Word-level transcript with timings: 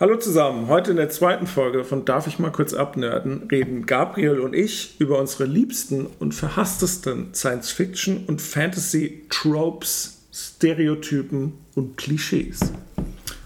Hallo 0.00 0.16
zusammen, 0.16 0.68
heute 0.68 0.92
in 0.92 0.96
der 0.96 1.10
zweiten 1.10 1.46
Folge 1.46 1.84
von 1.84 2.06
Darf 2.06 2.26
ich 2.26 2.38
mal 2.38 2.50
kurz 2.50 2.72
abnörden, 2.72 3.48
reden 3.52 3.84
Gabriel 3.84 4.40
und 4.40 4.54
ich 4.54 4.98
über 4.98 5.18
unsere 5.18 5.44
liebsten 5.44 6.06
und 6.18 6.34
verhasstesten 6.34 7.34
Science-Fiction- 7.34 8.24
und 8.24 8.40
Fantasy-Tropes, 8.40 10.22
Stereotypen 10.32 11.52
und 11.74 11.98
Klischees. 11.98 12.72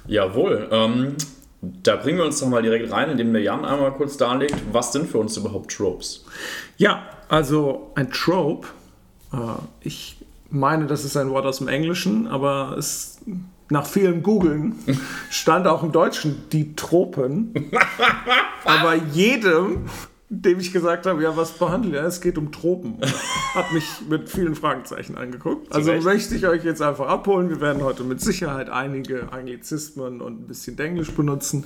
Jawohl, 0.07 0.69
ähm, 0.71 1.17
da 1.61 1.97
bringen 1.97 2.19
wir 2.19 2.25
uns 2.25 2.39
doch 2.39 2.47
mal 2.47 2.63
direkt 2.63 2.93
rein, 2.93 3.11
indem 3.11 3.33
der 3.33 3.43
Jan 3.43 3.65
einmal 3.65 3.93
kurz 3.93 4.17
darlegt, 4.17 4.55
was 4.71 4.93
sind 4.93 5.09
für 5.09 5.19
uns 5.19 5.37
überhaupt 5.37 5.73
Tropes? 5.73 6.25
Ja, 6.77 7.03
also 7.29 7.91
ein 7.97 8.13
Trope, 8.13 8.69
äh, 9.33 9.37
ich 9.81 10.19
meine, 10.51 10.87
das 10.87 11.05
ist 11.05 11.17
ein 11.17 11.31
Wort 11.31 11.47
aus 11.47 11.59
dem 11.59 11.67
Englischen, 11.67 12.29
aber 12.29 12.77
es 12.79 13.19
nach 13.71 13.87
vielem 13.87 14.23
Googeln 14.23 14.75
stand 15.31 15.67
auch 15.67 15.83
im 15.83 15.93
Deutschen 15.93 16.45
die 16.53 16.75
Tropen. 16.77 17.71
Aber 18.65 18.95
jedem, 18.95 19.87
dem 20.29 20.59
ich 20.59 20.73
gesagt 20.73 21.07
habe, 21.07 21.23
ja, 21.23 21.37
was 21.37 21.53
behandelt 21.53 21.95
er? 21.95 22.05
Es 22.05 22.21
geht 22.21 22.39
um 22.39 22.53
Tropen. 22.53 22.99
Hat 23.55 23.73
mich 23.73 23.85
mit 24.09 24.29
vielen 24.29 24.55
Fragezeichen 24.55 25.17
angeguckt. 25.17 25.73
Also 25.73 25.93
möchte 25.93 26.35
ich 26.35 26.47
euch 26.47 26.65
jetzt 26.65 26.83
einfach 26.83 27.09
abholen. 27.09 27.49
Wir 27.49 27.61
werden 27.61 27.83
heute 27.83 28.05
mit 28.05 28.21
Sicherheit 28.21 28.69
einige 28.69 29.33
Anglizismen 29.33 30.21
und 30.21 30.43
ein 30.43 30.47
bisschen 30.47 30.79
Englisch 30.79 31.13
benutzen. 31.13 31.65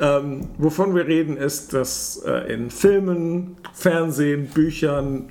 Ähm, 0.00 0.48
wovon 0.58 0.94
wir 0.94 1.06
reden, 1.06 1.36
ist, 1.36 1.72
dass 1.72 2.22
äh, 2.24 2.52
in 2.52 2.70
Filmen, 2.70 3.56
Fernsehen, 3.72 4.46
Büchern, 4.48 5.30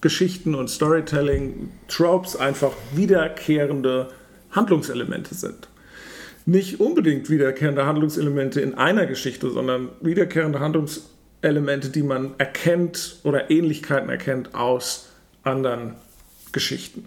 Geschichten 0.00 0.54
und 0.54 0.68
Storytelling 0.70 1.70
Tropes 1.88 2.36
einfach 2.36 2.72
wiederkehrende 2.94 4.08
Handlungselemente 4.56 5.34
sind. 5.34 5.68
Nicht 6.46 6.80
unbedingt 6.80 7.28
wiederkehrende 7.30 7.86
Handlungselemente 7.86 8.60
in 8.60 8.74
einer 8.74 9.06
Geschichte, 9.06 9.50
sondern 9.50 9.88
wiederkehrende 10.00 10.60
Handlungselemente, 10.60 11.90
die 11.90 12.02
man 12.02 12.34
erkennt 12.38 13.20
oder 13.24 13.50
Ähnlichkeiten 13.50 14.08
erkennt 14.08 14.54
aus 14.54 15.08
anderen 15.42 15.94
Geschichten. 16.52 17.04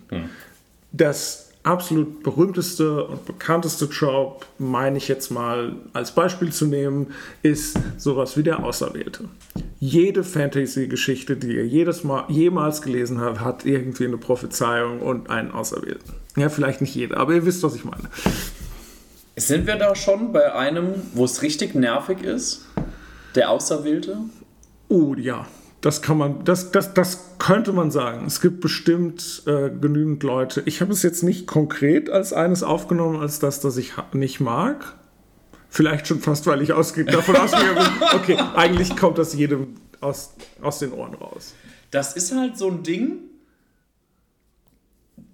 Das 0.91 1.49
absolut 1.63 2.23
berühmteste 2.23 3.05
und 3.05 3.25
bekannteste 3.25 3.89
Trope, 3.89 4.45
meine 4.57 4.97
ich 4.97 5.07
jetzt 5.07 5.29
mal 5.29 5.75
als 5.93 6.13
Beispiel 6.13 6.51
zu 6.51 6.65
nehmen, 6.65 7.13
ist 7.43 7.77
sowas 7.97 8.37
wie 8.37 8.43
der 8.43 8.63
Auserwählte. 8.63 9.25
Jede 9.79 10.23
Fantasy-Geschichte, 10.23 11.35
die 11.35 11.55
ihr 11.55 11.65
jedes 11.65 12.03
Mal, 12.03 12.25
jemals 12.29 12.81
gelesen 12.81 13.21
habt, 13.21 13.39
hat 13.41 13.65
irgendwie 13.65 14.05
eine 14.05 14.17
Prophezeiung 14.17 14.99
und 15.01 15.29
einen 15.29 15.51
Auserwählten. 15.51 16.13
Ja, 16.39 16.47
vielleicht 16.47 16.79
nicht 16.79 16.95
jede, 16.95 17.17
aber 17.17 17.33
ihr 17.33 17.45
wisst, 17.45 17.63
was 17.63 17.75
ich 17.75 17.83
meine. 17.83 18.03
Sind 19.35 19.67
wir 19.67 19.75
da 19.75 19.93
schon 19.93 20.31
bei 20.31 20.53
einem, 20.53 20.93
wo 21.13 21.25
es 21.25 21.41
richtig 21.41 21.75
nervig 21.75 22.23
ist? 22.23 22.65
Der 23.35 23.49
Auserwählte? 23.49 24.17
Oh 24.87 25.15
ja, 25.15 25.45
das 25.81 26.01
kann 26.01 26.17
man, 26.17 26.43
das, 26.45 26.71
das, 26.71 26.93
das 26.93 27.35
könnte 27.39 27.73
man 27.73 27.91
sagen. 27.91 28.25
Es 28.25 28.39
gibt 28.39 28.61
bestimmt 28.61 29.43
äh, 29.47 29.69
genügend 29.69 30.23
Leute. 30.23 30.63
Ich 30.65 30.79
habe 30.79 30.93
es 30.93 31.03
jetzt 31.03 31.23
nicht 31.23 31.45
konkret 31.45 32.09
als 32.09 32.31
eines 32.31 32.63
aufgenommen, 32.63 33.19
als 33.19 33.39
das, 33.39 33.59
das 33.59 33.75
ich 33.75 33.93
nicht 34.13 34.39
mag. 34.39 34.95
Vielleicht 35.69 36.07
schon 36.07 36.19
fast, 36.19 36.47
weil 36.47 36.61
ich 36.61 36.71
ausge 36.71 37.03
davon 37.05 37.35
ausgegangen 37.37 37.75
bin, 37.75 38.07
okay, 38.15 38.37
eigentlich 38.55 38.95
kommt 38.95 39.17
das 39.17 39.33
jedem 39.33 39.75
aus, 39.99 40.35
aus 40.61 40.79
den 40.79 40.93
Ohren 40.93 41.13
raus. 41.15 41.53
Das 41.91 42.15
ist 42.15 42.33
halt 42.33 42.57
so 42.57 42.69
ein 42.69 42.83
Ding, 42.83 43.28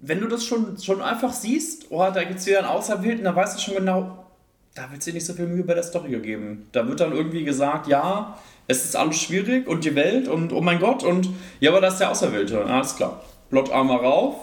wenn 0.00 0.20
du 0.20 0.28
das 0.28 0.44
schon, 0.44 0.78
schon 0.78 1.02
einfach 1.02 1.32
siehst, 1.32 1.86
oh, 1.90 2.06
da 2.12 2.24
gibt 2.24 2.40
es 2.40 2.46
wieder 2.46 2.58
einen 2.58 2.68
Auserwählten, 2.68 3.24
dann 3.24 3.36
weißt 3.36 3.56
du 3.56 3.62
schon 3.62 3.74
genau, 3.74 4.26
da 4.74 4.90
wird 4.90 4.98
es 4.98 5.06
dir 5.06 5.14
nicht 5.14 5.26
so 5.26 5.32
viel 5.32 5.46
Mühe 5.46 5.64
bei 5.64 5.74
der 5.74 5.82
Story 5.82 6.10
gegeben. 6.10 6.68
Da 6.72 6.86
wird 6.86 7.00
dann 7.00 7.12
irgendwie 7.12 7.44
gesagt, 7.44 7.86
ja, 7.86 8.36
es 8.68 8.84
ist 8.84 8.96
alles 8.96 9.16
schwierig 9.16 9.66
und 9.66 9.84
die 9.84 9.94
Welt 9.94 10.28
und 10.28 10.52
oh 10.52 10.60
mein 10.60 10.78
Gott 10.80 11.02
und 11.02 11.28
ja, 11.60 11.70
aber 11.70 11.80
das 11.80 11.94
ist 11.94 12.00
der 12.00 12.10
Auserwählte. 12.10 12.64
Alles 12.64 12.96
klar. 12.96 13.22
Plot 13.50 13.70
einmal 13.70 13.98
rauf, 13.98 14.36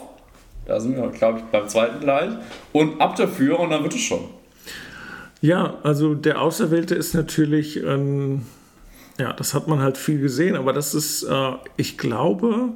da 0.66 0.80
sind 0.80 0.96
wir, 0.96 1.08
glaube 1.08 1.38
ich, 1.38 1.44
beim 1.44 1.68
zweiten 1.68 2.00
gleich 2.00 2.30
und 2.72 3.00
ab 3.00 3.16
dafür 3.16 3.60
und 3.60 3.70
dann 3.70 3.82
wird 3.82 3.94
es 3.94 4.00
schon. 4.00 4.24
Ja, 5.40 5.74
also 5.82 6.14
der 6.14 6.40
Auserwählte 6.40 6.94
ist 6.94 7.14
natürlich, 7.14 7.82
ähm, 7.84 8.46
ja, 9.18 9.34
das 9.34 9.52
hat 9.52 9.68
man 9.68 9.80
halt 9.80 9.98
viel 9.98 10.20
gesehen, 10.20 10.56
aber 10.56 10.72
das 10.72 10.94
ist, 10.94 11.22
äh, 11.24 11.52
ich 11.76 11.98
glaube, 11.98 12.70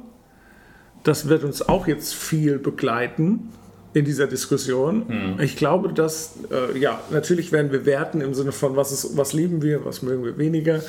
das 1.03 1.27
wird 1.29 1.43
uns 1.43 1.61
auch 1.67 1.87
jetzt 1.87 2.13
viel 2.13 2.59
begleiten 2.59 3.49
in 3.93 4.05
dieser 4.05 4.27
Diskussion. 4.27 5.37
Ich 5.41 5.55
glaube, 5.55 5.91
dass, 5.93 6.33
äh, 6.51 6.77
ja, 6.77 7.01
natürlich 7.09 7.51
werden 7.51 7.71
wir 7.71 7.85
werten 7.87 8.21
im 8.21 8.33
Sinne 8.35 8.51
von, 8.51 8.75
was, 8.75 8.91
ist, 8.91 9.17
was 9.17 9.33
lieben 9.33 9.61
wir, 9.63 9.83
was 9.85 10.01
mögen 10.03 10.23
wir 10.23 10.37
weniger, 10.37 10.81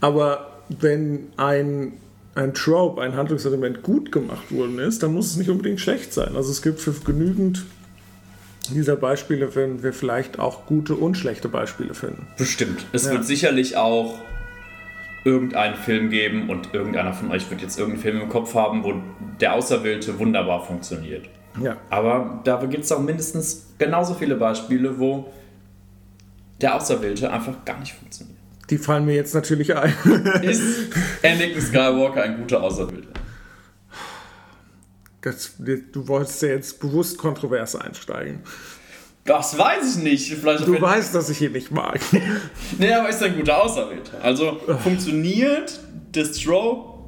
aber 0.00 0.50
wenn 0.68 1.28
ein 1.36 1.94
ein 2.36 2.52
Trope, 2.52 3.00
ein 3.00 3.14
Handlungselement 3.14 3.84
gut 3.84 4.10
gemacht 4.10 4.50
worden 4.50 4.80
ist, 4.80 5.04
dann 5.04 5.12
muss 5.14 5.26
es 5.26 5.36
nicht 5.36 5.50
unbedingt 5.50 5.80
schlecht 5.80 6.12
sein. 6.12 6.34
Also 6.34 6.50
es 6.50 6.62
gibt 6.62 6.80
für 6.80 6.90
genügend 6.92 7.64
dieser 8.74 8.96
Beispiele, 8.96 9.54
werden 9.54 9.84
wir 9.84 9.92
vielleicht 9.92 10.40
auch 10.40 10.66
gute 10.66 10.96
und 10.96 11.16
schlechte 11.16 11.48
Beispiele 11.48 11.94
finden. 11.94 12.26
Bestimmt. 12.36 12.86
Es 12.92 13.04
Ja. 13.04 13.12
wird 13.12 13.24
sicherlich 13.24 13.76
auch 13.76 14.18
irgendeinen 15.24 15.74
Film 15.74 16.10
geben 16.10 16.50
und 16.50 16.74
irgendeiner 16.74 17.14
von 17.14 17.30
euch 17.30 17.50
wird 17.50 17.62
jetzt 17.62 17.78
irgendeinen 17.78 18.02
Film 18.02 18.20
im 18.20 18.28
Kopf 18.28 18.54
haben, 18.54 18.84
wo 18.84 18.94
der 19.40 19.54
Auserwählte 19.54 20.18
wunderbar 20.18 20.64
funktioniert. 20.64 21.28
Ja. 21.60 21.76
Aber 21.90 22.40
da 22.44 22.62
gibt 22.64 22.84
es 22.84 22.92
auch 22.92 23.00
mindestens 23.00 23.74
genauso 23.78 24.14
viele 24.14 24.36
Beispiele, 24.36 24.98
wo 24.98 25.32
der 26.60 26.76
Auserwählte 26.76 27.32
einfach 27.32 27.64
gar 27.64 27.80
nicht 27.80 27.94
funktioniert. 27.94 28.38
Die 28.70 28.78
fallen 28.78 29.04
mir 29.04 29.14
jetzt 29.14 29.34
natürlich 29.34 29.74
ein. 29.74 29.92
Ist 30.42 30.62
Anakin 31.22 31.60
Skywalker 31.60 32.22
ein 32.22 32.38
guter 32.38 32.62
Auserwählter? 32.62 33.20
Das, 35.20 35.54
du 35.58 36.08
wolltest 36.08 36.42
ja 36.42 36.48
jetzt 36.48 36.80
bewusst 36.80 37.16
kontrovers 37.16 37.76
einsteigen. 37.76 38.40
Das 39.24 39.56
weiß 39.56 39.96
ich 39.96 40.02
nicht. 40.02 40.34
Vielleicht 40.34 40.66
Du 40.66 40.80
weißt, 40.80 41.14
dass 41.14 41.30
ich 41.30 41.40
ihn 41.40 41.52
nicht 41.52 41.70
mag. 41.70 41.98
Nee, 42.78 42.92
aber 42.92 43.08
ist 43.08 43.22
ein 43.22 43.36
guter 43.36 43.62
Auserwählter. 43.62 44.18
Also 44.22 44.58
funktioniert 44.82 45.80
das 46.12 46.32
Trope, 46.32 46.98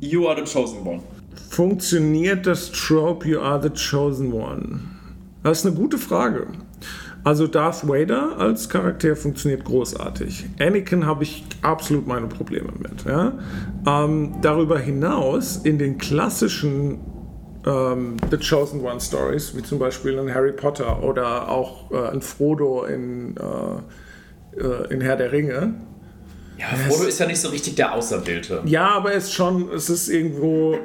you 0.00 0.28
are 0.28 0.36
the 0.44 0.50
chosen 0.50 0.86
one. 0.86 1.02
Funktioniert 1.50 2.46
das 2.46 2.70
Trope 2.70 3.26
You 3.26 3.40
Are 3.40 3.62
the 3.62 3.70
Chosen 3.70 4.32
One? 4.32 4.80
Das 5.42 5.60
ist 5.60 5.66
eine 5.66 5.74
gute 5.74 5.96
Frage. 5.96 6.48
Also 7.24 7.46
Darth 7.46 7.88
Vader 7.88 8.36
als 8.38 8.68
Charakter 8.68 9.16
funktioniert 9.16 9.64
großartig. 9.64 10.46
Anakin 10.60 11.06
habe 11.06 11.24
ich 11.24 11.44
absolut 11.62 12.06
meine 12.06 12.26
Probleme 12.26 12.72
mit. 12.78 13.04
Ja? 13.04 13.32
Ähm, 13.86 14.34
darüber 14.42 14.78
hinaus 14.78 15.56
in 15.56 15.78
den 15.78 15.98
klassischen 15.98 16.98
ähm, 17.66 18.16
The 18.30 18.36
Chosen 18.38 18.80
One 18.82 19.00
Stories, 19.00 19.56
wie 19.56 19.62
zum 19.62 19.78
Beispiel 19.78 20.14
in 20.14 20.32
Harry 20.32 20.52
Potter 20.52 21.02
oder 21.02 21.48
auch 21.48 21.90
äh, 21.90 22.14
in 22.14 22.22
Frodo 22.22 22.84
in, 22.84 23.36
äh, 23.36 24.60
äh, 24.60 24.92
in 24.92 25.00
Herr 25.00 25.16
der 25.16 25.32
Ringe, 25.32 25.74
Ja, 26.58 26.66
Frodo 26.88 27.04
ist 27.04 27.18
ja 27.18 27.26
nicht 27.26 27.40
so 27.40 27.48
richtig 27.48 27.74
der 27.74 27.92
Auserwählte. 27.94 28.62
Ja, 28.64 28.90
aber 28.90 29.10
er 29.12 29.18
ist 29.18 29.32
schon, 29.32 29.70
es 29.72 29.90
ist 29.90 30.08
irgendwo, 30.08 30.78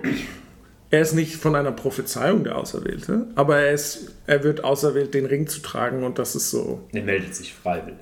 er 0.89 1.01
ist 1.01 1.13
nicht 1.13 1.35
von 1.37 1.55
einer 1.55 1.71
Prophezeiung 1.71 2.43
der 2.43 2.57
Auserwählte, 2.57 3.27
aber 3.35 3.59
er, 3.59 3.71
ist, 3.73 4.11
er 4.27 4.43
wird 4.43 4.63
auserwählt, 4.63 5.13
den 5.13 5.25
Ring 5.27 5.47
zu 5.47 5.61
tragen 5.61 6.03
und 6.03 6.17
das 6.19 6.35
ist 6.35 6.49
so 6.49 6.81
Der 6.93 7.03
meldet 7.03 7.33
sich 7.35 7.53
freiwillig. 7.53 7.99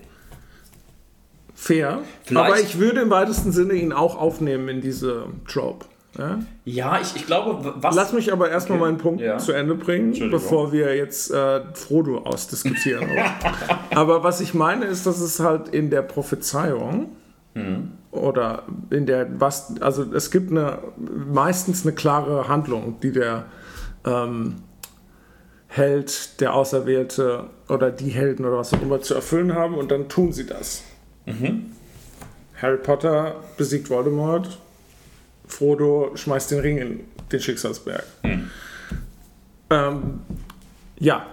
fair. 1.54 2.00
Vielleicht- 2.24 2.46
Aber 2.52 2.60
ich 2.60 2.80
würde 2.80 3.02
im 3.02 3.10
weitesten 3.10 3.52
Sinne 3.52 3.74
ihn 3.74 3.92
auch 3.94 4.18
aufnehmen 4.18 4.70
in 4.70 4.82
diese 4.82 5.26
Trope. 5.48 5.86
Ja? 6.20 6.40
Ja, 6.66 7.00
ich, 7.02 7.16
ich 7.16 7.26
glaube, 7.26 7.74
was. 7.78 7.96
Lass 7.96 8.14
mich 8.14 8.32
aber 8.34 8.50
erstmal 8.50 8.78
Okay. 8.78 8.88
meinen 8.88 8.98
Punkt 8.98 9.22
Ja. 9.22 9.38
zu 9.38 9.54
Ende 9.54 9.74
bringen, 9.76 10.14
bevor 10.30 10.72
wir 10.72 10.96
jetzt 10.96 11.32
äh, 11.32 11.62
Frodo 11.74 12.20
ausdiskutieren. 12.20 13.08
aber 13.96 14.24
was 14.24 14.42
ich 14.42 14.54
meine 14.54 14.86
ist, 14.86 15.06
dass 15.06 15.20
es 15.22 15.40
halt 15.40 15.70
in 15.70 15.90
der 15.90 16.02
Prophezeiung 16.02 17.10
Mhm. 17.56 17.94
oder 18.12 18.62
in 18.92 19.08
der 19.08 19.28
was 19.40 19.82
also 19.82 20.04
es 20.14 20.30
gibt 20.30 20.52
eine 20.52 20.78
meistens 21.34 21.84
eine 21.84 21.96
klare 21.96 22.48
Handlung, 22.48 23.00
die 23.02 23.12
der 23.12 23.46
ähm, 24.06 24.58
Held, 25.68 26.42
der 26.42 26.54
Auserwählte 26.56 27.46
oder 27.68 27.92
die 27.92 28.10
Helden 28.10 28.46
oder 28.46 28.58
was 28.58 28.74
auch 28.74 28.82
immer 28.82 29.02
zu 29.02 29.14
erfüllen 29.16 29.54
haben 29.54 29.76
und 29.76 29.92
dann 29.92 30.10
tun 30.10 30.32
sie 30.32 30.46
das. 30.48 30.84
Mhm. 31.26 31.68
Harry 32.62 32.78
Potter 32.78 33.36
besiegt 33.58 33.90
Voldemort, 33.90 34.60
Frodo 35.50 36.12
schmeißt 36.16 36.52
den 36.52 36.60
Ring 36.60 36.78
in 36.78 37.00
den 37.32 37.40
Schicksalsberg. 37.42 38.06
Mhm. 38.24 38.50
Ähm, 39.72 40.20
ja, 41.00 41.26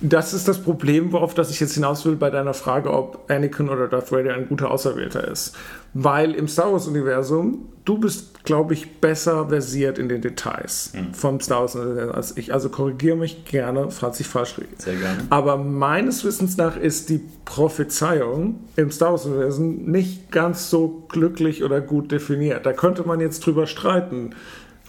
Das 0.00 0.34
ist 0.34 0.46
das 0.46 0.58
Problem, 0.58 1.12
worauf 1.12 1.32
das 1.32 1.50
ich 1.50 1.58
jetzt 1.58 1.74
hinaus 1.74 2.04
will 2.04 2.16
bei 2.16 2.28
deiner 2.28 2.52
Frage, 2.52 2.92
ob 2.92 3.30
Anakin 3.30 3.70
oder 3.70 3.88
Darth 3.88 4.12
Vader 4.12 4.34
ein 4.34 4.46
guter 4.46 4.70
Auserwählter 4.70 5.26
ist. 5.26 5.56
Weil 5.94 6.34
im 6.34 6.48
Star 6.48 6.70
Wars-Universum, 6.70 7.70
du 7.86 7.98
bist, 7.98 8.44
glaube 8.44 8.74
ich, 8.74 9.00
besser 9.00 9.48
versiert 9.48 9.98
in 9.98 10.10
den 10.10 10.20
Details 10.20 10.92
mhm. 10.92 11.14
vom 11.14 11.40
Star 11.40 11.62
Wars-Universum 11.62 12.14
als 12.14 12.36
ich. 12.36 12.52
Also 12.52 12.68
korrigiere 12.68 13.16
mich 13.16 13.46
gerne, 13.46 13.90
falls 13.90 14.20
ich 14.20 14.28
falsch 14.28 14.58
liege. 14.58 14.68
Sehr 14.76 14.96
gerne. 14.96 15.20
Aber 15.30 15.56
meines 15.56 16.24
Wissens 16.24 16.58
nach 16.58 16.76
ist 16.76 17.08
die 17.08 17.22
Prophezeiung 17.46 18.60
im 18.76 18.90
Star 18.90 19.12
Wars-Universum 19.12 19.86
nicht 19.86 20.30
ganz 20.30 20.68
so 20.68 21.06
glücklich 21.08 21.64
oder 21.64 21.80
gut 21.80 22.12
definiert. 22.12 22.66
Da 22.66 22.74
könnte 22.74 23.04
man 23.04 23.20
jetzt 23.20 23.46
drüber 23.46 23.66
streiten. 23.66 24.34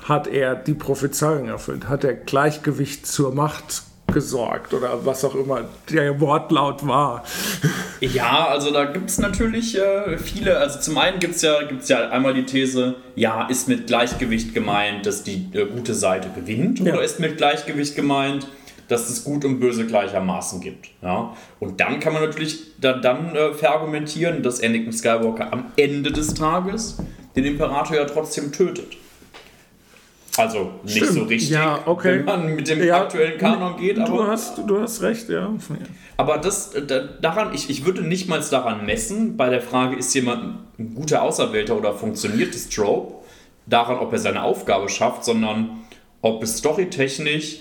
Hat 0.04 0.28
er 0.28 0.56
die 0.56 0.74
Prophezeiung 0.74 1.48
erfüllt? 1.48 1.88
Hat 1.88 2.04
er 2.04 2.14
Gleichgewicht 2.14 3.08
zur 3.08 3.34
Macht 3.34 3.87
gesorgt 4.14 4.74
oder 4.74 5.06
was 5.06 5.24
auch 5.26 5.36
immer 5.36 5.66
der 5.92 6.20
Wortlaut 6.20 6.88
war. 6.88 7.24
Ja, 8.00 8.48
also 8.48 8.72
da 8.72 8.86
gibt 8.86 9.10
es 9.10 9.18
natürlich 9.18 9.78
äh, 9.78 10.18
viele. 10.18 10.58
Also 10.58 10.80
zum 10.80 10.98
einen 10.98 11.20
gibt 11.20 11.36
es 11.36 11.42
ja, 11.42 11.64
gibt's 11.64 11.90
ja 11.90 12.10
einmal 12.10 12.34
die 12.34 12.46
These, 12.46 12.96
ja, 13.16 13.48
ist 13.48 13.68
mit 13.68 13.88
Gleichgewicht 13.88 14.54
gemeint, 14.54 15.06
dass 15.06 15.24
die 15.24 15.50
äh, 15.54 15.66
gute 15.66 15.94
Seite 15.94 16.30
gewinnt 16.36 16.80
ja. 16.80 16.94
oder 16.94 17.04
ist 17.04 17.20
mit 17.20 17.38
Gleichgewicht 17.38 17.96
gemeint, 17.96 18.48
dass 18.88 19.10
es 19.10 19.24
Gut 19.24 19.44
und 19.46 19.60
Böse 19.60 19.86
gleichermaßen 19.86 20.62
gibt. 20.62 20.90
Ja? 21.02 21.34
Und 21.60 21.80
dann 21.80 22.00
kann 22.00 22.14
man 22.14 22.24
natürlich 22.24 22.80
da, 22.80 22.94
dann 22.94 23.36
äh, 23.36 23.54
verargumentieren, 23.54 24.44
dass 24.44 24.62
Anakin 24.62 24.94
Skywalker 24.94 25.52
am 25.52 25.66
Ende 25.76 26.12
des 26.12 26.34
Tages 26.34 26.98
den 27.36 27.46
Imperator 27.46 27.98
ja 27.98 28.06
trotzdem 28.06 28.52
tötet. 28.52 28.98
Also 30.38 30.72
nicht 30.84 30.98
Stimmt. 30.98 31.14
so 31.14 31.24
richtig, 31.24 31.50
ja, 31.50 31.80
okay. 31.86 32.20
wenn 32.20 32.26
man 32.26 32.56
mit 32.56 32.68
dem 32.68 32.84
ja, 32.84 33.02
aktuellen 33.02 33.38
Kanon 33.38 33.78
geht. 33.78 34.00
Aber, 34.00 34.18
du, 34.18 34.28
hast, 34.28 34.58
du 34.58 34.80
hast 34.80 35.02
recht, 35.02 35.30
ja. 35.30 35.54
Aber 36.16 36.38
das, 36.38 36.74
daran, 37.22 37.54
ich, 37.54 37.70
ich 37.70 37.86
würde 37.86 38.02
nicht 38.02 38.28
mal 38.28 38.42
daran 38.50 38.86
messen, 38.86 39.38
bei 39.38 39.50
der 39.50 39.62
Frage, 39.62 39.96
ist 39.96 40.14
jemand 40.14 40.60
ein 40.80 40.96
guter 40.96 41.24
Auserwählter 41.24 41.76
oder 41.78 41.94
funktioniert 41.94 42.54
das 42.54 42.70
Trope, 42.70 43.16
daran, 43.66 43.98
ob 43.98 44.14
er 44.14 44.20
seine 44.20 44.44
Aufgabe 44.44 44.90
schafft, 44.90 45.26
sondern 45.26 45.82
ob 46.22 46.44
es 46.44 46.58
storytechnisch 46.58 47.60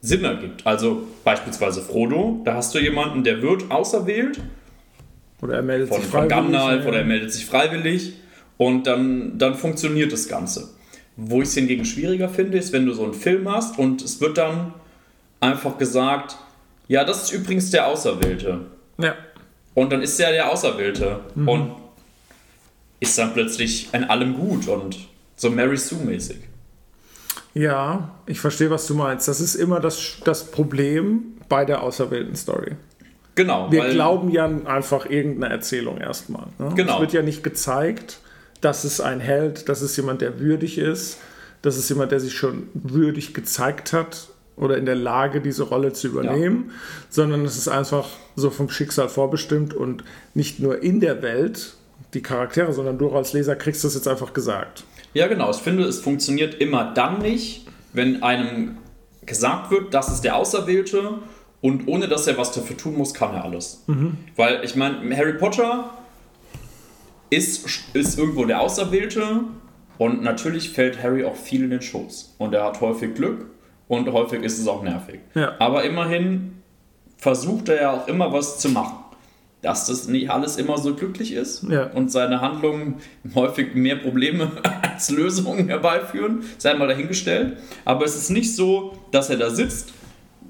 Sinn 0.00 0.24
ergibt. 0.24 0.66
Also 0.66 1.04
beispielsweise 1.24 1.82
Frodo, 1.82 2.40
da 2.44 2.54
hast 2.54 2.74
du 2.74 2.78
jemanden, 2.78 3.24
der 3.24 3.42
wird 3.42 3.70
auserwählt. 3.70 4.40
Oder 5.42 5.56
er 5.56 5.62
meldet 5.62 5.88
von, 5.88 6.00
sich 6.00 6.10
freiwillig. 6.10 6.34
Von 6.34 6.52
Gandalf 6.52 6.82
ja. 6.82 6.88
oder 6.88 6.98
er 6.98 7.04
meldet 7.04 7.32
sich 7.32 7.46
freiwillig. 7.46 8.14
Und 8.56 8.86
dann, 8.86 9.38
dann 9.38 9.54
funktioniert 9.54 10.12
das 10.12 10.28
Ganze. 10.28 10.70
Wo 11.16 11.40
ich 11.42 11.48
es 11.48 11.54
hingegen 11.54 11.84
schwieriger 11.84 12.28
finde, 12.28 12.58
ist, 12.58 12.72
wenn 12.72 12.86
du 12.86 12.92
so 12.92 13.04
einen 13.04 13.14
Film 13.14 13.50
hast 13.50 13.78
und 13.78 14.02
es 14.02 14.20
wird 14.20 14.38
dann 14.38 14.74
einfach 15.40 15.78
gesagt, 15.78 16.36
ja, 16.88 17.04
das 17.04 17.24
ist 17.24 17.32
übrigens 17.32 17.70
der 17.70 17.86
Auserwählte. 17.86 18.60
Ja. 18.98 19.14
Und 19.74 19.92
dann 19.92 20.02
ist 20.02 20.18
er 20.20 20.30
der 20.32 20.50
Auserwählte. 20.50 21.20
Mhm. 21.34 21.48
Und 21.48 21.74
ist 23.00 23.18
dann 23.18 23.32
plötzlich 23.32 23.92
in 23.92 24.04
allem 24.04 24.34
gut 24.34 24.68
und 24.68 24.96
so 25.36 25.50
Mary 25.50 25.76
Sue-mäßig. 25.76 26.38
Ja, 27.54 28.14
ich 28.26 28.40
verstehe, 28.40 28.70
was 28.70 28.86
du 28.86 28.94
meinst. 28.94 29.28
Das 29.28 29.40
ist 29.40 29.54
immer 29.54 29.80
das, 29.80 30.18
das 30.24 30.50
Problem 30.50 31.38
bei 31.48 31.64
der 31.64 31.82
auserwählten 31.82 32.36
Story. 32.36 32.72
Genau. 33.34 33.70
Wir 33.70 33.90
glauben 33.90 34.30
ja 34.30 34.46
einfach 34.64 35.06
irgendeine 35.06 35.52
Erzählung 35.52 35.98
erstmal. 35.98 36.46
Ne? 36.58 36.72
Genau. 36.74 36.94
Es 36.94 37.00
wird 37.00 37.12
ja 37.12 37.22
nicht 37.22 37.42
gezeigt 37.42 38.20
das 38.60 38.84
ist 38.84 39.00
ein 39.00 39.20
Held, 39.20 39.68
das 39.68 39.82
ist 39.82 39.96
jemand, 39.96 40.20
der 40.20 40.40
würdig 40.40 40.78
ist, 40.78 41.18
das 41.62 41.76
ist 41.76 41.88
jemand, 41.88 42.12
der 42.12 42.20
sich 42.20 42.34
schon 42.34 42.68
würdig 42.74 43.34
gezeigt 43.34 43.92
hat 43.92 44.28
oder 44.56 44.76
in 44.78 44.86
der 44.86 44.94
Lage, 44.94 45.40
diese 45.40 45.64
Rolle 45.64 45.92
zu 45.92 46.08
übernehmen, 46.08 46.66
ja. 46.68 46.74
sondern 47.10 47.44
es 47.44 47.56
ist 47.56 47.68
einfach 47.68 48.08
so 48.36 48.50
vom 48.50 48.70
Schicksal 48.70 49.08
vorbestimmt 49.08 49.74
und 49.74 50.04
nicht 50.34 50.60
nur 50.60 50.82
in 50.82 51.00
der 51.00 51.22
Welt 51.22 51.74
die 52.14 52.22
Charaktere, 52.22 52.72
sondern 52.72 52.98
du 52.98 53.10
als 53.10 53.32
Leser 53.32 53.56
kriegst 53.56 53.84
das 53.84 53.94
jetzt 53.94 54.08
einfach 54.08 54.32
gesagt. 54.32 54.84
Ja, 55.12 55.26
genau. 55.26 55.50
Ich 55.50 55.56
finde, 55.56 55.84
es 55.84 56.00
funktioniert 56.00 56.54
immer 56.54 56.92
dann 56.94 57.18
nicht, 57.18 57.66
wenn 57.92 58.22
einem 58.22 58.78
gesagt 59.24 59.70
wird, 59.70 59.92
das 59.92 60.08
ist 60.08 60.22
der 60.22 60.36
Auserwählte 60.36 61.18
und 61.60 61.88
ohne 61.88 62.08
dass 62.08 62.26
er 62.26 62.38
was 62.38 62.52
dafür 62.52 62.76
tun 62.76 62.96
muss, 62.96 63.12
kann 63.12 63.34
er 63.34 63.44
alles. 63.44 63.82
Mhm. 63.86 64.16
Weil 64.36 64.60
ich 64.62 64.76
meine, 64.76 65.16
Harry 65.16 65.34
Potter 65.34 65.90
ist, 67.30 67.66
ist 67.92 68.18
irgendwo 68.18 68.44
der 68.44 68.60
Auserwählte 68.60 69.40
und 69.98 70.22
natürlich 70.22 70.70
fällt 70.70 71.02
Harry 71.02 71.24
auch 71.24 71.36
viel 71.36 71.64
in 71.64 71.70
den 71.70 71.82
Schoß. 71.82 72.36
Und 72.38 72.54
er 72.54 72.64
hat 72.64 72.80
häufig 72.80 73.14
Glück 73.14 73.46
und 73.88 74.10
häufig 74.12 74.42
ist 74.42 74.58
es 74.58 74.68
auch 74.68 74.82
nervig. 74.82 75.20
Ja. 75.34 75.54
Aber 75.58 75.84
immerhin 75.84 76.62
versucht 77.16 77.68
er 77.68 77.80
ja 77.80 77.92
auch 77.92 78.08
immer 78.08 78.32
was 78.32 78.58
zu 78.58 78.68
machen. 78.68 78.98
Dass 79.62 79.86
das 79.86 80.06
nicht 80.06 80.30
alles 80.30 80.58
immer 80.58 80.78
so 80.78 80.94
glücklich 80.94 81.32
ist 81.32 81.64
ja. 81.68 81.84
und 81.86 82.12
seine 82.12 82.40
Handlungen 82.40 82.96
häufig 83.34 83.74
mehr 83.74 83.96
Probleme 83.96 84.52
als 84.82 85.10
Lösungen 85.10 85.68
herbeiführen, 85.68 86.44
sei 86.58 86.74
mal 86.74 86.86
dahingestellt. 86.86 87.56
Aber 87.84 88.04
es 88.04 88.16
ist 88.16 88.30
nicht 88.30 88.54
so, 88.54 88.96
dass 89.10 89.30
er 89.30 89.38
da 89.38 89.50
sitzt 89.50 89.92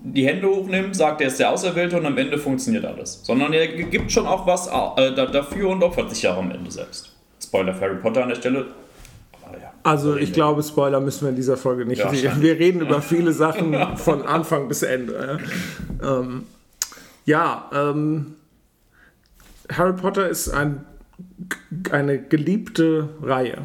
die 0.05 0.27
Hände 0.27 0.49
hochnimmt, 0.49 0.95
sagt, 0.97 1.21
er 1.21 1.29
ist 1.29 1.39
der 1.39 1.51
Auserwählte 1.51 1.99
und 1.99 2.07
am 2.07 2.17
Ende 2.17 2.39
funktioniert 2.39 2.85
alles. 2.85 3.21
Sondern 3.23 3.53
er 3.53 3.67
gibt 3.67 4.11
schon 4.13 4.27
auch 4.27 4.47
was 4.47 4.69
äh, 4.69 5.15
dafür 5.15 5.71
und 5.71 5.83
opfert 5.83 6.11
sich 6.11 6.23
ja 6.23 6.35
auch 6.35 6.39
am 6.39 6.51
Ende 6.51 6.71
selbst. 6.71 7.13
Spoiler 7.43 7.75
für 7.75 7.83
Harry 7.83 7.97
Potter 7.97 8.23
an 8.23 8.29
der 8.31 8.37
Stelle. 8.37 8.67
Ja, 9.61 9.73
also 9.83 10.17
ich 10.17 10.33
glaube, 10.33 10.63
Spoiler 10.63 11.01
müssen 11.01 11.23
wir 11.23 11.31
in 11.31 11.37
dieser 11.37 11.57
Folge 11.57 11.87
nicht. 11.87 11.99
Ja, 11.99 12.41
wir 12.41 12.59
reden 12.59 12.81
über 12.81 13.01
viele 13.03 13.33
Sachen 13.33 13.97
von 13.97 14.23
Anfang 14.23 14.69
bis 14.69 14.83
Ende. 14.83 15.39
Ähm, 16.03 16.45
ja, 17.25 17.71
ähm, 17.73 18.35
Harry 19.73 19.95
Potter 19.95 20.29
ist 20.29 20.49
ein 20.49 20.85
eine 21.91 22.21
geliebte 22.21 23.09
Reihe. 23.23 23.63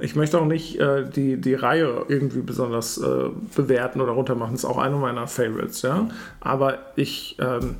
Ich 0.00 0.16
möchte 0.16 0.40
auch 0.40 0.46
nicht 0.46 0.78
äh, 0.80 1.08
die, 1.08 1.40
die 1.40 1.54
Reihe 1.54 2.06
irgendwie 2.08 2.40
besonders 2.40 2.98
äh, 2.98 3.28
bewerten 3.54 4.00
oder 4.00 4.12
runtermachen. 4.12 4.54
Das 4.54 4.64
ist 4.64 4.70
auch 4.70 4.78
einer 4.78 4.96
meiner 4.96 5.26
Favorites. 5.26 5.82
Ja? 5.82 6.08
Aber 6.40 6.78
ich 6.96 7.36
ähm, 7.40 7.76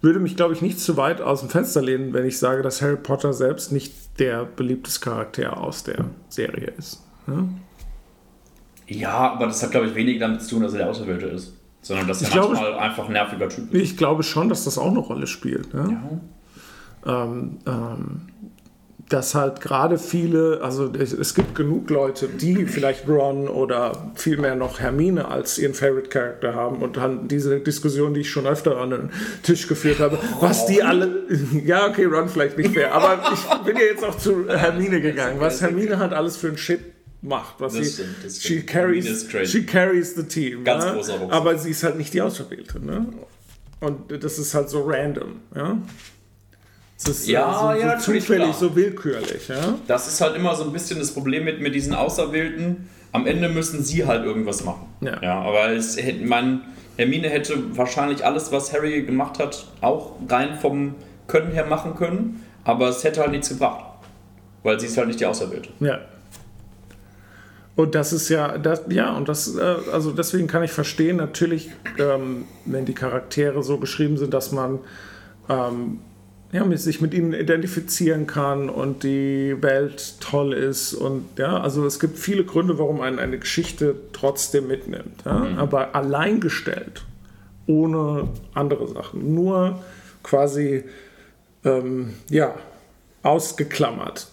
würde 0.00 0.18
mich, 0.18 0.36
glaube 0.36 0.52
ich, 0.52 0.62
nicht 0.62 0.80
zu 0.80 0.96
weit 0.96 1.20
aus 1.20 1.40
dem 1.40 1.48
Fenster 1.48 1.80
lehnen, 1.80 2.12
wenn 2.12 2.26
ich 2.26 2.38
sage, 2.38 2.62
dass 2.62 2.82
Harry 2.82 2.96
Potter 2.96 3.32
selbst 3.32 3.72
nicht 3.72 4.18
der 4.18 4.44
beliebteste 4.44 5.00
Charakter 5.00 5.56
aus 5.56 5.84
der 5.84 6.04
Serie 6.28 6.72
ist. 6.76 7.02
Ja, 7.26 7.48
ja 8.86 9.12
aber 9.32 9.46
das 9.46 9.62
hat, 9.62 9.70
glaube 9.70 9.86
ich, 9.86 9.94
wenig 9.94 10.18
damit 10.18 10.42
zu 10.42 10.50
tun, 10.50 10.62
dass 10.62 10.72
er 10.72 10.78
der 10.78 10.90
Auserwählte 10.90 11.26
ist. 11.26 11.54
Sondern 11.80 12.06
dass 12.06 12.22
er 12.22 12.28
ich 12.28 12.34
manchmal 12.34 12.56
glaube, 12.56 12.80
einfach 12.80 13.06
ein 13.06 13.12
nerviger 13.12 13.48
Typ 13.48 13.72
ist. 13.72 13.80
Ich 13.80 13.96
glaube 13.96 14.22
schon, 14.22 14.48
dass 14.48 14.64
das 14.64 14.78
auch 14.78 14.90
eine 14.90 14.98
Rolle 14.98 15.26
spielt. 15.26 15.72
Ja. 15.72 15.88
ja. 15.88 16.20
Ähm, 17.04 17.58
ähm, 17.66 18.22
dass 19.12 19.34
halt 19.34 19.60
gerade 19.60 19.98
viele, 19.98 20.60
also 20.62 20.90
es 20.92 21.34
gibt 21.34 21.54
genug 21.54 21.90
Leute, 21.90 22.28
die 22.28 22.66
vielleicht 22.66 23.06
Ron 23.06 23.48
oder 23.48 24.10
vielmehr 24.14 24.54
noch 24.54 24.80
Hermine 24.80 25.28
als 25.28 25.58
ihren 25.58 25.74
Favorite 25.74 26.08
Character 26.08 26.54
haben 26.54 26.78
und 26.82 26.96
dann 26.96 27.28
diese 27.28 27.60
Diskussion, 27.60 28.14
die 28.14 28.20
ich 28.20 28.30
schon 28.30 28.46
öfter 28.46 28.78
an 28.78 28.90
den 28.90 29.10
Tisch 29.42 29.68
geführt 29.68 29.98
habe, 29.98 30.18
was 30.40 30.66
die 30.66 30.82
alle, 30.82 31.26
ja 31.64 31.88
okay, 31.88 32.06
Ron 32.06 32.28
vielleicht 32.28 32.56
nicht 32.56 32.74
mehr, 32.74 32.94
aber 32.94 33.22
ich 33.32 33.64
bin 33.64 33.76
ja 33.76 33.82
jetzt 33.82 34.04
auch 34.04 34.16
zu 34.16 34.48
Hermine 34.48 35.00
gegangen, 35.00 35.40
was 35.40 35.60
Hermine 35.60 35.98
hat 35.98 36.12
alles 36.12 36.36
für 36.36 36.48
ein 36.48 36.56
Shit 36.56 36.80
macht, 37.20 37.60
was 37.60 37.74
das 37.74 37.86
sie, 37.86 37.92
stimmt, 37.92 38.16
das 38.24 38.42
she 38.42 38.62
carries, 38.62 39.26
she 39.44 39.64
carries 39.66 40.14
the 40.14 40.24
team, 40.24 40.64
Ganz 40.64 40.84
ne? 40.84 40.92
großer 40.92 41.20
aber 41.30 41.58
sie 41.58 41.70
ist 41.70 41.82
halt 41.82 41.98
nicht 41.98 42.14
die 42.14 42.22
Auserwählte, 42.22 42.84
ne? 42.84 43.06
Und 43.80 44.22
das 44.22 44.38
ist 44.38 44.54
halt 44.54 44.70
so 44.70 44.84
random, 44.84 45.40
ja. 45.54 45.76
Das 47.04 47.18
ist 47.18 47.28
ja, 47.28 47.52
so, 47.52 47.80
ja, 47.80 47.98
so 47.98 48.12
zufällig, 48.12 48.44
klar. 48.44 48.54
so 48.54 48.76
willkürlich. 48.76 49.48
Ja? 49.48 49.74
Das 49.86 50.06
ist 50.06 50.20
halt 50.20 50.36
immer 50.36 50.54
so 50.54 50.64
ein 50.64 50.72
bisschen 50.72 50.98
das 50.98 51.12
Problem 51.12 51.44
mit, 51.44 51.60
mit 51.60 51.74
diesen 51.74 51.94
Auserwählten. 51.94 52.88
Am 53.12 53.26
Ende 53.26 53.48
müssen 53.48 53.82
sie 53.82 54.06
halt 54.06 54.24
irgendwas 54.24 54.64
machen. 54.64 54.86
Ja. 55.00 55.20
ja 55.22 55.40
aber 55.40 55.70
es, 55.70 55.98
man, 56.24 56.62
Hermine 56.96 57.28
hätte 57.28 57.76
wahrscheinlich 57.76 58.24
alles, 58.24 58.52
was 58.52 58.72
Harry 58.72 59.02
gemacht 59.02 59.38
hat, 59.38 59.66
auch 59.80 60.16
rein 60.28 60.58
vom 60.60 60.94
Können 61.26 61.52
her 61.52 61.66
machen 61.66 61.94
können. 61.96 62.44
Aber 62.64 62.88
es 62.88 63.02
hätte 63.02 63.20
halt 63.20 63.32
nichts 63.32 63.48
gebracht. 63.48 63.84
Weil 64.62 64.78
sie 64.78 64.86
ist 64.86 64.96
halt 64.96 65.08
nicht 65.08 65.18
die 65.18 65.26
Auserwählte. 65.26 65.70
Ja. 65.80 66.00
Und 67.74 67.94
das 67.94 68.12
ist 68.12 68.28
ja, 68.28 68.58
das, 68.58 68.82
ja, 68.90 69.12
und 69.16 69.28
das, 69.28 69.56
äh, 69.56 69.76
also 69.92 70.12
deswegen 70.12 70.46
kann 70.46 70.62
ich 70.62 70.70
verstehen, 70.70 71.16
natürlich, 71.16 71.70
ähm, 71.98 72.44
wenn 72.66 72.84
die 72.84 72.92
Charaktere 72.92 73.62
so 73.62 73.78
geschrieben 73.78 74.18
sind, 74.18 74.34
dass 74.34 74.52
man 74.52 74.78
ähm, 75.48 76.00
ja, 76.52 76.76
sich 76.76 77.00
mit 77.00 77.14
ihnen 77.14 77.32
identifizieren 77.32 78.26
kann 78.26 78.68
und 78.68 79.04
die 79.04 79.56
Welt 79.60 80.20
toll 80.20 80.52
ist. 80.52 80.92
Und 80.92 81.24
ja, 81.38 81.58
also 81.58 81.86
es 81.86 81.98
gibt 81.98 82.18
viele 82.18 82.44
Gründe, 82.44 82.78
warum 82.78 82.98
man 82.98 83.18
eine 83.18 83.38
Geschichte 83.38 83.94
trotzdem 84.12 84.68
mitnimmt. 84.68 85.24
Ja? 85.24 85.38
Mhm. 85.38 85.58
Aber 85.58 85.94
alleingestellt, 85.96 87.04
ohne 87.66 88.28
andere 88.52 88.86
Sachen. 88.86 89.34
Nur 89.34 89.82
quasi, 90.22 90.84
ähm, 91.64 92.12
ja, 92.28 92.54
ausgeklammert. 93.22 94.28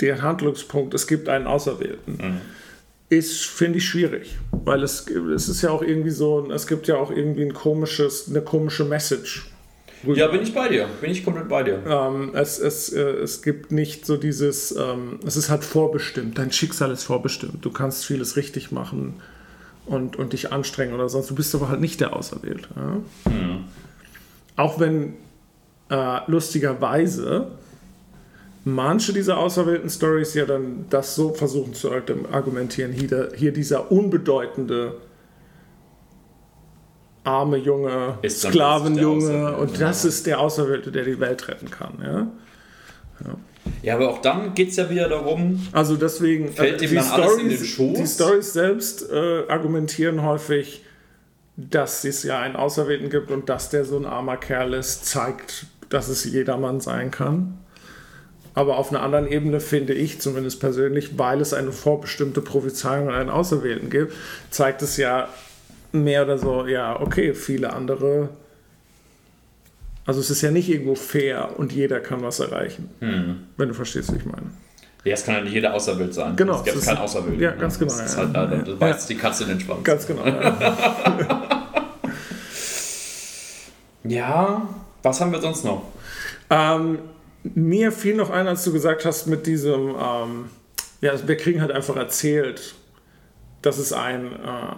Der 0.00 0.22
Handlungspunkt, 0.22 0.94
es 0.94 1.06
gibt 1.08 1.28
einen 1.28 1.46
Auserwählten. 1.46 2.16
Mhm. 2.16 2.40
ist, 3.08 3.44
finde 3.44 3.78
ich, 3.78 3.88
schwierig. 3.88 4.38
Weil 4.64 4.84
es, 4.84 5.08
es 5.08 5.48
ist 5.48 5.62
ja 5.62 5.70
auch 5.70 5.82
irgendwie 5.82 6.10
so, 6.10 6.48
es 6.52 6.68
gibt 6.68 6.86
ja 6.86 6.96
auch 6.96 7.10
irgendwie 7.10 7.42
ein 7.42 7.54
komisches, 7.54 8.28
eine 8.30 8.40
komische 8.40 8.84
Message. 8.84 9.50
Ja, 10.04 10.28
bin 10.28 10.42
ich 10.42 10.54
bei 10.54 10.68
dir. 10.68 10.88
Bin 11.00 11.10
ich 11.10 11.24
komplett 11.24 11.48
bei 11.48 11.62
dir. 11.62 11.82
Ähm, 11.86 12.30
es, 12.34 12.58
es, 12.58 12.92
äh, 12.92 13.00
es 13.00 13.42
gibt 13.42 13.70
nicht 13.70 14.06
so 14.06 14.16
dieses, 14.16 14.74
ähm, 14.76 15.20
es 15.26 15.36
ist 15.36 15.50
halt 15.50 15.64
vorbestimmt. 15.64 16.38
Dein 16.38 16.52
Schicksal 16.52 16.90
ist 16.90 17.04
vorbestimmt. 17.04 17.64
Du 17.64 17.70
kannst 17.70 18.06
vieles 18.06 18.36
richtig 18.36 18.72
machen 18.72 19.20
und, 19.86 20.16
und 20.16 20.32
dich 20.32 20.52
anstrengen 20.52 20.94
oder 20.94 21.08
sonst. 21.08 21.30
Du 21.30 21.34
bist 21.34 21.54
aber 21.54 21.68
halt 21.68 21.80
nicht 21.80 22.00
der 22.00 22.14
Auserwählte. 22.16 22.68
Ja? 22.76 23.30
Mhm. 23.30 23.64
Auch 24.56 24.80
wenn 24.80 25.14
äh, 25.90 26.20
lustigerweise 26.26 27.48
manche 28.64 29.12
dieser 29.12 29.38
auserwählten 29.38 29.90
Stories 29.90 30.34
ja 30.34 30.44
dann 30.44 30.86
das 30.90 31.14
so 31.14 31.32
versuchen 31.32 31.74
zu 31.74 31.90
argumentieren, 31.90 32.92
hier, 32.92 33.32
hier 33.34 33.52
dieser 33.52 33.90
unbedeutende 33.90 34.94
arme 37.24 37.58
Junge, 37.58 38.18
Sklavenjunge 38.26 39.56
und 39.56 39.80
das 39.80 40.04
ist 40.04 40.26
der 40.26 40.40
Auserwählte, 40.40 40.90
der 40.90 41.04
die 41.04 41.20
Welt 41.20 41.48
retten 41.48 41.70
kann. 41.70 41.98
Ja, 42.02 42.26
ja. 43.24 43.36
ja 43.82 43.94
aber 43.94 44.10
auch 44.10 44.22
dann 44.22 44.54
geht 44.54 44.70
es 44.70 44.76
ja 44.76 44.88
wieder 44.88 45.08
darum, 45.08 45.66
also 45.72 45.96
deswegen, 45.96 46.52
fällt 46.52 46.80
äh, 46.80 46.86
ihm 46.86 46.94
dann 46.94 47.04
Storys, 47.04 47.24
alles 47.24 47.38
in 47.38 47.48
den 47.48 47.64
Schoß? 47.64 47.98
Die 47.98 48.06
Stories 48.06 48.52
selbst 48.52 49.10
äh, 49.10 49.46
argumentieren 49.48 50.22
häufig, 50.22 50.84
dass 51.56 52.04
es 52.04 52.22
ja 52.22 52.40
einen 52.40 52.56
Auserwählten 52.56 53.10
gibt 53.10 53.30
und 53.30 53.48
dass 53.48 53.68
der 53.68 53.84
so 53.84 53.98
ein 53.98 54.06
armer 54.06 54.38
Kerl 54.38 54.72
ist, 54.72 55.04
zeigt, 55.04 55.66
dass 55.90 56.08
es 56.08 56.24
jedermann 56.24 56.80
sein 56.80 57.10
kann. 57.10 57.58
Aber 58.54 58.78
auf 58.78 58.90
einer 58.90 59.02
anderen 59.02 59.28
Ebene 59.28 59.60
finde 59.60 59.92
ich, 59.92 60.20
zumindest 60.20 60.60
persönlich, 60.60 61.18
weil 61.18 61.40
es 61.40 61.54
eine 61.54 61.70
vorbestimmte 61.70 62.40
Prophezeiung 62.40 63.08
an 63.08 63.14
einen 63.14 63.30
Auserwählten 63.30 63.90
gibt, 63.90 64.14
zeigt 64.50 64.82
es 64.82 64.96
ja 64.96 65.28
mehr 65.92 66.24
oder 66.24 66.38
so, 66.38 66.66
ja, 66.66 67.00
okay, 67.00 67.34
viele 67.34 67.72
andere. 67.72 68.30
Also 70.06 70.20
es 70.20 70.30
ist 70.30 70.42
ja 70.42 70.50
nicht 70.50 70.68
irgendwo 70.68 70.94
fair 70.94 71.58
und 71.58 71.72
jeder 71.72 72.00
kann 72.00 72.22
was 72.22 72.40
erreichen. 72.40 72.90
Hm. 73.00 73.44
Wenn 73.56 73.68
du 73.68 73.74
verstehst, 73.74 74.12
wie 74.12 74.16
ich 74.16 74.24
meine. 74.24 74.50
Ja, 75.04 75.14
es 75.14 75.24
kann 75.24 75.36
ja 75.36 75.40
nicht 75.42 75.54
jeder 75.54 75.72
Auserwählt 75.72 76.12
sein. 76.12 76.36
Genau. 76.36 76.56
Es 76.56 76.64
gibt 76.64 76.84
kein 76.84 76.98
Auserwählt. 76.98 77.40
Ja, 77.40 77.52
ganz 77.52 77.78
genau. 77.78 77.92
Das, 77.96 78.14
ja. 78.14 78.18
halt, 78.18 78.34
ja. 78.34 78.46
das 78.46 78.78
beißt 78.78 79.08
ja. 79.08 79.14
die 79.14 79.20
Katze 79.20 79.44
in 79.44 79.50
den 79.50 79.60
Schwanz. 79.60 79.84
Ganz 79.84 80.06
genau. 80.06 80.26
Ja. 80.26 80.76
ja, 84.04 84.68
was 85.02 85.20
haben 85.20 85.32
wir 85.32 85.40
sonst 85.40 85.64
noch? 85.64 85.84
Ähm, 86.50 86.98
mir 87.42 87.92
fiel 87.92 88.16
noch 88.16 88.30
ein, 88.30 88.46
als 88.46 88.64
du 88.64 88.72
gesagt 88.72 89.04
hast, 89.04 89.26
mit 89.26 89.46
diesem, 89.46 89.94
ähm, 89.98 90.50
ja, 91.00 91.12
wir 91.26 91.36
kriegen 91.36 91.62
halt 91.62 91.72
einfach 91.72 91.96
erzählt, 91.96 92.74
dass 93.62 93.78
es 93.78 93.92
ein 93.92 94.26
äh, 94.26 94.74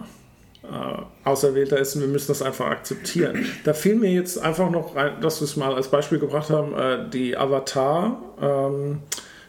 äh, 0.63 1.27
Auserwählter 1.27 1.77
ist 1.77 1.95
und 1.95 2.01
wir 2.01 2.07
müssen 2.07 2.29
das 2.29 2.41
einfach 2.41 2.67
akzeptieren. 2.67 3.45
Da 3.63 3.73
fiel 3.73 3.95
mir 3.95 4.11
jetzt 4.11 4.37
einfach 4.37 4.69
noch 4.69 4.95
ein, 4.95 5.19
dass 5.21 5.41
wir 5.41 5.45
es 5.45 5.57
mal 5.57 5.73
als 5.73 5.89
Beispiel 5.89 6.19
gebracht 6.19 6.49
haben, 6.49 6.73
äh, 6.73 7.09
die 7.09 7.37
Avatar, 7.37 8.21
ähm, 8.41 8.99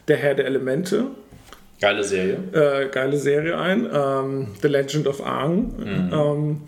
der 0.07 0.17
Herr 0.17 0.35
der 0.35 0.45
Elemente. 0.45 1.05
Geile 1.81 2.03
Serie. 2.03 2.37
Äh, 2.53 2.89
geile 2.89 3.17
Serie 3.17 3.57
ein. 3.57 3.87
Ähm, 3.91 4.47
The 4.61 4.67
Legend 4.67 5.07
of 5.07 5.25
Aang. 5.25 5.73
Mhm. 5.77 6.13
Ähm, 6.13 6.61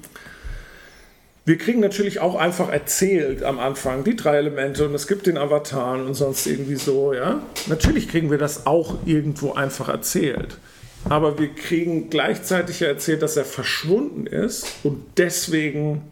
wir 1.45 1.57
kriegen 1.57 1.79
natürlich 1.79 2.19
auch 2.19 2.35
einfach 2.35 2.69
erzählt 2.69 3.41
am 3.41 3.57
Anfang 3.57 4.03
die 4.03 4.17
drei 4.17 4.37
Elemente 4.37 4.85
und 4.85 4.93
es 4.93 5.07
gibt 5.07 5.27
den 5.27 5.37
Avatar 5.37 5.93
und 5.93 6.13
sonst 6.13 6.45
irgendwie 6.45 6.75
so, 6.75 7.13
ja. 7.13 7.41
Natürlich 7.67 8.09
kriegen 8.09 8.29
wir 8.29 8.37
das 8.37 8.65
auch 8.65 8.95
irgendwo 9.05 9.53
einfach 9.53 9.87
erzählt. 9.87 10.57
Aber 11.05 11.39
wir 11.39 11.53
kriegen 11.53 12.09
gleichzeitig 12.09 12.79
ja 12.81 12.87
erzählt, 12.87 13.21
dass 13.21 13.37
er 13.37 13.45
verschwunden 13.45 14.27
ist 14.27 14.67
und 14.83 15.03
deswegen, 15.17 16.11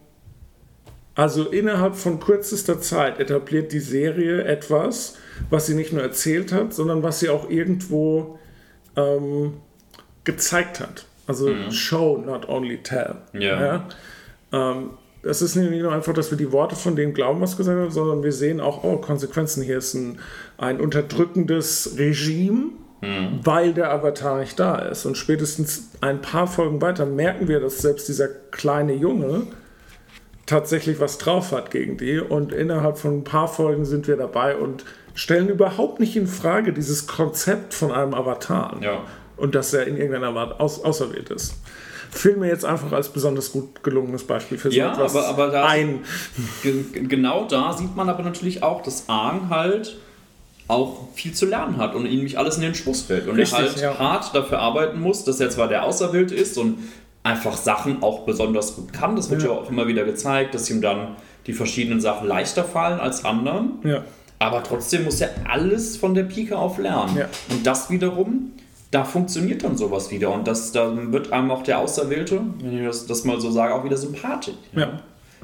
also 1.14 1.44
innerhalb 1.44 1.96
von 1.96 2.20
kürzester 2.20 2.80
Zeit 2.80 3.20
etabliert 3.20 3.72
die 3.72 3.80
Serie 3.80 4.44
etwas, 4.44 5.16
was 5.50 5.66
sie 5.66 5.74
nicht 5.74 5.92
nur 5.92 6.02
erzählt 6.02 6.52
hat, 6.52 6.72
sondern 6.72 7.02
was 7.02 7.20
sie 7.20 7.28
auch 7.28 7.50
irgendwo 7.50 8.38
ähm, 8.96 9.54
gezeigt 10.24 10.80
hat. 10.80 11.06
Also 11.26 11.48
mhm. 11.48 11.70
show, 11.70 12.22
not 12.24 12.48
only 12.48 12.78
tell. 12.78 13.16
Ja. 13.32 13.60
ja? 13.60 13.88
Ähm, 14.52 14.90
es 15.22 15.42
ist 15.42 15.56
nicht 15.56 15.70
nur 15.70 15.92
einfach, 15.92 16.14
dass 16.14 16.30
wir 16.30 16.38
die 16.38 16.52
Worte 16.52 16.76
von 16.76 16.94
dem 16.94 17.12
glauben, 17.12 17.40
was 17.40 17.56
gesagt 17.56 17.76
wird, 17.76 17.92
sondern 17.92 18.22
wir 18.22 18.32
sehen 18.32 18.60
auch, 18.60 18.84
oh, 18.84 18.98
Konsequenzen. 18.98 19.62
Hier 19.62 19.78
ist 19.78 19.94
ein, 19.94 20.20
ein 20.56 20.80
unterdrückendes 20.80 21.96
Regime, 21.98 22.70
mhm. 23.00 23.40
weil 23.44 23.72
der 23.72 23.92
Avatar 23.92 24.38
nicht 24.38 24.58
da 24.58 24.76
ist. 24.76 25.06
Und 25.06 25.16
spätestens 25.16 25.90
ein 26.00 26.20
paar 26.20 26.46
Folgen 26.46 26.80
weiter 26.80 27.06
merken 27.06 27.48
wir, 27.48 27.60
dass 27.60 27.78
selbst 27.78 28.08
dieser 28.08 28.28
kleine 28.28 28.94
Junge 28.94 29.46
tatsächlich 30.46 31.00
was 31.00 31.18
drauf 31.18 31.52
hat 31.52 31.70
gegen 31.70 31.96
die. 31.98 32.18
Und 32.18 32.52
innerhalb 32.52 32.98
von 32.98 33.18
ein 33.18 33.24
paar 33.24 33.48
Folgen 33.48 33.84
sind 33.84 34.08
wir 34.08 34.16
dabei 34.16 34.56
und 34.56 34.84
stellen 35.14 35.48
überhaupt 35.48 36.00
nicht 36.00 36.16
in 36.16 36.26
Frage 36.26 36.72
dieses 36.72 37.06
Konzept 37.06 37.74
von 37.74 37.92
einem 37.92 38.14
Avatar. 38.14 38.76
Ja. 38.80 39.02
Und 39.36 39.54
dass 39.54 39.74
er 39.74 39.86
in 39.86 39.96
irgendeiner 39.96 40.34
Art 40.38 40.60
aus, 40.60 40.82
auserwählt 40.82 41.30
ist 41.30 41.54
fiel 42.10 42.36
mir 42.36 42.48
jetzt 42.48 42.64
einfach 42.64 42.92
als 42.92 43.08
besonders 43.08 43.52
gut 43.52 43.82
gelungenes 43.82 44.24
Beispiel 44.24 44.58
für 44.58 44.70
so 44.70 44.76
ja, 44.76 44.92
etwas 44.92 45.14
aber, 45.14 45.28
aber 45.28 45.50
da, 45.50 45.66
ein. 45.66 46.04
Genau 46.62 47.46
da 47.46 47.72
sieht 47.72 47.94
man 47.94 48.08
aber 48.08 48.22
natürlich 48.22 48.62
auch, 48.62 48.82
dass 48.82 49.08
Aang 49.08 49.50
halt 49.50 49.98
auch 50.68 51.08
viel 51.14 51.32
zu 51.32 51.46
lernen 51.46 51.76
hat 51.76 51.94
und 51.94 52.06
ihm 52.06 52.24
nicht 52.24 52.38
alles 52.38 52.56
in 52.56 52.62
den 52.62 52.74
Schuss 52.74 53.02
fällt. 53.02 53.28
Und 53.28 53.36
Richtig, 53.36 53.58
er 53.58 53.64
halt 53.64 53.80
ja. 53.80 53.98
hart 53.98 54.34
dafür 54.34 54.58
arbeiten 54.58 55.00
muss, 55.00 55.24
dass 55.24 55.40
er 55.40 55.50
zwar 55.50 55.68
der 55.68 55.84
Auserwählte 55.84 56.34
ist 56.34 56.58
und 56.58 56.78
einfach 57.22 57.56
Sachen 57.56 58.02
auch 58.02 58.20
besonders 58.20 58.76
gut 58.76 58.92
kann. 58.92 59.16
Das 59.16 59.30
wird 59.30 59.42
ja, 59.42 59.48
ja 59.48 59.54
auch 59.54 59.70
immer 59.70 59.86
wieder 59.86 60.04
gezeigt, 60.04 60.54
dass 60.54 60.68
ihm 60.70 60.80
dann 60.80 61.16
die 61.46 61.52
verschiedenen 61.52 62.00
Sachen 62.00 62.26
leichter 62.26 62.64
fallen 62.64 62.98
als 62.98 63.24
anderen. 63.24 63.78
Ja. 63.84 64.02
Aber 64.38 64.62
trotzdem 64.62 65.04
muss 65.04 65.20
er 65.20 65.30
alles 65.48 65.96
von 65.96 66.14
der 66.14 66.24
Pike 66.24 66.56
auf 66.56 66.78
lernen. 66.78 67.16
Ja. 67.16 67.28
Und 67.48 67.66
das 67.66 67.88
wiederum 67.90 68.52
da 68.90 69.04
funktioniert 69.04 69.64
dann 69.64 69.76
sowas 69.76 70.10
wieder. 70.10 70.32
Und 70.32 70.46
das, 70.46 70.72
dann 70.72 71.12
wird 71.12 71.32
einem 71.32 71.50
auch 71.50 71.62
der 71.62 71.78
Auserwählte, 71.80 72.40
wenn 72.60 72.78
ich 72.78 72.84
das, 72.84 73.06
das 73.06 73.24
mal 73.24 73.40
so 73.40 73.50
sage, 73.50 73.74
auch 73.74 73.84
wieder 73.84 73.96
sympathisch. 73.96 74.54
Ja. 74.74 75.00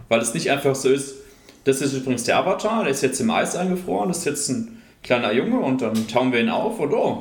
Weil 0.09 0.21
es 0.21 0.33
nicht 0.35 0.51
einfach 0.51 0.75
so 0.75 0.89
ist, 0.89 1.17
das 1.65 1.81
ist 1.81 1.93
übrigens 1.93 2.25
der 2.25 2.39
Avatar, 2.39 2.85
der 2.85 2.93
ist 2.93 3.03
jetzt 3.03 3.21
im 3.21 3.31
Eis 3.31 3.55
eingefroren, 3.55 4.09
das 4.09 4.19
ist 4.19 4.25
jetzt 4.25 4.49
ein 4.49 4.82
kleiner 5.03 5.33
Junge 5.33 5.59
und 5.59 5.83
dann 5.83 6.07
tauen 6.09 6.33
wir 6.33 6.41
ihn 6.41 6.49
auf 6.49 6.79
und 6.81 6.93
oh, 6.93 7.19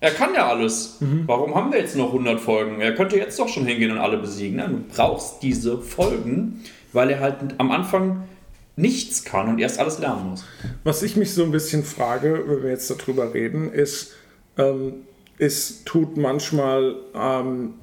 er 0.00 0.10
kann 0.10 0.34
ja 0.34 0.48
alles. 0.48 0.96
Mhm. 1.00 1.24
Warum 1.26 1.54
haben 1.54 1.72
wir 1.72 1.80
jetzt 1.80 1.96
noch 1.96 2.08
100 2.08 2.40
Folgen? 2.40 2.80
Er 2.80 2.94
könnte 2.94 3.16
jetzt 3.16 3.38
doch 3.38 3.48
schon 3.48 3.66
hingehen 3.66 3.92
und 3.92 3.98
alle 3.98 4.18
besiegen. 4.18 4.58
Du 4.58 4.94
brauchst 4.94 5.42
diese 5.42 5.78
Folgen, 5.78 6.62
weil 6.92 7.10
er 7.10 7.20
halt 7.20 7.36
am 7.58 7.70
Anfang 7.70 8.24
nichts 8.76 9.24
kann 9.24 9.48
und 9.48 9.58
erst 9.58 9.78
alles 9.78 9.98
lernen 9.98 10.30
muss. 10.30 10.44
Was 10.84 11.02
ich 11.02 11.16
mich 11.16 11.32
so 11.32 11.42
ein 11.42 11.50
bisschen 11.50 11.82
frage, 11.82 12.44
wenn 12.46 12.62
wir 12.62 12.70
jetzt 12.70 12.90
darüber 12.90 13.32
reden, 13.32 13.72
ist, 13.72 14.12
ähm, 14.58 14.94
es 15.38 15.84
tut 15.84 16.16
manchmal 16.16 16.96
ähm, 17.14 17.74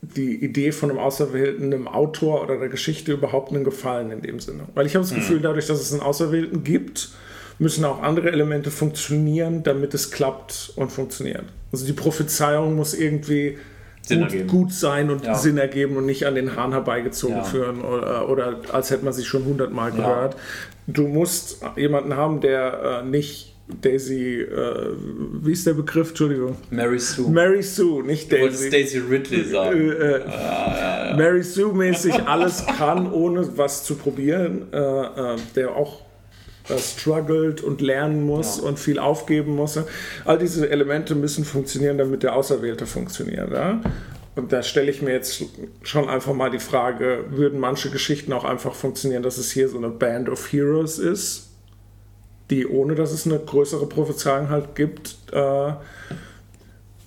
die 0.00 0.42
Idee 0.42 0.72
von 0.72 0.90
einem 0.90 0.98
Auserwählten, 0.98 1.72
einem 1.72 1.86
Autor 1.86 2.42
oder 2.42 2.58
der 2.58 2.68
Geschichte 2.68 3.12
überhaupt 3.12 3.52
einen 3.52 3.64
Gefallen 3.64 4.10
in 4.10 4.22
dem 4.22 4.40
Sinne. 4.40 4.64
Weil 4.74 4.86
ich 4.86 4.94
habe 4.94 5.04
das 5.04 5.12
mhm. 5.12 5.16
Gefühl, 5.16 5.40
dadurch, 5.40 5.66
dass 5.66 5.80
es 5.80 5.92
einen 5.92 6.02
Auserwählten 6.02 6.64
gibt, 6.64 7.10
müssen 7.58 7.84
auch 7.84 8.02
andere 8.02 8.30
Elemente 8.30 8.70
funktionieren, 8.70 9.62
damit 9.62 9.94
es 9.94 10.10
klappt 10.10 10.72
und 10.76 10.90
funktioniert. 10.92 11.44
Also 11.72 11.86
die 11.86 11.92
Prophezeiung 11.92 12.76
muss 12.76 12.94
irgendwie 12.94 13.58
gut, 14.08 14.48
gut, 14.48 14.72
sein 14.72 15.10
und 15.10 15.24
ja. 15.24 15.34
Sinn 15.34 15.58
ergeben 15.58 15.96
und 15.96 16.06
nicht 16.06 16.26
an 16.26 16.34
den 16.34 16.56
Hahn 16.56 16.72
herbeigezogen 16.72 17.36
ja. 17.36 17.44
führen 17.44 17.82
oder, 17.82 18.28
oder, 18.28 18.60
als 18.72 18.90
hätte 18.90 19.04
man 19.04 19.12
sich 19.12 19.26
schon 19.26 19.44
hundertmal 19.44 19.92
gehört. 19.92 20.34
Ja. 20.34 20.40
Du 20.86 21.06
musst 21.06 21.60
jemanden 21.76 22.16
haben, 22.16 22.40
der 22.40 23.02
äh, 23.02 23.06
nicht 23.06 23.54
Daisy, 23.82 24.40
äh, 24.40 24.94
wie 25.42 25.52
ist 25.52 25.66
der 25.66 25.74
Begriff? 25.74 26.08
Entschuldigung. 26.10 26.56
Mary 26.70 26.98
Sue. 26.98 27.30
Mary 27.30 27.62
Sue, 27.62 28.02
nicht 28.02 28.32
Daisy. 28.32 28.70
Du 28.70 28.76
Daisy 28.76 28.98
Ridley 28.98 29.44
sagen. 29.44 29.78
Äh, 29.78 29.92
äh, 29.92 30.20
ja, 30.26 31.10
ja, 31.10 31.16
Mary 31.16 31.42
Sue-mäßig 31.42 32.26
alles 32.26 32.64
kann, 32.66 33.12
ohne 33.12 33.58
was 33.58 33.84
zu 33.84 33.96
probieren. 33.96 34.68
Äh, 34.72 34.78
äh, 34.78 35.36
der 35.54 35.76
auch 35.76 36.00
äh, 36.00 36.07
struggelt 36.76 37.62
und 37.62 37.80
lernen 37.80 38.26
muss 38.26 38.58
und 38.58 38.78
viel 38.78 38.98
aufgeben 38.98 39.56
muss. 39.56 39.78
All 40.24 40.38
diese 40.38 40.68
Elemente 40.68 41.14
müssen 41.14 41.44
funktionieren, 41.44 41.98
damit 41.98 42.22
der 42.22 42.36
Auserwählte 42.36 42.86
funktioniert. 42.86 43.50
Ja? 43.52 43.80
Und 44.36 44.52
da 44.52 44.62
stelle 44.62 44.90
ich 44.90 45.02
mir 45.02 45.12
jetzt 45.12 45.44
schon 45.82 46.08
einfach 46.08 46.34
mal 46.34 46.50
die 46.50 46.58
Frage, 46.58 47.24
würden 47.30 47.58
manche 47.58 47.90
Geschichten 47.90 48.32
auch 48.32 48.44
einfach 48.44 48.74
funktionieren, 48.74 49.22
dass 49.22 49.38
es 49.38 49.50
hier 49.50 49.68
so 49.68 49.78
eine 49.78 49.88
Band 49.88 50.28
of 50.28 50.52
Heroes 50.52 50.98
ist? 50.98 51.48
die 52.50 52.66
ohne 52.66 52.94
dass 52.94 53.12
es 53.12 53.26
eine 53.26 53.38
größere 53.38 53.86
Prophezeiung 53.86 54.48
halt 54.48 54.74
gibt, 54.74 55.16
äh, 55.32 55.72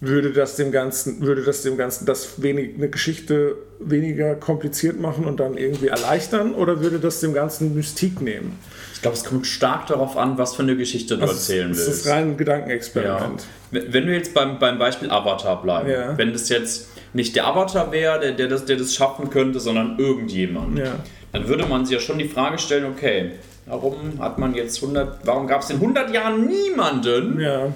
würde 0.01 0.31
das 0.31 0.55
dem 0.55 0.71
Ganzen, 0.71 1.21
würde 1.21 1.43
das 1.43 1.61
dem 1.61 1.77
Ganzen 1.77 2.05
das 2.07 2.41
wenig, 2.41 2.75
eine 2.75 2.89
Geschichte 2.89 3.55
weniger 3.79 4.33
kompliziert 4.35 4.99
machen 4.99 5.25
und 5.25 5.39
dann 5.39 5.55
irgendwie 5.57 5.87
erleichtern 5.87 6.55
oder 6.55 6.81
würde 6.81 6.99
das 6.99 7.19
dem 7.19 7.33
Ganzen 7.33 7.75
Mystik 7.75 8.19
nehmen? 8.19 8.57
Ich 8.95 9.01
glaube, 9.03 9.15
es 9.15 9.23
kommt 9.23 9.45
stark 9.45 9.87
darauf 9.87 10.17
an, 10.17 10.37
was 10.39 10.55
für 10.55 10.63
eine 10.63 10.75
Geschichte 10.75 11.15
du 11.17 11.21
Also, 11.21 11.33
erzählen 11.35 11.69
das 11.69 11.77
willst. 11.85 11.89
ist 12.05 12.07
rein 12.07 12.31
ein 12.31 12.37
Gedankenexperiment. 12.37 13.45
Ja. 13.71 13.81
Wenn 13.89 14.07
wir 14.07 14.15
jetzt 14.15 14.33
beim, 14.33 14.57
beim 14.59 14.79
Beispiel 14.79 15.09
Avatar 15.11 15.61
bleiben, 15.61 15.89
Ja. 15.89 16.17
wenn 16.17 16.33
das 16.33 16.49
jetzt 16.49 16.89
nicht 17.13 17.35
der 17.35 17.45
Avatar 17.47 17.91
wäre, 17.91 18.19
der, 18.19 18.31
der, 18.31 18.47
das, 18.47 18.65
der 18.65 18.77
das 18.77 18.95
schaffen 18.95 19.29
könnte, 19.29 19.59
sondern 19.59 19.99
irgendjemand, 19.99 20.79
Ja. 20.79 20.95
dann 21.31 21.47
würde 21.47 21.65
man 21.67 21.85
sich 21.85 21.93
ja 21.95 22.01
schon 22.01 22.17
die 22.17 22.27
Frage 22.27 22.57
stellen, 22.57 22.85
okay, 22.85 23.31
warum 23.67 24.19
hat 24.19 24.39
man 24.39 24.55
jetzt 24.55 24.81
100, 24.81 25.19
warum 25.25 25.45
gab 25.47 25.61
es 25.61 25.69
in 25.69 25.77
100 25.77 26.11
Jahren 26.13 26.47
niemanden 26.47 27.39
Ja, 27.39 27.67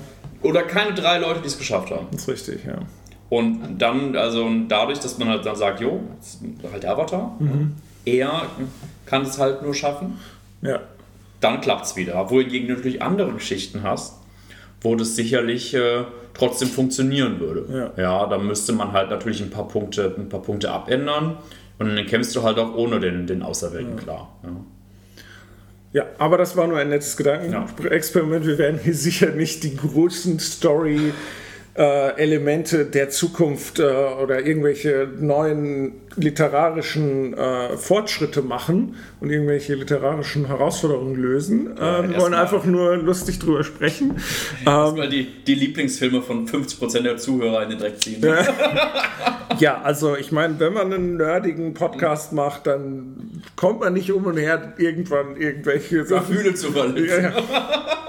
oder 0.42 0.63
keine 0.63 0.94
drei 0.94 1.18
Leute, 1.20 1.42
die 1.42 1.48
es 1.48 1.58
geschafft 1.58 1.92
haben? 1.92 2.08
das 2.12 2.22
ist 2.24 2.27
richtig, 2.30 2.65
ja. 2.65 2.77
Und 3.30 3.77
dann, 3.80 4.15
also 4.15 4.48
dadurch, 4.68 5.00
dass 5.00 5.18
man 5.18 5.30
halt 5.30 5.46
dann 5.46 5.56
sagt, 5.56 5.82
jo, 5.82 6.00
halt 6.72 6.84
der 6.84 6.92
Avatar, 6.92 7.36
Mhm. 7.39 7.74
er 8.06 8.44
kann 9.06 9.24
es 9.24 9.39
halt 9.39 9.62
nur 9.63 9.74
schaffen, 9.74 10.20
Ja, 10.62 10.80
dann 11.42 11.60
klappt 11.62 11.86
es 11.86 11.96
wieder. 11.96 12.30
Wohingegen 12.30 12.68
du 12.68 12.75
natürlich 12.75 13.01
andere 13.01 13.32
Geschichten 13.34 13.84
hast, 13.84 14.20
wo 14.82 14.96
das 14.96 15.15
sicherlich 15.15 15.74
äh, 15.74 16.04
trotzdem 16.34 16.68
funktionieren 16.70 17.39
würde. 17.39 17.92
Ja. 17.98 18.25
da 18.27 18.38
müsste 18.38 18.74
man 18.74 18.92
halt 18.94 19.10
natürlich 19.10 19.42
ein 19.42 19.50
paar 19.50 19.68
Punkte, 19.68 20.13
ein 20.18 20.30
paar 20.30 20.42
Punkte 20.42 20.72
abändern 20.72 21.38
und 21.80 21.96
dann 21.96 22.06
kämpfst 22.06 22.36
du 22.36 22.44
halt 22.44 22.58
auch 22.60 22.75
ohne 22.75 23.00
den, 23.00 23.25
den 23.27 23.42
Auserwählten 23.42 23.96
klar. 23.98 24.36
Ja. 24.44 24.50
Ja, 25.96 26.08
aber 26.18 26.38
das 26.38 26.58
war 26.58 26.68
nur 26.68 26.78
ein 26.78 26.90
nettes 26.90 27.16
Gedankenexperiment. 27.16 28.46
Wir 28.46 28.58
werden 28.58 28.82
hier 28.84 28.94
sicher 28.94 29.28
nicht 29.28 29.64
die 29.64 29.78
großen 29.78 30.40
Story 30.40 31.14
äh, 31.77 32.17
Elemente 32.17 32.86
der 32.86 33.10
Zukunft 33.10 33.79
äh, 33.79 33.84
oder 33.84 34.46
irgendwelche 34.46 35.10
neuen 35.20 35.94
literarischen 36.15 37.34
äh, 37.34 37.75
Fortschritte 37.75 38.41
machen 38.41 38.96
und 39.20 39.29
irgendwelche 39.29 39.75
literarischen 39.75 40.46
Herausforderungen 40.46 41.15
lösen. 41.15 41.75
Äh, 41.77 42.10
wir 42.10 42.17
wollen 42.17 42.34
einfach 42.34 42.63
nur 42.63 42.96
lustig 42.96 43.39
drüber 43.39 43.63
sprechen. 43.63 44.15
Ähm, 44.62 44.67
Erstmal 44.67 45.10
die, 45.10 45.27
die 45.46 45.55
Lieblingsfilme 45.55 46.22
von 46.22 46.48
50% 46.48 47.01
der 47.01 47.17
Zuhörer 47.17 47.63
in 47.63 47.72
den 47.72 47.79
Dreck 47.79 48.01
ziehen. 48.01 48.25
ja, 49.60 49.82
also 49.84 50.15
ich 50.15 50.32
meine, 50.32 50.60
wenn 50.60 50.74
man 50.74 50.94
einen 50.94 51.17
nerdigen 51.17 51.74
Podcast 51.74 52.34
macht, 52.34 52.67
dann 52.67 53.41
kommt 53.55 53.82
man 53.82 53.94
nicht 53.94 54.12
um 54.12 54.25
und 54.25 54.38
her, 54.38 54.74
irgendwann 54.77 55.36
irgendwelche 55.38 56.05
Sachen 56.05 56.36
Gefühle 56.36 56.55
zu 56.55 56.72
verletzen. 56.72 57.24
Ja, 57.24 57.29
ja. 57.29 57.98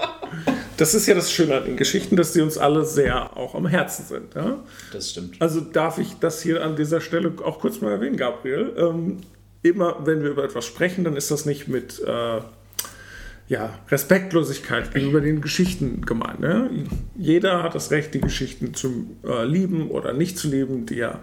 Das 0.77 0.93
ist 0.93 1.07
ja 1.07 1.15
das 1.15 1.31
Schöne 1.31 1.57
an 1.57 1.65
den 1.65 1.77
Geschichten, 1.77 2.15
dass 2.15 2.33
die 2.33 2.41
uns 2.41 2.57
alle 2.57 2.85
sehr 2.85 3.35
auch 3.35 3.55
am 3.55 3.65
Herzen 3.67 4.05
sind. 4.05 4.35
Ja? 4.35 4.63
Das 4.93 5.11
stimmt. 5.11 5.41
Also 5.41 5.61
darf 5.61 5.97
ich 5.97 6.13
das 6.19 6.41
hier 6.41 6.63
an 6.63 6.75
dieser 6.75 7.01
Stelle 7.01 7.33
auch 7.43 7.59
kurz 7.59 7.81
mal 7.81 7.91
erwähnen, 7.91 8.15
Gabriel. 8.15 8.73
Ähm, 8.77 9.17
immer 9.63 10.05
wenn 10.05 10.21
wir 10.21 10.29
über 10.29 10.43
etwas 10.43 10.65
sprechen, 10.65 11.03
dann 11.03 11.15
ist 11.15 11.31
das 11.31 11.45
nicht 11.45 11.67
mit 11.67 12.01
äh, 12.05 12.41
ja, 13.47 13.79
Respektlosigkeit 13.89 14.93
gegenüber 14.93 15.21
den 15.21 15.41
Geschichten 15.41 16.01
gemeint. 16.01 16.41
Ne? 16.41 16.69
Jeder 17.17 17.63
hat 17.63 17.75
das 17.75 17.91
Recht, 17.91 18.13
die 18.13 18.21
Geschichten 18.21 18.73
zu 18.73 19.17
äh, 19.25 19.45
lieben 19.45 19.89
oder 19.89 20.13
nicht 20.13 20.37
zu 20.37 20.49
lieben, 20.49 20.85
die 20.85 20.99
er 20.99 21.21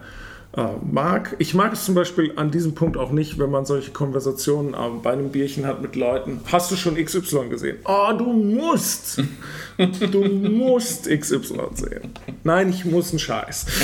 mag. 0.89 1.35
Ich 1.39 1.53
mag 1.53 1.73
es 1.73 1.83
zum 1.85 1.95
Beispiel 1.95 2.31
an 2.37 2.49
diesem 2.51 2.75
Punkt 2.75 2.95
auch 2.97 3.11
nicht, 3.11 3.37
wenn 3.39 3.51
man 3.51 3.65
solche 3.65 3.91
Konversationen 3.91 4.73
äh, 4.73 4.77
bei 5.03 5.11
einem 5.11 5.29
Bierchen 5.29 5.65
hat 5.65 5.81
mit 5.81 5.95
Leuten. 5.95 6.39
Hast 6.51 6.71
du 6.71 6.75
schon 6.75 6.95
XY 6.95 7.49
gesehen? 7.49 7.77
Oh, 7.85 8.11
du 8.17 8.25
musst! 8.33 9.21
Du 9.77 10.23
musst 10.23 11.09
XY 11.09 11.41
sehen. 11.73 12.13
Nein, 12.45 12.69
ich 12.69 12.85
muss 12.85 13.09
einen 13.09 13.19
Scheiß. 13.19 13.65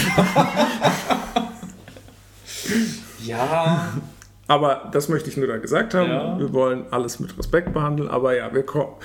Ja, 3.23 3.89
Aber 4.47 4.89
das 4.91 5.07
möchte 5.09 5.29
ich 5.29 5.37
nur 5.37 5.47
da 5.47 5.57
gesagt 5.57 5.93
haben. 5.93 6.09
Ja. 6.09 6.39
Wir 6.39 6.53
wollen 6.53 6.85
alles 6.91 7.19
mit 7.19 7.37
Respekt 7.37 7.73
behandeln. 7.73 8.09
Aber 8.09 8.35
ja, 8.35 8.53
wir, 8.53 8.63
ko- 8.65 8.97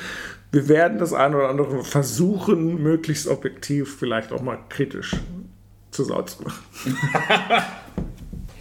wir 0.53 0.69
werden 0.69 0.99
das 0.99 1.13
eine 1.13 1.37
oder 1.37 1.49
andere 1.49 1.85
versuchen, 1.85 2.83
möglichst 2.83 3.29
objektiv, 3.29 3.97
vielleicht 3.99 4.33
auch 4.33 4.43
mal 4.43 4.59
kritisch 4.69 5.17
zu 5.97 6.05
Sau 6.05 6.23
zu 6.23 6.43
machen. 6.43 6.63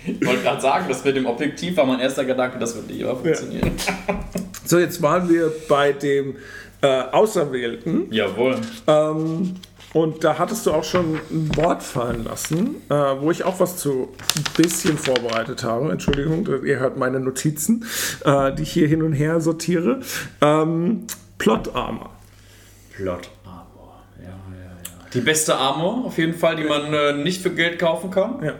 ich 0.05 0.25
wollte 0.25 0.43
gerade 0.43 0.61
sagen, 0.61 0.85
das 0.87 1.03
mit 1.03 1.15
dem 1.17 1.25
Objektiv 1.25 1.75
war 1.77 1.85
mein 1.85 1.99
erster 1.99 2.23
Gedanke, 2.23 2.57
das 2.57 2.75
wird 2.75 2.87
nicht 2.87 3.01
immer 3.01 3.15
funktionieren. 3.15 3.71
So, 4.63 4.79
jetzt 4.79 5.01
waren 5.01 5.29
wir 5.29 5.51
bei 5.69 5.91
dem 5.91 6.37
äh, 6.81 6.87
Auserwählten. 7.11 8.11
Jawohl. 8.11 8.55
Ähm, 8.87 9.55
und 9.93 10.23
da 10.23 10.39
hattest 10.39 10.65
du 10.65 10.71
auch 10.71 10.83
schon 10.83 11.19
ein 11.29 11.55
Wort 11.55 11.83
fallen 11.83 12.23
lassen, 12.23 12.77
äh, 12.89 12.93
wo 12.93 13.29
ich 13.29 13.43
auch 13.43 13.59
was 13.59 13.77
zu 13.77 14.09
ein 14.35 14.43
bisschen 14.57 14.97
vorbereitet 14.97 15.63
habe. 15.63 15.91
Entschuldigung, 15.91 16.47
ihr 16.65 16.79
hört 16.79 16.97
meine 16.97 17.19
Notizen, 17.19 17.85
äh, 18.23 18.53
die 18.55 18.63
ich 18.63 18.71
hier 18.71 18.87
hin 18.87 19.03
und 19.03 19.13
her 19.13 19.39
sortiere. 19.39 19.99
Ähm, 20.41 21.05
Plot 21.37 21.75
Armor. 21.75 22.09
Plot 22.95 23.29
Armor. 23.45 24.03
Ja, 24.19 24.29
ja, 24.29 24.31
ja. 24.31 25.04
Die 25.15 25.21
beste 25.21 25.55
Armor, 25.55 26.05
auf 26.05 26.17
jeden 26.17 26.33
Fall, 26.33 26.55
die 26.57 26.65
man 26.65 26.93
äh, 26.93 27.13
nicht 27.13 27.41
für 27.41 27.51
Geld 27.51 27.79
kaufen 27.79 28.11
kann. 28.11 28.43
Ja. 28.43 28.53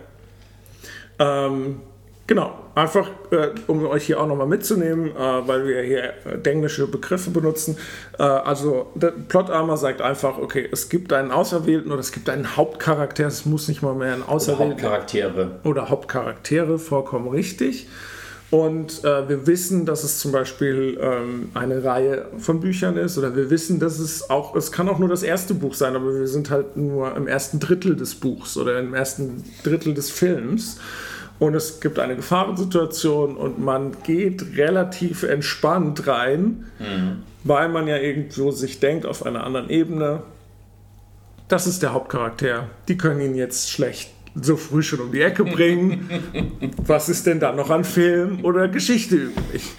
Ähm, 1.20 1.82
genau, 2.28 2.56
einfach 2.76 3.10
äh, 3.32 3.50
um 3.68 3.86
euch 3.86 4.06
hier 4.06 4.20
auch 4.20 4.28
nochmal 4.28 4.48
mitzunehmen, 4.48 5.12
äh, 5.12 5.48
weil 5.48 5.68
wir 5.68 5.82
hier 5.84 6.13
äh, 6.26 6.50
englische 6.50 6.88
Begriffe 6.88 7.30
benutzen. 7.30 7.78
Äh, 8.18 8.24
also 8.24 8.91
Plot 9.28 9.50
Armor 9.50 9.78
sagt 9.78 10.02
einfach, 10.02 10.38
okay, 10.38 10.68
es 10.72 10.89
gibt 10.89 11.13
einen 11.13 11.32
Auserwählten 11.32 11.91
oder 11.91 12.02
es 12.02 12.12
gibt 12.12 12.30
einen 12.30 12.56
Hauptcharakter, 12.58 13.28
es 13.28 13.46
muss 13.46 13.68
nicht 13.68 13.82
mal 13.82 13.94
mehr 13.94 14.13
ein 14.13 14.22
Oder 14.24 14.32
Auserwählter 14.32 14.72
Hauptcharaktere. 14.72 15.60
oder 15.63 15.89
Hauptcharaktere, 15.89 16.80
vollkommen 16.80 17.28
richtig. 17.30 17.88
Und 18.56 19.04
äh, 19.04 19.28
wir 19.28 19.48
wissen, 19.48 19.86
dass 19.86 20.06
es 20.06 20.20
zum 20.20 20.32
Beispiel 20.32 20.98
ähm, 21.02 21.50
eine 21.54 21.84
Reihe 21.84 22.28
von 22.38 22.62
Büchern 22.62 22.96
ist, 22.96 23.18
oder 23.18 23.36
wir 23.36 23.50
wissen, 23.50 23.82
dass 23.82 24.00
es 24.00 24.30
auch, 24.30 24.56
es 24.56 24.72
kann 24.72 24.88
auch 24.88 24.98
nur 24.98 25.10
das 25.10 25.24
erste 25.24 25.54
Buch 25.54 25.74
sein, 25.74 25.94
aber 25.94 26.18
wir 26.18 26.28
sind 26.30 26.50
halt 26.50 26.78
nur 26.78 27.18
im 27.18 27.28
ersten 27.28 27.60
Drittel 27.60 27.98
des 27.98 28.15
Buchs 28.15 28.56
oder 28.56 28.80
im 28.80 28.94
ersten 28.94 29.44
Drittel 29.63 29.94
des 29.94 30.10
Films. 30.10 30.80
Und 31.38 31.54
es 31.54 31.82
gibt 31.82 32.00
eine 32.00 32.15
Gefahrensituation 32.15 33.36
und 33.36 33.60
man 33.60 33.91
geht 34.04 34.56
relativ 34.56 35.24
entspannt 35.24 36.08
rein, 36.08 36.63
weil 37.44 37.68
man 37.68 37.89
ja 37.89 37.98
irgendwo 37.98 38.52
sich 38.52 38.80
denkt 38.80 39.06
auf 39.06 39.26
einer 39.26 39.44
anderen 39.44 39.70
Ebene, 39.70 40.24
das 41.50 41.68
ist 41.68 41.84
der 41.84 41.91
Hauptcharakter. 41.91 42.70
Die 42.88 42.98
können 42.98 43.20
ihn 43.20 43.36
jetzt 43.36 43.70
schlecht 43.70 44.14
so 44.39 44.58
früh 44.58 44.84
schon 44.84 45.00
um 45.00 45.12
die 45.12 45.21
Ecke 45.21 45.43
bringen. 45.43 46.10
Was 46.86 47.10
ist 47.10 47.26
denn 47.26 47.39
da 47.39 47.52
noch 47.52 47.69
an 47.69 47.84
Film 47.84 48.43
oder 48.43 48.67
Geschichte 48.67 49.15
übrig? 49.15 49.71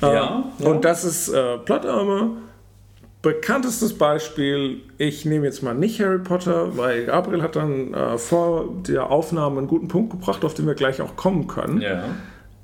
Ja, 0.00 0.44
Ähm, 0.58 0.66
Und 0.66 0.84
das 0.84 1.04
ist 1.04 1.28
äh, 1.28 1.58
Plot 1.58 1.86
Armor. 1.86 2.36
Bekanntestes 3.22 3.96
Beispiel, 3.96 4.80
ich 4.98 5.24
nehme 5.24 5.46
jetzt 5.46 5.62
mal 5.62 5.74
nicht 5.74 6.00
Harry 6.00 6.18
Potter, 6.18 6.76
weil 6.76 7.06
Gabriel 7.06 7.40
hat 7.40 7.54
dann 7.54 7.94
äh, 7.94 8.18
vor 8.18 8.68
der 8.88 9.10
Aufnahme 9.12 9.58
einen 9.58 9.68
guten 9.68 9.86
Punkt 9.86 10.10
gebracht, 10.10 10.44
auf 10.44 10.54
den 10.54 10.66
wir 10.66 10.74
gleich 10.74 11.00
auch 11.00 11.14
kommen 11.14 11.46
können. 11.46 11.80
Ja. 11.80 12.02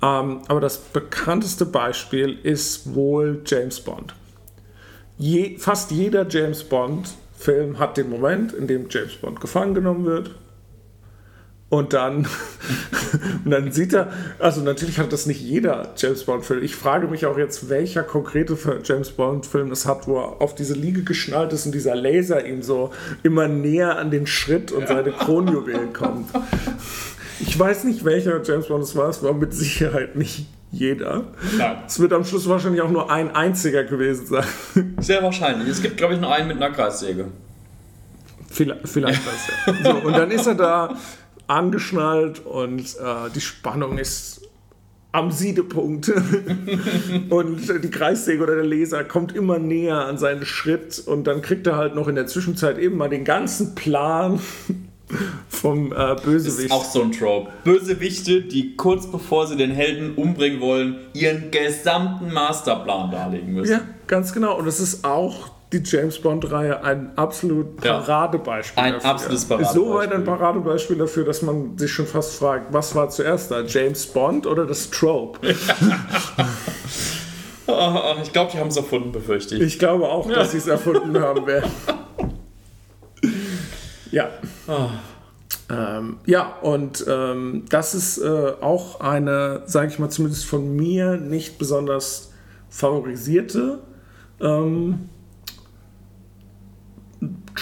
Ähm, 0.01 0.41
aber 0.49 0.59
das 0.59 0.77
bekannteste 0.77 1.65
Beispiel 1.65 2.37
ist 2.43 2.93
wohl 2.93 3.41
James 3.45 3.79
Bond. 3.79 4.13
Je, 5.17 5.57
fast 5.57 5.91
jeder 5.91 6.27
James 6.27 6.63
Bond-Film 6.65 7.79
hat 7.79 7.95
den 7.95 8.09
Moment, 8.09 8.51
in 8.51 8.67
dem 8.67 8.87
James 8.89 9.15
Bond 9.15 9.39
gefangen 9.39 9.73
genommen 9.73 10.05
wird. 10.05 10.31
Und 11.69 11.93
dann, 11.93 12.27
und 13.45 13.51
dann 13.51 13.71
sieht 13.71 13.93
er, 13.93 14.11
also 14.39 14.61
natürlich 14.61 14.97
hat 14.97 15.13
das 15.13 15.27
nicht 15.27 15.39
jeder 15.41 15.93
James 15.95 16.23
Bond-Film. 16.23 16.63
Ich 16.63 16.75
frage 16.75 17.07
mich 17.07 17.27
auch 17.27 17.37
jetzt, 17.37 17.69
welcher 17.69 18.01
konkrete 18.01 18.57
James 18.83 19.11
Bond-Film 19.11 19.71
es 19.71 19.85
hat, 19.85 20.07
wo 20.07 20.17
er 20.17 20.41
auf 20.41 20.55
diese 20.55 20.73
Liege 20.73 21.03
geschnallt 21.03 21.53
ist 21.53 21.67
und 21.67 21.73
dieser 21.73 21.95
Laser 21.95 22.43
ihm 22.45 22.63
so 22.63 22.91
immer 23.21 23.47
näher 23.47 23.99
an 23.99 24.09
den 24.09 24.25
Schritt 24.25 24.71
und 24.71 24.87
seine 24.87 25.11
Kronjuwelen 25.11 25.93
kommt. 25.93 26.29
Ich 27.39 27.57
weiß 27.57 27.83
nicht, 27.83 28.03
welcher 28.03 28.41
James 28.43 28.67
Bond 28.67 28.83
es 28.83 28.95
war. 28.95 29.09
Es 29.09 29.21
war 29.21 29.33
mit 29.33 29.53
Sicherheit 29.53 30.15
nicht 30.15 30.47
jeder. 30.71 31.25
Nein. 31.57 31.77
Es 31.87 31.99
wird 31.99 32.13
am 32.13 32.25
Schluss 32.25 32.49
wahrscheinlich 32.49 32.81
auch 32.81 32.89
nur 32.89 33.11
ein 33.11 33.35
einziger 33.35 33.83
gewesen 33.83 34.25
sein. 34.25 34.45
Sehr 34.99 35.23
wahrscheinlich. 35.23 35.67
Es 35.69 35.81
gibt, 35.81 35.97
glaube 35.97 36.15
ich, 36.15 36.19
nur 36.19 36.33
einen 36.33 36.47
mit 36.47 36.57
einer 36.57 36.71
Kreissäge. 36.71 37.25
Vielleicht, 38.51 38.87
vielleicht 38.87 39.21
das 39.25 39.75
ja. 39.83 39.91
So, 39.91 40.07
und 40.07 40.17
dann 40.17 40.31
ist 40.31 40.47
er 40.47 40.55
da 40.55 40.95
angeschnallt 41.49 42.45
und 42.45 42.81
äh, 42.81 43.29
die 43.33 43.41
Spannung 43.41 43.97
ist 43.97 44.41
am 45.11 45.31
Siedepunkt. 45.31 46.09
und 47.29 47.83
die 47.83 47.89
Kreissäge 47.89 48.43
oder 48.43 48.55
der 48.55 48.65
Laser 48.65 49.03
kommt 49.03 49.35
immer 49.35 49.57
näher 49.57 50.05
an 50.05 50.17
seinen 50.17 50.45
Schritt 50.45 50.99
und 50.99 51.25
dann 51.25 51.41
kriegt 51.41 51.65
er 51.67 51.75
halt 51.75 51.95
noch 51.95 52.07
in 52.07 52.15
der 52.15 52.27
Zwischenzeit 52.27 52.77
eben 52.77 52.97
mal 52.97 53.09
den 53.09 53.25
ganzen 53.25 53.73
Plan 53.73 54.39
vom 55.49 55.91
äh, 55.91 56.15
Bösewicht. 56.23 56.65
ist 56.65 56.71
auch 56.71 56.85
so 56.85 57.01
ein 57.01 57.11
Trope. 57.11 57.49
Bösewichte, 57.63 58.41
die 58.41 58.75
kurz 58.75 59.07
bevor 59.07 59.47
sie 59.47 59.57
den 59.57 59.71
Helden 59.71 60.13
umbringen 60.13 60.61
wollen, 60.61 60.97
ihren 61.13 61.49
gesamten 61.49 62.31
Masterplan 62.31 63.09
darlegen 63.09 63.53
müssen. 63.53 63.71
Ja, 63.71 63.81
ganz 64.05 64.33
genau. 64.33 64.59
Und 64.59 64.67
es 64.67 64.79
ist 64.79 65.03
auch 65.03 65.49
die 65.71 65.81
James 65.83 66.17
Bond-Reihe 66.19 66.83
ein 66.83 67.11
absolut 67.15 67.83
Ja. 67.85 67.99
Paradebeispiel 67.99 68.83
Ein 68.83 68.93
dafür. 68.93 69.09
absolutes 69.11 69.43
Ist 69.43 69.49
so 69.49 69.55
weit 69.55 70.09
Paradebeispiel. 70.09 70.13
ein 70.17 70.23
Paradebeispiel 70.25 70.97
dafür, 70.97 71.25
dass 71.25 71.41
man 71.43 71.77
sich 71.77 71.91
schon 71.91 72.07
fast 72.07 72.33
fragt, 72.35 72.73
was 72.73 72.95
war 72.95 73.09
zuerst 73.09 73.51
da, 73.51 73.61
James 73.61 74.07
Bond 74.07 74.47
oder 74.47 74.65
das 74.65 74.89
Trope? 74.89 75.39
Ah, 77.67 78.15
Ich 78.23 78.33
glaube, 78.33 78.51
die 78.51 78.57
haben 78.57 78.69
es 78.69 78.77
erfunden, 78.77 79.11
befürchte 79.11 79.53
ich. 79.55 79.61
Ich 79.61 79.77
glaube 79.79 80.05
auch, 80.09 80.27
dass 80.27 80.53
sie 80.53 80.57
es 80.57 80.65
erfunden 80.67 81.19
haben 81.19 81.45
werden. 81.45 81.69
Ja. 84.11 84.27
Ähm, 85.69 86.17
ja, 86.25 86.53
und 86.63 87.05
ähm, 87.07 87.65
das 87.69 87.93
ist 87.93 88.17
äh, 88.17 88.53
auch 88.59 89.01
eine, 89.01 89.61
sage 89.67 89.89
ich 89.91 89.99
mal, 89.99 90.09
zumindest 90.09 90.45
von 90.45 90.75
mir 90.75 91.17
nicht 91.17 91.59
besonders 91.59 92.31
favorisierte 92.69 93.77
ähm, 94.41 95.09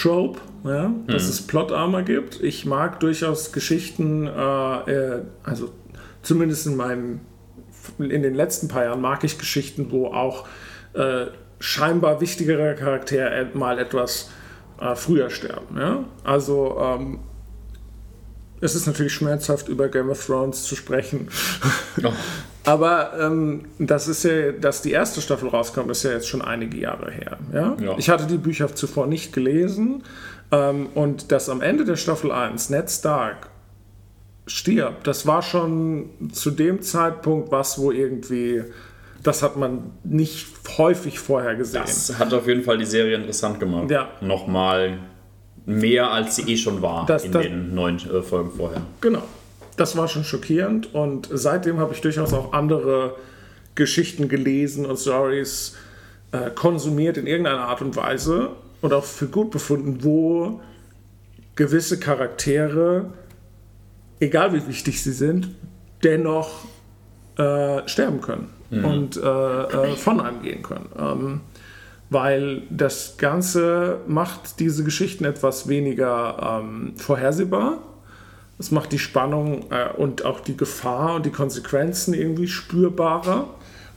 Trope, 0.00 0.40
ja, 0.64 0.92
dass 1.06 1.28
es 1.28 1.46
Plot-Armor 1.46 2.02
gibt. 2.02 2.42
Ich 2.42 2.66
mag 2.66 3.00
durchaus 3.00 3.52
Geschichten, 3.52 4.26
äh, 4.26 4.90
äh, 4.90 5.22
also 5.42 5.70
zumindest 6.22 6.66
in 6.66 6.76
meinen, 6.76 7.20
in 7.98 8.22
den 8.22 8.34
letzten 8.34 8.68
paar 8.68 8.84
Jahren 8.84 9.00
mag 9.00 9.24
ich 9.24 9.38
Geschichten, 9.38 9.90
wo 9.90 10.08
auch 10.08 10.46
äh, 10.94 11.26
scheinbar 11.60 12.20
wichtigere 12.20 12.74
Charaktere 12.74 13.48
mal 13.54 13.78
etwas 13.78 14.30
äh, 14.80 14.94
früher 14.94 15.30
sterben. 15.30 15.76
Ja? 15.76 16.04
Also 16.24 16.78
ähm, 16.80 17.20
es 18.60 18.74
ist 18.74 18.86
natürlich 18.86 19.12
schmerzhaft, 19.12 19.68
über 19.68 19.88
Game 19.88 20.10
of 20.10 20.24
Thrones 20.24 20.64
zu 20.64 20.76
sprechen. 20.76 21.28
Oh. 22.02 22.12
Aber 22.68 23.12
ähm, 23.18 23.64
das 23.78 24.08
ist 24.08 24.24
ja, 24.24 24.52
dass 24.52 24.82
die 24.82 24.90
erste 24.92 25.20
Staffel 25.22 25.48
rauskommt, 25.48 25.90
ist 25.90 26.02
ja 26.02 26.12
jetzt 26.12 26.28
schon 26.28 26.42
einige 26.42 26.76
Jahre 26.78 27.10
her. 27.10 27.38
Ja? 27.52 27.76
Ja. 27.80 27.94
Ich 27.98 28.10
hatte 28.10 28.26
die 28.26 28.36
Bücher 28.36 28.74
zuvor 28.74 29.06
nicht 29.06 29.32
gelesen 29.32 30.02
ähm, 30.52 30.88
und 30.94 31.32
dass 31.32 31.48
am 31.48 31.62
Ende 31.62 31.84
der 31.84 31.96
Staffel 31.96 32.30
1 32.30 32.68
Ned 32.70 32.90
Stark 32.90 33.48
stirbt, 34.46 35.06
das 35.06 35.26
war 35.26 35.42
schon 35.42 36.10
zu 36.32 36.50
dem 36.50 36.82
Zeitpunkt 36.82 37.50
was, 37.52 37.78
wo 37.78 37.90
irgendwie, 37.90 38.64
das 39.22 39.42
hat 39.42 39.56
man 39.56 39.92
nicht 40.04 40.46
häufig 40.76 41.18
vorher 41.18 41.54
gesehen. 41.54 41.82
Das 41.86 42.18
hat 42.18 42.32
auf 42.34 42.46
jeden 42.46 42.64
Fall 42.64 42.76
die 42.78 42.86
Serie 42.86 43.16
interessant 43.16 43.60
gemacht. 43.60 43.90
Ja. 43.90 44.08
Nochmal 44.20 44.98
mehr, 45.66 46.10
als 46.10 46.36
sie 46.36 46.50
eh 46.52 46.56
schon 46.56 46.80
war 46.82 47.06
Das- 47.06 47.24
in 47.24 47.32
das- 47.32 47.42
den 47.42 47.74
neun 47.74 47.96
äh, 47.96 48.22
Folgen 48.22 48.50
vorher. 48.50 48.82
Genau. 49.00 49.22
Das 49.78 49.96
war 49.96 50.08
schon 50.08 50.24
schockierend 50.24 50.94
und 50.94 51.28
seitdem 51.32 51.78
habe 51.78 51.94
ich 51.94 52.00
durchaus 52.00 52.32
auch 52.32 52.52
andere 52.52 53.14
Geschichten 53.74 54.28
gelesen 54.28 54.84
und 54.84 54.98
Stories 54.98 55.76
äh, 56.32 56.50
konsumiert 56.50 57.16
in 57.16 57.26
irgendeiner 57.26 57.68
Art 57.68 57.80
und 57.80 57.96
Weise 57.96 58.50
und 58.82 58.92
auch 58.92 59.04
für 59.04 59.28
gut 59.28 59.50
befunden, 59.50 60.02
wo 60.02 60.60
gewisse 61.54 61.98
Charaktere, 61.98 63.06
egal 64.20 64.52
wie 64.52 64.66
wichtig 64.66 65.02
sie 65.02 65.12
sind, 65.12 65.48
dennoch 66.02 66.64
äh, 67.36 67.86
sterben 67.88 68.20
können 68.20 68.50
und 68.70 69.16
äh, 69.16 69.20
äh, 69.20 69.96
von 69.96 70.20
einem 70.20 70.42
gehen 70.42 70.62
können. 70.62 70.88
Ähm, 70.98 71.40
weil 72.10 72.62
das 72.70 73.16
Ganze 73.16 74.00
macht 74.06 74.60
diese 74.60 74.82
Geschichten 74.84 75.24
etwas 75.24 75.68
weniger 75.68 76.60
ähm, 76.62 76.94
vorhersehbar. 76.96 77.78
Es 78.58 78.70
macht 78.70 78.92
die 78.92 78.98
Spannung 78.98 79.66
äh, 79.70 79.88
und 79.96 80.24
auch 80.24 80.40
die 80.40 80.56
Gefahr 80.56 81.16
und 81.16 81.26
die 81.26 81.30
Konsequenzen 81.30 82.14
irgendwie 82.14 82.48
spürbarer. 82.48 83.48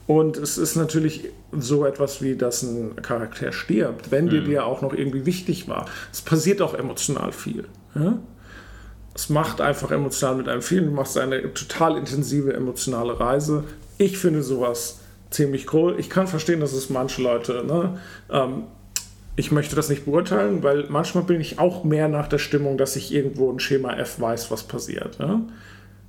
Und 0.07 0.37
es 0.37 0.57
ist 0.57 0.75
natürlich 0.75 1.29
so 1.51 1.85
etwas 1.85 2.21
wie, 2.21 2.35
dass 2.35 2.63
ein 2.63 2.95
Charakter 3.01 3.51
stirbt, 3.51 4.11
wenn 4.11 4.29
dir 4.29 4.43
der 4.43 4.65
auch 4.65 4.81
noch 4.81 4.93
irgendwie 4.93 5.25
wichtig 5.25 5.67
war. 5.67 5.85
Es 6.11 6.21
passiert 6.21 6.61
auch 6.61 6.73
emotional 6.73 7.31
viel. 7.31 7.65
Ja? 7.95 8.19
Es 9.13 9.29
macht 9.29 9.61
einfach 9.61 9.91
emotional 9.91 10.35
mit 10.35 10.49
einem 10.49 10.61
viel. 10.61 10.81
Du 10.81 10.91
machst 10.91 11.17
eine 11.17 11.53
total 11.53 11.97
intensive 11.97 12.53
emotionale 12.53 13.19
Reise. 13.19 13.63
Ich 13.97 14.17
finde 14.17 14.41
sowas 14.41 14.99
ziemlich 15.29 15.73
cool. 15.73 15.95
Ich 15.97 16.09
kann 16.09 16.27
verstehen, 16.27 16.59
dass 16.59 16.73
es 16.73 16.89
manche 16.89 17.21
Leute, 17.21 17.63
ne, 17.65 17.97
ähm, 18.29 18.63
ich 19.35 19.51
möchte 19.51 19.75
das 19.75 19.89
nicht 19.89 20.05
beurteilen, 20.05 20.61
weil 20.63 20.85
manchmal 20.89 21.23
bin 21.23 21.39
ich 21.39 21.59
auch 21.59 21.83
mehr 21.83 22.07
nach 22.07 22.27
der 22.27 22.37
Stimmung, 22.37 22.77
dass 22.77 22.95
ich 22.95 23.13
irgendwo 23.13 23.51
ein 23.51 23.59
Schema 23.59 23.95
F 23.97 24.19
weiß, 24.19 24.51
was 24.51 24.63
passiert. 24.63 25.17
Ja? 25.19 25.41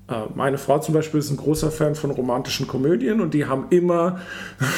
Äh, 0.08 0.26
Meine 0.34 0.58
Frau 0.58 0.80
zum 0.80 0.94
Beispiel 0.94 1.20
ist 1.20 1.30
ein 1.30 1.36
großer 1.36 1.70
Fan 1.70 1.94
von 1.94 2.10
romantischen 2.10 2.66
Komödien 2.66 3.20
und 3.20 3.32
die 3.34 3.46
haben 3.46 3.66
immer 3.70 4.20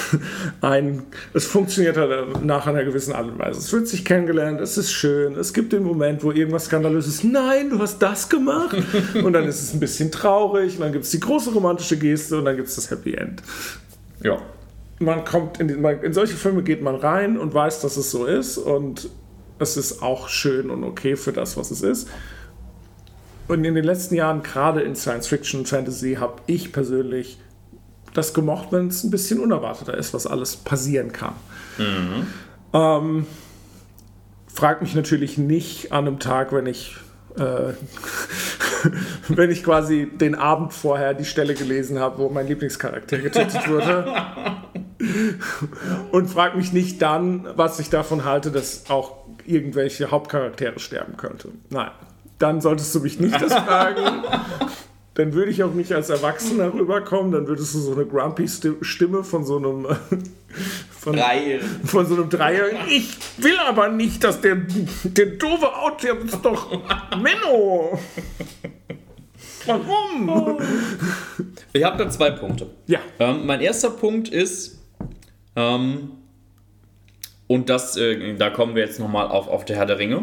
ein, 0.60 1.04
es 1.32 1.46
funktioniert 1.46 1.96
halt 1.96 2.44
nach 2.44 2.66
einer 2.66 2.84
gewissen 2.84 3.14
Art 3.14 3.26
und 3.26 3.38
Weise. 3.38 3.58
Es 3.58 3.72
wird 3.72 3.88
sich 3.88 4.04
kennengelernt, 4.04 4.60
es 4.60 4.76
ist 4.76 4.92
schön, 4.92 5.36
es 5.36 5.54
gibt 5.54 5.72
den 5.72 5.82
Moment, 5.82 6.22
wo 6.22 6.30
irgendwas 6.30 6.66
skandalös 6.66 7.06
ist, 7.06 7.24
nein, 7.24 7.70
du 7.70 7.78
hast 7.78 7.98
das 8.00 8.28
gemacht 8.28 8.76
und 9.22 9.32
dann 9.32 9.44
ist 9.46 9.62
es 9.62 9.72
ein 9.72 9.80
bisschen 9.80 10.12
traurig 10.12 10.74
und 10.74 10.80
dann 10.82 10.92
gibt 10.92 11.06
es 11.06 11.10
die 11.10 11.20
große 11.20 11.50
romantische 11.52 11.96
Geste 11.96 12.38
und 12.38 12.44
dann 12.44 12.56
gibt 12.56 12.68
es 12.68 12.74
das 12.74 12.90
Happy 12.90 13.14
End 13.14 13.42
Ja. 14.22 14.38
Man 15.04 15.24
kommt 15.24 15.60
in, 15.60 15.68
die, 15.68 15.74
in 15.74 16.12
solche 16.12 16.36
Filme 16.36 16.62
geht 16.62 16.82
man 16.82 16.96
rein 16.96 17.38
und 17.38 17.54
weiß, 17.54 17.80
dass 17.80 17.96
es 17.96 18.10
so 18.10 18.26
ist 18.26 18.58
und 18.58 19.08
es 19.58 19.76
ist 19.76 20.02
auch 20.02 20.28
schön 20.28 20.70
und 20.70 20.84
okay 20.84 21.16
für 21.16 21.32
das, 21.32 21.56
was 21.56 21.70
es 21.70 21.82
ist. 21.82 22.08
Und 23.46 23.64
in 23.64 23.74
den 23.74 23.84
letzten 23.84 24.14
Jahren, 24.14 24.42
gerade 24.42 24.82
in 24.82 24.96
Science 24.96 25.26
Fiction 25.26 25.60
und 25.60 25.66
Fantasy, 25.66 26.14
habe 26.14 26.36
ich 26.46 26.72
persönlich 26.72 27.38
das 28.14 28.32
gemocht, 28.32 28.68
wenn 28.70 28.88
es 28.88 29.04
ein 29.04 29.10
bisschen 29.10 29.40
unerwarteter 29.40 29.96
ist, 29.96 30.14
was 30.14 30.26
alles 30.26 30.56
passieren 30.56 31.12
kann. 31.12 31.34
Ähm, 32.72 33.26
frag 34.52 34.82
mich 34.82 34.94
natürlich 34.94 35.36
nicht 35.36 35.92
an 35.92 36.06
einem 36.06 36.18
Tag, 36.20 36.52
wenn 36.52 36.66
ich 36.66 36.96
äh, 37.36 37.72
wenn 39.28 39.50
ich 39.50 39.64
quasi 39.64 40.10
den 40.12 40.34
Abend 40.34 40.72
vorher 40.72 41.14
die 41.14 41.24
Stelle 41.24 41.54
gelesen 41.54 41.98
habe, 41.98 42.18
wo 42.18 42.28
mein 42.28 42.46
Lieblingscharakter 42.46 43.18
getötet 43.18 43.68
wurde. 43.68 44.12
Und 46.12 46.28
frag 46.28 46.56
mich 46.56 46.72
nicht 46.72 47.02
dann, 47.02 47.46
was 47.56 47.78
ich 47.78 47.90
davon 47.90 48.24
halte, 48.24 48.50
dass 48.50 48.88
auch 48.88 49.16
irgendwelche 49.46 50.10
Hauptcharaktere 50.10 50.78
sterben 50.78 51.16
könnte. 51.16 51.50
Nein, 51.70 51.90
dann 52.38 52.60
solltest 52.60 52.94
du 52.94 53.00
mich 53.00 53.20
nicht 53.20 53.40
das 53.40 53.52
fragen. 53.52 54.24
Dann 55.14 55.32
würde 55.32 55.50
ich 55.52 55.62
auch 55.62 55.72
nicht 55.74 55.92
als 55.92 56.10
Erwachsener 56.10 56.74
rüberkommen, 56.74 57.30
dann 57.30 57.46
würdest 57.46 57.72
du 57.74 57.78
so 57.78 57.92
eine 57.94 58.04
grumpy 58.04 58.44
Sti- 58.48 58.82
Stimme 58.82 59.22
von 59.22 59.44
so 59.44 59.58
einem 59.58 59.86
von, 60.90 61.14
Drei. 61.16 61.60
von 61.84 62.04
so 62.06 62.14
einem 62.14 62.28
Dreijährigen. 62.28 62.80
Ich 62.88 63.16
will 63.38 63.56
aber 63.58 63.88
nicht, 63.90 64.24
dass 64.24 64.40
der, 64.40 64.56
der 65.04 65.26
doofe 65.26 65.72
Auto 65.72 66.08
ist 66.24 66.40
doch 66.44 66.70
Menno. 67.20 67.98
Warum? 69.66 70.58
Ich 71.72 71.82
habe 71.84 71.96
da 72.04 72.10
zwei 72.10 72.30
Punkte. 72.32 72.66
Ja. 72.86 72.98
Ähm, 73.18 73.46
mein 73.46 73.60
erster 73.60 73.90
Punkt 73.90 74.28
ist, 74.28 74.78
ähm, 75.56 76.10
und 77.46 77.68
das, 77.70 77.96
äh, 77.96 78.34
da 78.34 78.50
kommen 78.50 78.74
wir 78.74 78.84
jetzt 78.84 78.98
nochmal 78.98 79.28
auf, 79.28 79.48
auf 79.48 79.64
der 79.64 79.76
Herr 79.76 79.86
der 79.86 79.98
Ringe. 79.98 80.22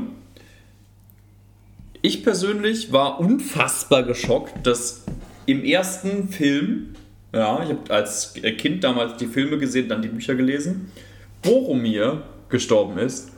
Ich 2.03 2.23
persönlich 2.23 2.91
war 2.91 3.19
unfassbar 3.19 4.03
geschockt, 4.03 4.65
dass 4.65 5.05
im 5.45 5.63
ersten 5.63 6.29
Film, 6.29 6.95
ja, 7.31 7.63
ich 7.63 7.69
habe 7.69 7.93
als 7.93 8.33
Kind 8.57 8.83
damals 8.83 9.17
die 9.17 9.27
Filme 9.27 9.59
gesehen, 9.59 9.87
dann 9.87 10.01
die 10.01 10.07
Bücher 10.07 10.33
gelesen, 10.33 10.91
Boromir 11.43 12.23
gestorben 12.49 12.97
ist 12.97 13.31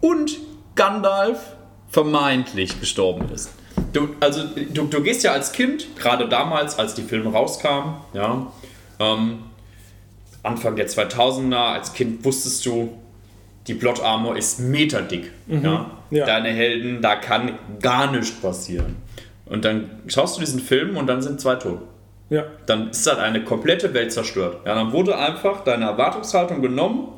und 0.00 0.38
Gandalf 0.74 1.54
vermeintlich 1.88 2.80
gestorben 2.80 3.28
ist. 3.32 3.50
Du, 3.92 4.08
also, 4.18 4.42
du, 4.72 4.84
du 4.84 5.02
gehst 5.02 5.22
ja 5.22 5.32
als 5.32 5.52
Kind, 5.52 5.96
gerade 5.96 6.28
damals, 6.28 6.78
als 6.78 6.94
die 6.94 7.02
Filme 7.02 7.30
rauskamen, 7.30 7.94
ja, 8.12 8.52
ähm, 8.98 9.38
Anfang 10.42 10.74
der 10.74 10.88
2000er, 10.88 11.74
als 11.74 11.92
Kind 11.92 12.24
wusstest 12.24 12.66
du, 12.66 12.92
die 13.66 13.74
Plot 13.74 14.02
Armor 14.02 14.36
ist 14.36 14.60
meterdick. 14.60 15.30
Ja? 15.46 15.90
Ja. 16.10 16.26
Deine 16.26 16.50
Helden, 16.50 17.00
da 17.00 17.16
kann 17.16 17.58
gar 17.80 18.10
nichts 18.10 18.30
passieren. 18.32 18.96
Und 19.46 19.64
dann 19.64 19.90
schaust 20.06 20.36
du 20.36 20.40
diesen 20.40 20.60
Film 20.60 20.96
und 20.96 21.06
dann 21.06 21.22
sind 21.22 21.40
zwei 21.40 21.56
tot. 21.56 21.80
Ja. 22.30 22.44
Dann 22.66 22.90
ist 22.90 23.06
halt 23.06 23.18
eine 23.18 23.44
komplette 23.44 23.92
Welt 23.94 24.12
zerstört. 24.12 24.58
Ja, 24.66 24.74
dann 24.74 24.92
wurde 24.92 25.18
einfach 25.18 25.64
deine 25.64 25.84
Erwartungshaltung 25.84 26.62
genommen 26.62 27.08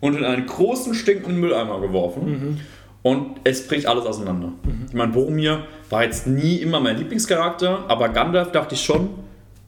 und 0.00 0.16
in 0.16 0.24
einen 0.24 0.46
großen 0.46 0.94
stinkenden 0.94 1.40
Mülleimer 1.40 1.80
geworfen. 1.80 2.60
Und 3.02 3.36
es 3.44 3.68
bricht 3.68 3.86
alles 3.86 4.04
auseinander. 4.04 4.52
Ich 4.88 4.94
meine, 4.94 5.12
Boromir 5.12 5.66
war 5.90 6.02
jetzt 6.02 6.26
nie 6.26 6.56
immer 6.56 6.80
mein 6.80 6.98
Lieblingscharakter, 6.98 7.84
aber 7.86 8.08
Gandalf 8.08 8.50
dachte 8.50 8.74
ich 8.74 8.82
schon, 8.82 9.10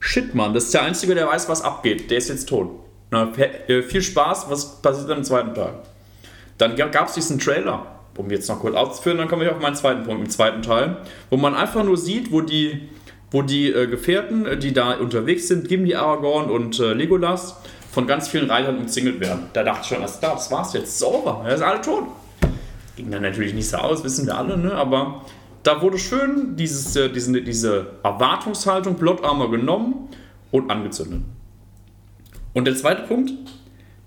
shit, 0.00 0.34
Mann, 0.34 0.54
das 0.54 0.64
ist 0.64 0.74
der 0.74 0.82
Einzige, 0.82 1.14
der 1.14 1.28
weiß, 1.28 1.48
was 1.48 1.62
abgeht. 1.62 2.10
Der 2.10 2.18
ist 2.18 2.28
jetzt 2.28 2.48
tot. 2.48 2.70
Na, 3.10 3.32
äh, 3.68 3.82
viel 3.82 4.02
Spaß, 4.02 4.50
was 4.50 4.82
passiert 4.82 5.10
am 5.10 5.22
zweiten 5.22 5.54
Tag? 5.54 5.74
Dann 6.58 6.76
gab 6.76 7.08
es 7.08 7.14
diesen 7.14 7.38
Trailer, 7.38 7.86
um 8.16 8.30
jetzt 8.30 8.48
noch 8.48 8.60
kurz 8.60 8.74
auszuführen, 8.74 9.18
dann 9.18 9.28
komme 9.28 9.44
ich 9.44 9.50
auf 9.50 9.60
meinen 9.60 9.76
zweiten 9.76 10.02
Punkt, 10.02 10.24
im 10.24 10.30
zweiten 10.30 10.62
Teil, 10.62 10.98
wo 11.30 11.36
man 11.36 11.54
einfach 11.54 11.84
nur 11.84 11.96
sieht, 11.96 12.32
wo 12.32 12.40
die, 12.40 12.88
wo 13.30 13.42
die 13.42 13.70
äh, 13.70 13.86
Gefährten, 13.86 14.44
äh, 14.44 14.58
die 14.58 14.72
da 14.72 14.94
unterwegs 14.94 15.46
sind, 15.46 15.68
Gimli, 15.68 15.94
Aragorn 15.94 16.50
und 16.50 16.80
äh, 16.80 16.92
Legolas, 16.92 17.56
von 17.92 18.06
ganz 18.06 18.28
vielen 18.28 18.50
Reitern 18.50 18.78
umzingelt 18.78 19.20
werden. 19.20 19.46
Da 19.52 19.62
dachte 19.62 19.80
ich 19.82 19.88
schon, 19.88 20.02
das, 20.02 20.20
das 20.20 20.50
war's 20.50 20.72
jetzt, 20.72 21.02
over, 21.02 21.44
er 21.46 21.54
ist 21.54 21.62
alle 21.62 21.80
tot. 21.80 22.04
Ging 22.96 23.10
dann 23.10 23.22
natürlich 23.22 23.54
nicht 23.54 23.68
so 23.68 23.76
aus, 23.76 24.02
wissen 24.02 24.26
wir 24.26 24.36
alle, 24.36 24.58
ne? 24.58 24.72
aber 24.72 25.22
da 25.62 25.80
wurde 25.80 25.98
schön 25.98 26.56
dieses, 26.56 26.96
äh, 26.96 27.08
diese, 27.08 27.40
diese 27.40 27.86
Erwartungshaltung 28.02 28.96
Plot 28.96 29.24
Armor 29.24 29.50
genommen 29.50 30.08
und 30.50 30.70
angezündet. 30.70 31.20
Und 32.52 32.64
der 32.64 32.74
zweite 32.74 33.02
Punkt, 33.02 33.32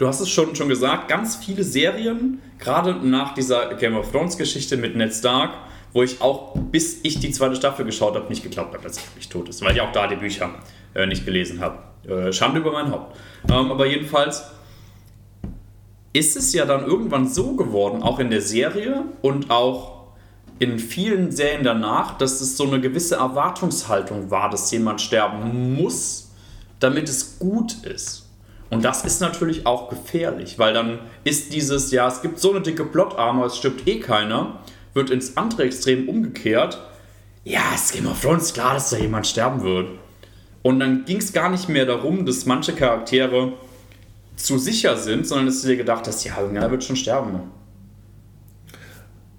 du 0.01 0.07
hast 0.07 0.19
es 0.19 0.29
schon, 0.29 0.55
schon 0.55 0.67
gesagt, 0.67 1.07
ganz 1.07 1.35
viele 1.35 1.63
Serien, 1.63 2.41
gerade 2.57 2.95
nach 3.07 3.35
dieser 3.35 3.75
Game 3.75 3.95
of 3.95 4.11
Thrones 4.11 4.35
Geschichte 4.35 4.75
mit 4.75 4.95
Ned 4.95 5.13
Stark, 5.13 5.51
wo 5.93 6.01
ich 6.01 6.21
auch, 6.21 6.55
bis 6.55 7.01
ich 7.03 7.19
die 7.19 7.29
zweite 7.29 7.55
Staffel 7.55 7.85
geschaut 7.85 8.15
habe, 8.15 8.27
nicht 8.27 8.41
geglaubt 8.41 8.73
habe, 8.73 8.83
dass 8.83 8.97
er 8.97 9.03
wirklich 9.03 9.29
tot 9.29 9.47
ist, 9.47 9.63
weil 9.63 9.75
ich 9.75 9.81
auch 9.81 9.91
da 9.91 10.07
die 10.07 10.15
Bücher 10.15 10.49
äh, 10.95 11.05
nicht 11.05 11.23
gelesen 11.23 11.61
habe. 11.61 11.77
Äh, 12.07 12.33
Schande 12.33 12.61
über 12.61 12.71
mein 12.71 12.89
Haupt. 12.91 13.15
Ähm, 13.47 13.69
aber 13.69 13.85
jedenfalls 13.85 14.43
ist 16.13 16.35
es 16.35 16.51
ja 16.51 16.65
dann 16.65 16.83
irgendwann 16.83 17.27
so 17.27 17.55
geworden, 17.55 18.01
auch 18.01 18.17
in 18.17 18.31
der 18.31 18.41
Serie 18.41 19.03
und 19.21 19.51
auch 19.51 20.07
in 20.57 20.79
vielen 20.79 21.31
Serien 21.31 21.63
danach, 21.63 22.17
dass 22.17 22.41
es 22.41 22.57
so 22.57 22.65
eine 22.65 22.81
gewisse 22.81 23.17
Erwartungshaltung 23.17 24.31
war, 24.31 24.49
dass 24.49 24.71
jemand 24.71 24.99
sterben 24.99 25.75
muss, 25.75 26.31
damit 26.79 27.07
es 27.07 27.37
gut 27.37 27.83
ist. 27.83 28.20
Und 28.71 28.85
das 28.85 29.03
ist 29.03 29.19
natürlich 29.19 29.67
auch 29.67 29.89
gefährlich, 29.89 30.57
weil 30.57 30.73
dann 30.73 30.99
ist 31.25 31.53
dieses, 31.53 31.91
ja, 31.91 32.07
es 32.07 32.21
gibt 32.21 32.39
so 32.39 32.51
eine 32.51 32.61
dicke 32.61 32.85
Plot-Armor, 32.85 33.47
es 33.47 33.57
stirbt 33.57 33.85
eh 33.85 33.99
keiner, 33.99 34.61
wird 34.93 35.09
ins 35.09 35.35
andere 35.35 35.63
Extrem 35.63 36.07
umgekehrt. 36.07 36.79
Ja, 37.43 37.61
es 37.75 37.91
Game 37.91 38.07
of 38.07 38.21
Thrones, 38.21 38.53
klar, 38.53 38.75
dass 38.75 38.89
da 38.89 38.97
jemand 38.97 39.27
sterben 39.27 39.61
wird. 39.61 39.89
Und 40.61 40.79
dann 40.79 41.03
ging 41.03 41.17
es 41.17 41.33
gar 41.33 41.49
nicht 41.49 41.67
mehr 41.67 41.85
darum, 41.85 42.25
dass 42.25 42.45
manche 42.45 42.73
Charaktere 42.73 43.53
zu 44.37 44.57
sicher 44.57 44.95
sind, 44.95 45.27
sondern 45.27 45.47
dass 45.47 45.61
du 45.61 45.67
dir 45.67 45.77
gedacht 45.77 46.07
hast, 46.07 46.23
ja, 46.23 46.39
irgendeiner 46.39 46.71
wird 46.71 46.83
schon 46.85 46.95
sterben. 46.95 47.51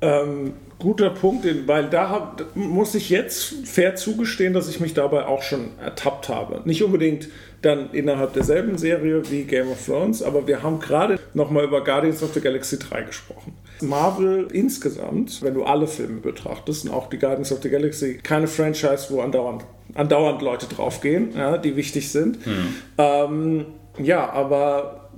Ähm, 0.02 0.52
guter 0.82 1.10
Punkt, 1.10 1.46
weil 1.66 1.88
da 1.88 2.08
hab, 2.10 2.44
muss 2.54 2.94
ich 2.94 3.08
jetzt 3.08 3.54
fair 3.64 3.94
zugestehen, 3.94 4.52
dass 4.52 4.68
ich 4.68 4.80
mich 4.80 4.94
dabei 4.94 5.26
auch 5.26 5.42
schon 5.42 5.70
ertappt 5.82 6.28
habe. 6.28 6.60
Nicht 6.64 6.82
unbedingt 6.82 7.28
dann 7.62 7.90
innerhalb 7.92 8.32
derselben 8.32 8.76
Serie 8.76 9.22
wie 9.30 9.44
Game 9.44 9.70
of 9.70 9.86
Thrones, 9.86 10.22
aber 10.22 10.46
wir 10.48 10.62
haben 10.62 10.80
gerade 10.80 11.20
nochmal 11.32 11.64
über 11.64 11.84
Guardians 11.84 12.22
of 12.22 12.34
the 12.34 12.40
Galaxy 12.40 12.78
3 12.78 13.02
gesprochen. 13.02 13.54
Marvel 13.80 14.48
insgesamt, 14.52 15.42
wenn 15.42 15.54
du 15.54 15.62
alle 15.62 15.86
Filme 15.86 16.20
betrachtest 16.20 16.84
und 16.84 16.90
auch 16.90 17.08
die 17.08 17.18
Guardians 17.18 17.52
of 17.52 17.62
the 17.62 17.70
Galaxy, 17.70 18.18
keine 18.22 18.48
Franchise, 18.48 19.06
wo 19.10 19.20
andauernd, 19.20 19.64
andauernd 19.94 20.42
Leute 20.42 20.66
draufgehen, 20.66 21.30
ja, 21.36 21.56
die 21.56 21.76
wichtig 21.76 22.10
sind. 22.10 22.44
Mhm. 22.44 22.74
Ähm, 22.98 23.66
ja, 23.98 24.28
aber 24.30 25.10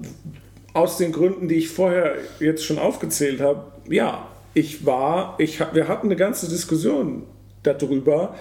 aus 0.74 0.98
den 0.98 1.12
Gründen, 1.12 1.48
die 1.48 1.56
ich 1.56 1.68
vorher 1.70 2.16
jetzt 2.40 2.64
schon 2.64 2.78
aufgezählt 2.78 3.40
habe, 3.40 3.72
ja, 3.88 4.26
ich 4.54 4.86
war, 4.86 5.34
ich, 5.38 5.60
wir 5.72 5.88
hatten 5.88 6.06
eine 6.06 6.16
ganze 6.16 6.48
Diskussion 6.48 7.26
darüber, 7.62 8.34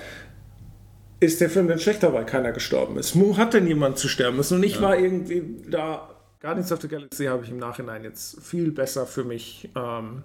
ist 1.20 1.42
der 1.42 1.50
Film 1.50 1.68
denn 1.68 1.80
schlechter, 1.80 2.14
weil 2.14 2.26
keiner 2.26 2.52
gestorben 2.52 2.98
ist? 2.98 3.20
Wo 3.20 3.38
hat 3.38 3.54
denn 3.54 3.66
jemand 3.68 3.98
zu 3.98 4.08
sterben 4.08 4.38
müssen? 4.38 4.58
Und 4.58 4.64
ich 4.64 4.76
ja. 4.76 4.82
war 4.82 4.98
irgendwie 4.98 5.44
da. 5.70 6.10
Guardians 6.42 6.74
of 6.74 6.82
the 6.82 6.90
Galaxy 6.90 7.26
habe 7.26 7.46
ich 7.46 7.52
im 7.52 7.58
Nachhinein 7.58 8.04
jetzt 8.04 8.42
viel 8.42 8.72
besser 8.72 9.06
für 9.06 9.24
mich 9.24 9.70
ähm, 9.78 10.24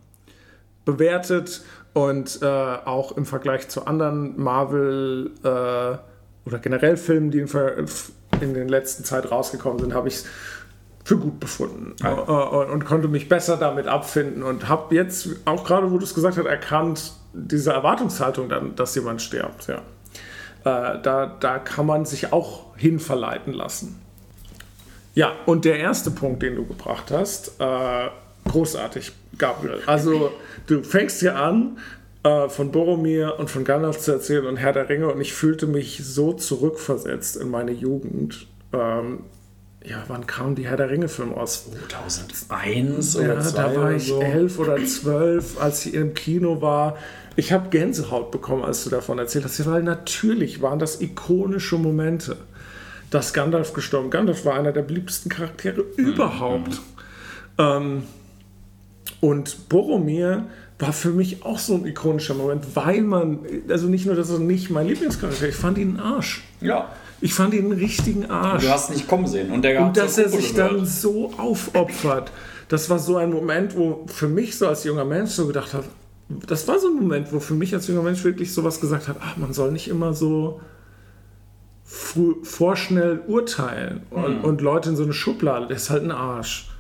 bewertet 0.85 1.63
und 1.93 2.41
äh, 2.43 2.45
auch 2.45 3.17
im 3.17 3.25
Vergleich 3.25 3.69
zu 3.69 3.87
anderen 3.87 4.37
Marvel 4.41 5.31
äh, 5.45 5.99
oder 6.45 6.59
generell 6.61 6.97
Filmen, 6.97 7.31
die 7.31 7.39
in, 7.39 7.49
in 8.41 8.55
den 8.55 8.69
letzten 8.69 9.05
Zeit 9.05 9.31
rausgekommen 9.31 9.79
sind, 9.79 9.95
habe 9.95 10.09
ich 10.09 10.15
es 10.15 10.27
für 11.09 11.17
gut 11.17 11.41
befunden 11.41 11.97
ja. 12.03 12.13
Äh, 12.13 12.57
und, 12.57 12.71
und, 12.71 12.85
konnte 12.85 13.09
mich 13.09 13.31
besser 13.31 13.57
damit 13.57 13.87
abfinden 13.87 14.43
und 14.43 14.69
habe 14.69 14.95
jetzt, 14.95 15.31
auch 15.47 15.65
gerade 15.65 15.91
wo 15.91 15.97
du 15.97 16.05
es 16.05 16.15
gesagt 16.15 16.37
hast, 16.37 16.45
erkannt, 16.45 17.15
diese 17.33 17.73
Erwartungshaltung 17.73 18.51
dann, 18.51 18.77
dass 18.77 18.95
jemand 18.95 19.23
stirbt. 19.23 19.69
Ja. 19.69 19.77
Äh, 20.65 21.01
da, 21.01 21.35
da 21.41 21.59
kann 21.61 21.87
man 21.87 22.05
sich 22.05 22.31
auch 22.31 22.77
hinverleiten 22.77 23.55
lassen. 23.55 23.99
Ja, 25.15 25.33
und 25.47 25.65
der 25.65 25.79
erste 25.79 26.11
Punkt, 26.11 26.43
den 26.43 26.57
du 26.57 26.67
gebracht 26.67 27.11
hast, 27.11 27.59
äh, 27.59 28.09
großartig, 28.47 29.13
Gabriel. 29.39 29.81
Also 29.87 30.31
du 30.67 30.83
fängst 30.83 31.21
hier 31.21 31.37
an, 31.37 31.79
äh, 32.23 32.51
von 32.51 32.71
Boromir 32.71 33.37
und 33.39 33.49
von 33.49 33.65
Gandalf 33.65 33.99
zu 33.99 34.13
erzählen 34.13 34.45
und 34.45 34.59
Herr 34.59 34.75
der 34.75 34.91
Ringe 34.91 35.11
und 35.11 35.23
ich 35.23 35.33
fühlte 35.33 35.67
mich 35.67 36.03
so 36.05 36.35
zurückversetzt 36.35 37.39
in 37.39 37.51
meine 37.51 37.73
Jugend. 37.73 38.47
Ähm, 38.75 39.21
ja, 39.89 40.05
wann 40.09 40.27
kam 40.27 40.55
die 40.55 40.67
Herr 40.69 40.77
der 40.77 40.91
Ringe-Film 40.91 41.33
aus? 41.33 41.67
2001 41.89 43.17
oder 43.17 43.41
ja, 43.41 43.51
Da 43.51 43.75
war 43.75 43.93
ich 43.93 44.09
so. 44.09 44.21
elf 44.21 44.59
oder 44.59 44.77
zwölf, 44.85 45.61
als 45.61 45.87
ich 45.87 45.95
im 45.95 46.15
Kino 46.15 46.61
war. 46.61 46.97
Ich 47.37 47.53
habe 47.53 47.71
Gänsehaut 47.71 48.31
bekommen, 48.31 48.65
als 48.65 48.85
du 48.85 48.91
davon 48.91 49.19
erzählt 49.19 49.45
hast, 49.45 49.65
weil 49.67 49.83
natürlich 49.83 50.61
waren 50.61 50.79
das 50.79 51.01
ikonische 51.01 51.79
Momente. 51.79 52.37
Dass 53.11 53.33
Gandalf 53.33 53.73
gestorben 53.73 54.11
Gandalf 54.11 54.45
war 54.45 54.55
einer 54.55 54.73
der 54.73 54.83
beliebtesten 54.83 55.31
Charaktere 55.31 55.85
mhm. 55.97 56.07
überhaupt. 56.07 56.81
Ähm, 57.57 58.03
und 59.21 59.69
Boromir 59.71 60.47
war 60.79 60.93
für 60.93 61.11
mich 61.11 61.45
auch 61.45 61.59
so 61.59 61.75
ein 61.75 61.87
ikonischer 61.87 62.35
Moment, 62.35 62.77
weil 62.77 63.01
man, 63.01 63.41
also 63.69 63.89
nicht 63.89 64.05
nur, 64.05 64.15
dass 64.15 64.31
er 64.31 64.39
nicht 64.39 64.69
mein 64.71 64.87
Lieblingscharakter 64.87 65.49
ich 65.49 65.55
fand 65.55 65.79
ihn 65.79 65.97
ein 65.97 66.01
Arsch. 66.01 66.45
Ja. 66.61 66.93
Ich 67.21 67.35
fand 67.35 67.55
ihn 67.55 67.67
einen 67.67 67.79
richtigen 67.79 68.31
Arsch. 68.31 68.65
Du 68.65 68.71
hast 68.71 68.91
nicht 68.91 69.09
kommen 69.09 69.27
sehen. 69.27 69.51
Und, 69.51 69.63
der 69.63 69.81
und 69.83 69.97
dass 69.97 70.19
er 70.19 70.29
sich 70.29 70.55
gehört. 70.55 70.73
dann 70.73 70.87
so 70.87 71.33
aufopfert. 71.37 72.31
Das 72.69 72.91
war 72.91 72.99
so 72.99 73.17
ein 73.17 73.31
Moment, 73.31 73.77
wo 73.77 74.05
für 74.07 74.29
mich 74.29 74.57
so 74.57 74.69
als 74.69 74.85
junger 74.85 75.05
Mensch 75.05 75.31
so 75.31 75.47
gedacht 75.47 75.75
habe, 75.75 75.85
das 76.29 76.69
war 76.69 76.79
so 76.79 76.89
ein 76.89 76.95
Moment, 76.95 77.33
wo 77.33 77.41
für 77.41 77.55
mich 77.55 77.75
als 77.75 77.89
junger 77.89 78.03
Mensch 78.03 78.23
wirklich 78.23 78.53
sowas 78.53 78.81
gesagt 78.81 79.09
hat, 79.09 79.17
ach, 79.21 79.37
man 79.37 79.53
soll 79.53 79.73
nicht 79.73 79.89
immer 79.89 80.13
so 80.13 80.61
vorschnell 81.85 83.23
urteilen 83.27 84.03
und, 84.11 84.39
mhm. 84.39 84.45
und 84.45 84.61
Leute 84.61 84.91
in 84.91 84.97
so 84.97 85.05
eine 85.05 85.15
Schublade, 85.15 85.67
der 85.67 85.77
ist 85.77 85.89
halt 85.89 86.05
ein 86.05 86.11
Arsch. 86.11 86.71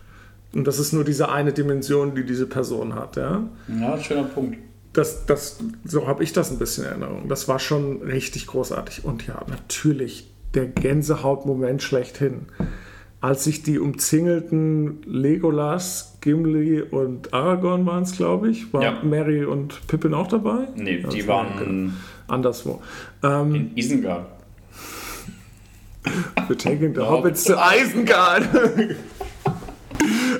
Und 0.55 0.67
das 0.67 0.79
ist 0.79 0.93
nur 0.93 1.05
diese 1.05 1.31
eine 1.31 1.53
Dimension, 1.53 2.15
die 2.15 2.25
diese 2.25 2.47
Person 2.47 2.95
hat. 2.95 3.17
Ja, 3.17 3.49
ja 3.69 3.99
schöner 3.99 4.25
Punkt 4.25 4.59
das, 4.99 5.27
das, 5.27 5.61
so 5.85 6.09
habe 6.09 6.25
ich 6.25 6.33
das 6.33 6.51
ein 6.51 6.59
bisschen 6.59 6.85
in 6.85 6.91
Erinnerung. 6.91 7.29
Das 7.29 7.47
war 7.47 7.61
schon 7.61 8.03
richtig 8.03 8.49
großartig. 8.49 9.05
Und 9.05 9.27
ja, 9.29 9.41
natürlich 9.49 10.29
der 10.55 10.67
Gänsehautmoment 10.67 11.83
schlechthin. 11.83 12.47
Als 13.21 13.45
sich 13.45 13.63
die 13.63 13.79
umzingelten 13.79 15.03
Legolas, 15.05 16.19
Gimli 16.21 16.83
und 16.83 17.33
Aragorn 17.33 17.87
waren 17.87 18.03
es, 18.03 18.17
glaube 18.17 18.51
ich, 18.51 18.73
waren 18.73 18.83
ja. 18.83 19.03
Mary 19.03 19.45
und 19.45 19.87
Pippin 19.87 20.15
auch 20.15 20.29
dabei? 20.29 20.69
Nee, 20.75 21.05
die 21.13 21.27
waren 21.27 21.59
genau. 21.59 21.93
anderswo. 22.27 22.83
Ähm, 23.23 23.55
in 23.55 23.77
Isengard. 23.77 24.27
Wir 26.47 26.59
taking 26.59 26.95
the 26.95 27.03
Hobbits 27.03 27.45
to 27.45 27.55
Isengard. 27.55 28.49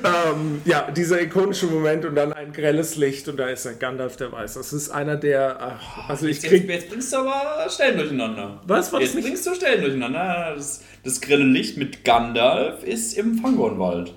ähm, 0.05 0.63
ja, 0.65 0.91
dieser 0.91 1.21
ikonische 1.21 1.67
Moment 1.67 2.05
und 2.05 2.15
dann 2.15 2.33
ein 2.33 2.53
grelles 2.53 2.97
Licht 2.97 3.29
und 3.29 3.37
da 3.39 3.49
ist 3.49 3.67
ein 3.67 3.79
Gandalf 3.79 4.17
der 4.17 4.33
Weiß. 4.33 4.55
Das 4.55 4.73
ist 4.73 4.91
einer 4.91 5.17
der. 5.17 5.57
Ach, 5.61 6.09
also 6.09 6.27
ich 6.27 6.41
krieg, 6.41 6.69
jetzt, 6.69 6.69
jetzt, 6.69 6.91
bringst 6.91 7.13
du 7.13 7.19
aber 7.19 7.69
Stellen 7.69 7.99
durcheinander. 7.99 8.61
Was 8.67 8.93
war? 8.93 9.01
Jetzt 9.01 9.15
nicht? 9.15 9.27
bringst 9.27 9.47
du 9.47 9.55
Stellen 9.55 9.81
durcheinander. 9.81 10.55
Das, 10.57 10.83
das 11.05 11.21
grelle 11.21 11.45
Licht 11.45 11.77
mit 11.77 12.05
Gandalf 12.05 12.85
ist 12.85 13.17
im 13.17 13.39
Fangornwald. 13.39 14.15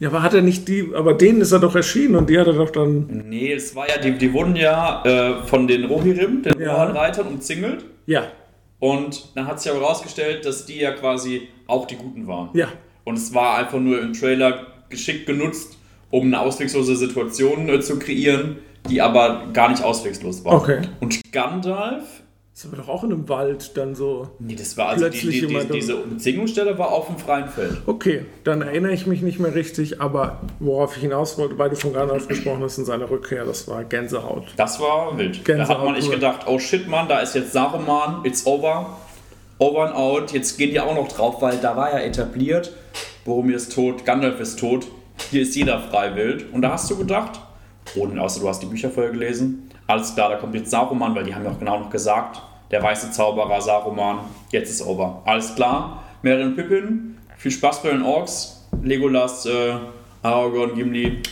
Ja, 0.00 0.08
aber 0.08 0.22
hat 0.22 0.34
er 0.34 0.42
nicht 0.42 0.68
die, 0.68 0.90
aber 0.94 1.14
denen 1.14 1.40
ist 1.40 1.52
er 1.52 1.60
doch 1.60 1.74
erschienen 1.74 2.16
und 2.16 2.28
die 2.28 2.38
hat 2.38 2.46
er 2.46 2.54
doch 2.54 2.70
dann. 2.70 3.06
Nee, 3.28 3.52
es 3.52 3.74
war 3.74 3.88
ja, 3.88 3.98
die, 3.98 4.18
die 4.18 4.32
wurden 4.32 4.56
ja 4.56 5.02
äh, 5.04 5.46
von 5.46 5.68
den 5.68 5.84
Rohirrim, 5.84 6.42
den 6.42 6.60
ja. 6.60 6.84
Reitern, 6.84 7.28
umzingelt. 7.28 7.84
Ja. 8.06 8.24
Und 8.80 9.30
dann 9.34 9.46
hat 9.46 9.60
sich 9.60 9.70
aber 9.70 9.80
herausgestellt, 9.80 10.44
dass 10.44 10.66
die 10.66 10.80
ja 10.80 10.90
quasi 10.92 11.48
auch 11.66 11.86
die 11.86 11.96
Guten 11.96 12.26
waren. 12.26 12.50
Ja. 12.54 12.68
Und 13.04 13.16
es 13.16 13.32
war 13.32 13.58
einfach 13.58 13.78
nur 13.78 14.00
im 14.00 14.12
Trailer 14.12 14.66
geschickt 14.94 15.26
genutzt, 15.26 15.76
um 16.10 16.26
eine 16.26 16.40
auswegslose 16.40 16.96
Situation 16.96 17.68
äh, 17.68 17.80
zu 17.80 17.98
kreieren, 17.98 18.58
die 18.88 19.00
aber 19.00 19.48
gar 19.52 19.70
nicht 19.70 19.82
auswegslos 19.82 20.44
war. 20.44 20.54
Okay. 20.54 20.82
Und 21.00 21.20
Gandalf. 21.32 22.04
Das 22.54 22.70
war 22.70 22.78
doch 22.78 22.88
auch 22.88 23.02
in 23.02 23.12
einem 23.12 23.28
Wald 23.28 23.76
dann 23.76 23.96
so. 23.96 24.28
Nee, 24.38 24.54
das 24.54 24.76
war 24.76 24.90
also 24.90 25.08
die, 25.08 25.18
die, 25.18 25.44
die, 25.44 25.68
diese 25.72 25.96
Beziehungsstelle 25.96 26.78
war 26.78 26.92
auf 26.92 27.08
dem 27.08 27.18
freien 27.18 27.48
Feld. 27.48 27.78
Okay, 27.86 28.26
dann 28.44 28.62
erinnere 28.62 28.92
ich 28.92 29.08
mich 29.08 29.22
nicht 29.22 29.40
mehr 29.40 29.56
richtig, 29.56 30.00
aber 30.00 30.40
worauf 30.60 30.94
ich 30.94 31.02
hinaus 31.02 31.36
wollte, 31.36 31.58
weil 31.58 31.70
du 31.70 31.74
von 31.74 31.92
Gandalf 31.92 32.28
gesprochen 32.28 32.62
hast 32.62 32.78
in 32.78 32.84
seiner 32.84 33.10
Rückkehr, 33.10 33.44
das 33.44 33.66
war 33.66 33.82
Gänsehaut. 33.82 34.44
Das 34.56 34.78
war 34.78 35.18
wild. 35.18 35.44
Gänsehaut 35.44 35.68
da 35.68 35.78
hat 35.78 35.84
man 35.84 35.94
nicht 35.94 36.12
gedacht, 36.12 36.42
oh 36.46 36.60
shit, 36.60 36.86
Mann, 36.86 37.08
da 37.08 37.18
ist 37.18 37.34
jetzt 37.34 37.52
Saruman, 37.52 38.24
it's 38.24 38.46
over. 38.46 38.98
Over 39.58 39.86
and 39.88 39.96
out, 39.96 40.32
jetzt 40.32 40.56
gehen 40.56 40.70
die 40.70 40.78
auch 40.78 40.94
noch 40.94 41.08
drauf, 41.08 41.42
weil 41.42 41.58
da 41.58 41.76
war 41.76 41.90
ja 41.92 42.04
etabliert, 42.04 42.72
Boromir 43.24 43.56
ist 43.56 43.74
tot, 43.74 44.04
Gandalf 44.04 44.40
ist 44.40 44.58
tot, 44.58 44.86
hier 45.30 45.42
ist 45.42 45.56
jeder 45.56 45.80
freiwillig. 45.80 46.52
Und 46.52 46.62
da 46.62 46.72
hast 46.72 46.90
du 46.90 46.96
gedacht, 46.96 47.40
ohne 47.96 48.20
außer 48.20 48.40
du 48.40 48.48
hast 48.48 48.60
die 48.60 48.66
Bücher 48.66 48.90
vorher 48.90 49.12
gelesen, 49.12 49.70
alles 49.86 50.14
klar, 50.14 50.30
da 50.30 50.36
kommt 50.36 50.54
jetzt 50.54 50.70
Saruman, 50.70 51.14
weil 51.14 51.24
die 51.24 51.34
haben 51.34 51.44
ja 51.44 51.50
auch 51.50 51.58
genau 51.58 51.78
noch 51.78 51.90
gesagt, 51.90 52.40
der 52.70 52.82
weiße 52.82 53.10
Zauberer 53.10 53.60
Saruman, 53.60 54.20
jetzt 54.50 54.70
ist 54.70 54.82
over. 54.82 55.22
Alles 55.24 55.54
klar, 55.54 56.02
Merry 56.22 56.42
und 56.42 56.56
Pippin 56.56 57.16
Viel 57.36 57.50
Spaß 57.50 57.82
bei 57.82 57.90
den 57.90 58.02
Orks. 58.02 58.66
Legolas, 58.82 59.46
äh, 59.46 59.74
Aragorn, 60.22 60.74
Gimli. 60.74 61.22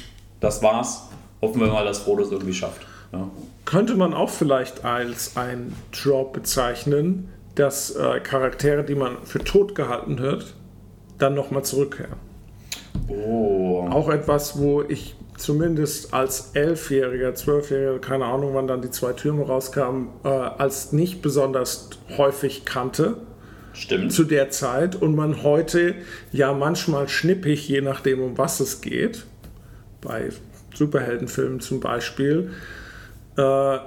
Das 0.40 0.62
war's. 0.62 1.08
Hoffen 1.40 1.60
wir 1.60 1.68
mal, 1.68 1.84
dass 1.84 2.00
Frodo 2.00 2.22
es 2.22 2.30
irgendwie 2.30 2.52
schafft. 2.52 2.86
Ja. 3.12 3.28
Könnte 3.64 3.94
man 3.94 4.12
auch 4.14 4.28
vielleicht 4.28 4.84
als 4.84 5.36
ein 5.36 5.74
Drop 5.92 6.32
bezeichnen, 6.32 7.30
dass 7.54 7.90
äh, 7.90 8.20
Charaktere, 8.20 8.84
die 8.84 8.94
man 8.94 9.16
für 9.24 9.42
tot 9.42 9.74
gehalten 9.74 10.20
hat, 10.20 10.54
dann 11.22 11.34
nochmal 11.34 11.64
zurückkehren. 11.64 12.16
Oh. 13.08 13.86
Auch 13.90 14.08
etwas, 14.08 14.58
wo 14.58 14.82
ich 14.82 15.14
zumindest 15.36 16.14
als 16.14 16.50
Elfjähriger, 16.54 17.34
Zwölfjähriger, 17.34 17.98
keine 17.98 18.26
Ahnung, 18.26 18.54
wann 18.54 18.66
dann 18.66 18.82
die 18.82 18.90
zwei 18.90 19.12
Türme 19.12 19.44
rauskamen, 19.44 20.08
äh, 20.24 20.28
als 20.28 20.92
nicht 20.92 21.22
besonders 21.22 21.90
häufig 22.16 22.64
kannte 22.64 23.16
Stimmt. 23.72 24.12
zu 24.12 24.24
der 24.24 24.50
Zeit 24.50 24.94
und 24.94 25.16
man 25.16 25.42
heute 25.42 25.94
ja 26.30 26.52
manchmal 26.52 27.08
schnippig, 27.08 27.68
je 27.68 27.80
nachdem 27.80 28.20
um 28.20 28.38
was 28.38 28.60
es 28.60 28.80
geht, 28.80 29.24
bei 30.00 30.30
Superheldenfilmen 30.74 31.60
zum 31.60 31.80
Beispiel, 31.80 32.50
äh, 33.36 33.78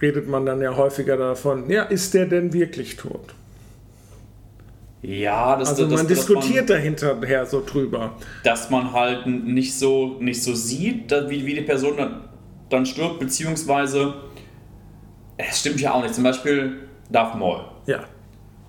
redet 0.00 0.28
man 0.28 0.46
dann 0.46 0.60
ja 0.60 0.76
häufiger 0.76 1.16
davon, 1.16 1.70
ja, 1.70 1.84
ist 1.84 2.14
der 2.14 2.26
denn 2.26 2.52
wirklich 2.52 2.96
tot? 2.96 3.34
Ja, 5.02 5.56
das, 5.56 5.68
Also 5.70 5.84
das, 5.84 5.92
man 5.94 6.08
dass 6.08 6.16
diskutiert 6.18 6.68
dahinterher 6.70 7.46
so 7.46 7.62
drüber. 7.64 8.16
dass 8.42 8.68
man 8.70 8.92
halt 8.92 9.26
nicht 9.26 9.74
so, 9.78 10.16
nicht 10.20 10.42
so 10.42 10.54
sieht, 10.54 11.10
wie, 11.28 11.46
wie 11.46 11.54
die 11.54 11.60
Person 11.62 11.96
dann, 11.96 12.28
dann 12.68 12.84
stirbt, 12.84 13.20
beziehungsweise 13.20 14.14
es 15.36 15.60
stimmt 15.60 15.80
ja 15.80 15.92
auch 15.92 16.02
nicht. 16.02 16.14
Zum 16.14 16.24
Beispiel 16.24 16.88
Darth 17.10 17.36
Maul 17.36 17.60
Ja, 17.86 18.00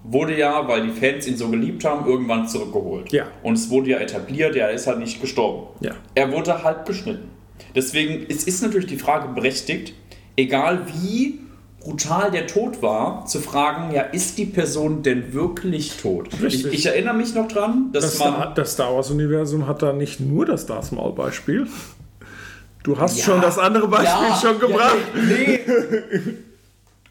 wurde 0.04 0.38
ja, 0.38 0.68
weil 0.68 0.84
die 0.88 0.94
Fans 0.94 1.28
ihn 1.28 1.36
so 1.36 1.50
geliebt 1.50 1.84
haben, 1.84 2.08
irgendwann 2.08 2.48
zurückgeholt. 2.48 3.12
Ja. 3.12 3.26
Und 3.44 3.54
es 3.56 3.70
wurde 3.72 3.90
ja 3.90 3.98
etabliert, 3.98 4.56
er 4.56 4.70
ist 4.72 4.86
halt 4.88 5.00
nicht 5.00 5.20
gestorben. 5.20 5.68
ja. 5.82 5.94
Er 6.16 6.32
wurde 6.32 6.64
halb 6.64 6.86
geschnitten. 6.86 7.30
Deswegen 7.76 8.26
es 8.30 8.44
ist 8.46 8.62
natürlich 8.62 8.88
die 8.88 8.98
Frage 8.98 9.30
berechtigt, 9.30 9.94
egal 10.38 10.86
wie 11.02 11.40
brutal 11.90 12.30
der 12.32 12.46
Tod 12.48 12.82
war, 12.82 13.26
zu 13.26 13.40
fragen, 13.40 13.94
ja, 13.94 14.02
ist 14.04 14.38
die 14.38 14.46
Person 14.46 15.02
denn 15.04 15.34
wirklich 15.34 15.98
tot? 15.98 16.30
Ich, 16.46 16.66
ich 16.66 16.86
erinnere 16.86 17.16
mich 17.16 17.34
noch 17.34 17.48
dran, 17.48 17.90
dass 17.92 18.04
Das, 18.04 18.20
man... 18.20 18.34
Star, 18.34 18.54
das 18.54 18.74
Star 18.74 18.96
Wars-Universum 18.96 19.66
hat 19.68 19.82
da 19.82 19.92
nicht 19.94 20.20
nur 20.20 20.46
das 20.46 20.66
Darth 20.66 20.92
Maul-Beispiel. 20.92 21.68
Du 22.84 22.98
hast 23.00 23.18
Ja. 23.18 23.26
schon 23.26 23.42
das 23.42 23.58
andere 23.58 23.88
Beispiel 23.88 24.28
Ja, 24.30 24.40
schon 24.42 24.60
gebracht. 24.60 24.96
Ja, 25.16 25.22
nee. 25.22 25.60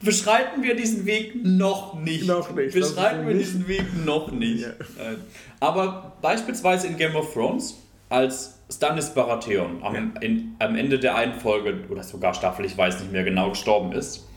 Beschreiten 0.01 0.63
wir 0.63 0.77
diesen 0.77 1.07
Weg 1.07 1.45
noch 1.45 1.95
nicht. 1.95 2.27
Noch 2.27 2.55
nicht, 2.55 2.73
Beschreiten 2.73 3.27
wir 3.27 3.35
nicht- 3.35 3.47
diesen 3.49 3.67
Weg 3.67 3.83
noch 4.05 4.31
nicht. 4.31 4.65
Nein. 4.97 5.17
Aber 5.59 6.13
beispielsweise 6.23 6.87
in 6.87 6.97
Game 6.97 7.17
of 7.17 7.33
Thrones, 7.35 7.77
als 8.09 8.55
Stannis 8.71 9.11
Baratheon 9.11 9.83
am, 9.83 10.13
in, 10.21 10.55
am 10.61 10.77
Ende 10.77 11.01
der 11.01 11.17
einen 11.17 11.35
Folge, 11.35 11.75
oder 11.91 12.05
sogar 12.05 12.33
Staffel, 12.35 12.65
ich 12.65 12.79
weiß 12.79 13.01
nicht 13.01 13.11
mehr 13.13 13.25
genau, 13.25 13.51
gestorben 13.51 13.91
ist, 13.93 14.28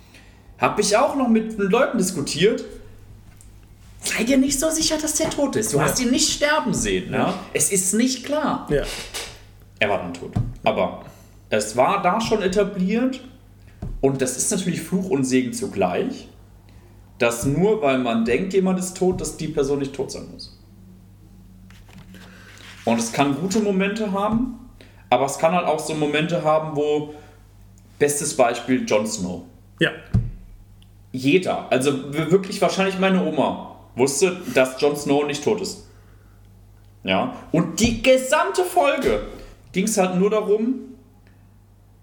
habe 0.62 0.80
ich 0.82 0.96
auch 0.96 1.16
noch 1.16 1.28
mit 1.28 1.58
den 1.58 1.70
Leuten 1.70 1.98
diskutiert. 1.98 2.64
Sei 4.04 4.24
dir 4.24 4.38
nicht 4.38 4.60
so 4.60 4.70
sicher, 4.70 4.98
dass 4.98 5.16
der 5.16 5.30
tot 5.30 5.56
ist. 5.56 5.74
Du 5.74 5.78
Ja. 5.78 5.84
hast 5.86 6.00
ihn 6.00 6.12
nicht 6.12 6.32
sterben 6.32 6.74
sehen. 6.74 7.12
Ja? 7.14 7.34
Es 7.54 7.72
ist 7.72 7.94
nicht 7.94 8.24
klar. 8.26 8.68
Ja. 8.70 8.84
Er 9.80 9.90
war 9.90 9.98
dann 10.00 10.14
tot. 10.14 10.32
Aber 10.64 11.04
es 11.50 11.76
war 11.76 12.02
da 12.02 12.22
schon 12.22 12.42
etabliert 12.42 13.20
und 14.00 14.22
das 14.22 14.38
ist 14.38 14.52
natürlich 14.52 14.82
Fluch 14.82 15.10
und 15.10 15.24
Segen 15.24 15.54
zugleich, 15.54 16.28
dass 17.18 17.46
nur 17.46 17.82
weil 17.82 18.00
man 18.00 18.26
denkt, 18.26 18.54
jemand 18.54 18.80
ist 18.80 18.96
tot, 18.98 19.20
dass 19.22 19.38
die 19.38 19.48
Person 19.48 19.80
nicht 19.80 19.94
tot 19.94 20.12
sein 20.12 20.28
muss. 20.32 20.58
Und 22.86 23.00
es 23.00 23.12
kann 23.12 23.36
gute 23.40 23.60
Momente 23.60 24.12
haben, 24.12 24.60
aber 25.10 25.26
es 25.26 25.38
kann 25.38 25.54
halt 25.54 25.68
auch 25.68 25.80
so 25.80 25.94
Momente 25.94 26.44
haben, 26.44 26.76
wo, 26.76 27.14
bestes 28.00 28.36
Beispiel, 28.36 28.84
Jon 28.88 29.06
Snow. 29.06 29.44
ja. 29.80 29.92
Jeder, 31.12 31.72
also 31.72 32.14
wirklich 32.14 32.62
wahrscheinlich 32.62 32.98
meine 33.00 33.24
Oma, 33.26 33.76
wusste, 33.96 34.38
dass 34.54 34.80
Jon 34.80 34.96
Snow 34.96 35.26
nicht 35.26 35.44
tot 35.44 35.62
ist. 35.62 35.86
Ja, 37.04 37.36
und 37.52 37.80
die 37.80 38.02
gesamte 38.02 38.64
Folge 38.64 39.24
ging 39.72 39.86
es 39.86 39.98
halt 39.98 40.16
nur 40.16 40.30
darum, 40.30 40.76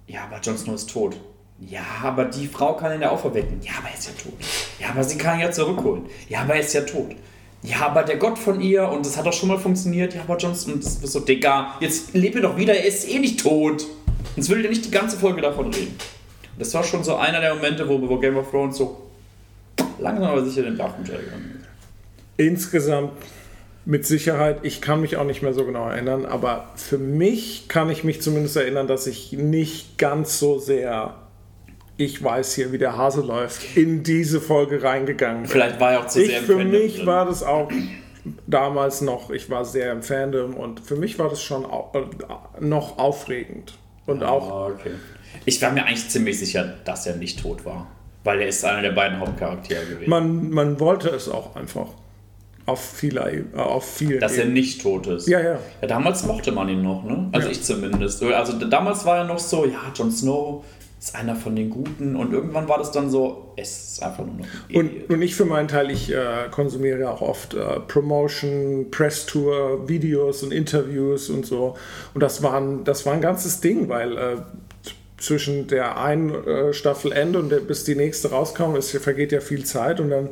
ja, 0.07 0.25
aber 0.25 0.40
Jon 0.40 0.57
Snow 0.57 0.75
ist 0.75 0.90
tot. 0.90 1.16
Ja, 1.61 1.83
aber 2.03 2.25
die 2.25 2.47
Frau 2.47 2.75
kann 2.75 2.94
ihn 2.94 3.03
ja 3.03 3.11
auferwecken. 3.11 3.61
Ja, 3.62 3.73
aber 3.79 3.88
er 3.88 3.94
ist 3.94 4.07
ja 4.07 4.12
tot. 4.12 4.33
Ja, 4.79 4.90
aber 4.90 5.05
sie 5.05 5.18
kann 5.18 5.38
ihn 5.38 5.42
ja 5.42 5.51
zurückholen. 5.51 6.07
Ja, 6.29 6.42
aber 6.42 6.55
er 6.55 6.61
ist 6.61 6.73
ja 6.73 6.83
tot. 6.83 7.14
Ja, 7.62 7.81
aber 7.87 8.05
der 8.05 8.16
Gott 8.16 8.38
von 8.38 8.61
ihr, 8.61 8.88
und 8.88 9.05
das 9.05 9.16
hat 9.16 9.27
doch 9.27 9.33
schon 9.33 9.49
mal 9.49 9.59
funktioniert. 9.59 10.14
Ja, 10.14 10.23
aber 10.23 10.37
Jon 10.38 10.55
Snow, 10.55 10.77
ist 10.77 11.07
so, 11.07 11.21
Digga, 11.21 11.75
jetzt 11.81 12.14
lebe 12.14 12.40
doch 12.40 12.57
wieder, 12.57 12.75
er 12.75 12.87
ist 12.87 13.09
eh 13.09 13.18
nicht 13.18 13.40
tot. 13.40 13.85
Jetzt 14.37 14.49
will 14.49 14.64
ich 14.64 14.71
nicht 14.71 14.85
die 14.87 14.90
ganze 14.90 15.18
Folge 15.18 15.40
davon 15.40 15.73
reden. 15.75 15.97
Das 16.59 16.75
war 16.75 16.83
schon 16.83 17.05
so 17.05 17.14
einer 17.16 17.40
der 17.40 17.55
Momente, 17.55 17.88
wo, 17.88 18.01
wo 18.09 18.18
Game 18.18 18.37
of 18.37 18.51
Thrones 18.51 18.77
so 18.79 18.99
langsam 19.99 20.29
aber 20.31 20.44
sicher 20.44 20.62
den 20.62 20.77
Bach 20.77 20.97
runtergegangen 20.97 21.61
ist. 21.61 21.68
Insgesamt 22.37 23.12
mit 23.85 24.07
Sicherheit, 24.07 24.59
ich 24.62 24.81
kann 24.81 25.01
mich 25.01 25.16
auch 25.16 25.25
nicht 25.25 25.42
mehr 25.42 25.55
so 25.55 25.64
genau 25.64 25.88
erinnern, 25.88 26.27
aber 26.27 26.71
für 26.77 26.99
mich 26.99 27.68
kann 27.68 27.88
ich 27.90 28.05
mich 28.05 28.21
zumindest 28.21 28.57
erinnern, 28.57 28.87
dass 28.87 29.07
ich 29.07 29.33
nicht 29.33 29.97
ganz 29.99 30.38
so 30.38 30.59
sehr, 30.59 31.14
ich 31.97 32.23
weiß 32.23 32.55
hier, 32.55 32.71
wie 32.73 32.79
der 32.79 32.97
Hase 32.99 33.23
läuft, 33.23 33.77
in 33.77 34.03
diese 34.03 34.40
Folge 34.40 34.83
reingegangen 34.83 35.42
bin. 35.42 35.51
Vielleicht 35.51 35.81
war 35.81 35.92
er 35.92 36.01
auch 36.01 36.07
zu 36.07 36.21
Ich, 36.21 36.29
sehr 36.29 36.42
für 36.42 36.62
mich 36.64 36.97
drin. 36.97 37.07
war 37.07 37.25
das 37.25 37.42
auch 37.42 37.71
damals 38.47 39.01
noch, 39.01 39.31
ich 39.31 39.49
war 39.49 39.64
sehr 39.64 39.90
im 39.92 40.03
Fandom 40.03 40.55
und 40.55 40.81
für 40.81 40.97
mich 40.97 41.18
war 41.18 41.31
das 41.31 41.42
schon 41.42 41.64
äh, 41.64 42.61
noch 42.61 42.99
aufregend. 42.99 43.75
Und 44.07 44.23
auch, 44.23 44.51
Ah, 44.51 44.66
okay. 44.68 44.92
Ich 45.48 45.62
war 45.62 45.70
mir 45.72 45.84
eigentlich 45.84 46.08
ziemlich 46.11 46.38
sicher, 46.38 46.74
dass 46.84 47.06
er 47.06 47.16
nicht 47.16 47.40
tot 47.40 47.64
war. 47.64 47.87
Weil 48.22 48.42
er 48.42 48.48
ist 48.48 48.62
einer 48.66 48.82
der 48.82 48.90
beiden 48.92 49.18
Hauptcharaktere 49.18 49.87
gewesen. 49.87 50.11
man, 50.11 50.50
man 50.50 50.78
wollte 50.78 51.08
es 51.08 51.26
auch 51.28 51.56
einfach. 51.56 51.87
Auf 52.66 52.84
vieler, 52.84 53.32
äh, 53.32 53.44
auf 53.56 53.94
vielen 53.96 54.20
dass 54.20 54.32
er 54.32 54.40
Ebenen. 54.40 54.52
nicht 54.54 54.82
tot 54.82 55.06
ist. 55.06 55.26
Ja, 55.26 55.40
ja. 55.40 55.58
Ja, 55.80 55.88
damals 55.88 56.26
mochte 56.26 56.52
man 56.52 56.68
ihn 56.68 56.82
noch, 56.82 57.02
ne? 57.02 57.30
Also 57.32 57.46
Ja. 57.46 57.52
ich 57.52 57.62
zumindest. 57.62 58.22
Also 58.22 58.58
damals 58.58 59.06
war 59.06 59.18
er 59.18 59.24
noch 59.24 59.38
so, 59.38 59.64
ja, 59.64 59.80
Jon 59.94 60.11
Snow 60.11 60.62
ist 61.00 61.14
einer 61.14 61.34
von 61.34 61.56
den 61.56 61.70
Guten. 61.70 62.14
Und 62.14 62.34
irgendwann 62.34 62.68
war 62.68 62.76
das 62.76 62.90
dann 62.90 63.08
so, 63.08 63.54
es 63.56 63.92
ist 63.92 64.02
einfach 64.02 64.26
nur 64.26 64.34
noch 64.34 64.44
ein 64.68 64.76
Und, 64.76 65.08
und 65.08 65.22
ich 65.22 65.34
für 65.34 65.46
meinen 65.46 65.68
Teil, 65.68 65.90
ich 65.90 66.12
äh, 66.12 66.48
konsumiere 66.50 67.00
ja 67.00 67.11
auch 67.11 67.22
oft 67.22 67.54
äh, 67.54 67.80
Promotion, 67.87 68.90
Press-Tour, 68.90 69.88
Videos 69.88 70.42
und 70.42 70.52
Interviews 70.52 71.30
und 71.30 71.46
so. 71.46 71.74
Und 72.12 72.22
das 72.22 72.42
war 72.42 72.54
ein, 72.61 72.84
das 72.84 73.06
war 73.06 73.14
ein 73.14 73.22
ganzes 73.22 73.61
Ding, 73.61 73.88
weil 73.88 74.18
äh, 74.18 74.37
zwischen 75.18 75.66
der 75.66 75.98
einen 76.00 76.33
äh, 76.46 76.72
Staffel 76.72 77.12
Ende 77.12 77.38
und 77.40 77.50
der, 77.50 77.59
bis 77.61 77.85
die 77.85 77.94
nächste 77.96 78.31
rauskam, 78.31 78.76
es 78.76 78.90
vergeht 78.90 79.33
ja 79.33 79.40
viel 79.40 79.64
Zeit 79.64 80.00
und 80.00 80.11
dann 80.11 80.31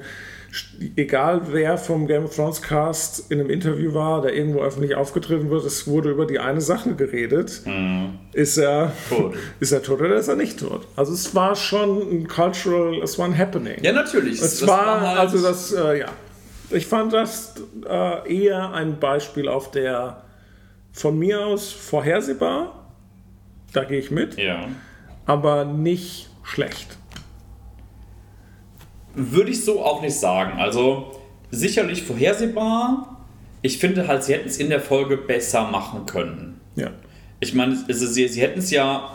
egal 0.96 1.42
wer 1.50 1.76
vom 1.76 2.06
Game 2.06 2.24
of 2.24 2.34
Thrones 2.34 2.62
Cast 2.62 3.30
in 3.30 3.40
einem 3.40 3.50
Interview 3.50 3.92
war, 3.94 4.22
der 4.22 4.34
irgendwo 4.34 4.60
öffentlich 4.60 4.94
aufgetreten 4.94 5.50
wird, 5.50 5.64
es 5.64 5.86
wurde 5.86 6.10
über 6.10 6.26
die 6.26 6.38
eine 6.38 6.60
Sache 6.60 6.94
geredet. 6.94 7.62
Ist 8.32 8.56
er 8.56 8.92
Tot. 9.08 9.34
ist 9.60 9.72
er 9.72 9.82
tot 9.82 10.00
oder 10.00 10.16
ist 10.16 10.28
er 10.28 10.36
nicht 10.36 10.60
tot? 10.60 10.86
Also 10.96 11.12
es 11.12 11.34
war 11.34 11.56
schon 11.56 12.00
ein 12.10 12.28
cultural, 12.28 13.02
es 13.02 13.18
war 13.18 13.26
ein 13.26 13.36
Happening. 13.36 13.82
Ja, 13.82 13.92
natürlich. 13.92 14.40
Es 14.40 14.60
Das 14.60 14.68
war, 14.68 15.00
halt- 15.00 15.18
also 15.18 15.42
das, 15.42 15.72
äh, 15.72 15.98
ja. 16.00 16.06
Ich 16.70 16.86
fand 16.86 17.12
das 17.12 17.54
äh, 17.88 18.44
eher 18.44 18.72
ein 18.72 18.98
Beispiel 18.98 19.48
auf 19.48 19.70
der 19.70 20.22
von 20.92 21.18
mir 21.18 21.44
aus 21.44 21.70
vorhersehbar, 21.70 22.85
da 23.76 23.84
gehe 23.84 23.98
ich 23.98 24.10
mit, 24.10 24.36
Ja. 24.38 24.66
aber 25.26 25.64
nicht 25.64 26.28
schlecht. 26.42 26.96
Würde 29.14 29.50
ich 29.50 29.64
so 29.64 29.82
auch 29.84 30.02
nicht 30.02 30.14
sagen. 30.18 30.58
Also 30.58 31.12
sicherlich 31.50 32.02
vorhersehbar. 32.02 33.24
Ich 33.62 33.78
finde 33.78 34.06
halt, 34.06 34.24
sie 34.24 34.34
hätten 34.34 34.48
es 34.48 34.58
in 34.58 34.68
der 34.68 34.80
Folge 34.80 35.16
besser 35.16 35.68
machen 35.70 36.06
können. 36.06 36.60
Ja. 36.76 36.90
Ich 37.40 37.54
meine, 37.54 37.76
ist, 37.88 38.00
sie, 38.00 38.28
sie 38.28 38.40
hätten 38.42 38.58
es 38.58 38.70
ja. 38.70 39.10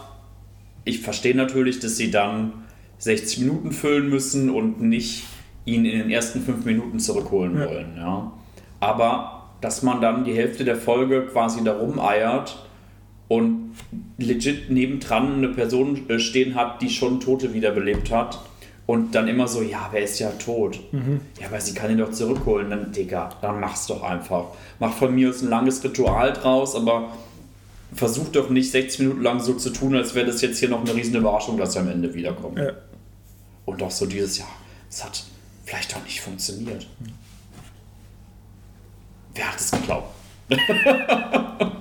Ich 0.83 1.01
verstehe 1.01 1.35
natürlich, 1.35 1.79
dass 1.79 1.97
sie 1.97 2.09
dann 2.09 2.53
60 2.97 3.39
Minuten 3.39 3.71
füllen 3.71 4.09
müssen 4.09 4.49
und 4.49 4.81
nicht 4.81 5.25
ihn 5.65 5.85
in 5.85 5.99
den 5.99 6.09
ersten 6.09 6.41
fünf 6.41 6.65
Minuten 6.65 6.99
zurückholen 6.99 7.59
Ja. 7.59 7.65
wollen. 7.69 7.93
Ja. 7.97 8.31
Aber 8.79 9.49
dass 9.61 9.83
man 9.83 10.01
dann 10.01 10.23
die 10.25 10.33
Hälfte 10.33 10.65
der 10.65 10.75
Folge 10.75 11.27
quasi 11.27 11.63
da 11.63 11.73
rumeiert 11.73 12.65
und 13.31 13.75
legit 14.17 14.69
nebendran 14.69 15.35
eine 15.35 15.47
Person 15.47 16.09
äh, 16.09 16.19
stehen 16.19 16.53
hat, 16.55 16.81
die 16.81 16.89
schon 16.89 17.21
Tote 17.21 17.53
wiederbelebt 17.53 18.11
hat. 18.11 18.41
Und 18.85 19.15
dann 19.15 19.29
immer 19.29 19.47
so, 19.47 19.61
ja, 19.61 19.87
wer 19.91 20.01
ist 20.01 20.19
ja 20.19 20.31
tot? 20.31 20.81
Ja, 21.39 21.47
aber 21.47 21.61
sie 21.61 21.73
kann 21.73 21.89
ihn 21.89 21.99
doch 21.99 22.11
zurückholen. 22.11 22.69
Dann, 22.69 22.91
Digga, 22.91 23.29
dann 23.41 23.61
mach's 23.61 23.87
doch 23.87 24.03
einfach. 24.03 24.47
Mach 24.79 24.91
von 24.91 25.15
mir 25.15 25.29
aus 25.29 25.41
ein 25.41 25.49
langes 25.49 25.81
Ritual 25.81 26.33
draus, 26.33 26.75
aber 26.75 27.13
versuch 27.93 28.27
doch 28.33 28.49
nicht 28.49 28.69
60 28.69 28.99
Minuten 28.99 29.21
lang 29.21 29.39
so 29.39 29.53
zu 29.53 29.69
tun, 29.69 29.95
als 29.95 30.13
wäre 30.13 30.25
das 30.25 30.41
jetzt 30.41 30.59
hier 30.59 30.67
noch 30.67 30.81
eine 30.81 30.93
riesen 30.93 31.15
Überraschung, 31.15 31.57
dass 31.57 31.77
er 31.77 31.83
am 31.83 31.89
Ende 31.89 32.13
wiederkommt. 32.13 32.59
Ja. 32.59 32.73
Und 33.63 33.81
auch 33.81 33.91
so 33.91 34.07
dieses, 34.07 34.39
ja, 34.39 34.45
es 34.89 35.05
hat 35.05 35.23
vielleicht 35.63 35.95
doch 35.95 36.03
nicht 36.03 36.19
funktioniert. 36.19 36.85
Wer 39.35 39.47
hat 39.49 39.57
es 39.57 39.71
geglaubt? 39.71 40.13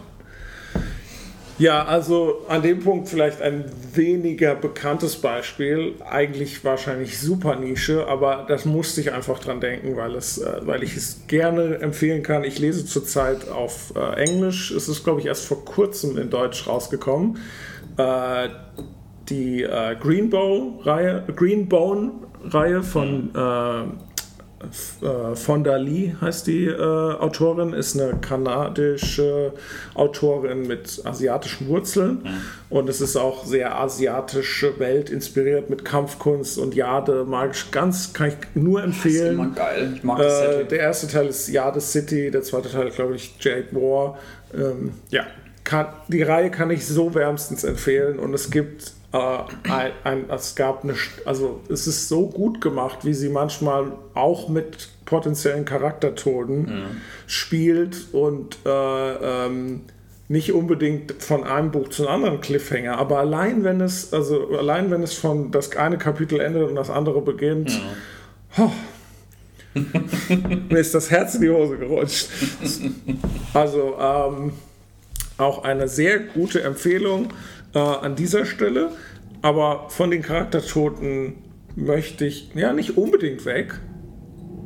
Ja, 1.61 1.85
also 1.85 2.39
an 2.49 2.63
dem 2.63 2.81
Punkt 2.81 3.11
vielleicht 3.11 3.43
ein 3.43 3.67
weniger 3.93 4.55
bekanntes 4.55 5.17
Beispiel, 5.17 5.93
eigentlich 6.09 6.65
wahrscheinlich 6.65 7.21
super 7.21 7.55
Nische, 7.57 8.07
aber 8.07 8.47
das 8.49 8.65
musste 8.65 9.03
ich 9.03 9.13
einfach 9.13 9.39
dran 9.41 9.61
denken, 9.61 9.95
weil, 9.95 10.15
es, 10.15 10.39
äh, 10.39 10.61
weil 10.63 10.83
ich 10.83 10.97
es 10.97 11.27
gerne 11.27 11.75
empfehlen 11.81 12.23
kann. 12.23 12.45
Ich 12.45 12.59
lese 12.59 12.87
zurzeit 12.87 13.51
auf 13.51 13.93
äh, 13.95 14.23
Englisch, 14.23 14.71
es 14.71 14.89
ist 14.89 15.05
glaube 15.05 15.21
ich 15.21 15.27
erst 15.27 15.45
vor 15.45 15.63
kurzem 15.67 16.17
in 16.17 16.31
Deutsch 16.31 16.67
rausgekommen. 16.67 17.37
Äh, 17.99 18.49
die 19.29 19.63
äh, 19.63 19.97
Greenbow-Reihe, 20.01 21.25
Greenbone-Reihe 21.37 22.83
von 22.83 23.35
äh, 24.61 25.35
Fonda 25.35 25.77
Lee 25.77 26.15
heißt 26.21 26.47
die 26.47 26.67
äh, 26.67 26.79
Autorin, 26.79 27.73
ist 27.73 27.99
eine 27.99 28.19
kanadische 28.21 29.55
Autorin 29.95 30.67
mit 30.67 31.01
asiatischen 31.05 31.69
Wurzeln. 31.69 32.23
Mhm. 32.23 32.43
Und 32.69 32.89
es 32.91 33.01
ist 33.01 33.17
auch 33.17 33.47
sehr 33.47 33.79
asiatische 33.79 34.79
Welt 34.79 35.09
inspiriert 35.09 35.71
mit 35.71 35.85
Kampfkunst 35.85 36.59
und 36.59 36.75
Jade. 36.75 37.25
Mag 37.25 37.53
ich 37.55 37.71
ganz, 37.71 38.13
kann 38.13 38.29
ich 38.29 38.35
nur 38.55 38.83
empfehlen. 38.83 39.39
Das 39.39 39.47
ist 39.47 39.47
immer 39.47 39.55
geil. 39.55 39.93
Ich 39.97 40.05
mag 40.05 40.19
das 40.19 40.41
äh, 40.41 40.65
Der 40.67 40.81
erste 40.81 41.09
Teil 41.09 41.27
ist 41.29 41.49
Jade 41.49 41.81
City, 41.81 42.31
der 42.31 42.43
zweite 42.43 42.71
Teil, 42.71 42.91
glaube 42.91 43.17
ich, 43.17 43.35
Jade 43.41 43.73
War. 43.73 44.19
Ähm, 44.55 44.93
ja, 45.09 45.25
kann, 45.65 45.87
die 46.09 46.23
Reihe 46.23 46.51
kann 46.51 46.71
ich 46.71 46.87
so 46.87 47.15
wärmstens 47.15 47.65
empfehlen 47.65 48.19
und 48.19 48.35
es 48.35 48.51
gibt 48.51 48.93
ein, 49.13 49.93
ein, 50.05 50.31
es 50.31 50.55
gab 50.55 50.85
eine, 50.85 50.95
also 51.25 51.61
es 51.69 51.87
ist 51.87 52.09
so 52.09 52.29
gut 52.29 52.61
gemacht, 52.61 52.99
wie 53.03 53.15
sie 53.15 53.29
manchmal 53.29 53.93
auch 54.15 54.49
mit 54.49 54.89
potenziellen 55.05 55.65
Charaktertoden 55.65 56.61
mhm. 56.61 57.01
spielt 57.27 58.13
und 58.13 58.59
äh, 58.65 59.47
ähm, 59.47 59.81
nicht 60.29 60.53
unbedingt 60.53 61.21
von 61.21 61.43
einem 61.43 61.73
Buch 61.73 61.89
zum 61.89 62.07
anderen 62.07 62.41
Cliffhanger, 62.41 62.97
aber 62.99 63.19
allein 63.19 63.65
wenn 63.65 63.81
es, 63.81 64.13
also 64.13 64.57
allein 64.57 64.93
wenn 64.93 65.03
es 65.03 65.15
von 65.15 65.51
das 65.51 65.77
eine 65.77 65.99
Kapitel 65.99 66.39
endet 66.39 66.69
und 66.69 66.77
das 66.77 66.89
andere 66.89 67.21
beginnt, 67.21 67.71
mhm. 68.57 68.63
oh, 68.63 68.71
mir 70.69 70.79
ist 70.79 70.95
das 70.95 71.11
Herz 71.11 71.35
in 71.35 71.43
die 71.43 71.51
Hose 71.51 71.79
gerutscht. 71.79 72.29
Also 73.53 73.97
ähm, 74.01 74.53
auch 75.39 75.65
eine 75.65 75.89
sehr 75.89 76.21
gute 76.21 76.63
Empfehlung 76.63 77.33
äh, 77.75 77.79
an 77.79 78.17
dieser 78.17 78.45
Stelle. 78.45 78.91
Aber 79.43 79.87
von 79.89 80.11
den 80.11 80.23
Charaktertoten 80.23 81.35
möchte 81.77 82.27
ich, 82.27 82.51
ja, 82.55 82.73
nicht 82.73 82.97
unbedingt 82.97 83.45
weg. 83.45 83.81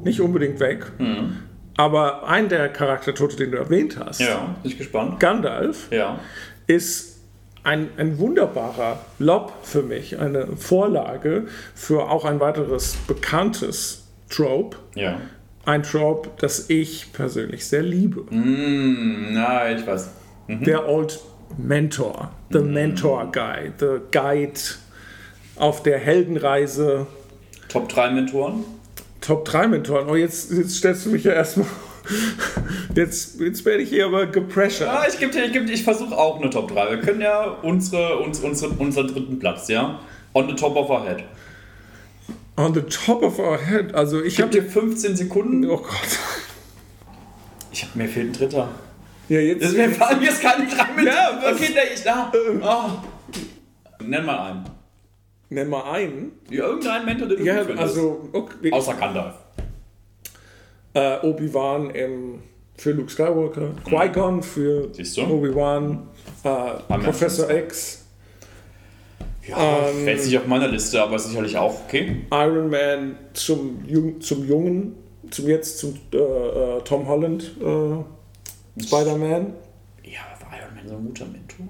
Nicht 0.02 0.20
unbedingt 0.20 0.61
weg. 0.61 0.86
Mhm. 0.98 1.36
Aber 1.76 2.28
ein 2.28 2.48
der 2.48 2.68
Charaktertote, 2.68 3.36
den 3.36 3.52
du 3.52 3.59
erwähnt 3.59 3.98
hast, 3.98 4.20
ja, 4.20 4.57
bin 4.62 4.70
ich 4.70 4.78
gespannt. 4.78 5.18
Gandalf, 5.18 5.88
ja. 5.90 6.20
ist 6.66 7.18
ein, 7.64 7.88
ein 7.96 8.18
wunderbarer 8.18 9.00
Lob 9.18 9.52
für 9.62 9.82
mich, 9.82 10.18
eine 10.18 10.57
Vorlage 10.57 11.46
für 11.74 12.11
auch 12.11 12.24
ein 12.24 12.38
weiteres 12.38 12.96
bekanntes 13.09 14.07
Trope. 14.28 14.76
Ja. 14.94 15.20
Ein 15.64 15.82
Trope, 15.82 16.30
das 16.38 16.68
ich 16.68 17.12
persönlich 17.12 17.66
sehr 17.66 17.82
liebe. 17.82 18.20
Mm, 18.30 19.32
na, 19.32 19.72
ich 19.72 19.86
weiß. 19.86 20.11
Mhm. 20.46 20.64
Der 20.64 20.86
Old 20.86 21.18
Mentor, 21.59 22.30
the 22.50 22.59
mhm. 22.59 22.72
Mentor 22.72 23.30
Guy, 23.32 23.72
the 23.78 24.00
Guide 24.11 24.61
auf 25.57 25.82
der 25.82 25.98
Heldenreise. 25.98 27.07
Top 27.68 27.88
3 27.88 28.11
Mentoren? 28.11 28.64
Top 29.20 29.44
3 29.44 29.68
Mentoren. 29.68 30.09
Oh, 30.09 30.16
jetzt, 30.16 30.50
jetzt 30.52 30.76
stellst 30.76 31.07
du 31.07 31.11
mich 31.11 31.24
ja 31.24 31.32
erstmal. 31.32 31.66
Jetzt, 32.94 33.40
jetzt 33.40 33.64
werde 33.64 33.82
ich 33.82 33.88
hier 33.88 34.07
aber 34.07 34.26
gepressured. 34.26 34.92
Ja, 34.92 35.05
ich, 35.09 35.18
geb 35.18 35.34
ich, 35.34 35.72
ich 35.72 35.82
versuche 35.82 36.16
auch 36.16 36.40
eine 36.40 36.48
Top 36.48 36.70
3. 36.70 36.90
Wir 36.90 37.00
können 37.00 37.20
ja 37.20 37.44
unsere, 37.62 38.18
uns, 38.18 38.38
unsere, 38.40 38.72
unseren 38.74 39.09
dritten 39.09 39.38
Platz, 39.40 39.66
ja? 39.68 39.98
On 40.32 40.46
the 40.46 40.55
top 40.55 40.76
of 40.76 40.90
our 40.90 41.02
head. 41.05 41.24
On 42.57 42.72
the 42.72 42.82
top 42.82 43.22
of 43.22 43.38
our 43.38 43.59
head? 43.59 43.94
Also 43.94 44.20
ich, 44.20 44.34
ich 44.34 44.40
habe 44.40 44.52
dir 44.52 44.62
15 44.62 45.16
Sekunden. 45.16 45.68
Oh 45.68 45.78
Gott. 45.78 46.18
Ich 47.72 47.82
habe 47.82 47.98
mir 47.98 48.09
fehlt 48.09 48.28
ein 48.28 48.32
dritter. 48.32 48.68
Ja, 49.29 49.41
jetzt. 49.41 49.64
Das 49.64 49.72
mir 49.72 49.91
fallen 49.91 50.22
jetzt 50.22 50.43
keine 50.43 50.66
drei 50.66 50.93
mit. 50.97 51.07
Ja, 51.07 51.41
okay, 51.51 51.72
der 51.75 51.93
ich 51.93 52.03
da. 52.03 52.31
Oh. 52.62 54.05
Nenn 54.05 54.25
mal 54.25 54.51
einen. 54.51 54.64
Nenn 55.49 55.68
mal 55.68 55.93
einen. 55.93 56.33
Ja, 56.51 56.64
irgendeinen 56.64 57.05
Mentor, 57.07 57.29
den 57.29 57.39
du 57.39 57.45
ja, 57.45 57.62
also, 57.77 58.29
okay. 58.33 58.70
Außer 58.72 58.95
Gandalf. 58.95 59.35
Äh, 60.95 61.18
Obi-Wan 61.22 61.91
für 62.77 62.93
Luke 62.93 63.11
Skywalker, 63.11 63.70
Qui-Gon 63.85 64.43
für 64.43 64.91
Obi-Wan, 65.18 66.09
äh, 66.45 66.99
Professor 66.99 67.51
X. 67.51 68.05
Ja, 69.47 69.89
ähm, 69.89 70.05
fällt 70.05 70.22
sich 70.22 70.39
auf 70.39 70.47
meiner 70.47 70.68
Liste, 70.68 71.03
aber 71.03 71.18
sicherlich 71.18 71.57
auch 71.57 71.83
okay. 71.87 72.22
Iron 72.31 72.70
Man 72.70 73.16
zum, 73.35 73.85
zum 74.20 74.49
Jungen, 74.49 74.97
zum 75.31 75.49
jetzt 75.49 75.79
zum 75.79 75.99
äh, 76.12 76.16
äh 76.16 76.81
Tom 76.85 77.07
Holland. 77.07 77.53
Äh, 77.61 78.13
Spider-Man? 78.81 79.53
Ja, 80.03 80.20
war 80.41 80.59
Iron 80.59 80.75
Man 80.75 80.89
so 80.89 80.97
ein 80.97 81.05
guter 81.05 81.27
Mentor? 81.27 81.68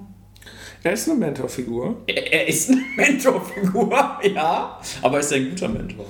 Er 0.83 0.93
ist 0.93 1.09
eine 1.09 1.19
Mentorfigur. 1.19 2.03
Er, 2.07 2.33
er 2.33 2.49
ist 2.49 2.71
eine 2.71 2.83
Mentorfigur, 2.97 4.19
ja. 4.23 4.81
Aber 5.03 5.21
ist 5.21 5.33
er 5.33 5.39
ein 5.39 5.51
guter 5.51 5.69
Mentor? 5.69 6.07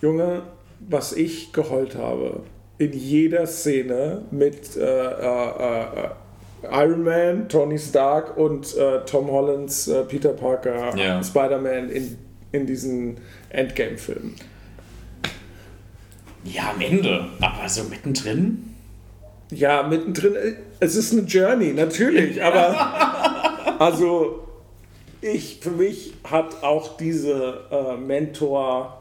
Junge, 0.00 0.42
was 0.80 1.12
ich 1.12 1.52
geheult 1.52 1.96
habe, 1.96 2.42
in 2.78 2.92
jeder 2.92 3.46
Szene 3.46 4.22
mit 4.30 4.76
äh, 4.76 4.80
äh, 4.80 6.04
äh, 6.04 6.08
Iron 6.70 7.04
Man, 7.04 7.48
Tony 7.48 7.78
Stark 7.78 8.36
und 8.36 8.76
äh, 8.76 9.04
Tom 9.04 9.30
Hollands 9.30 9.88
äh, 9.88 10.04
Peter 10.04 10.32
Parker, 10.32 10.96
ja. 10.96 11.22
Spider-Man 11.22 11.90
in, 11.90 12.18
in 12.52 12.66
diesen 12.66 13.18
Endgame-Filmen. 13.50 14.34
Ja, 16.44 16.70
am 16.74 16.80
Ende. 16.80 17.26
Aber 17.40 17.68
so 17.68 17.84
mittendrin? 17.84 18.74
Ja, 19.50 19.82
mittendrin, 19.82 20.34
äh, 20.34 20.54
es 20.80 20.96
ist 20.96 21.12
eine 21.12 21.22
Journey, 21.22 21.72
natürlich, 21.72 22.42
aber 22.48 23.78
also 23.78 24.44
ich, 25.20 25.58
für 25.60 25.70
mich 25.70 26.14
hat 26.28 26.62
auch 26.62 26.96
diese 26.96 27.60
äh, 27.70 27.96
Mentor- 27.96 29.00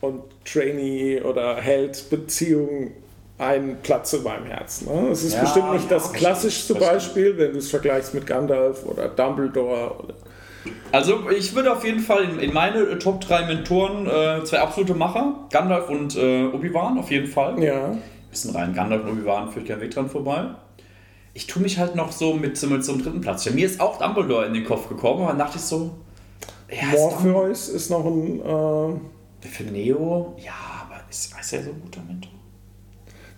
und 0.00 0.22
Trainee- 0.44 1.22
oder 1.22 1.56
Held-Beziehung 1.56 2.92
einen 3.38 3.78
Platz 3.82 4.12
in 4.12 4.22
meinem 4.22 4.46
Herzen. 4.46 4.86
Ne? 4.92 5.08
Es 5.10 5.24
ist 5.24 5.34
ja, 5.34 5.40
bestimmt 5.40 5.72
nicht 5.72 5.90
ja, 5.90 5.96
das 5.96 6.12
klassischste 6.12 6.74
Beispiel, 6.74 7.38
wenn 7.38 7.52
du 7.52 7.58
es 7.58 7.70
vergleichst 7.70 8.14
mit 8.14 8.26
Gandalf 8.26 8.84
oder 8.84 9.08
Dumbledore. 9.08 9.94
Oder 9.98 10.14
also 10.92 11.30
ich 11.30 11.54
würde 11.54 11.72
auf 11.72 11.84
jeden 11.84 12.00
Fall 12.00 12.24
in, 12.24 12.40
in 12.40 12.52
meine 12.52 12.98
Top 12.98 13.20
3 13.20 13.46
Mentoren 13.46 14.06
äh, 14.06 14.44
zwei 14.44 14.60
absolute 14.60 14.94
Macher, 14.94 15.34
Gandalf 15.50 15.88
und 15.88 16.16
äh, 16.16 16.46
Obi-Wan 16.46 16.98
auf 16.98 17.10
jeden 17.10 17.28
Fall. 17.28 17.62
Ja 17.62 17.96
bisschen 18.30 18.54
rein. 18.54 18.74
Gandalf 18.74 19.04
und 19.04 19.12
Obi-Wan 19.12 19.50
führt 19.50 19.66
kein 19.66 19.80
Weg 19.80 19.90
dran 19.90 20.08
vorbei. 20.08 20.46
Ich 21.34 21.46
tue 21.46 21.62
mich 21.62 21.78
halt 21.78 21.94
noch 21.94 22.12
so 22.12 22.34
mit, 22.34 22.60
mit 22.62 22.84
so 22.84 22.92
einem 22.92 23.02
dritten 23.02 23.20
Platz. 23.20 23.48
Mir 23.50 23.66
ist 23.66 23.80
auch 23.80 23.98
Dumbledore 23.98 24.46
in 24.46 24.54
den 24.54 24.64
Kopf 24.64 24.88
gekommen, 24.88 25.22
aber 25.22 25.30
dann 25.30 25.38
dachte 25.38 25.58
ich 25.58 25.62
so. 25.62 25.92
Ja, 26.70 26.88
Morpheus 26.88 27.68
ist, 27.68 27.74
ist 27.74 27.90
noch 27.90 28.04
ein. 28.04 28.40
Äh 28.40 29.00
für 29.46 29.62
Neo, 29.64 30.36
ja, 30.44 30.52
aber 30.84 31.00
ist, 31.08 31.32
ist 31.38 31.52
er 31.52 31.62
so 31.62 31.70
ein 31.70 31.80
guter 31.80 32.02
Mentor? 32.02 32.32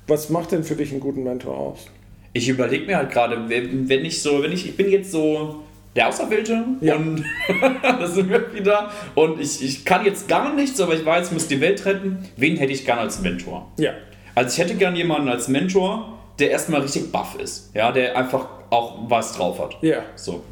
Was 0.07 0.31
macht 0.31 0.53
denn 0.53 0.65
für 0.65 0.75
dich 0.75 0.91
einen 0.93 1.01
guten 1.01 1.23
Mentor 1.23 1.57
aus? 1.57 1.87
Ich 2.33 2.49
überlege 2.49 2.87
mir 2.87 2.97
halt 2.97 3.11
gerade, 3.11 3.49
wenn 3.49 4.05
ich 4.05 4.23
so, 4.23 4.43
wenn 4.43 4.53
ich, 4.53 4.67
ich 4.67 4.77
bin 4.77 4.91
jetzt 4.91 5.13
so 5.13 5.63
der 5.95 6.09
Auserwählte 6.09 6.65
ja. 6.81 6.97
und 6.97 7.25
da 7.83 8.07
sind 8.07 8.31
wir 8.31 8.55
wieder 8.55 8.91
und 9.15 9.41
ich, 9.41 9.63
ich 9.63 9.85
kann 9.85 10.05
jetzt 10.05 10.29
gar 10.29 10.55
nichts, 10.55 10.81
aber 10.81 10.95
ich 10.95 11.05
weiß, 11.05 11.29
ich 11.29 11.33
muss 11.33 11.49
die 11.49 11.61
Welt 11.61 11.85
retten. 11.85 12.25
Wen 12.37 12.57
hätte 12.57 12.73
ich 12.73 12.87
gern 12.87 12.99
als 12.99 13.21
Mentor? 13.21 13.71
Ja. 13.79 13.93
Also 14.41 14.55
ich 14.55 14.59
hätte 14.59 14.79
gern 14.79 14.97
jemanden 14.97 15.29
als 15.29 15.49
Mentor, 15.49 16.19
der 16.39 16.51
erstmal 16.51 16.81
richtig 16.81 17.13
buff 17.13 17.37
ist, 17.39 17.75
ja, 17.75 17.93
der 17.93 18.17
einfach 18.17 18.49
auch 18.71 19.11
was 19.11 19.35
drauf 19.35 19.61
hat. 19.61 19.77
Ja. 19.83 19.97
Yeah. 19.97 20.03
So. 20.17 20.43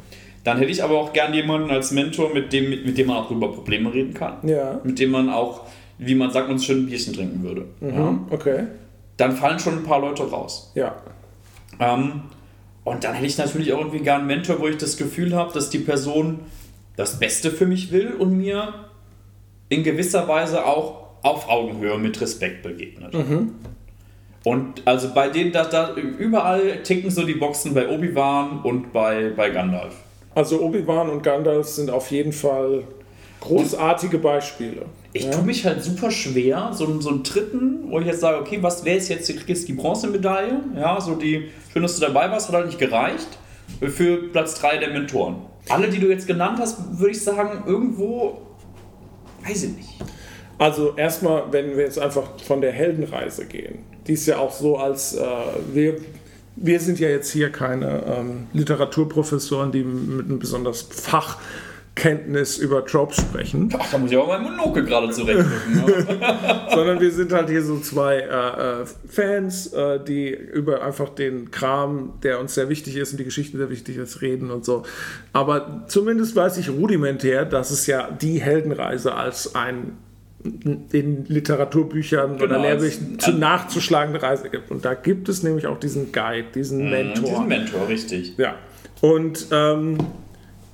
Dann 0.43 0.59
hätte 0.59 0.69
ich 0.69 0.83
aber 0.83 0.99
auch 0.99 1.11
gern 1.11 1.33
jemanden 1.33 1.71
als 1.71 1.89
Mentor, 1.89 2.31
mit 2.31 2.53
dem, 2.53 2.69
mit, 2.69 2.85
mit 2.85 2.99
dem 2.99 3.07
man 3.07 3.17
auch 3.17 3.31
über 3.31 3.51
Probleme 3.51 3.91
reden 3.91 4.13
kann. 4.13 4.47
Ja. 4.47 4.79
Mit 4.83 4.99
dem 4.99 5.09
man 5.09 5.31
auch, 5.31 5.61
wie 5.97 6.13
man 6.13 6.29
sagt, 6.29 6.51
uns 6.51 6.65
schön 6.65 6.83
ein 6.83 6.85
Bierchen 6.85 7.15
trinken 7.15 7.41
würde. 7.41 7.65
Mhm, 7.79 7.95
ja. 7.97 8.19
Okay. 8.29 8.67
Dann 9.17 9.31
fallen 9.31 9.57
schon 9.57 9.79
ein 9.79 9.83
paar 9.83 10.01
Leute 10.01 10.29
raus. 10.29 10.71
Ja. 10.75 10.95
Ähm, 11.79 12.21
und 12.83 13.03
dann 13.03 13.15
hätte 13.15 13.25
ich 13.25 13.39
natürlich 13.39 13.73
auch 13.73 13.79
irgendwie 13.79 14.01
gern 14.01 14.19
einen 14.19 14.27
Mentor, 14.27 14.59
wo 14.59 14.67
ich 14.67 14.77
das 14.77 14.97
Gefühl 14.97 15.35
habe, 15.35 15.51
dass 15.51 15.71
die 15.71 15.79
Person 15.79 16.41
das 16.95 17.17
Beste 17.17 17.49
für 17.49 17.65
mich 17.65 17.91
will 17.91 18.13
und 18.19 18.37
mir 18.37 18.71
in 19.67 19.81
gewisser 19.81 20.27
Weise 20.27 20.63
auch 20.67 21.09
auf 21.23 21.49
Augenhöhe 21.49 21.97
mit 21.97 22.21
Respekt 22.21 22.61
begegnet. 22.61 23.15
Mhm. 23.15 23.55
Und 24.43 24.81
also 24.85 25.13
bei 25.13 25.29
denen, 25.29 25.51
da, 25.51 25.65
da 25.65 25.93
überall 25.95 26.81
ticken 26.83 27.09
so 27.09 27.25
die 27.25 27.33
Boxen 27.33 27.73
bei 27.73 27.89
Obi-Wan 27.89 28.61
und 28.63 28.93
bei, 28.93 29.31
bei 29.35 29.49
Gandalf. 29.49 29.95
Also 30.33 30.61
Obi-Wan 30.61 31.09
und 31.09 31.23
Gandalf 31.23 31.67
sind 31.67 31.89
auf 31.89 32.09
jeden 32.11 32.31
Fall 32.31 32.83
großartige 33.41 34.17
Beispiele. 34.17 34.85
Ich 35.11 35.25
ja. 35.25 35.31
tue 35.31 35.43
mich 35.43 35.65
halt 35.65 35.83
super 35.83 36.11
schwer, 36.11 36.71
so, 36.73 37.01
so 37.01 37.09
einen 37.09 37.23
dritten, 37.23 37.89
wo 37.89 37.99
ich 37.99 38.05
jetzt 38.05 38.21
sage, 38.21 38.39
okay, 38.39 38.59
was 38.61 38.85
wäre 38.85 38.97
jetzt, 38.97 39.27
du 39.27 39.33
kriegst 39.33 39.67
die 39.67 39.73
Bronzemedaille, 39.73 40.59
ja, 40.75 41.01
so 41.01 41.15
die, 41.15 41.49
schön, 41.73 41.81
dass 41.81 41.95
du 41.95 42.01
dabei 42.01 42.29
warst, 42.29 42.47
hat 42.47 42.55
halt 42.55 42.67
nicht 42.67 42.79
gereicht, 42.79 43.27
für 43.81 44.29
Platz 44.31 44.59
3 44.59 44.77
der 44.77 44.89
Mentoren. 44.89 45.37
Alle, 45.67 45.89
die 45.89 45.99
du 45.99 46.07
jetzt 46.07 46.27
genannt 46.27 46.59
hast, 46.59 46.99
würde 46.99 47.11
ich 47.11 47.21
sagen, 47.21 47.63
irgendwo, 47.65 48.41
weiß 49.47 49.63
ich 49.63 49.75
nicht. 49.75 49.89
Also 50.57 50.95
erstmal, 50.95 51.51
wenn 51.51 51.75
wir 51.75 51.85
jetzt 51.85 51.99
einfach 51.99 52.39
von 52.45 52.61
der 52.61 52.71
Heldenreise 52.71 53.45
gehen, 53.45 53.79
die 54.07 54.13
ist 54.13 54.25
ja 54.25 54.37
auch 54.37 54.51
so, 54.51 54.77
als 54.77 55.15
äh, 55.15 55.25
wir, 55.73 55.97
wir 56.55 56.79
sind 56.79 56.99
ja 56.99 57.09
jetzt 57.09 57.31
hier 57.31 57.51
keine 57.51 58.03
ähm, 58.05 58.47
Literaturprofessoren, 58.53 59.71
die 59.71 59.83
mit 59.83 60.25
einem 60.25 60.39
besonders 60.39 60.81
Fach 60.81 61.37
Kenntnis 61.99 62.57
über 62.57 62.85
Tropes 62.85 63.17
sprechen. 63.17 63.69
Ach, 63.77 63.91
da 63.91 63.97
muss 63.97 64.09
ich 64.09 64.17
auch 64.17 64.27
meinen 64.27 64.43
Monokel 64.43 64.85
gerade 64.85 65.11
zurechtrücken. 65.11 65.83
Sondern 66.73 67.01
wir 67.01 67.11
sind 67.11 67.33
halt 67.33 67.49
hier 67.49 67.61
so 67.61 67.77
zwei 67.79 68.19
äh, 68.19 68.81
äh, 68.81 68.85
Fans, 69.07 69.73
äh, 69.73 69.99
die 70.01 70.29
über 70.29 70.81
einfach 70.81 71.09
den 71.09 71.51
Kram, 71.51 72.13
der 72.23 72.39
uns 72.39 72.55
sehr 72.55 72.69
wichtig 72.69 72.95
ist 72.95 73.11
und 73.11 73.17
die 73.17 73.25
Geschichten 73.25 73.57
sehr 73.57 73.69
wichtig 73.69 73.97
ist, 73.97 74.21
reden 74.21 74.49
und 74.49 74.63
so. 74.63 74.83
Aber 75.33 75.83
zumindest 75.87 76.35
weiß 76.37 76.57
ich 76.57 76.69
rudimentär, 76.69 77.43
dass 77.43 77.69
es 77.69 77.85
ja 77.85 78.09
die 78.09 78.41
Heldenreise 78.41 79.15
als 79.15 79.55
ein 79.55 79.97
in 80.43 81.25
Literaturbüchern 81.25 82.37
genau, 82.37 82.43
oder 82.45 82.59
Lehrbüchern 82.59 83.19
zu 83.19 83.31
nachzuschlagende 83.33 84.21
Reise 84.21 84.49
gibt. 84.49 84.71
Und 84.71 84.85
da 84.85 84.93
gibt 84.93 85.27
es 85.27 85.43
nämlich 85.43 85.67
auch 85.67 85.79
diesen 85.79 86.11
Guide, 86.11 86.47
diesen 86.55 86.85
mhm, 86.85 86.91
Mentor. 86.91 87.29
Diesen 87.29 87.47
Mentor, 87.47 87.87
richtig. 87.87 88.33
Ja. 88.37 88.55
Und 89.01 89.47
ähm, 89.51 89.97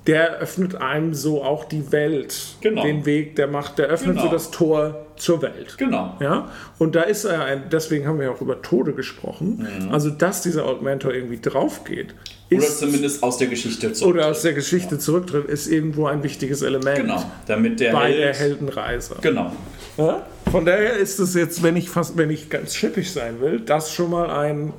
der 0.06 0.38
öffnet 0.38 0.76
einem 0.76 1.14
so 1.14 1.42
auch 1.42 1.64
die 1.64 1.90
Welt, 1.90 2.56
genau. 2.60 2.82
den 2.82 3.06
Weg, 3.06 3.36
der 3.36 3.48
macht, 3.48 3.78
der 3.78 3.86
öffnet 3.86 4.16
genau. 4.16 4.26
so 4.26 4.32
das 4.32 4.50
Tor 4.50 5.06
zur 5.16 5.42
Welt. 5.42 5.76
Genau. 5.78 6.16
Ja? 6.20 6.50
Und 6.78 6.94
da 6.94 7.02
ist 7.02 7.24
er 7.24 7.44
ein, 7.44 7.64
deswegen 7.70 8.06
haben 8.06 8.18
wir 8.18 8.26
ja 8.26 8.32
auch 8.32 8.40
über 8.40 8.62
Tode 8.62 8.92
gesprochen. 8.92 9.66
Mhm. 9.80 9.92
Also, 9.92 10.10
dass 10.10 10.42
dieser 10.42 10.66
Old 10.66 10.82
Mentor 10.82 11.12
irgendwie 11.12 11.40
drauf 11.40 11.84
geht. 11.84 12.14
Oder 12.50 12.60
zumindest 12.62 13.22
aus 13.22 13.38
der 13.38 13.48
Geschichte 13.48 13.92
zurücktritt. 13.92 14.08
Oder 14.08 14.30
aus 14.30 14.42
der 14.42 14.52
Geschichte 14.52 14.94
ja. 14.94 15.00
zurücktritt, 15.00 15.46
ist 15.46 15.66
irgendwo 15.66 16.06
ein 16.06 16.22
wichtiges 16.22 16.62
Element. 16.62 16.98
Genau. 16.98 17.24
Damit 17.46 17.80
der 17.80 17.92
bei 17.92 18.10
Held 18.10 18.18
der 18.18 18.34
Heldenreise. 18.34 19.16
Genau. 19.20 19.52
Ja? 19.96 20.24
Von 20.52 20.64
daher 20.64 20.94
ist 20.94 21.18
es 21.18 21.34
jetzt, 21.34 21.62
wenn 21.64 21.74
ich 21.76 21.90
fast, 21.90 22.16
wenn 22.16 22.30
ich 22.30 22.48
ganz 22.48 22.74
schippig 22.74 23.10
sein 23.10 23.40
will, 23.40 23.60
das 23.60 23.92
schon 23.92 24.10
mal 24.10 24.30
ein 24.30 24.72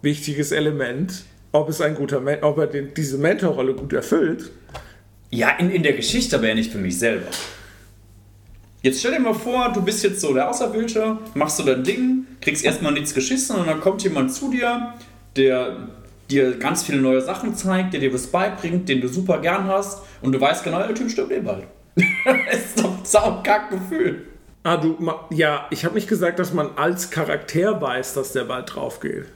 wichtiges 0.00 0.52
Element 0.52 1.24
ob 1.52 1.68
es 1.68 1.80
ein 1.80 1.94
guter 1.94 2.22
ob 2.42 2.58
er 2.58 2.66
den, 2.66 2.94
diese 2.94 3.18
Mentorrolle 3.18 3.74
gut 3.74 3.92
erfüllt. 3.92 4.50
Ja, 5.30 5.50
in, 5.50 5.70
in 5.70 5.82
der 5.82 5.92
Geschichte, 5.92 6.36
aber 6.36 6.48
ja 6.48 6.54
nicht 6.54 6.72
für 6.72 6.78
mich 6.78 6.98
selber. 6.98 7.26
Jetzt 8.82 8.98
stell 8.98 9.12
dir 9.12 9.20
mal 9.20 9.34
vor, 9.34 9.70
du 9.72 9.80
bist 9.80 10.02
jetzt 10.02 10.20
so 10.20 10.34
der 10.34 10.50
Außerwählte, 10.50 11.18
machst 11.34 11.58
du 11.58 11.62
dein 11.62 11.84
Ding, 11.84 12.26
kriegst 12.40 12.64
erstmal 12.64 12.92
nichts 12.92 13.14
geschissen 13.14 13.56
und 13.56 13.68
dann 13.68 13.80
kommt 13.80 14.02
jemand 14.02 14.32
zu 14.32 14.50
dir, 14.50 14.94
der 15.36 15.88
dir 16.28 16.58
ganz 16.58 16.82
viele 16.82 17.00
neue 17.00 17.20
Sachen 17.20 17.54
zeigt, 17.54 17.92
der 17.92 18.00
dir 18.00 18.12
was 18.12 18.26
beibringt, 18.26 18.88
den 18.88 19.00
du 19.00 19.08
super 19.08 19.38
gern 19.38 19.68
hast 19.68 20.02
und 20.20 20.32
du 20.32 20.40
weißt 20.40 20.64
genau, 20.64 20.78
der 20.78 20.94
Typ 20.94 21.10
stirbt 21.10 21.30
eh 21.30 21.40
bald. 21.40 21.64
ist 21.94 22.82
doch 22.82 22.98
ein 22.98 23.04
saukack 23.04 23.70
Gefühl. 23.70 24.26
Ah, 24.64 24.76
du, 24.76 24.96
ja, 25.30 25.66
ich 25.70 25.84
habe 25.84 25.94
nicht 25.94 26.08
gesagt, 26.08 26.38
dass 26.38 26.52
man 26.52 26.70
als 26.76 27.10
Charakter 27.10 27.80
weiß, 27.80 28.14
dass 28.14 28.32
der 28.32 28.44
bald 28.44 28.74
drauf 28.74 29.00
geht. 29.00 29.26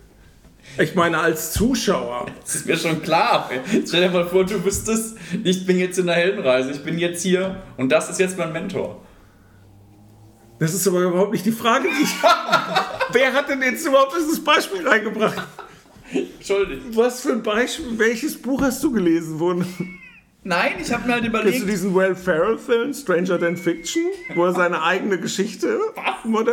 Ich 0.78 0.94
meine, 0.94 1.18
als 1.18 1.52
Zuschauer. 1.52 2.26
Das 2.42 2.54
ist 2.56 2.66
mir 2.66 2.76
schon 2.76 3.02
klar. 3.02 3.50
Stell 3.86 4.02
dir 4.02 4.10
mal 4.10 4.26
vor, 4.26 4.44
du 4.44 4.62
wüsstest, 4.62 5.16
ich 5.42 5.64
bin 5.64 5.78
jetzt 5.78 5.98
in 5.98 6.06
der 6.06 6.16
Heldenreise, 6.16 6.70
ich 6.70 6.84
bin 6.84 6.98
jetzt 6.98 7.22
hier 7.22 7.62
und 7.76 7.90
das 7.90 8.10
ist 8.10 8.20
jetzt 8.20 8.36
mein 8.36 8.52
Mentor. 8.52 9.02
Das 10.58 10.74
ist 10.74 10.86
aber 10.86 11.00
überhaupt 11.00 11.32
nicht 11.32 11.44
die 11.44 11.52
Frage, 11.52 11.88
die 11.88 12.02
ich. 12.02 12.14
Wer 13.12 13.32
hat 13.32 13.48
denn 13.48 13.62
jetzt 13.62 13.86
überhaupt 13.86 14.14
dieses 14.18 14.42
Beispiel 14.42 14.86
reingebracht? 14.86 15.46
Entschuldigung. 16.12 16.96
Was 16.96 17.20
für 17.20 17.32
ein 17.32 17.42
Beispiel? 17.42 17.98
Welches 17.98 18.40
Buch 18.40 18.62
hast 18.62 18.82
du 18.82 18.92
gelesen? 18.92 19.38
Wo 19.40 19.54
Nein, 20.44 20.74
ich 20.80 20.92
habe 20.92 21.06
mir 21.06 21.14
halt 21.14 21.24
überlegt. 21.24 21.52
Kennst 21.52 21.66
du 21.66 21.70
diesen 21.70 21.94
Will 21.94 22.14
Ferrell-Film, 22.14 22.94
Stranger 22.94 23.38
Than 23.38 23.56
Fiction, 23.56 24.04
wo 24.34 24.44
er 24.44 24.52
seine 24.52 24.82
eigene 24.82 25.18
Geschichte. 25.18 25.78
Was? 25.94 26.46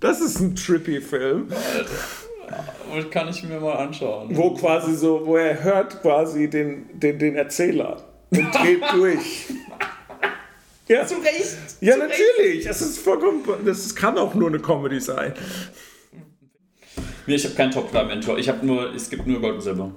Das 0.00 0.20
ist 0.20 0.40
ein 0.40 0.56
trippy 0.56 1.00
Film. 1.00 1.48
Alter 1.50 1.90
kann 3.10 3.28
ich 3.28 3.42
mir 3.42 3.60
mal 3.60 3.74
anschauen. 3.74 4.28
Wo 4.36 4.54
quasi 4.54 4.94
so, 4.94 5.26
wo 5.26 5.36
er 5.36 5.62
hört 5.62 6.00
quasi 6.02 6.48
den, 6.48 6.86
den, 6.98 7.18
den 7.18 7.36
Erzähler 7.36 8.02
und 8.30 8.54
dreht 8.54 8.82
durch. 8.92 9.46
Ja. 10.88 11.06
Zu 11.06 11.16
Recht. 11.16 11.56
Ja, 11.80 11.92
Zu 11.94 11.98
natürlich. 12.00 12.56
Recht. 12.56 12.68
Das 12.68 12.80
ist 12.80 12.98
vollkommen. 12.98 13.42
Das 13.64 13.94
kann 13.94 14.18
auch 14.18 14.34
nur 14.34 14.48
eine 14.48 14.58
Comedy 14.58 15.00
sein. 15.00 15.34
Ich 17.26 17.44
habe 17.44 17.54
keinen 17.54 17.70
Top 17.70 17.92
3 17.92 18.04
Mentor. 18.04 18.38
Ich 18.38 18.48
habe 18.48 18.66
nur, 18.66 18.92
es 18.92 19.08
gibt 19.08 19.26
nur 19.26 19.40
Gold 19.40 19.54
und 19.54 19.60
Silber. 19.60 19.92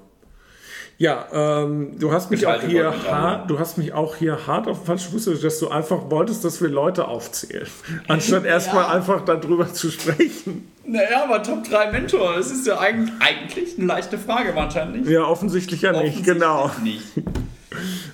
Ja, 1.04 1.26
ähm, 1.34 2.00
du 2.00 2.14
hast 2.14 2.32
mich 2.32 2.48
auch 2.48 2.62
hier 2.62 2.94
hart, 3.12 3.50
du 3.50 3.60
hast 3.60 3.78
mich 3.78 3.92
auch 3.92 4.16
hier 4.16 4.48
hart 4.48 4.70
auf 4.70 4.80
den 4.80 4.86
falschen 4.86 5.12
Fuß 5.12 5.42
dass 5.42 5.60
du 5.60 5.68
einfach 5.68 6.10
wolltest, 6.10 6.46
dass 6.46 6.62
wir 6.62 6.70
Leute 6.70 7.10
aufzählen, 7.10 7.68
anstatt 8.08 8.46
erstmal 8.46 8.84
ja. 8.84 8.92
einfach 8.92 9.26
darüber 9.26 9.68
zu 9.74 9.92
sprechen. 9.92 10.72
Naja, 10.86 11.26
aber 11.26 11.44
Top 11.44 11.66
3 11.66 11.92
Mentor, 11.92 12.36
das 12.38 12.52
ist 12.52 12.66
ja 12.66 12.80
eigentlich, 12.80 13.14
eigentlich 13.20 13.78
eine 13.78 13.86
leichte 13.86 14.18
Frage 14.18 14.56
wahrscheinlich. 14.56 15.06
Ja, 15.06 15.26
offensichtlich 15.26 15.82
ja 15.82 15.92
offensichtlich 15.92 16.26
nicht, 16.26 16.40
genau. 16.40 16.72
Nicht. 16.82 17.04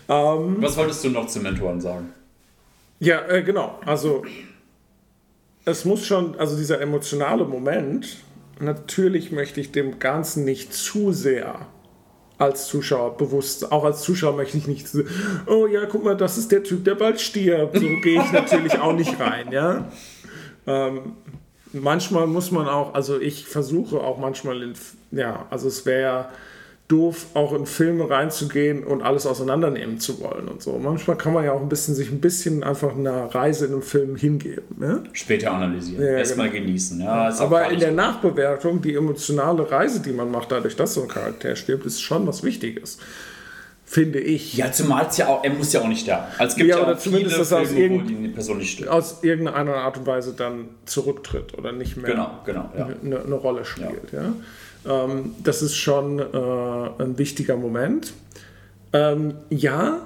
ähm, 0.09 0.55
Was 0.57 0.75
wolltest 0.75 1.03
du 1.03 1.09
noch 1.09 1.27
zu 1.27 1.41
Mentoren 1.41 1.79
sagen? 1.79 2.11
Ja, 2.97 3.21
äh, 3.27 3.43
genau. 3.43 3.79
Also 3.85 4.23
es 5.63 5.85
muss 5.85 6.07
schon, 6.07 6.39
also 6.39 6.57
dieser 6.57 6.81
emotionale 6.81 7.45
Moment, 7.45 8.17
natürlich 8.59 9.31
möchte 9.31 9.61
ich 9.61 9.71
dem 9.71 9.99
Ganzen 9.99 10.43
nicht 10.43 10.73
zu 10.73 11.11
sehr 11.11 11.67
als 12.39 12.67
Zuschauer 12.67 13.17
bewusst. 13.17 13.71
Auch 13.71 13.83
als 13.83 14.01
Zuschauer 14.01 14.35
möchte 14.35 14.57
ich 14.57 14.67
nicht 14.67 14.87
so, 14.87 15.03
oh 15.45 15.67
ja, 15.67 15.85
guck 15.85 16.03
mal, 16.03 16.17
das 16.17 16.37
ist 16.37 16.51
der 16.51 16.63
Typ, 16.63 16.83
der 16.85 16.95
bald 16.95 17.21
stirbt. 17.21 17.77
So 17.77 17.85
gehe 18.01 18.23
ich 18.23 18.31
natürlich 18.31 18.79
auch 18.79 18.93
nicht 18.93 19.19
rein, 19.19 19.51
ja. 19.51 19.91
Ähm, 20.65 21.13
manchmal 21.73 22.25
muss 22.27 22.49
man 22.51 22.67
auch, 22.67 22.93
also 22.93 23.19
ich 23.19 23.45
versuche 23.45 23.99
auch 23.99 24.17
manchmal, 24.17 24.63
in, 24.63 24.73
ja, 25.11 25.45
also 25.49 25.67
es 25.67 25.85
wäre 25.85 26.01
ja 26.01 26.29
doof, 26.89 27.27
auch 27.35 27.53
in 27.53 27.67
Filme 27.67 28.09
reinzugehen 28.09 28.83
und 28.83 29.03
alles 29.03 29.27
auseinandernehmen 29.27 29.99
zu 29.99 30.19
wollen 30.21 30.47
und 30.47 30.61
so. 30.61 30.77
Manchmal 30.79 31.17
kann 31.17 31.33
man 31.33 31.45
ja 31.45 31.53
auch 31.53 31.61
ein 31.61 31.69
bisschen 31.69 31.93
sich 31.93 32.11
ein 32.11 32.19
bisschen 32.19 32.63
einfach 32.63 32.95
einer 32.95 33.25
Reise 33.33 33.67
in 33.67 33.73
einem 33.73 33.83
Film 33.83 34.15
hingeben. 34.15 34.75
Ne? 34.77 35.03
Später 35.13 35.51
analysieren, 35.51 36.03
ja, 36.03 36.17
erstmal 36.17 36.49
genau. 36.49 36.65
genießen. 36.65 36.99
Ja, 36.99 37.31
Aber 37.39 37.69
in 37.69 37.79
der 37.79 37.91
Nachbewertung, 37.91 38.81
die 38.81 38.95
emotionale 38.95 39.69
Reise, 39.71 40.01
die 40.01 40.11
man 40.11 40.31
macht, 40.31 40.51
dadurch, 40.51 40.75
dass 40.75 40.95
so 40.95 41.03
ein 41.03 41.07
Charakter 41.07 41.55
stirbt, 41.55 41.85
ist 41.85 42.01
schon 42.01 42.25
was 42.25 42.43
Wichtiges. 42.43 42.97
Finde 43.85 44.19
ich. 44.19 44.55
Ja, 44.55 44.71
zumal 44.71 45.07
es 45.07 45.17
ja 45.17 45.27
auch, 45.27 45.43
er 45.43 45.51
muss 45.51 45.73
ja 45.73 45.81
auch 45.81 45.87
nicht 45.87 46.01
sterben. 46.01 46.25
Also 46.37 46.51
es 46.51 46.55
gibt 46.55 46.69
ja, 46.69 46.77
ja 46.77 46.83
oder 46.83 46.97
zumindest, 46.97 47.39
dass 47.39 47.51
er 47.51 47.61
aus, 47.61 47.71
irgend, 47.71 48.87
aus 48.87 49.23
irgendeiner 49.23 49.75
Art 49.75 49.97
und 49.97 50.07
Weise 50.07 50.33
dann 50.33 50.69
zurücktritt 50.85 51.55
oder 51.57 51.71
nicht 51.71 51.97
mehr 51.97 52.11
genau, 52.11 52.31
genau, 52.45 52.69
ja. 52.77 52.89
eine, 53.03 53.23
eine, 53.23 53.35
Rolle 53.35 53.65
spielt. 53.65 54.11
Ja. 54.11 54.21
ja? 54.21 54.33
Ähm, 54.89 55.35
das 55.43 55.61
ist 55.61 55.75
schon 55.75 56.19
äh, 56.19 56.23
ein 57.03 57.17
wichtiger 57.17 57.55
Moment. 57.55 58.13
Ähm, 58.91 59.35
ja, 59.49 59.99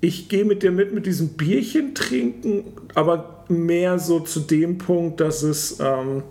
ich 0.00 0.28
gehe 0.28 0.44
mit 0.44 0.62
dir 0.62 0.70
mit 0.70 0.92
mit 0.94 1.06
diesem 1.06 1.30
Bierchen 1.30 1.94
trinken, 1.94 2.64
aber 2.94 3.44
mehr 3.48 3.98
so 3.98 4.20
zu 4.20 4.40
dem 4.40 4.78
Punkt, 4.78 5.20
dass 5.20 5.42
es, 5.42 5.80
ähm, 5.80 6.22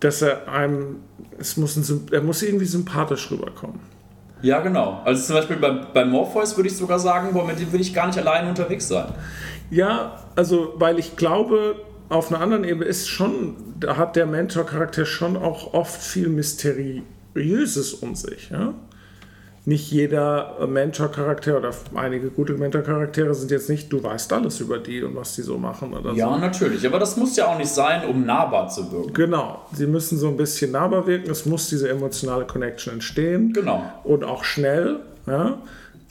dass 0.00 0.22
er 0.22 0.48
einem, 0.48 0.96
es 1.38 1.56
muss 1.56 1.76
ein, 1.76 2.08
er 2.10 2.20
muss 2.20 2.42
irgendwie 2.42 2.66
sympathisch 2.66 3.30
rüberkommen. 3.30 3.80
Ja, 4.42 4.60
genau. 4.60 5.00
Also 5.04 5.24
zum 5.24 5.36
Beispiel 5.36 5.56
bei, 5.56 5.70
bei 5.70 6.04
Morpheus 6.04 6.56
würde 6.56 6.68
ich 6.68 6.76
sogar 6.76 6.98
sagen, 6.98 7.32
boah, 7.32 7.46
mit 7.46 7.58
dem 7.58 7.72
will 7.72 7.80
ich 7.80 7.94
gar 7.94 8.08
nicht 8.08 8.18
allein 8.18 8.46
unterwegs 8.46 8.88
sein. 8.88 9.06
Ja, 9.70 10.22
also 10.36 10.74
weil 10.76 10.98
ich 10.98 11.16
glaube, 11.16 11.76
auf 12.08 12.30
einer 12.30 12.40
anderen 12.40 12.64
Ebene 12.64 12.84
ist 12.84 13.08
schon, 13.08 13.56
da 13.78 13.96
hat 13.96 14.16
der 14.16 14.26
Mentor-Charakter 14.26 15.06
schon 15.06 15.36
auch 15.36 15.74
oft 15.74 16.00
viel 16.02 16.28
Mysteriöses 16.28 17.94
um 17.94 18.14
sich. 18.14 18.50
Ja? 18.50 18.74
Nicht 19.66 19.90
jeder 19.90 20.66
Mentor-Charakter 20.66 21.56
oder 21.56 21.70
einige 21.94 22.28
gute 22.28 22.52
Mentor-Charaktere 22.52 23.34
sind 23.34 23.50
jetzt 23.50 23.70
nicht, 23.70 23.90
du 23.90 24.02
weißt 24.02 24.30
alles 24.34 24.60
über 24.60 24.78
die 24.78 25.02
und 25.02 25.16
was 25.16 25.34
die 25.36 25.42
so 25.42 25.56
machen 25.56 25.94
oder 25.94 26.12
ja, 26.12 26.26
so. 26.26 26.32
Ja, 26.32 26.38
natürlich, 26.38 26.86
aber 26.86 26.98
das 26.98 27.16
muss 27.16 27.34
ja 27.36 27.46
auch 27.46 27.56
nicht 27.56 27.70
sein, 27.70 28.06
um 28.06 28.26
nahbar 28.26 28.68
zu 28.68 28.92
wirken. 28.92 29.14
Genau, 29.14 29.64
sie 29.72 29.86
müssen 29.86 30.18
so 30.18 30.28
ein 30.28 30.36
bisschen 30.36 30.72
nahbar 30.72 31.06
wirken, 31.06 31.30
es 31.30 31.46
muss 31.46 31.70
diese 31.70 31.88
emotionale 31.88 32.46
Connection 32.46 32.94
entstehen. 32.94 33.54
Genau. 33.54 33.82
Und 34.04 34.22
auch 34.24 34.44
schnell, 34.44 35.00
ja? 35.26 35.56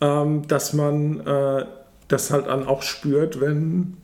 ähm, 0.02 0.48
dass 0.48 0.74
man 0.74 1.20
äh, 1.20 1.66
das 2.08 2.32
halt 2.32 2.48
dann 2.48 2.66
auch 2.68 2.82
spürt, 2.82 3.40
wenn 3.40 3.98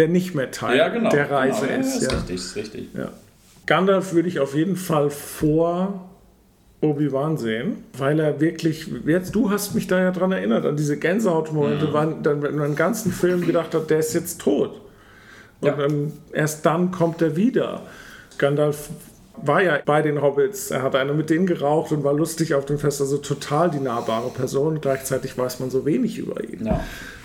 der 0.00 0.08
nicht 0.08 0.34
mehr 0.34 0.50
Teil 0.50 0.78
ja, 0.78 0.88
genau, 0.88 1.10
der 1.10 1.30
Reise 1.30 1.66
genau. 1.66 1.80
ist. 1.80 2.02
Ja, 2.02 2.08
ist 2.08 2.14
richtig, 2.14 2.36
ist 2.36 2.56
richtig. 2.56 2.88
Ja. 2.96 3.10
Gandalf 3.66 4.14
würde 4.14 4.28
ich 4.28 4.40
auf 4.40 4.54
jeden 4.54 4.76
Fall 4.76 5.10
vor 5.10 6.08
Obi-Wan 6.80 7.36
sehen, 7.36 7.84
weil 7.98 8.18
er 8.18 8.40
wirklich, 8.40 8.90
jetzt 9.04 9.34
du 9.34 9.50
hast 9.50 9.74
mich 9.74 9.86
da 9.86 10.00
ja 10.00 10.10
dran 10.10 10.32
erinnert, 10.32 10.64
an 10.64 10.76
diese 10.76 10.98
Gänsehautmomente, 10.98 11.88
mhm. 11.88 11.92
wann, 11.92 12.22
dann, 12.22 12.42
wenn 12.42 12.56
man 12.56 12.70
den 12.70 12.76
ganzen 12.76 13.12
Film 13.12 13.46
gedacht 13.46 13.74
hat, 13.74 13.90
der 13.90 13.98
ist 13.98 14.14
jetzt 14.14 14.40
tot. 14.40 14.80
Und 15.60 15.68
ja. 15.68 15.74
dann, 15.76 16.12
erst 16.32 16.64
dann 16.64 16.90
kommt 16.90 17.20
er 17.20 17.36
wieder. 17.36 17.82
Gandalf 18.38 18.88
war 19.36 19.62
ja 19.62 19.78
bei 19.84 20.00
den 20.00 20.22
Hobbits, 20.22 20.70
er 20.70 20.82
hat 20.82 20.96
eine 20.96 21.12
mit 21.12 21.28
denen 21.28 21.46
geraucht 21.46 21.92
und 21.92 22.02
war 22.02 22.14
lustig 22.14 22.54
auf 22.54 22.64
dem 22.64 22.78
Fest, 22.78 23.02
also 23.02 23.18
total 23.18 23.70
die 23.70 23.80
nahbare 23.80 24.30
Person. 24.30 24.80
Gleichzeitig 24.80 25.36
weiß 25.36 25.60
man 25.60 25.68
so 25.70 25.84
wenig 25.84 26.16
über 26.16 26.42
ihn. 26.42 26.64
Ja. 26.64 26.80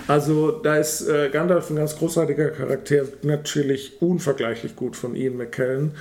Also 0.07 0.51
da 0.51 0.77
ist 0.77 1.07
äh, 1.07 1.29
Gandalf 1.29 1.69
ein 1.69 1.77
ganz 1.77 1.97
großartiger 1.97 2.49
Charakter, 2.49 3.03
natürlich 3.23 4.01
unvergleichlich 4.01 4.75
gut 4.75 4.95
von 4.95 5.15
Ian 5.15 5.37
McKellen 5.37 5.93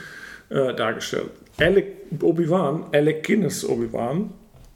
äh, 0.51 0.75
dargestellt. 0.75 1.31
Alec 1.59 1.87
Obi-Wan, 2.21 2.87
Alec 2.93 3.25
Guinness 3.25 3.65
Obi-Wan, 3.65 4.31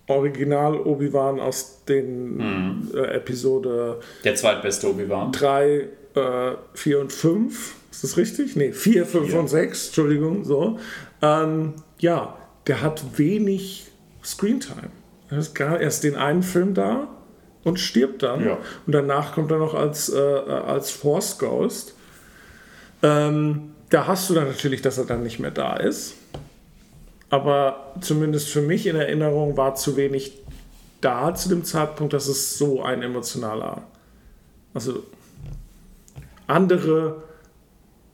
Original 0.06 0.76
Obi-Wan 0.80 1.40
aus 1.40 1.84
den 1.84 2.36
mhm. 2.36 2.90
äh, 2.94 3.16
Episode 3.16 4.00
Der 4.24 4.34
zweitbeste 4.34 4.88
Obi-Wan. 4.88 5.32
3, 5.32 5.88
4 6.74 6.96
äh, 6.96 7.00
und 7.00 7.12
5. 7.12 7.74
Ist 7.90 8.04
das 8.04 8.16
richtig? 8.16 8.56
Nee, 8.56 8.72
4, 8.72 9.06
5 9.06 9.34
und 9.34 9.48
6, 9.48 9.86
Entschuldigung, 9.88 10.44
so. 10.44 10.78
Ähm, 11.20 11.74
ja, 11.98 12.38
der 12.66 12.80
hat 12.80 13.18
wenig 13.18 13.86
Screentime. 14.24 14.90
Er 15.30 15.38
ist 15.38 15.54
gar 15.54 15.80
erst 15.80 16.04
den 16.04 16.16
einen 16.16 16.42
Film 16.42 16.74
da 16.74 17.08
und 17.68 17.78
stirbt 17.78 18.22
dann. 18.22 18.44
Ja. 18.44 18.58
Und 18.86 18.92
danach 18.92 19.32
kommt 19.32 19.50
er 19.50 19.58
noch 19.58 19.74
als, 19.74 20.08
äh, 20.08 20.18
als 20.18 20.90
Force 20.90 21.38
Ghost. 21.38 21.94
Ähm, 23.02 23.74
da 23.90 24.06
hast 24.06 24.28
du 24.28 24.34
dann 24.34 24.48
natürlich, 24.48 24.82
dass 24.82 24.98
er 24.98 25.04
dann 25.04 25.22
nicht 25.22 25.38
mehr 25.38 25.50
da 25.50 25.76
ist. 25.76 26.14
Aber 27.30 27.92
zumindest 28.00 28.48
für 28.48 28.62
mich 28.62 28.86
in 28.86 28.96
Erinnerung 28.96 29.56
war 29.56 29.74
zu 29.74 29.96
wenig 29.96 30.32
da 31.00 31.34
zu 31.34 31.48
dem 31.48 31.64
Zeitpunkt, 31.64 32.12
dass 32.12 32.26
es 32.26 32.58
so 32.58 32.82
ein 32.82 33.02
emotionaler. 33.02 33.82
Also 34.74 35.04
andere 36.46 37.22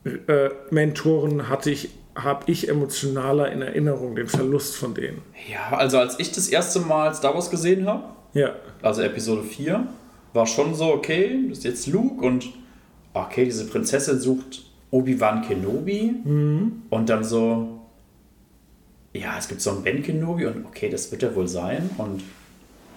äh, 0.05 0.51
Mentoren 0.71 1.49
hatte 1.49 1.71
ich 1.71 1.91
habe 2.17 2.45
ich 2.51 2.69
emotionaler 2.69 3.51
in 3.51 3.63
Erinnerung, 3.63 4.15
den 4.15 4.29
Verlust 4.29 4.77
von 4.77 4.95
denen. 4.95 5.23
Ja, 5.51 5.77
also 5.77 5.99
als 5.99 6.19
ich 6.21 6.31
das 6.31 6.49
erste 6.49 6.81
Mal 6.81 7.13
Star 7.15 7.35
Wars 7.35 7.51
gesehen 7.51 7.87
habe, 7.87 8.05
ja. 8.35 8.55
also 8.83 9.03
Episode 9.03 9.43
4, 9.43 9.87
war 10.33 10.47
schon 10.47 10.75
so, 10.75 10.93
okay, 10.93 11.47
das 11.49 11.59
ist 11.59 11.65
jetzt 11.65 11.87
Luke 11.87 12.25
und 12.25 12.51
okay, 13.13 13.45
diese 13.45 13.67
Prinzessin 13.67 14.19
sucht 14.19 14.65
Obi-Wan 14.91 15.43
Kenobi 15.43 16.15
mhm. 16.25 16.83
und 16.91 17.09
dann 17.09 17.25
so, 17.25 17.81
ja, 19.13 19.37
es 19.39 19.49
gibt 19.49 19.61
so 19.61 19.71
einen 19.71 19.83
Ben 19.83 20.03
Kenobi 20.03 20.47
und 20.47 20.67
okay, 20.67 20.89
das 20.89 21.11
wird 21.11 21.23
er 21.23 21.35
wohl 21.35 21.49
sein 21.49 21.89
und 21.99 22.23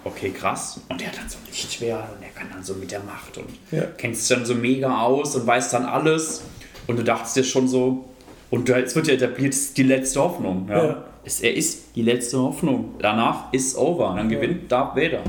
okay, 0.04 0.30
krass. 0.30 0.80
Und 0.88 1.00
der 1.00 1.08
hat 1.08 1.18
dann 1.18 1.28
so 1.28 1.38
ein 1.38 1.46
Lichtschwert 1.46 2.16
und 2.16 2.22
er 2.22 2.30
kann 2.30 2.48
dann 2.52 2.62
so 2.62 2.74
mit 2.74 2.90
der 2.90 3.00
Macht 3.00 3.38
und 3.38 3.48
ja. 3.70 3.82
kennt 3.96 4.16
sich 4.16 4.28
dann 4.28 4.44
so 4.44 4.54
mega 4.54 5.00
aus 5.00 5.36
und 5.36 5.46
weiß 5.46 5.70
dann 5.70 5.84
alles. 5.84 6.42
Und 6.86 6.98
du 6.98 7.04
dachtest 7.04 7.36
dir 7.36 7.44
schon 7.44 7.68
so, 7.68 8.06
und 8.50 8.68
jetzt 8.68 8.96
wird 8.96 9.08
ja 9.08 9.14
etabliert, 9.14 9.54
die 9.76 9.82
letzte 9.82 10.20
Hoffnung. 10.20 10.66
Ja. 10.68 10.84
ja. 10.84 11.04
Es, 11.28 11.40
er 11.40 11.54
ist 11.54 11.94
die 11.94 12.02
letzte 12.02 12.38
Hoffnung. 12.38 12.94
Danach 13.00 13.52
ist 13.52 13.76
over. 13.76 14.14
Dann 14.16 14.30
gewinnt. 14.30 14.72
Darth 14.72 14.96
Vader. 14.96 15.22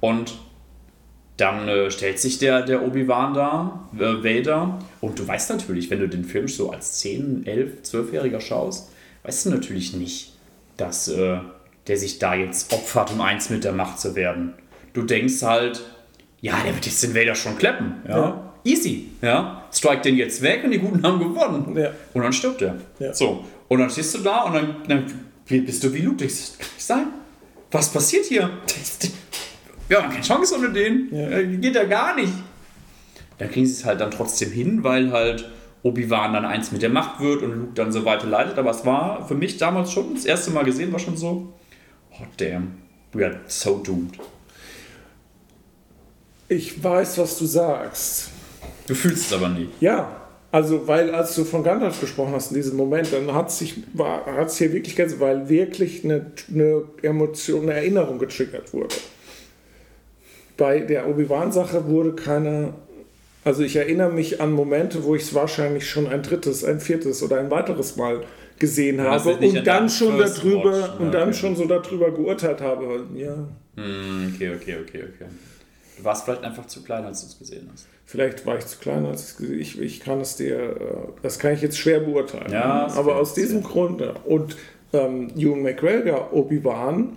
Und 0.00 0.34
dann 1.36 1.68
äh, 1.68 1.90
stellt 1.90 2.18
sich 2.18 2.38
der, 2.38 2.62
der 2.62 2.82
Obi-Wan 2.82 3.34
da, 3.34 3.88
äh, 3.98 4.24
Vader. 4.24 4.78
Und 5.02 5.18
du 5.18 5.28
weißt 5.28 5.50
natürlich, 5.50 5.90
wenn 5.90 6.00
du 6.00 6.08
den 6.08 6.24
Film 6.24 6.48
so 6.48 6.70
als 6.70 7.00
10, 7.00 7.46
11, 7.46 7.82
12-Jähriger 7.82 8.40
schaust, 8.40 8.90
weißt 9.24 9.46
du 9.46 9.50
natürlich 9.50 9.94
nicht, 9.94 10.32
dass 10.78 11.08
äh, 11.08 11.38
der 11.88 11.98
sich 11.98 12.18
da 12.18 12.34
jetzt 12.34 12.72
opfert, 12.72 13.12
um 13.12 13.20
eins 13.20 13.50
mit 13.50 13.64
der 13.64 13.72
Macht 13.72 14.00
zu 14.00 14.14
werden. 14.14 14.54
Du 14.94 15.02
denkst 15.02 15.42
halt, 15.42 15.82
ja, 16.40 16.54
der 16.64 16.74
wird 16.74 16.86
jetzt 16.86 17.02
den 17.02 17.14
Vader 17.14 17.34
schon 17.34 17.58
kleppen. 17.58 17.96
Ja. 18.08 18.16
ja. 18.16 18.52
Easy. 18.64 19.10
Ja. 19.20 19.62
Strike 19.70 20.00
den 20.00 20.16
jetzt 20.16 20.40
weg 20.40 20.62
und 20.64 20.70
die 20.70 20.78
Guten 20.78 21.02
haben 21.02 21.18
gewonnen. 21.18 21.76
Ja. 21.76 21.90
Und 22.14 22.22
dann 22.22 22.32
stirbt 22.32 22.62
er. 22.62 22.76
Ja. 22.98 23.12
So. 23.12 23.44
Und 23.68 23.80
dann 23.80 23.90
stehst 23.90 24.14
du 24.14 24.20
da 24.20 24.44
und 24.44 24.54
dann, 24.54 24.76
dann 24.88 25.04
bist 25.46 25.84
du 25.84 25.92
wie 25.92 26.00
Ludwig. 26.00 26.28
Das 26.28 26.58
kann 26.58 26.68
nicht 26.74 26.86
sein. 26.86 27.06
Was 27.70 27.92
passiert 27.92 28.26
hier? 28.26 28.50
Wir 29.88 30.02
haben 30.02 30.10
keine 30.10 30.22
Chance 30.24 30.54
ohne 30.56 30.72
den. 30.72 31.08
Ja. 31.10 31.28
Äh, 31.28 31.56
geht 31.56 31.74
ja 31.74 31.84
gar 31.84 32.14
nicht. 32.16 32.32
Dann 33.38 33.50
kriegen 33.50 33.66
sie 33.66 33.72
es 33.72 33.84
halt 33.84 34.00
dann 34.00 34.10
trotzdem 34.10 34.50
hin, 34.50 34.84
weil 34.84 35.12
halt 35.12 35.50
Obi-Wan 35.82 36.32
dann 36.32 36.44
eins 36.44 36.72
mit 36.72 36.82
der 36.82 36.90
Macht 36.90 37.20
wird 37.20 37.42
und 37.42 37.52
Luke 37.52 37.72
dann 37.74 37.92
so 37.92 38.04
weiter 38.04 38.26
leitet. 38.26 38.58
Aber 38.58 38.70
es 38.70 38.86
war 38.86 39.26
für 39.26 39.34
mich 39.34 39.58
damals 39.58 39.92
schon, 39.92 40.14
das 40.14 40.24
erste 40.24 40.50
Mal 40.50 40.64
gesehen, 40.64 40.92
war 40.92 40.98
schon 40.98 41.16
so, 41.16 41.52
oh 42.12 42.24
damn, 42.36 42.78
we 43.12 43.24
are 43.24 43.40
so 43.46 43.78
doomed. 43.78 44.18
Ich 46.48 46.82
weiß, 46.82 47.18
was 47.18 47.38
du 47.38 47.46
sagst. 47.46 48.30
Du 48.86 48.94
fühlst 48.94 49.26
es 49.26 49.32
aber 49.32 49.48
nicht. 49.48 49.70
Ja, 49.80 50.23
also, 50.54 50.86
weil 50.86 51.12
als 51.12 51.34
du 51.34 51.42
von 51.42 51.64
Gandalf 51.64 52.00
gesprochen 52.00 52.32
hast 52.32 52.52
in 52.52 52.54
diesem 52.54 52.76
Moment, 52.76 53.12
dann 53.12 53.34
hat 53.34 53.50
sich 53.50 53.74
hat 53.98 54.46
es 54.46 54.56
hier 54.56 54.72
wirklich 54.72 54.94
ganz, 54.94 55.18
weil 55.18 55.48
wirklich 55.48 56.04
eine, 56.04 56.30
eine 56.48 56.84
Emotion, 57.02 57.62
eine 57.64 57.72
Erinnerung 57.72 58.20
getriggert 58.20 58.72
wurde. 58.72 58.94
Bei 60.56 60.78
der 60.78 61.08
Obi-Wan-Sache 61.08 61.88
wurde 61.88 62.12
keine, 62.12 62.72
also 63.42 63.64
ich 63.64 63.74
erinnere 63.74 64.12
mich 64.12 64.40
an 64.40 64.52
Momente, 64.52 65.02
wo 65.02 65.16
ich 65.16 65.22
es 65.22 65.34
wahrscheinlich 65.34 65.90
schon 65.90 66.06
ein 66.06 66.22
drittes, 66.22 66.62
ein 66.62 66.78
viertes 66.78 67.20
oder 67.24 67.40
ein 67.40 67.50
weiteres 67.50 67.96
Mal 67.96 68.20
gesehen 68.56 69.00
habe 69.00 69.34
und 69.34 69.66
dann 69.66 69.90
schon 69.90 70.16
darüber 70.18 70.82
Watch. 70.82 71.00
und 71.00 71.10
dann 71.10 71.30
okay. 71.30 71.36
schon 71.36 71.56
so 71.56 71.64
darüber 71.64 72.12
geurteilt 72.12 72.60
habe. 72.60 73.04
Ja. 73.16 73.34
Hm, 73.74 74.32
okay, 74.32 74.54
okay, 74.54 74.76
okay, 74.80 75.02
okay. 75.02 75.26
Du 75.98 76.04
warst 76.04 76.24
vielleicht 76.24 76.44
einfach 76.44 76.66
zu 76.66 76.84
klein, 76.84 77.04
als 77.04 77.22
du 77.22 77.26
es 77.26 77.38
gesehen 77.40 77.68
hast. 77.72 77.88
Vielleicht 78.06 78.44
war 78.46 78.58
ich 78.58 78.66
zu 78.66 78.78
klein, 78.78 79.06
als 79.06 79.40
ich 79.40 79.80
ich, 79.80 80.00
kann 80.00 80.20
es 80.20 80.36
dir, 80.36 80.56
äh, 80.56 80.76
das 81.22 81.38
kann 81.38 81.52
ich 81.52 81.62
jetzt 81.62 81.78
schwer 81.78 82.00
beurteilen. 82.00 82.52
Ja, 82.52 82.88
aber 82.94 83.16
aus 83.16 83.34
diesem 83.34 83.62
sein. 83.62 83.70
Grund 83.70 84.02
und 84.24 84.56
ähm, 84.92 85.32
Ewan 85.36 85.62
McGregor, 85.62 86.32
Obi-Wan, 86.32 87.16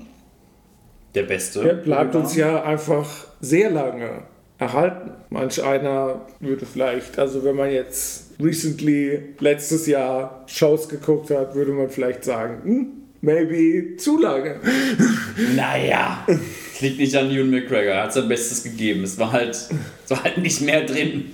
der 1.14 1.24
Beste, 1.24 1.62
der 1.64 1.74
bleibt 1.74 2.16
uns 2.16 2.36
ja 2.36 2.64
einfach 2.64 3.08
sehr 3.42 3.70
lange 3.70 4.24
erhalten. 4.58 5.12
Manch 5.30 5.64
einer 5.64 6.22
würde 6.40 6.66
vielleicht, 6.66 7.20
also 7.20 7.44
wenn 7.44 7.56
man 7.56 7.72
jetzt 7.72 8.32
recently 8.40 9.36
letztes 9.40 9.88
Jahr 9.88 10.44
Shows 10.48 10.90
geguckt 10.90 11.30
hat, 11.32 11.56
würde 11.56 11.72
man 11.72 11.90
vielleicht 11.90 12.24
sagen, 12.24 12.62
hm, 12.64 12.88
maybe 13.22 13.98
zu 13.98 14.20
lange. 14.20 14.60
Naja. 15.56 16.26
Es 16.74 16.82
liegt 16.82 17.00
nicht 17.00 17.16
an 17.16 17.32
Ewan 17.32 17.50
McGregor, 17.50 17.94
er 17.94 18.04
hat 18.04 18.14
sein 18.14 18.28
Bestes 18.28 18.64
gegeben. 18.64 19.04
Es 19.04 19.18
war 19.18 19.32
halt, 19.32 19.56
es 19.56 20.10
war 20.10 20.24
halt 20.24 20.38
nicht 20.38 20.62
mehr 20.62 20.86
drin. 20.86 21.32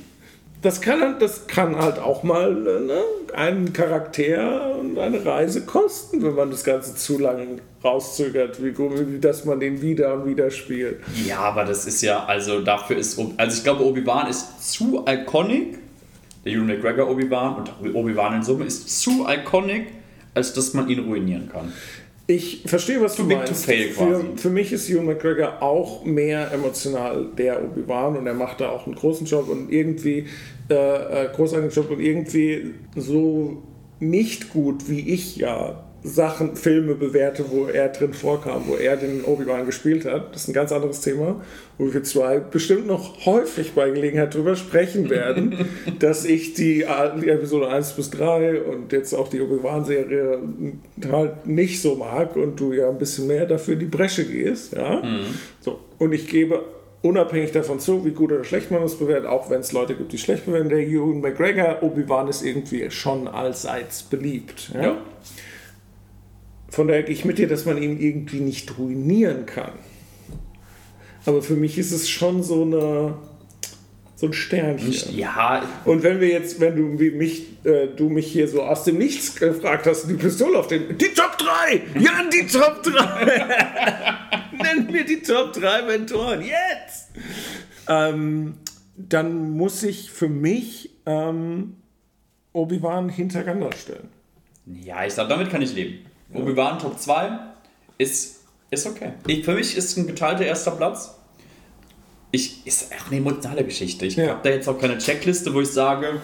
Das 0.62 0.80
kann, 0.80 1.20
das 1.20 1.48
kann 1.48 1.76
halt 1.76 2.00
auch 2.00 2.24
mal 2.24 2.54
ne, 2.54 3.02
einen 3.34 3.74
Charakter 3.74 4.78
und 4.80 4.98
eine 4.98 5.26
Reise 5.26 5.66
kosten, 5.66 6.24
wenn 6.24 6.36
man 6.36 6.52
das 6.52 6.64
Ganze 6.64 6.96
zu 6.96 7.20
lange 7.20 7.58
rauszögert, 7.84 8.64
wie, 8.64 8.78
wie 8.78 9.20
dass 9.20 9.44
man 9.44 9.60
den 9.60 9.82
wieder 9.82 10.14
und 10.14 10.26
wieder 10.26 10.50
spielt. 10.52 11.02
Ja, 11.28 11.40
aber 11.40 11.66
das 11.66 11.86
ist 11.86 12.02
ja, 12.02 12.24
also 12.26 12.62
dafür 12.62 12.96
ist, 12.96 13.20
also 13.36 13.58
ich 13.58 13.64
glaube, 13.64 13.84
Obi-Wan 13.84 14.30
ist 14.30 14.72
zu 14.72 15.04
iconic. 15.06 15.80
Der 16.46 16.54
Ewan 16.54 16.68
McGregor 16.68 17.10
Obi-Wan 17.10 17.70
und 17.82 17.94
Obi-Wan 17.94 18.36
in 18.36 18.44
Summe 18.44 18.64
ist 18.64 19.02
zu 19.02 19.28
iconic, 19.28 19.88
als 20.34 20.54
dass 20.54 20.74
man 20.74 20.90
ihn 20.90 21.00
ruinieren 21.00 21.50
kann. 21.50 21.72
Ich 22.26 22.64
verstehe, 22.66 23.02
was 23.02 23.16
Too 23.16 23.24
du 23.24 23.36
meinst. 23.36 23.66
Für, 23.66 24.24
für, 24.38 24.50
mich 24.50 24.72
ist 24.72 24.90
Ewan 24.90 25.08
McGregor 25.08 25.62
auch 25.62 26.06
mehr 26.06 26.52
emotional 26.54 27.26
der 27.38 27.62
Obi-Wan 27.62 28.16
und 28.16 28.26
er 28.26 28.34
macht 28.34 28.62
da 28.62 28.70
auch 28.70 28.86
einen 28.86 28.96
großen 28.96 29.28
Job 29.28 29.50
und 29.50 29.70
irgendwie 29.72 30.28
äh, 30.70 30.74
äh 31.26 31.30
großartigen 31.34 31.72
Job 31.72 31.92
und 31.92 32.00
irgendwie 32.00 32.76
so 32.96 33.62
nicht 34.00 34.52
gut, 34.52 34.90
wie 34.90 35.02
ich 35.10 35.36
ja 35.36 35.84
Sachen, 36.04 36.58
Filme 36.58 36.96
bewerte, 36.96 37.46
wo 37.50 37.66
er 37.66 37.88
drin 37.88 38.14
vorkam, 38.14 38.64
wo 38.68 38.76
er 38.76 38.98
den 38.98 39.24
Obi-Wan 39.24 39.66
gespielt 39.66 40.06
hat. 40.06 40.34
Das 40.34 40.44
ist 40.44 40.48
ein 40.50 40.54
ganz 40.54 40.74
anderes 40.74 41.00
Thema, 41.00 41.42
wo 41.78 41.94
wir 41.94 42.04
zwei 42.04 42.40
bestimmt 42.40 42.88
noch 42.88 43.26
häufig 43.26 43.72
bei 43.72 43.90
Gelegenheit 43.90 44.34
drüber 44.34 44.58
sprechen 44.58 45.10
werden, 45.10 45.70
dass 46.00 46.26
ich 46.26 46.54
die, 46.56 46.84
Episode 46.84 47.70
1 47.70 47.94
bis 47.94 48.10
3 48.10 48.64
und 48.64 48.92
jetzt 48.92 49.14
auch 49.14 49.30
die 49.30 49.40
Obi-Wan-Serie 49.40 50.40
halt 51.10 51.48
nicht 51.48 51.82
so 51.82 51.96
mag 51.96 52.36
und 52.36 52.60
du 52.60 52.74
ja 52.74 52.90
ein 52.90 52.98
bisschen 52.98 53.28
mehr 53.28 53.46
dafür 53.46 53.76
in 53.76 53.80
die 53.80 53.86
Bresche 53.86 54.26
gehst. 54.26 54.74
Ja? 54.74 55.02
Mhm. 55.02 55.26
So. 55.62 55.80
Und 56.00 56.12
ich 56.12 56.28
gebe 56.28 56.64
unabhängig 57.02 57.52
davon 57.54 57.80
zu, 57.80 58.04
wie 58.06 58.12
gut 58.12 58.32
oder 58.34 58.44
schlecht 58.44 58.72
man 58.72 58.82
das 58.82 58.96
bewertet, 58.96 59.28
auch 59.28 59.50
wenn 59.50 59.62
es 59.62 59.72
Leute 59.72 59.96
gibt, 59.96 60.12
die 60.12 60.18
schlecht 60.18 60.46
bewerten, 60.46 60.70
der 60.70 60.80
Ewan 60.80 61.22
McGregor, 61.22 61.82
Obi-Wan 61.82 62.28
ist 62.28 62.44
irgendwie 62.44 62.92
schon 62.92 63.30
allseits 63.30 64.04
beliebt. 64.04 64.72
Ja? 64.74 64.84
ja. 64.84 64.98
Von 66.74 66.88
daher 66.88 67.04
gehe 67.04 67.14
ich 67.14 67.24
mit 67.24 67.38
dir, 67.38 67.48
dass 67.48 67.66
man 67.66 67.78
ihn 67.82 68.00
irgendwie 68.00 68.40
nicht 68.40 68.80
ruinieren 68.80 69.46
kann. 69.46 69.74
Aber 71.24 71.44
für 71.44 71.54
mich 71.56 71.78
ist 71.78 71.92
es 71.92 72.10
schon 72.10 72.42
so 72.42 72.64
eine, 72.64 73.14
So 74.16 74.26
ein 74.26 74.34
Sternchen. 74.34 75.16
Ja, 75.16 75.64
Und 75.86 76.02
wenn 76.02 76.20
wir 76.20 76.30
jetzt, 76.30 76.60
wenn 76.60 76.76
du 76.76 77.00
wie 77.00 77.12
mich, 77.12 77.64
äh, 77.64 77.88
du 77.96 78.10
mich 78.10 78.26
hier 78.32 78.48
so 78.48 78.64
aus 78.64 78.86
dem 78.86 78.98
Nichts 78.98 79.36
gefragt 79.36 79.86
hast, 79.86 80.08
die 80.10 80.16
Pistole 80.16 80.58
auf 80.58 80.66
den. 80.66 80.98
Die 80.98 81.14
Top 81.14 81.38
3! 81.38 82.00
Jan, 82.00 82.30
die 82.32 82.48
Top 82.48 82.82
3! 82.82 84.16
Nenn 84.64 84.92
mir 84.92 85.06
die 85.06 85.22
Top 85.22 85.54
3 85.54 85.84
Mentoren, 85.84 86.42
jetzt! 86.42 87.10
Ähm, 87.88 88.56
dann 88.96 89.52
muss 89.52 89.84
ich 89.84 90.10
für 90.10 90.30
mich 90.30 90.90
ähm, 91.06 91.76
Obi-Wan 92.54 93.10
hinter 93.10 93.44
Gandalf 93.44 93.80
stellen. 93.80 94.10
ja, 94.66 95.06
ich 95.06 95.14
sag, 95.14 95.30
damit 95.30 95.52
kann 95.52 95.62
ich 95.62 95.76
leben. 95.76 96.00
Obi-Wan 96.34 96.80
Top 96.80 97.00
2 97.00 97.30
ist, 97.98 98.42
ist 98.72 98.88
okay. 98.88 99.14
Ich, 99.28 99.46
für 99.46 99.54
mich 99.54 99.76
ist 99.78 99.98
ein 99.98 100.08
geteilter 100.08 100.46
erster 100.46 100.72
Platz. 100.72 101.16
Ich, 102.32 102.66
ist 102.66 102.92
auch 102.94 103.08
eine 103.12 103.18
emotionale 103.20 103.64
Geschichte. 103.64 104.06
Ich 104.06 104.16
Ja. 104.16 104.30
habe 104.30 104.40
da 104.44 104.50
jetzt 104.50 104.68
auch 104.68 104.80
keine 104.80 104.98
Checkliste, 104.98 105.54
wo 105.54 105.62
ich 105.62 105.70
sage, 105.70 106.22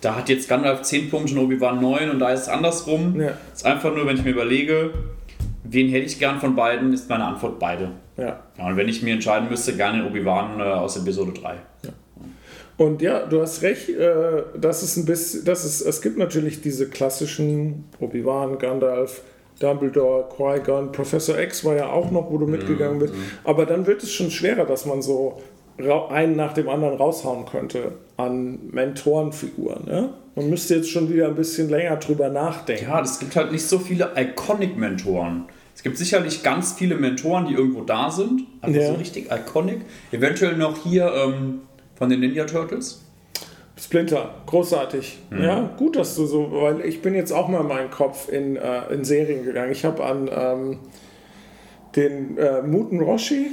da 0.00 0.16
hat 0.16 0.28
jetzt 0.28 0.48
Gandalf 0.48 0.82
10 0.82 1.08
Punkte 1.10 1.34
und 1.34 1.38
Obi-Wan 1.44 1.80
9 1.80 2.10
und 2.10 2.18
da 2.18 2.30
ist 2.32 2.42
es 2.42 2.48
andersrum. 2.48 3.20
Ja. 3.20 3.38
ist 3.54 3.64
einfach 3.64 3.94
nur, 3.94 4.04
wenn 4.06 4.16
ich 4.16 4.24
mir 4.24 4.30
überlege, 4.30 4.90
wen 5.62 5.88
hätte 5.90 6.06
ich 6.06 6.18
gern 6.18 6.40
von 6.40 6.56
beiden, 6.56 6.92
ist 6.92 7.08
meine 7.08 7.24
Antwort 7.24 7.60
beide. 7.60 7.92
Ja. 8.16 8.42
Ja, 8.58 8.66
und 8.66 8.76
wenn 8.76 8.88
ich 8.88 9.02
mir 9.02 9.14
entscheiden 9.14 9.48
müsste, 9.48 9.76
gerne 9.76 10.04
Obi-Wan 10.06 10.58
äh, 10.58 10.62
aus 10.64 10.96
Episode 10.96 11.32
3. 11.40 11.54
Und 12.78 13.00
ja, 13.02 13.24
du 13.26 13.40
hast 13.42 13.62
recht, 13.62 13.90
äh, 13.90 14.42
das 14.58 14.82
ist 14.82 14.96
ein 14.96 15.04
bisschen, 15.04 15.44
das 15.44 15.64
ist, 15.64 15.82
es 15.82 16.02
gibt 16.02 16.18
natürlich 16.18 16.62
diese 16.62 16.88
klassischen 16.88 17.84
Obi-Wan, 18.00 18.58
Gandalf, 18.58 19.20
Dumbledore, 19.62 20.24
Qui-Gon, 20.36 20.92
Professor 20.92 21.38
X 21.38 21.64
war 21.64 21.76
ja 21.76 21.86
auch 21.90 22.10
noch, 22.10 22.30
wo 22.30 22.38
du 22.38 22.46
mitgegangen 22.46 22.98
bist. 22.98 23.14
Aber 23.44 23.64
dann 23.66 23.86
wird 23.86 24.02
es 24.02 24.12
schon 24.12 24.30
schwerer, 24.30 24.64
dass 24.64 24.86
man 24.86 25.02
so 25.02 25.40
einen 26.10 26.36
nach 26.36 26.52
dem 26.52 26.68
anderen 26.68 26.96
raushauen 26.96 27.46
könnte 27.46 27.92
an 28.16 28.58
Mentorenfiguren. 28.70 29.84
Ne? 29.86 30.10
Man 30.34 30.50
müsste 30.50 30.76
jetzt 30.76 30.90
schon 30.90 31.12
wieder 31.12 31.28
ein 31.28 31.34
bisschen 31.34 31.68
länger 31.70 31.96
drüber 31.96 32.28
nachdenken. 32.28 32.84
Ja, 32.84 33.00
es 33.00 33.18
gibt 33.18 33.36
halt 33.36 33.52
nicht 33.52 33.66
so 33.66 33.78
viele 33.78 34.10
Iconic-Mentoren. 34.16 35.44
Es 35.74 35.82
gibt 35.82 35.96
sicherlich 35.98 36.42
ganz 36.42 36.72
viele 36.74 36.94
Mentoren, 36.96 37.46
die 37.46 37.54
irgendwo 37.54 37.82
da 37.82 38.10
sind, 38.10 38.42
aber 38.60 38.72
Ja. 38.72 38.88
so 38.88 38.94
richtig 38.94 39.30
iconic. 39.32 39.80
Eventuell 40.12 40.56
noch 40.56 40.76
hier 40.82 41.12
ähm, 41.14 41.60
von 41.94 42.08
den 42.10 42.20
Ninja 42.20 42.44
Turtles. 42.44 43.02
Splinter, 43.82 44.30
großartig. 44.46 45.18
Ja, 45.36 45.70
gut, 45.76 45.96
dass 45.96 46.14
du 46.14 46.24
so, 46.26 46.52
weil 46.52 46.82
ich 46.82 47.02
bin 47.02 47.14
jetzt 47.14 47.32
auch 47.32 47.48
mal 47.48 47.62
in 47.62 47.66
meinen 47.66 47.90
Kopf 47.90 48.28
in, 48.28 48.54
äh, 48.56 48.92
in 48.94 49.04
Serien 49.04 49.44
gegangen. 49.44 49.72
Ich 49.72 49.84
habe 49.84 50.04
an 50.04 50.30
ähm, 50.32 50.78
den 51.96 52.38
äh, 52.38 52.62
Muten 52.62 53.00
Roshi, 53.00 53.46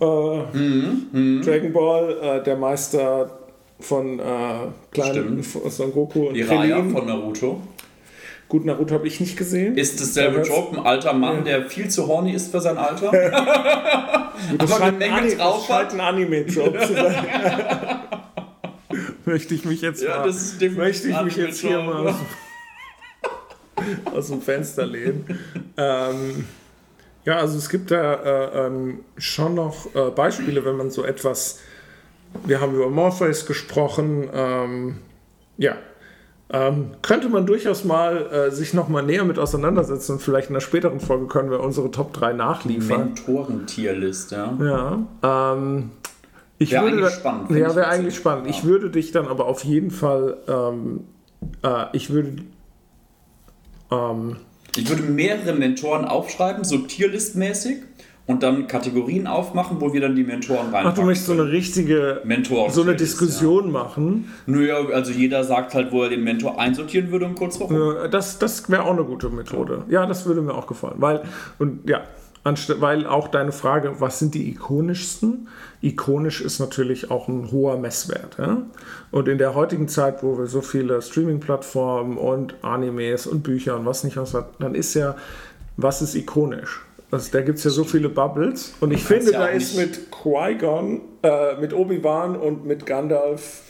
äh, 0.00 1.40
Dragon 1.44 1.72
Ball, 1.72 2.16
äh, 2.22 2.42
der 2.44 2.56
Meister 2.56 3.30
von 3.80 4.20
äh, 4.20 4.22
kleinen 4.92 5.42
von 5.42 5.68
Son 5.70 5.92
Goku 5.92 6.28
und 6.28 6.34
Krillin. 6.40 6.90
von 6.90 7.06
Naruto. 7.06 7.60
Gut, 8.48 8.64
Naruto 8.66 8.94
habe 8.94 9.08
ich 9.08 9.18
nicht 9.18 9.36
gesehen. 9.36 9.76
Ist 9.76 10.00
dasselbe 10.00 10.36
Ja, 10.36 10.40
das- 10.40 10.48
Trope, 10.50 10.78
ein 10.78 10.86
alter 10.86 11.12
Mann, 11.14 11.44
der 11.44 11.62
viel 11.68 11.88
zu 11.88 12.06
horny 12.06 12.32
ist 12.32 12.52
für 12.52 12.60
sein 12.60 12.78
Alter. 12.78 13.10
das 14.58 14.72
aber 14.72 14.84
eine 14.84 14.92
ein, 14.92 14.98
Menge 14.98 15.14
Ani 15.14 15.34
drauf 15.34 15.66
scheint 15.66 15.92
ein 15.94 16.00
Anime-Job 16.00 16.80
zu 16.80 16.92
sein. 16.94 17.14
Möchte 19.26 19.54
ich 19.54 19.64
mich 19.64 19.80
jetzt 19.80 20.02
Ja, 20.02 20.18
mal, 20.18 20.26
das 20.26 20.36
ist 20.36 20.60
möchte 20.76 21.08
ich 21.08 21.20
mich 21.22 21.36
jetzt 21.36 21.60
hier 21.60 21.80
mal 21.82 22.08
aus, 22.08 22.16
dem- 24.06 24.12
aus 24.14 24.28
dem 24.28 24.40
Fenster 24.42 24.86
lehnen. 24.86 25.24
ähm, 25.76 26.44
ja, 27.24 27.36
also 27.38 27.56
es 27.56 27.68
gibt 27.70 27.90
da 27.90 28.14
äh, 28.14 28.66
ähm, 28.66 29.00
schon 29.16 29.54
noch 29.54 29.94
äh, 29.94 30.10
Beispiele, 30.10 30.64
wenn 30.64 30.76
man 30.76 30.90
so 30.90 31.04
etwas. 31.04 31.60
Wir 32.44 32.60
haben 32.60 32.74
über 32.74 32.90
Morpheus 32.90 33.46
gesprochen. 33.46 34.28
Ähm, 34.34 34.98
ja, 35.56 35.76
ähm, 36.52 36.90
könnte 37.00 37.30
man 37.30 37.46
durchaus 37.46 37.84
mal 37.84 38.26
äh, 38.30 38.50
sich 38.50 38.74
noch 38.74 38.88
mal 38.88 39.02
näher 39.02 39.24
mit 39.24 39.38
auseinandersetzen 39.38 40.12
und 40.12 40.18
vielleicht 40.20 40.50
in 40.50 40.54
einer 40.56 40.60
späteren 40.60 41.00
Folge 41.00 41.26
können 41.26 41.50
wir 41.50 41.60
unsere 41.60 41.90
Top 41.90 42.12
3 42.12 42.34
nachliefern. 42.34 43.14
Mentorentierlist, 43.14 44.32
ja. 44.32 44.52
Ja. 45.22 45.52
Ähm, 45.54 45.92
ich 46.58 46.70
Wär 46.70 46.82
würde, 46.82 46.96
eigentlich 46.98 47.14
spannend, 47.14 47.50
Ja, 47.50 47.74
wäre 47.74 47.88
eigentlich 47.88 48.14
spannend. 48.16 48.46
Ja. 48.46 48.50
Ich 48.52 48.64
würde 48.64 48.90
dich 48.90 49.10
dann 49.12 49.26
aber 49.26 49.46
auf 49.46 49.64
jeden 49.64 49.90
Fall. 49.90 50.36
Ähm, 50.48 51.00
äh, 51.62 51.86
ich 51.92 52.10
würde. 52.10 52.36
Ähm, 53.90 54.36
Ich 54.76 54.88
würde 54.88 55.02
mehrere 55.02 55.52
Mentoren 55.52 56.04
aufschreiben, 56.04 56.64
so 56.64 56.78
Tierlist-mäßig, 56.78 57.78
und 58.26 58.42
dann 58.42 58.66
Kategorien 58.68 59.26
aufmachen, 59.26 59.80
wo 59.80 59.92
wir 59.92 60.00
dann 60.00 60.16
die 60.16 60.24
Mentoren 60.24 60.62
reinpacken. 60.72 60.90
ach, 60.90 60.94
du 60.94 61.02
möchtest 61.02 61.26
so 61.26 61.34
eine 61.34 61.50
richtige. 61.50 62.22
Mentoren. 62.24 62.72
So 62.72 62.80
eine 62.82 62.96
Diskussion 62.96 63.70
machen. 63.70 64.32
Naja, 64.46 64.76
also 64.92 65.12
jeder 65.12 65.44
sagt 65.44 65.74
halt, 65.74 65.92
wo 65.92 66.04
er 66.04 66.08
den 66.08 66.24
Mentor 66.24 66.58
einsortieren 66.58 67.10
würde 67.10 67.26
und 67.26 67.34
kurz 67.34 67.60
warum. 67.60 68.10
Das, 68.10 68.38
das 68.38 68.70
wäre 68.70 68.84
auch 68.84 68.92
eine 68.92 69.04
gute 69.04 69.28
Methode. 69.28 69.84
Ja, 69.90 70.06
das 70.06 70.24
würde 70.24 70.40
mir 70.40 70.54
auch 70.54 70.66
gefallen. 70.66 70.96
Weil, 70.98 71.22
und 71.58 71.88
ja, 71.88 72.02
weil 72.44 73.06
auch 73.06 73.28
deine 73.28 73.52
Frage, 73.52 74.00
was 74.00 74.18
sind 74.18 74.34
die 74.34 74.50
ikonischsten? 74.50 75.48
Ikonisch 75.80 76.42
ist 76.42 76.58
natürlich 76.58 77.10
auch 77.10 77.28
ein 77.28 77.50
hoher 77.50 77.78
Messwert. 77.78 78.36
Ja? 78.38 78.62
Und 79.10 79.28
in 79.28 79.38
der 79.38 79.54
heutigen 79.54 79.88
Zeit, 79.88 80.22
wo 80.22 80.38
wir 80.38 80.46
so 80.46 80.60
viele 80.60 81.00
Streaming-Plattformen 81.00 82.18
und 82.18 82.54
Animes 82.62 83.26
und 83.26 83.42
Bücher 83.42 83.76
und 83.76 83.86
was 83.86 84.04
nicht 84.04 84.16
was 84.16 84.34
hat, 84.34 84.50
dann 84.58 84.74
ist 84.74 84.94
ja, 84.94 85.16
was 85.76 86.02
ist 86.02 86.14
ikonisch? 86.14 86.82
Also, 87.10 87.30
da 87.32 87.42
gibt 87.42 87.58
es 87.58 87.64
ja 87.64 87.70
so 87.70 87.84
viele 87.84 88.08
Bubbles. 88.08 88.74
Und 88.80 88.92
ich 88.92 89.04
finde, 89.04 89.32
ja 89.32 89.40
da 89.40 89.46
ist 89.46 89.76
mit 89.76 90.10
Qui-Gon, 90.10 91.00
äh, 91.22 91.60
mit 91.60 91.72
Obi-Wan 91.72 92.36
und 92.36 92.66
mit 92.66 92.86
Gandalf 92.86 93.62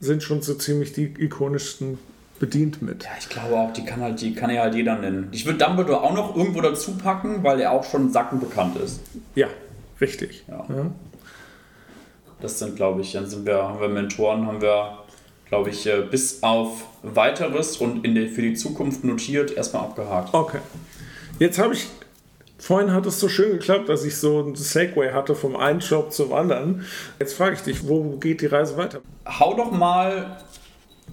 sind 0.00 0.22
schon 0.22 0.42
so 0.42 0.54
ziemlich 0.54 0.92
die 0.92 1.12
ikonischsten 1.18 1.98
bedient 2.38 2.82
mit. 2.82 3.04
Ja, 3.04 3.10
ich 3.18 3.28
glaube 3.28 3.56
auch, 3.56 3.72
die 3.72 3.84
kann 3.84 4.00
halt, 4.00 4.20
die 4.20 4.34
kann 4.34 4.50
ja 4.50 4.62
halt 4.62 4.74
jeder 4.74 4.96
nennen. 4.96 5.28
Ich 5.32 5.46
würde 5.46 5.58
Dumbledore 5.58 6.02
auch 6.02 6.14
noch 6.14 6.36
irgendwo 6.36 6.60
dazu 6.60 6.96
packen, 6.96 7.42
weil 7.42 7.60
er 7.60 7.72
auch 7.72 7.84
schon 7.84 8.12
sackenbekannt 8.12 8.76
ist. 8.76 9.00
Ja, 9.34 9.48
richtig. 10.00 10.44
Ja. 10.48 10.64
Ja. 10.68 10.90
Das 12.40 12.58
sind, 12.58 12.76
glaube 12.76 13.00
ich, 13.00 13.12
dann 13.12 13.26
sind 13.26 13.46
wir, 13.46 13.62
haben 13.62 13.80
wir 13.80 13.88
Mentoren, 13.88 14.46
haben 14.46 14.60
wir, 14.60 14.98
glaube 15.48 15.70
ich, 15.70 15.86
äh, 15.86 16.02
bis 16.02 16.42
auf 16.42 16.84
weiteres 17.02 17.78
und 17.78 18.04
in 18.04 18.14
der, 18.14 18.28
für 18.28 18.42
die 18.42 18.54
Zukunft 18.54 19.04
notiert, 19.04 19.56
erstmal 19.56 19.82
abgehakt. 19.82 20.34
Okay. 20.34 20.58
Jetzt 21.38 21.58
habe 21.58 21.74
ich, 21.74 21.86
vorhin 22.58 22.92
hat 22.92 23.06
es 23.06 23.20
so 23.20 23.28
schön 23.28 23.52
geklappt, 23.52 23.88
dass 23.88 24.04
ich 24.04 24.16
so 24.16 24.40
ein 24.40 24.54
Segway 24.54 25.12
hatte 25.12 25.34
vom 25.34 25.56
einen 25.56 25.80
Job 25.80 26.12
zum 26.12 26.32
anderen. 26.32 26.84
Jetzt 27.18 27.34
frage 27.34 27.54
ich 27.54 27.62
dich, 27.62 27.88
wo 27.88 28.16
geht 28.18 28.42
die 28.42 28.46
Reise 28.46 28.76
weiter? 28.76 29.00
Hau 29.26 29.54
doch 29.54 29.70
mal 29.70 30.38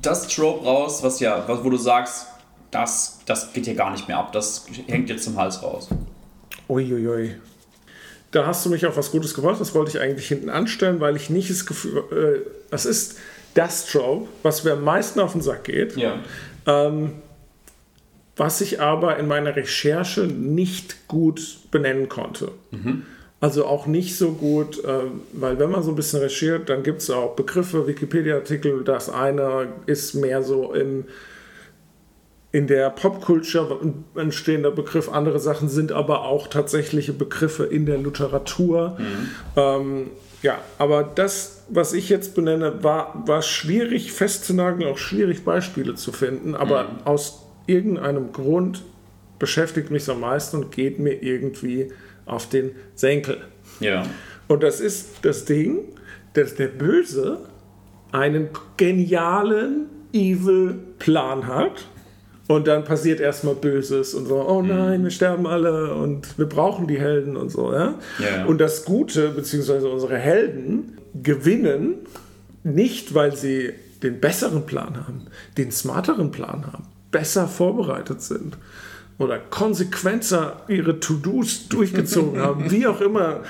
das 0.06 0.28
Trope 0.28 0.66
raus, 0.66 1.02
was 1.02 1.20
ja, 1.20 1.46
wo 1.48 1.70
du 1.70 1.78
sagst, 1.78 2.28
das, 2.72 3.20
das 3.26 3.54
geht 3.54 3.66
hier 3.66 3.76
gar 3.76 3.92
nicht 3.92 4.08
mehr 4.08 4.18
ab, 4.18 4.32
das 4.32 4.66
hängt 4.88 5.10
jetzt 5.10 5.24
zum 5.24 5.38
Hals 5.38 5.62
raus. 5.64 5.90
Uiuiui. 6.70 7.36
Da 8.32 8.48
hast 8.48 8.66
du 8.66 8.70
mich 8.70 8.86
auf 8.86 8.98
was 8.98 9.12
Gutes 9.12 9.36
gebracht. 9.36 9.62
Das 9.62 9.76
wollte 9.76 9.92
ich 9.92 10.00
eigentlich 10.00 10.28
hinten 10.28 10.50
anstellen, 10.50 11.00
weil 11.00 11.16
ich 11.16 11.30
nicht 11.30 11.52
das 11.52 11.68
Gefühl, 11.68 12.04
äh, 12.12 12.50
das 12.72 12.86
ist 12.86 13.20
das 13.54 13.86
Trope, 13.86 14.28
was 14.42 14.64
mir 14.64 14.74
am 14.74 14.84
meisten 14.84 15.20
auf 15.20 15.34
den 15.34 15.42
Sack 15.42 15.66
geht. 15.66 15.96
Ja. 15.96 16.16
Ähm, 16.66 17.14
was 18.36 18.62
ich 18.62 18.82
aber 18.82 19.18
in 19.18 19.28
meiner 19.28 19.56
Recherche 19.56 20.22
nicht 20.22 21.08
gut 21.08 21.60
benennen 21.70 22.10
konnte. 22.10 22.52
Also 23.44 23.66
auch 23.66 23.88
nicht 23.88 24.18
so 24.18 24.32
gut, 24.32 24.82
äh, 24.86 25.02
weil 25.34 25.60
wenn 25.60 25.70
man 25.70 25.84
so 25.84 25.92
ein 25.92 25.98
bisschen 25.98 26.22
recherchiert, 26.22 26.70
dann 26.70 26.82
gibt 26.82 27.02
es 27.02 27.10
auch 27.10 27.36
Begriffe, 27.36 27.86
Wikipedia-Artikel. 27.86 28.86
Das 28.86 29.10
eine 29.10 29.68
ist 29.86 30.14
mehr 30.14 30.42
so 30.44 30.74
im, 30.74 31.04
in 32.54 32.68
der 32.68 32.90
Popkultur 32.90 33.82
entstehender 34.16 34.72
Begriff. 34.72 35.12
Andere 35.12 35.42
Sachen 35.42 35.68
sind 35.68 35.92
aber 35.92 36.24
auch 36.24 36.48
tatsächliche 36.48 37.12
Begriffe 37.12 37.66
in 37.66 37.86
der 37.86 37.98
Literatur. 37.98 38.98
Ähm, 39.58 40.12
ja, 40.42 40.60
aber 40.78 41.04
das, 41.04 41.66
was 41.68 41.92
ich 41.92 42.08
jetzt 42.08 42.36
benenne, 42.36 42.82
war, 42.82 43.24
war 43.28 43.42
schwierig 43.42 44.14
festzunageln, 44.14 44.90
auch 44.90 44.98
schwierig 44.98 45.44
Beispiele 45.44 45.96
zu 45.96 46.14
finden. 46.14 46.56
Aber 46.56 46.86
aus 47.04 47.42
irgendeinem 47.68 48.32
Grund 48.32 48.84
beschäftigt 49.38 49.92
mich 49.92 50.10
am 50.10 50.22
meisten 50.22 50.64
und 50.64 50.72
geht 50.72 50.98
mir 50.98 51.22
irgendwie 51.22 51.92
auf 52.26 52.50
den 52.50 52.72
Senkel. 52.96 53.38
Ja. 53.80 54.04
Und 54.48 54.64
das 54.64 54.80
ist 54.80 55.20
das 55.24 55.46
Ding, 55.46 55.80
dass 56.34 56.56
der 56.56 56.68
Böse 56.68 57.40
einen 58.12 58.50
genialen 58.78 59.88
Evil 60.12 60.76
Plan 61.00 61.48
hat. 61.48 61.88
Und 62.48 62.68
dann 62.68 62.84
passiert 62.84 63.20
erstmal 63.22 63.56
Böses 63.56 64.14
und 64.14 64.28
so, 64.28 64.46
oh 64.48 64.62
nein, 64.62 65.02
wir 65.04 65.12
sterben 65.12 65.48
alle 65.48 65.96
und 65.96 66.38
wir 66.38 66.46
brauchen 66.46 66.88
die 66.88 67.00
Helden 67.00 67.38
und 67.38 67.50
so. 67.50 67.72
Ja? 67.72 67.96
Ja. 68.20 68.46
Und 68.46 68.60
das 68.60 68.84
Gute, 68.84 69.30
beziehungsweise 69.30 69.90
unsere 69.90 70.18
Helden, 70.18 70.98
gewinnen 71.24 71.96
nicht, 72.64 73.14
weil 73.14 73.36
sie 73.36 73.72
den 74.04 74.20
besseren 74.20 74.66
Plan 74.66 74.98
haben, 74.98 75.28
den 75.58 75.72
smarteren 75.72 76.32
Plan 76.32 76.68
haben, 76.68 76.86
besser 77.12 77.48
vorbereitet 77.48 78.22
sind 78.22 78.58
oder 79.18 79.38
konsequenter 79.40 80.62
ihre 80.68 81.00
To-Dos 81.00 81.68
durchgezogen 81.70 82.40
haben, 82.42 82.72
wie 82.72 82.88
auch 82.88 83.02
immer 83.02 83.42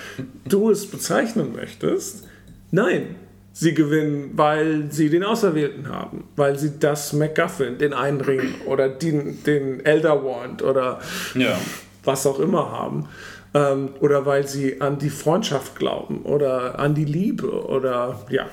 du 0.47 0.69
es 0.69 0.85
bezeichnen 0.87 1.53
möchtest. 1.55 2.25
Nein, 2.71 3.15
Sie 3.55 3.75
gewinnen, 3.75 4.31
weil 4.35 4.91
sie 4.91 5.11
den 5.11 5.23
Auserwählten 5.23 5.87
haben, 5.87 6.23
weil 6.35 6.57
sie 6.57 6.79
das 6.79 7.13
MacGuffin, 7.13 7.77
den 7.77 7.93
einen 7.93 8.19
Ring 8.19 8.55
oder 8.65 8.89
den, 8.89 9.43
den 9.43 9.85
Elder 9.85 10.25
Wand 10.25 10.63
oder 10.63 10.99
Ja. 11.35 11.55
was 12.03 12.25
auch 12.25 12.39
immer 12.39 12.71
haben. 12.71 13.07
Ähm, 13.53 13.89
oder 13.99 14.25
weil 14.25 14.47
sie 14.47 14.81
an 14.81 14.97
die 14.97 15.11
Freundschaft 15.11 15.75
glauben 15.75 16.23
oder 16.23 16.79
an 16.79 16.95
die 16.95 17.05
Liebe 17.05 17.47
oder 17.67 18.25
ja. 18.31 18.47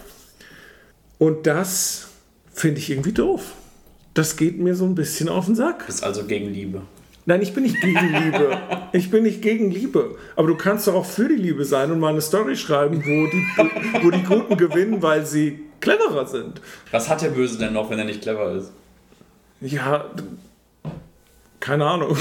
Und 1.17 1.47
das 1.47 2.09
finde 2.53 2.81
ich 2.81 2.91
irgendwie 2.91 3.13
doof. 3.13 3.55
Das 4.13 4.37
geht 4.37 4.59
mir 4.59 4.75
so 4.75 4.85
ein 4.85 4.95
bisschen 4.95 5.31
auf 5.31 5.47
den 5.47 5.55
Sack. 5.55 5.87
Ist 5.89 6.05
also 6.05 6.25
gegen 6.25 6.53
Liebe. 6.53 6.83
Nein, 7.27 7.43
ich 7.43 7.55
bin 7.55 7.65
nicht 7.65 7.81
gegen 7.81 7.99
Liebe. 7.99 8.59
Ich 8.93 9.11
bin 9.11 9.23
nicht 9.23 9.43
gegen 9.43 9.71
Liebe. 9.71 10.17
Aber 10.37 10.49
du 10.49 10.57
kannst 10.57 10.87
doch 10.87 10.95
auch 10.95 11.05
für 11.05 11.29
die 11.29 11.35
Liebe 11.35 11.65
sein 11.65 11.91
und 11.91 12.01
mal 12.01 12.09
eine 12.09 12.21
Story 12.21 12.57
schreiben, 12.57 12.97
wo 13.05 13.27
die, 13.27 14.05
wo 14.05 14.11
die 14.11 14.23
Guten 14.23 14.57
gewinnen, 14.57 15.03
weil 15.03 15.27
sie 15.27 15.61
cleverer 15.81 16.27
sind. 16.27 16.61
Was 16.91 17.09
hat 17.09 17.23
der 17.23 17.29
Böse 17.29 17.59
denn 17.59 17.75
noch, 17.75 17.91
wenn 17.91 17.99
er 17.99 18.05
nicht 18.05 18.23
clever 18.23 18.53
ist? 18.53 18.73
Ja, 19.61 20.07
keine 21.61 21.85
Ahnung. 21.85 22.17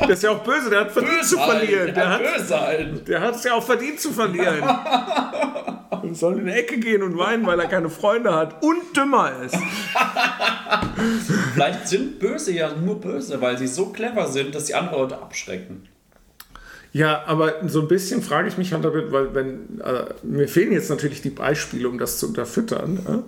Der 0.00 0.10
ist 0.10 0.22
ja 0.22 0.30
auch 0.30 0.44
böse, 0.44 0.68
der 0.68 0.80
hat 0.80 0.92
verdient 0.92 1.24
zu 1.24 1.38
verlieren. 1.38 1.94
Der 1.94 2.10
hat, 2.10 2.20
böse 2.20 3.02
der 3.06 3.20
hat 3.20 3.36
es 3.36 3.44
ja 3.44 3.54
auch 3.54 3.62
verdient 3.62 3.98
zu 3.98 4.12
verlieren. 4.12 4.62
Und 6.02 6.16
soll 6.16 6.38
in 6.38 6.46
die 6.46 6.52
Ecke 6.52 6.78
gehen 6.78 7.02
und 7.02 7.16
weinen, 7.18 7.46
weil 7.46 7.60
er 7.60 7.66
keine 7.66 7.90
Freunde 7.90 8.34
hat 8.34 8.62
und 8.62 8.96
dümmer 8.96 9.32
ist. 9.44 9.56
Vielleicht 11.54 11.88
sind 11.88 12.18
Böse 12.18 12.52
ja 12.52 12.74
nur 12.74 13.00
böse, 13.00 13.40
weil 13.40 13.58
sie 13.58 13.66
so 13.66 13.86
clever 13.86 14.26
sind, 14.26 14.54
dass 14.54 14.66
sie 14.66 14.74
andere 14.74 15.00
Leute 15.00 15.18
abschrecken. 15.18 15.88
Ja, 16.92 17.24
aber 17.26 17.54
so 17.66 17.80
ein 17.80 17.88
bisschen 17.88 18.22
frage 18.22 18.48
ich 18.48 18.56
mich 18.56 18.72
halt 18.72 18.84
damit, 18.84 19.10
weil 19.10 19.34
wenn 19.34 19.80
äh, 19.80 20.04
mir 20.22 20.46
fehlen 20.46 20.72
jetzt 20.72 20.90
natürlich 20.90 21.22
die 21.22 21.30
Beispiele, 21.30 21.88
um 21.88 21.98
das 21.98 22.18
zu 22.20 22.28
unterfüttern. 22.28 23.24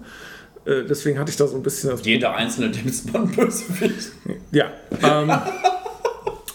Äh? 0.67 0.71
Äh, 0.71 0.85
deswegen 0.85 1.19
hatte 1.19 1.31
ich 1.31 1.37
da 1.37 1.47
so 1.47 1.57
ein 1.57 1.63
bisschen 1.63 1.91
das 1.91 2.05
Jeder 2.05 2.35
einzelne 2.35 2.73
James 2.73 3.07
Bond 3.07 3.37
Bösewicht. 3.37 4.13
Ja. 4.53 4.71
Ähm, 5.03 5.33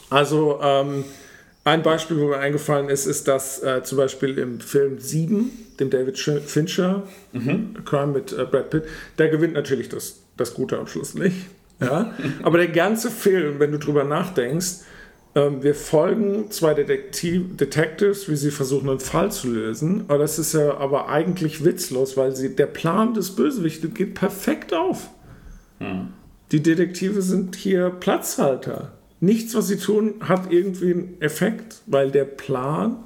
also 0.10 0.60
ähm, 0.62 1.04
ein 1.64 1.84
Beispiel, 1.84 2.20
wo 2.20 2.28
mir 2.28 2.38
eingefallen 2.38 2.90
ist, 2.90 3.06
ist, 3.06 3.28
dass 3.28 3.62
äh, 3.62 3.84
zum 3.84 3.98
Beispiel 3.98 4.38
im 4.40 4.60
Film 4.60 4.98
7, 5.00 5.52
dem 5.80 5.90
David 5.90 6.18
Fincher, 6.18 7.04
Crime 7.86 8.14
mit 8.14 8.34
äh, 8.34 8.46
Brad 8.46 8.72
Pitt, 8.72 8.84
da 9.18 9.28
gewinnt 9.28 9.54
natürlich 9.54 9.90
das, 9.90 10.22
das 10.38 10.54
Gute 10.56 10.80
am 10.80 10.88
Schluss 10.88 11.14
nicht. 11.14 11.36
Ja? 11.80 12.14
Aber 12.44 12.58
der 12.58 12.70
ganze 12.70 13.12
Film, 13.12 13.60
wenn 13.60 13.72
du 13.72 13.78
drüber 13.78 14.04
nachdenkst, 14.04 14.82
ähm, 15.36 15.62
wir 15.62 15.76
folgen 15.76 16.50
zwei 16.50 16.74
Detektiv 16.74 17.56
Detectives, 17.58 18.28
wie 18.28 18.36
sie 18.36 18.52
versuchen, 18.52 18.90
einen 18.90 19.00
Fall 19.00 19.32
zu 19.32 19.52
lösen. 19.52 20.06
Aber 20.08 20.18
das 20.18 20.40
ist 20.40 20.54
ja 20.54 20.78
aber 20.78 21.10
eigentlich 21.10 21.64
witzlos, 21.64 22.18
weil 22.18 22.36
sie, 22.36 22.56
der 22.56 22.66
Plan 22.66 23.14
des 23.14 23.36
Bösewichtes 23.36 23.94
geht 23.94 24.16
perfekt 24.16 24.74
auf. 24.74 25.10
Die 26.52 26.62
Detektive 26.62 27.22
sind 27.22 27.56
hier 27.56 27.90
Platzhalter. 27.90 28.92
Nichts, 29.22 29.56
was 29.56 29.68
sie 29.68 29.78
tun, 29.78 30.16
hat 30.22 30.52
irgendwie 30.52 30.92
einen 30.94 31.18
Effekt, 31.22 31.78
weil 31.86 32.12
der 32.12 32.26
Plan 32.26 32.98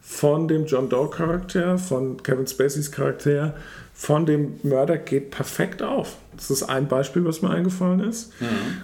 von 0.00 0.46
dem 0.46 0.66
John 0.66 0.88
Doe-Charakter, 0.88 1.76
von 1.78 2.22
Kevin 2.22 2.46
Spaceys 2.46 2.92
Charakter, 2.92 3.54
von 3.92 4.24
dem 4.26 4.60
Mörder 4.62 4.96
geht 4.98 5.30
perfekt 5.32 5.82
auf. 5.82 6.16
Das 6.36 6.50
ist 6.50 6.62
ein 6.62 6.86
Beispiel, 6.86 7.24
was 7.24 7.42
mir 7.42 7.50
eingefallen 7.50 8.00
ist. 8.00 8.32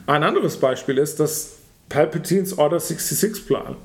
Ein 0.07 0.23
anderes 0.25 0.57
Beispiel 0.57 0.99
ist, 0.99 1.21
dass 1.21 1.53
Palpatines 1.89 2.59
Order 2.59 2.79
66-Plan 2.79 3.77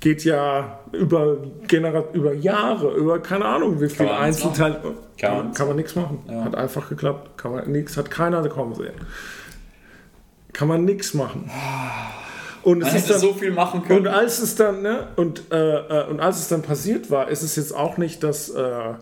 geht 0.00 0.24
ja 0.24 0.80
über, 0.92 1.36
Genera 1.68 2.04
über 2.12 2.32
Jahre, 2.34 2.94
über 2.96 3.20
keine 3.20 3.44
Ahnung, 3.44 3.80
wie 3.80 3.88
viele 3.88 4.14
Einzelteile. 4.16 4.80
Kann 5.18 5.52
Kann, 5.52 5.68
man- 5.68 5.76
nichts 5.76 5.94
machen. 5.94 6.18
Ja. 6.28 6.44
Hat 6.44 6.54
einfach 6.54 6.88
geklappt. 6.88 7.36
Kann 7.38 7.52
man 7.52 7.70
nichts, 7.70 7.96
hat 7.96 8.10
keiner 8.10 8.46
kommen 8.48 8.74
sehen. 8.74 8.92
Kann 10.52 10.68
man 10.68 10.84
nichts 10.84 11.14
machen. 11.14 11.50
Und 12.62 12.82
es 12.82 12.88
Man 12.88 12.96
ist 12.96 13.10
dann, 13.10 13.20
so 13.20 13.32
viel 13.32 13.52
machen 13.52 13.80
und 13.80 13.86
können. 13.86 14.06
als 14.06 14.38
es 14.38 14.54
dann, 14.54 14.82
ne, 14.82 15.08
und, 15.16 15.50
äh, 15.50 15.56
äh, 15.56 16.06
und 16.08 16.20
als 16.20 16.38
es 16.38 16.48
dann 16.48 16.62
passiert 16.62 17.10
war, 17.10 17.28
ist 17.28 17.42
es 17.42 17.56
jetzt 17.56 17.74
auch 17.74 17.96
nicht, 17.96 18.22
dass 18.22 18.50
äh, 18.50 18.94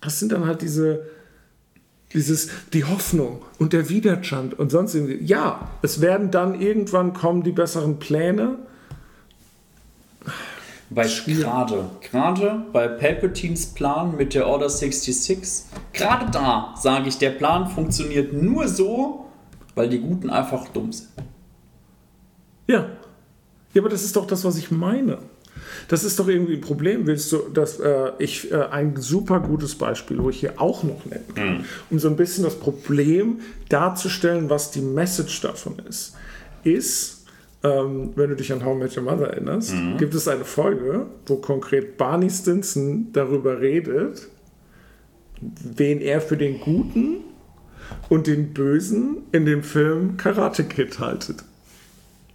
das 0.00 0.18
sind 0.18 0.32
dann 0.32 0.46
halt 0.46 0.62
diese 0.62 1.06
dieses 2.12 2.50
die 2.72 2.84
Hoffnung 2.84 3.42
und 3.58 3.72
der 3.72 3.88
Widerstand 3.88 4.58
und 4.58 4.70
sonst 4.70 4.94
irgendwie. 4.94 5.24
Ja, 5.24 5.70
es 5.82 6.00
werden 6.00 6.30
dann 6.30 6.60
irgendwann 6.60 7.12
kommen 7.12 7.42
die 7.42 7.52
besseren 7.52 7.98
Pläne. 7.98 8.58
Bei 10.92 11.06
gerade, 11.06 11.88
gerade 12.00 12.64
bei 12.72 12.88
Palpatines 12.88 13.66
Plan 13.66 14.16
mit 14.16 14.34
der 14.34 14.48
Order 14.48 14.68
66, 14.68 15.66
gerade 15.92 16.28
da 16.32 16.74
sage 16.76 17.08
ich, 17.08 17.18
der 17.18 17.30
Plan 17.30 17.68
funktioniert 17.68 18.32
nur 18.32 18.66
so, 18.66 19.26
weil 19.76 19.88
die 19.88 20.00
Guten 20.00 20.30
einfach 20.30 20.66
dumm 20.68 20.92
sind. 20.92 21.10
Ja. 22.66 22.86
Ja, 23.72 23.82
aber 23.82 23.88
das 23.88 24.02
ist 24.02 24.16
doch 24.16 24.26
das, 24.26 24.44
was 24.44 24.56
ich 24.56 24.72
meine. 24.72 25.18
Das 25.86 26.02
ist 26.02 26.18
doch 26.18 26.26
irgendwie 26.26 26.54
ein 26.54 26.60
Problem. 26.60 27.06
Willst 27.06 27.30
du, 27.30 27.38
dass 27.54 27.78
äh, 27.78 28.12
ich 28.18 28.50
äh, 28.50 28.56
ein 28.70 28.96
super 28.96 29.38
gutes 29.38 29.76
Beispiel, 29.76 30.18
wo 30.20 30.30
ich 30.30 30.40
hier 30.40 30.60
auch 30.60 30.82
noch 30.82 31.04
nennen 31.04 31.34
kann, 31.34 31.64
um 31.90 31.98
so 32.00 32.08
ein 32.08 32.16
bisschen 32.16 32.42
das 32.44 32.58
Problem 32.58 33.40
darzustellen, 33.68 34.50
was 34.50 34.72
die 34.72 34.80
Message 34.80 35.40
davon 35.40 35.80
ist, 35.88 36.16
ist, 36.64 37.19
ähm, 37.62 38.12
wenn 38.14 38.30
du 38.30 38.36
dich 38.36 38.52
an 38.52 38.64
How 38.64 38.74
I 38.74 38.78
Met 38.78 38.96
Your 38.96 39.02
Mother 39.04 39.28
erinnerst, 39.28 39.74
gibt 39.98 40.14
es 40.14 40.26
eine 40.28 40.44
Folge, 40.44 41.06
wo 41.26 41.36
konkret 41.36 41.96
Barney 41.98 42.30
Stinson 42.30 43.08
darüber 43.12 43.60
redet, 43.60 44.28
wen 45.40 46.00
er 46.00 46.20
für 46.20 46.36
den 46.36 46.60
Guten 46.60 47.18
und 48.08 48.26
den 48.26 48.52
Bösen 48.54 49.18
in 49.32 49.44
dem 49.44 49.62
Film 49.62 50.16
Karate 50.16 50.64
Kid 50.64 50.98
haltet. 50.98 51.44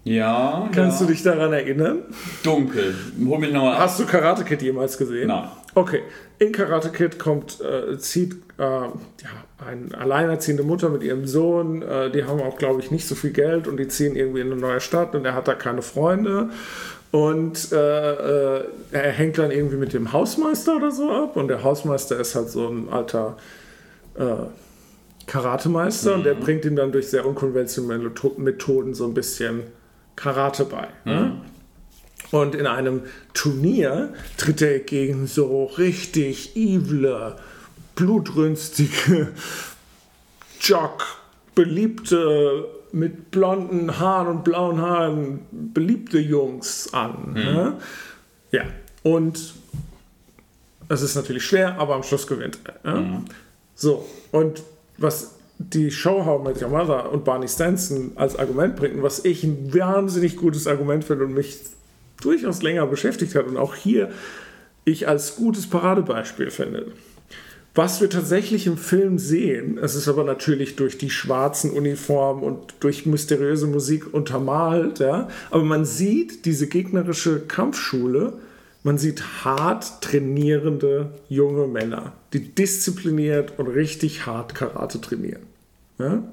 Ja, 0.04 0.70
Kannst 0.72 1.02
ja. 1.02 1.08
du 1.08 1.14
dich 1.14 1.24
daran 1.24 1.52
erinnern? 1.52 2.04
Dunkel. 2.44 2.94
Hol 3.26 3.40
mich 3.40 3.52
nochmal. 3.52 3.80
Hast 3.80 4.00
du 4.00 4.06
Karate 4.06 4.44
Kid 4.44 4.62
jemals 4.62 4.98
gesehen? 4.98 5.28
Nein. 5.30 5.50
Okay, 5.74 6.04
in 6.40 6.52
Karate 6.52 6.90
Kid 6.90 7.20
kommt, 7.20 7.60
äh, 7.62 7.98
zieht 7.98 8.34
äh, 8.58 8.62
ja, 8.62 8.94
eine 9.66 9.98
alleinerziehende 9.98 10.64
Mutter 10.64 10.90
mit 10.90 11.04
ihrem 11.04 11.26
Sohn, 11.28 11.82
äh, 11.82 12.12
die 12.12 12.24
haben 12.24 12.42
auch, 12.42 12.58
glaube 12.58 12.82
ich, 12.82 12.92
nicht 12.92 13.08
so 13.08 13.16
viel 13.16 13.32
Geld 13.32 13.68
und 13.68 13.78
die 13.78 13.88
ziehen 13.88 14.16
irgendwie 14.16 14.42
in 14.42 14.52
eine 14.52 14.60
neue 14.60 14.80
Stadt 14.80 15.16
und 15.16 15.26
er 15.26 15.34
hat 15.34 15.48
da 15.48 15.54
keine 15.54 15.82
Freunde. 15.82 16.50
Und 17.12 17.72
äh, 17.72 18.58
äh, 18.58 18.66
er 18.92 19.12
hängt 19.12 19.38
dann 19.38 19.52
irgendwie 19.52 19.78
mit 19.78 19.94
dem 19.94 20.12
Hausmeister 20.12 20.76
oder 20.76 20.92
so 20.92 21.10
ab 21.12 21.38
und 21.38 21.48
der 21.48 21.64
Hausmeister 21.64 22.20
ist 22.20 22.36
halt 22.36 22.50
so 22.50 22.68
ein 22.68 22.90
alter 22.90 23.38
äh, 24.16 24.48
Karatemeister 25.26 26.16
und 26.16 26.26
der 26.26 26.34
bringt 26.34 26.66
ihm 26.66 26.76
dann 26.76 26.92
durch 26.92 27.10
sehr 27.10 27.26
unkonventionelle 27.26 28.12
Methoden 28.38 28.94
so 28.94 29.06
ein 29.06 29.14
bisschen 29.14 29.64
Karate 30.16 30.66
bei. 30.66 30.88
Ne? 31.06 31.42
Und 32.32 32.56
in 32.56 32.68
einem 32.68 33.04
Turnier 33.34 34.14
tritt 34.38 34.62
er 34.62 34.80
gegen 34.80 35.28
so 35.28 35.66
richtig 35.66 36.56
evile, 36.56 37.38
blutrünstige, 37.96 39.30
Jock, 40.60 41.06
beliebte, 41.54 42.66
mit 42.92 43.30
blonden 43.32 44.00
Haaren 44.00 44.28
und 44.28 44.44
blauen 44.44 44.82
Haaren, 44.82 45.42
beliebte 45.52 46.18
Jungs 46.18 46.94
an. 46.94 47.34
Ne? 47.34 47.74
Ja, 48.52 48.64
und 49.04 49.54
es 50.88 51.02
ist 51.02 51.16
natürlich 51.16 51.46
schwer, 51.46 51.78
aber 51.78 51.96
am 51.96 52.04
Schluss 52.04 52.26
gewinnt 52.26 52.60
er. 52.64 52.92
Ja? 52.92 53.22
So, 53.76 54.08
und 54.32 54.64
was 54.98 55.36
die 55.58 55.92
Show 55.92 56.26
How 56.26 56.44
Met 56.44 56.62
Your 56.62 56.70
Mother 56.70 57.12
und 57.12 57.24
Barney 57.24 57.48
Stanson 57.48 58.12
als 58.16 58.38
Argument 58.38 58.76
bringen, 58.76 59.04
was 59.04 59.24
ich 59.26 59.44
ein 59.44 59.74
wahnsinnig 59.74 60.38
gutes 60.38 60.68
Argument 60.68 61.04
finde 61.04 61.26
und 61.26 61.34
mich 61.34 61.60
durchaus 62.26 62.62
länger 62.62 62.86
beschäftigt 62.88 63.36
hat 63.36 63.48
und 63.48 63.58
auch 63.58 63.76
hier 63.76 64.12
ich 64.84 65.08
als 65.08 65.36
gutes 65.36 65.68
Paradebeispiel 65.68 66.52
finde. 66.52 66.88
Was 67.74 68.00
wir 68.00 68.10
tatsächlich 68.10 68.68
im 68.68 68.78
Film 68.78 69.20
sehen, 69.20 69.78
es 69.78 69.96
ist 69.96 70.08
aber 70.08 70.24
natürlich 70.24 70.78
durch 70.78 70.98
die 70.98 71.10
schwarzen 71.10 71.72
Uniformen 71.72 72.42
und 72.42 72.76
durch 72.80 73.06
mysteriöse 73.06 73.68
Musik 73.68 74.14
untermalt, 74.14 75.00
ja, 75.00 75.28
aber 75.52 75.64
man 75.64 75.84
sieht 75.84 76.46
diese 76.46 76.68
gegnerische 76.68 77.42
Kampfschule, 77.42 78.34
man 78.84 78.98
sieht 78.98 79.44
hart 79.44 80.02
trainierende 80.02 81.12
junge 81.28 81.68
Männer, 81.68 82.14
die 82.32 82.56
diszipliniert 82.56 83.60
und 83.60 83.68
richtig 83.68 84.26
hart 84.26 84.56
Karate 84.56 85.02
trainieren. 85.02 85.42
Ja? 85.98 86.24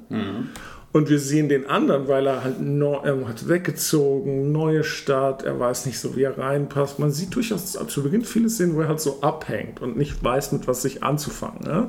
Und 0.92 1.08
wir 1.08 1.18
sehen 1.18 1.48
den 1.48 1.66
anderen, 1.66 2.06
weil 2.06 2.26
er 2.26 2.44
halt 2.44 2.60
neu, 2.60 2.96
er 3.02 3.26
hat 3.26 3.48
weggezogen, 3.48 4.52
neue 4.52 4.84
Stadt, 4.84 5.42
er 5.42 5.58
weiß 5.58 5.86
nicht 5.86 5.98
so, 5.98 6.16
wie 6.16 6.22
er 6.22 6.36
reinpasst. 6.36 6.98
Man 6.98 7.10
sieht 7.10 7.34
durchaus 7.34 7.72
zu 7.72 8.02
Beginn 8.02 8.24
viele 8.24 8.50
Szenen, 8.50 8.76
wo 8.76 8.82
er 8.82 8.88
halt 8.88 9.00
so 9.00 9.22
abhängt 9.22 9.80
und 9.80 9.96
nicht 9.96 10.22
weiß, 10.22 10.52
mit 10.52 10.68
was 10.68 10.82
sich 10.82 11.02
anzufangen. 11.02 11.64
Ja? 11.64 11.88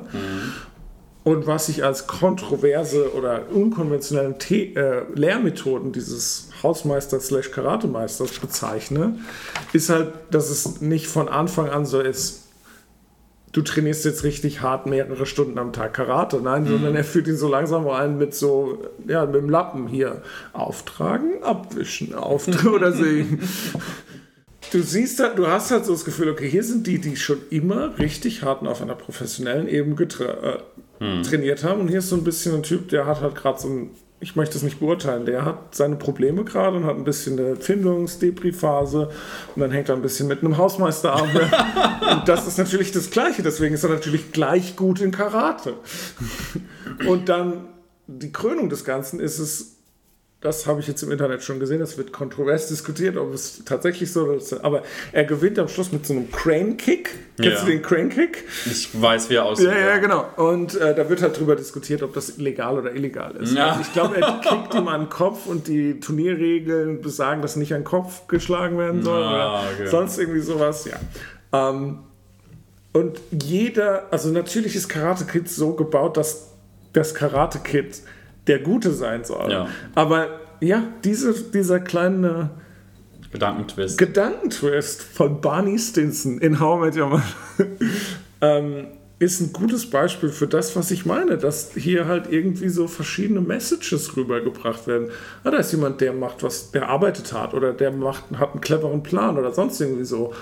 und 1.24 1.46
was 1.46 1.70
ich 1.70 1.82
als 1.82 2.06
kontroverse 2.06 3.14
oder 3.14 3.50
unkonventionellen 3.50 4.34
The 4.46 4.74
äh, 4.74 5.02
Lehrmethoden 5.14 5.90
dieses 5.90 6.50
Hausmeisters 6.62 7.28
slash 7.28 7.50
Karatemeisters 7.50 8.38
bezeichne, 8.38 9.18
ist 9.72 9.88
halt, 9.88 10.12
dass 10.30 10.50
es 10.50 10.82
nicht 10.82 11.06
von 11.06 11.28
Anfang 11.28 11.70
an 11.70 11.86
so 11.86 12.00
ist, 12.00 12.43
du 13.54 13.62
trainierst 13.62 14.04
jetzt 14.04 14.24
richtig 14.24 14.62
hart 14.62 14.86
mehrere 14.86 15.26
Stunden 15.26 15.58
am 15.58 15.72
Tag 15.72 15.94
Karate. 15.94 16.40
Nein, 16.42 16.64
mhm. 16.64 16.68
sondern 16.68 16.96
er 16.96 17.04
führt 17.04 17.28
ihn 17.28 17.36
so 17.36 17.48
langsam 17.48 17.88
ein 17.88 18.18
mit 18.18 18.34
so, 18.34 18.82
ja, 19.06 19.24
mit 19.24 19.36
dem 19.36 19.48
Lappen 19.48 19.86
hier 19.86 20.22
auftragen, 20.52 21.42
abwischen, 21.42 22.14
auftragen 22.14 22.68
oder 22.74 22.92
sehen. 22.92 23.40
du 24.72 24.82
siehst 24.82 25.20
halt, 25.20 25.38
du 25.38 25.46
hast 25.46 25.70
halt 25.70 25.86
so 25.86 25.92
das 25.92 26.04
Gefühl, 26.04 26.28
okay, 26.30 26.50
hier 26.50 26.64
sind 26.64 26.86
die, 26.88 26.98
die 26.98 27.16
schon 27.16 27.38
immer 27.50 27.96
richtig 27.98 28.42
hart 28.42 28.66
auf 28.66 28.82
einer 28.82 28.96
professionellen 28.96 29.68
Ebene 29.68 30.02
äh, 30.02 30.58
hm. 30.98 31.22
trainiert 31.22 31.62
haben. 31.62 31.82
Und 31.82 31.88
hier 31.88 32.00
ist 32.00 32.08
so 32.08 32.16
ein 32.16 32.24
bisschen 32.24 32.56
ein 32.56 32.62
Typ, 32.64 32.88
der 32.88 33.06
hat 33.06 33.20
halt 33.20 33.36
gerade 33.36 33.60
so 33.60 33.68
ein, 33.68 33.90
ich 34.24 34.36
möchte 34.36 34.56
es 34.56 34.62
nicht 34.62 34.80
beurteilen, 34.80 35.26
der 35.26 35.44
hat 35.44 35.74
seine 35.74 35.96
Probleme 35.96 36.44
gerade 36.44 36.78
und 36.78 36.86
hat 36.86 36.96
ein 36.96 37.04
bisschen 37.04 37.38
eine 37.38 37.56
Findungs-Depri-Phase 37.56 39.10
und 39.54 39.60
dann 39.60 39.70
hängt 39.70 39.90
er 39.90 39.96
ein 39.96 40.00
bisschen 40.00 40.28
mit 40.28 40.42
einem 40.42 40.56
Hausmeister 40.56 41.12
ab. 41.12 41.28
und 42.10 42.26
das 42.26 42.46
ist 42.46 42.56
natürlich 42.56 42.90
das 42.90 43.10
Gleiche, 43.10 43.42
deswegen 43.42 43.74
ist 43.74 43.84
er 43.84 43.90
natürlich 43.90 44.32
gleich 44.32 44.76
gut 44.76 45.02
in 45.02 45.10
Karate. 45.10 45.74
und 47.06 47.28
dann 47.28 47.68
die 48.06 48.32
Krönung 48.32 48.70
des 48.70 48.86
Ganzen 48.86 49.20
ist 49.20 49.38
es, 49.38 49.73
das 50.44 50.66
habe 50.66 50.80
ich 50.80 50.86
jetzt 50.86 51.02
im 51.02 51.10
Internet 51.10 51.42
schon 51.42 51.58
gesehen. 51.58 51.80
Das 51.80 51.96
wird 51.96 52.12
kontrovers 52.12 52.68
diskutiert, 52.68 53.16
ob 53.16 53.32
es 53.32 53.64
tatsächlich 53.64 54.12
so 54.12 54.30
ist. 54.32 54.52
Aber 54.62 54.82
er 55.10 55.24
gewinnt 55.24 55.58
am 55.58 55.68
Schluss 55.68 55.90
mit 55.90 56.04
so 56.04 56.12
einem 56.12 56.30
Crane-Kick. 56.30 57.08
Kennst 57.40 57.60
ja. 57.60 57.64
du 57.64 57.70
den 57.70 57.80
Crane-Kick? 57.80 58.44
Ich 58.66 58.90
weiß, 59.00 59.30
wie 59.30 59.36
er 59.36 59.46
aussieht. 59.46 59.68
Ja, 59.68 59.78
ja, 59.78 59.96
genau. 59.96 60.26
Und 60.36 60.74
äh, 60.74 60.94
da 60.94 61.08
wird 61.08 61.22
halt 61.22 61.40
drüber 61.40 61.56
diskutiert, 61.56 62.02
ob 62.02 62.12
das 62.12 62.36
legal 62.36 62.78
oder 62.78 62.94
illegal 62.94 63.34
ist. 63.36 63.54
Ja. 63.54 63.78
Ich 63.80 63.90
glaube, 63.94 64.20
er 64.20 64.40
kickt 64.42 64.74
ihm 64.74 64.86
an 64.86 65.04
den 65.04 65.08
Kopf 65.08 65.46
und 65.46 65.66
die 65.66 65.98
Turnierregeln 65.98 67.00
besagen, 67.00 67.40
dass 67.40 67.56
nicht 67.56 67.72
an 67.72 67.80
den 67.80 67.86
Kopf 67.86 68.26
geschlagen 68.28 68.76
werden 68.76 69.02
soll 69.02 69.22
ah, 69.22 69.60
oder 69.60 69.62
okay. 69.72 69.86
sonst 69.86 70.18
irgendwie 70.18 70.40
sowas. 70.40 70.84
Ja. 70.84 71.70
Ähm, 71.70 72.00
und 72.92 73.18
jeder, 73.30 74.08
also 74.10 74.28
natürlich 74.28 74.76
ist 74.76 74.90
Karate 74.90 75.24
Kid 75.24 75.48
so 75.48 75.72
gebaut, 75.72 76.18
dass 76.18 76.50
das 76.92 77.14
Karate 77.14 77.60
Kid 77.60 78.02
der 78.46 78.58
Gute 78.60 78.92
sein 78.92 79.24
soll. 79.24 79.50
Ja. 79.50 79.68
Aber 79.94 80.40
ja, 80.60 80.82
diese, 81.04 81.32
dieser 81.34 81.80
kleine 81.80 82.50
Gedankentwist. 83.32 83.98
Gedankentwist 83.98 85.02
von 85.02 85.40
Barney 85.40 85.78
Stinson 85.78 86.38
in 86.38 86.60
How 86.60 86.78
I 86.78 86.84
Met 86.84 86.96
Your 86.96 87.08
Mother 87.08 87.24
ähm, 88.40 88.86
ist 89.18 89.40
ein 89.40 89.52
gutes 89.52 89.90
Beispiel 89.90 90.28
für 90.28 90.46
das, 90.46 90.76
was 90.76 90.90
ich 90.90 91.04
meine, 91.04 91.36
dass 91.36 91.72
hier 91.74 92.06
halt 92.06 92.30
irgendwie 92.30 92.68
so 92.68 92.86
verschiedene 92.86 93.40
Messages 93.40 94.16
rübergebracht 94.16 94.86
werden. 94.86 95.08
Ah, 95.42 95.50
da 95.50 95.56
ist 95.58 95.72
jemand, 95.72 96.00
der 96.00 96.12
macht 96.12 96.42
was, 96.42 96.70
der 96.70 96.88
arbeitet 96.88 97.32
hart 97.32 97.54
oder 97.54 97.72
der 97.72 97.90
macht, 97.90 98.24
hat 98.36 98.52
einen 98.52 98.60
cleveren 98.60 99.02
Plan 99.02 99.36
oder 99.36 99.52
sonst 99.52 99.80
irgendwie 99.80 100.04
so. 100.04 100.32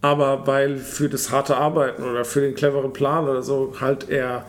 Aber 0.00 0.46
weil 0.46 0.76
für 0.76 1.08
das 1.08 1.32
harte 1.32 1.56
Arbeiten 1.56 2.04
oder 2.04 2.24
für 2.24 2.40
den 2.40 2.54
cleveren 2.54 2.92
Plan 2.92 3.24
oder 3.24 3.42
so 3.42 3.74
halt 3.80 4.08
er 4.08 4.46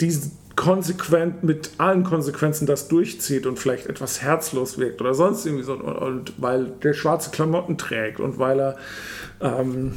diesen 0.00 0.32
konsequent 0.56 1.44
mit 1.44 1.72
allen 1.78 2.02
Konsequenzen 2.02 2.66
das 2.66 2.88
durchzieht 2.88 3.46
und 3.46 3.58
vielleicht 3.58 3.86
etwas 3.86 4.22
herzlos 4.22 4.78
wirkt 4.78 5.00
oder 5.00 5.14
sonst 5.14 5.44
irgendwie 5.46 5.64
so. 5.64 5.74
Und, 5.74 6.32
weil 6.38 6.72
der 6.82 6.94
schwarze 6.94 7.30
Klamotten 7.30 7.78
trägt 7.78 8.18
und 8.18 8.38
weil 8.38 8.58
er 8.58 8.76
ähm, 9.40 9.92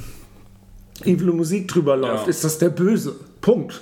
evil 1.03 1.31
Musik 1.31 1.69
drüber 1.69 1.95
läuft, 1.95 2.25
ja. 2.25 2.29
ist 2.29 2.43
das 2.43 2.57
der 2.57 2.69
Böse. 2.69 3.15
Punkt. 3.41 3.81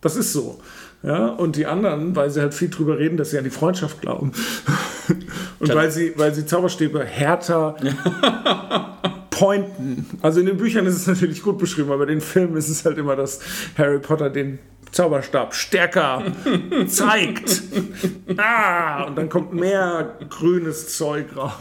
Das 0.00 0.16
ist 0.16 0.32
so. 0.32 0.58
Ja, 1.02 1.26
und 1.28 1.56
die 1.56 1.66
anderen, 1.66 2.16
weil 2.16 2.30
sie 2.30 2.40
halt 2.40 2.54
viel 2.54 2.70
drüber 2.70 2.98
reden, 2.98 3.16
dass 3.16 3.30
sie 3.30 3.38
an 3.38 3.44
die 3.44 3.50
Freundschaft 3.50 4.00
glauben. 4.00 4.32
und 5.60 5.74
weil 5.74 5.90
sie, 5.90 6.14
weil 6.16 6.34
sie 6.34 6.46
Zauberstäbe 6.46 7.04
härter 7.04 7.76
pointen. 9.30 10.06
Also 10.22 10.40
in 10.40 10.46
den 10.46 10.56
Büchern 10.56 10.86
ist 10.86 10.96
es 10.96 11.06
natürlich 11.06 11.42
gut 11.42 11.58
beschrieben, 11.58 11.92
aber 11.92 12.04
in 12.04 12.08
den 12.08 12.20
Filmen 12.20 12.56
ist 12.56 12.70
es 12.70 12.84
halt 12.84 12.96
immer, 12.96 13.14
dass 13.16 13.40
Harry 13.76 13.98
Potter 13.98 14.30
den 14.30 14.58
Zauberstab 14.92 15.54
stärker 15.54 16.22
zeigt. 16.86 17.62
Ah, 18.36 19.04
und 19.04 19.16
dann 19.16 19.28
kommt 19.28 19.52
mehr 19.52 20.16
grünes 20.28 20.96
Zeug 20.96 21.36
raus. 21.36 21.52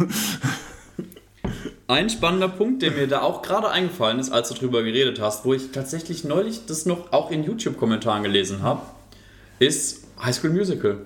Ein 1.87 2.09
spannender 2.09 2.47
Punkt, 2.47 2.81
der 2.81 2.91
mir 2.91 3.07
da 3.07 3.21
auch 3.21 3.43
gerade 3.43 3.69
eingefallen 3.69 4.17
ist, 4.17 4.31
als 4.31 4.49
du 4.49 4.55
drüber 4.55 4.81
geredet 4.81 5.21
hast, 5.21 5.45
wo 5.45 5.53
ich 5.53 5.71
tatsächlich 5.71 6.23
neulich 6.23 6.65
das 6.65 6.87
noch 6.87 7.11
auch 7.13 7.29
in 7.29 7.43
YouTube-Kommentaren 7.43 8.23
gelesen 8.23 8.63
habe, 8.63 8.81
ist 9.59 10.05
High 10.19 10.35
School 10.35 10.49
Musical. 10.49 10.97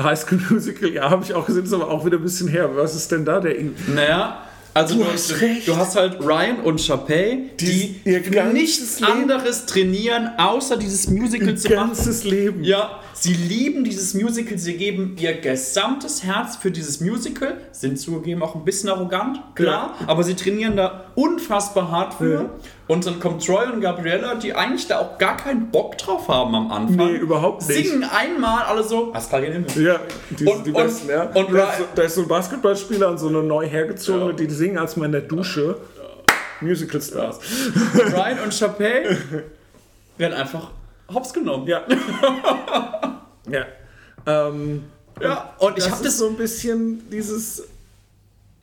High 0.00 0.18
School 0.18 0.40
Musical, 0.50 0.90
ja, 0.90 1.08
habe 1.08 1.24
ich 1.24 1.32
auch 1.32 1.46
gesehen, 1.46 1.64
ist 1.64 1.72
aber 1.72 1.90
auch 1.90 2.04
wieder 2.04 2.18
ein 2.18 2.22
bisschen 2.22 2.48
her. 2.48 2.76
Was 2.76 2.94
ist 2.94 3.10
denn 3.10 3.24
da 3.24 3.40
der? 3.40 3.54
Naja, 3.94 4.46
also 4.74 4.94
du, 4.94 5.04
du, 5.04 5.10
hast 5.10 5.30
du 5.66 5.76
hast 5.76 5.96
halt 5.96 6.20
Ryan 6.20 6.60
und 6.60 6.80
Chapey, 6.80 7.50
die, 7.60 8.00
die 8.04 8.42
nichts 8.52 9.00
Leben, 9.00 9.12
anderes 9.12 9.66
trainieren, 9.66 10.30
außer 10.38 10.76
dieses 10.76 11.08
Musical 11.08 11.56
zu 11.56 11.68
machen. 11.68 11.88
ganzes 11.88 12.24
Leben. 12.24 12.64
Ja, 12.64 13.00
sie 13.12 13.34
lieben 13.34 13.84
dieses 13.84 14.14
Musical, 14.14 14.56
sie 14.58 14.74
geben 14.74 15.16
ihr 15.18 15.34
gesamtes 15.34 16.24
Herz 16.24 16.56
für 16.56 16.70
dieses 16.70 17.00
Musical, 17.00 17.58
sind 17.72 17.98
zugegeben 17.98 18.42
auch 18.42 18.54
ein 18.54 18.64
bisschen 18.64 18.88
arrogant, 18.88 19.40
klar, 19.54 19.96
ja. 20.00 20.08
aber 20.08 20.22
sie 20.22 20.34
trainieren 20.34 20.76
da 20.76 21.06
unfassbar 21.14 21.90
hart 21.90 22.14
für. 22.14 22.32
Ja. 22.34 22.50
Und 22.92 23.06
dann 23.06 23.20
kommt 23.20 23.46
Troy 23.46 23.64
und 23.72 23.80
Gabriella, 23.80 24.34
die 24.34 24.52
eigentlich 24.54 24.86
da 24.86 24.98
auch 24.98 25.16
gar 25.16 25.38
keinen 25.38 25.70
Bock 25.70 25.96
drauf 25.96 26.28
haben 26.28 26.54
am 26.54 26.70
Anfang. 26.70 27.12
Nee, 27.12 27.16
überhaupt 27.16 27.66
nicht. 27.66 27.88
Singen 27.88 28.04
einmal 28.04 28.64
alle 28.64 28.84
so, 28.84 29.06
Pascal 29.06 29.44
Himmel. 29.44 29.82
Ja, 29.82 29.98
die 30.28 30.44
und, 30.44 30.66
die 30.66 30.72
besten, 30.72 31.08
ja. 31.08 31.22
Und 31.22 31.54
da, 31.54 31.70
ist, 31.70 31.80
da 31.94 32.02
ist 32.02 32.16
so 32.16 32.20
ein 32.20 32.28
Basketballspieler 32.28 33.08
und 33.08 33.16
so 33.16 33.28
eine 33.28 33.42
neu 33.42 33.66
hergezogene, 33.66 34.32
ja. 34.32 34.32
die 34.32 34.50
singen 34.50 34.76
als 34.76 34.98
mal 34.98 35.06
in 35.06 35.12
der 35.12 35.22
Dusche. 35.22 35.78
Musical 36.60 37.00
Stars. 37.00 37.40
Ja. 37.96 38.04
Ryan 38.08 38.40
und 38.40 38.58
Chapey 38.58 39.16
werden 40.18 40.34
einfach 40.34 40.70
hops 41.14 41.32
genommen. 41.32 41.66
Ja. 41.66 41.84
ja. 43.50 43.64
Ähm, 44.26 44.84
ja, 45.18 45.54
und 45.56 45.78
ich 45.78 45.90
habe 45.90 46.04
das 46.04 46.18
so 46.18 46.28
ein 46.28 46.36
bisschen 46.36 47.08
dieses 47.08 47.66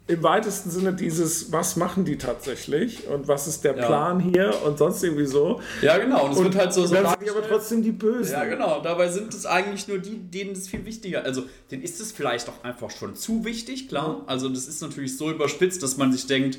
im 0.09 0.23
weitesten 0.23 0.71
Sinne 0.71 0.93
dieses, 0.93 1.51
was 1.51 1.75
machen 1.75 2.03
die 2.03 2.17
tatsächlich 2.17 3.07
und 3.07 3.27
was 3.27 3.45
ist 3.45 3.63
der 3.63 3.73
Plan 3.73 4.19
ja. 4.19 4.25
hier 4.25 4.65
und 4.65 4.79
sonst 4.79 5.03
irgendwie 5.03 5.27
so. 5.27 5.61
Ja, 5.83 5.99
genau. 5.99 6.25
Und 6.25 6.31
es 6.31 6.43
wird 6.43 6.55
halt 6.55 6.73
so, 6.73 6.87
so 6.87 6.95
dann 6.95 7.09
sind 7.09 7.21
die 7.21 7.29
aber 7.29 7.47
trotzdem 7.47 7.83
die 7.83 7.91
Bösen. 7.91 8.31
Ja, 8.33 8.45
genau. 8.45 8.81
Dabei 8.81 9.07
sind 9.09 9.31
es 9.35 9.45
eigentlich 9.45 9.87
nur 9.87 9.99
die, 9.99 10.17
denen 10.17 10.53
es 10.53 10.67
viel 10.67 10.83
wichtiger. 10.83 11.23
Also, 11.25 11.43
denen 11.69 11.83
ist 11.83 12.01
es 12.01 12.11
vielleicht 12.11 12.49
auch 12.49 12.63
einfach 12.63 12.89
schon 12.89 13.15
zu 13.15 13.45
wichtig, 13.45 13.87
klar. 13.87 14.09
Mhm. 14.09 14.23
Also, 14.25 14.49
das 14.49 14.67
ist 14.67 14.81
natürlich 14.81 15.15
so 15.15 15.29
überspitzt, 15.29 15.83
dass 15.83 15.97
man 15.97 16.11
sich 16.11 16.25
denkt, 16.25 16.57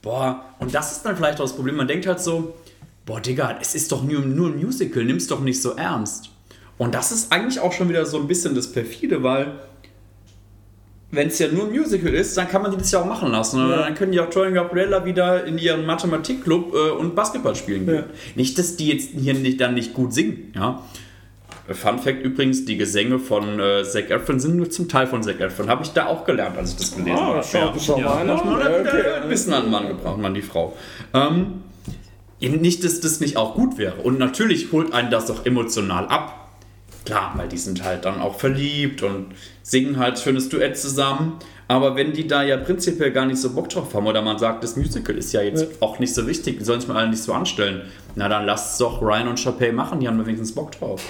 boah, 0.00 0.46
und 0.58 0.74
das 0.74 0.92
ist 0.92 1.02
dann 1.02 1.16
vielleicht 1.16 1.38
auch 1.38 1.44
das 1.44 1.54
Problem. 1.54 1.76
Man 1.76 1.88
denkt 1.88 2.06
halt 2.06 2.20
so, 2.20 2.54
boah, 3.04 3.20
Digga, 3.20 3.58
es 3.60 3.74
ist 3.74 3.92
doch 3.92 4.02
nur, 4.02 4.22
nur 4.22 4.48
ein 4.48 4.56
Musical, 4.56 5.04
nimm's 5.04 5.26
doch 5.26 5.40
nicht 5.40 5.60
so 5.60 5.72
ernst. 5.72 6.30
Und 6.78 6.94
das 6.94 7.12
ist 7.12 7.30
eigentlich 7.30 7.60
auch 7.60 7.72
schon 7.72 7.90
wieder 7.90 8.06
so 8.06 8.18
ein 8.18 8.26
bisschen 8.26 8.54
das 8.54 8.72
Perfide, 8.72 9.22
weil 9.22 9.58
wenn 11.10 11.28
es 11.28 11.38
ja 11.38 11.48
nur 11.48 11.66
ein 11.66 11.70
Musical 11.70 12.12
ist, 12.12 12.36
dann 12.36 12.48
kann 12.48 12.62
man 12.62 12.72
die 12.72 12.78
das 12.78 12.90
ja 12.90 13.00
auch 13.00 13.06
machen 13.06 13.30
lassen. 13.30 13.58
Ja. 13.58 13.76
Dann 13.78 13.94
können 13.94 14.12
die 14.12 14.20
auch 14.20 14.28
Troy 14.28 14.48
und 14.48 14.54
Gabriella 14.54 15.04
wieder 15.04 15.44
in 15.44 15.56
ihren 15.56 15.86
Mathematikclub 15.86 16.74
äh, 16.74 16.90
und 16.90 17.14
Basketball 17.14 17.54
spielen 17.54 17.86
gehen. 17.86 17.94
Ja. 17.96 18.04
Nicht, 18.34 18.58
dass 18.58 18.76
die 18.76 18.88
jetzt 18.88 19.10
hier 19.16 19.34
nicht, 19.34 19.60
dann 19.60 19.74
nicht 19.74 19.94
gut 19.94 20.12
singen. 20.12 20.52
Ja? 20.54 20.82
Fun 21.68 21.98
Fact 21.98 22.22
übrigens, 22.22 22.64
die 22.64 22.76
Gesänge 22.76 23.18
von 23.18 23.58
äh, 23.58 23.82
Zac 23.84 24.10
Efron 24.10 24.38
sind 24.38 24.56
nur 24.56 24.70
zum 24.70 24.88
Teil 24.88 25.06
von 25.06 25.22
Zac 25.22 25.40
Efron. 25.40 25.68
Habe 25.68 25.84
ich 25.84 25.90
da 25.90 26.06
auch 26.06 26.24
gelernt, 26.24 26.56
als 26.56 26.72
ich 26.72 26.76
das 26.76 26.96
gelesen 26.96 27.18
ah, 27.18 27.26
habe. 27.26 27.44
Schau, 27.44 27.72
schau 27.78 27.98
ja, 27.98 28.24
mal. 28.24 28.26
Ja, 28.26 28.80
okay. 28.80 29.02
Ein 29.22 29.28
bisschen 29.28 29.52
an 29.52 29.62
den 29.64 29.70
Mann 29.72 29.88
gebracht, 29.88 30.18
man 30.18 30.34
die 30.34 30.42
Frau. 30.42 30.76
Ähm, 31.12 31.62
nicht, 32.40 32.84
dass 32.84 33.00
das 33.00 33.20
nicht 33.20 33.36
auch 33.36 33.54
gut 33.54 33.78
wäre. 33.78 33.96
Und 34.02 34.18
natürlich 34.18 34.70
holt 34.72 34.92
einen 34.92 35.10
das 35.10 35.26
doch 35.26 35.46
emotional 35.46 36.06
ab 36.06 36.45
Klar, 37.06 37.32
weil 37.36 37.48
die 37.48 37.56
sind 37.56 37.84
halt 37.84 38.04
dann 38.04 38.20
auch 38.20 38.38
verliebt 38.38 39.02
und 39.02 39.28
singen 39.62 39.98
halt 39.98 40.18
schönes 40.18 40.48
Duett 40.48 40.76
zusammen. 40.76 41.38
Aber 41.68 41.96
wenn 41.96 42.12
die 42.12 42.26
da 42.26 42.42
ja 42.42 42.56
prinzipiell 42.56 43.10
gar 43.12 43.26
nicht 43.26 43.40
so 43.40 43.50
Bock 43.50 43.68
drauf 43.68 43.94
haben 43.94 44.06
oder 44.06 44.22
man 44.22 44.38
sagt, 44.38 44.62
das 44.62 44.76
Musical 44.76 45.16
ist 45.16 45.32
ja 45.32 45.42
jetzt 45.42 45.62
ja. 45.62 45.68
auch 45.80 45.98
nicht 45.98 46.14
so 46.14 46.26
wichtig, 46.26 46.58
die 46.58 46.64
sollen 46.64 46.80
sich 46.80 46.88
mal 46.88 46.96
alle 46.96 47.10
nicht 47.10 47.22
so 47.22 47.32
anstellen, 47.32 47.82
na 48.14 48.28
dann 48.28 48.44
lasst 48.44 48.72
es 48.72 48.78
doch 48.78 49.02
Ryan 49.02 49.28
und 49.28 49.42
Chapey 49.42 49.72
machen, 49.72 50.00
die 50.00 50.06
haben 50.06 50.18
wenigstens 50.24 50.52
Bock 50.52 50.72
drauf. 50.72 51.02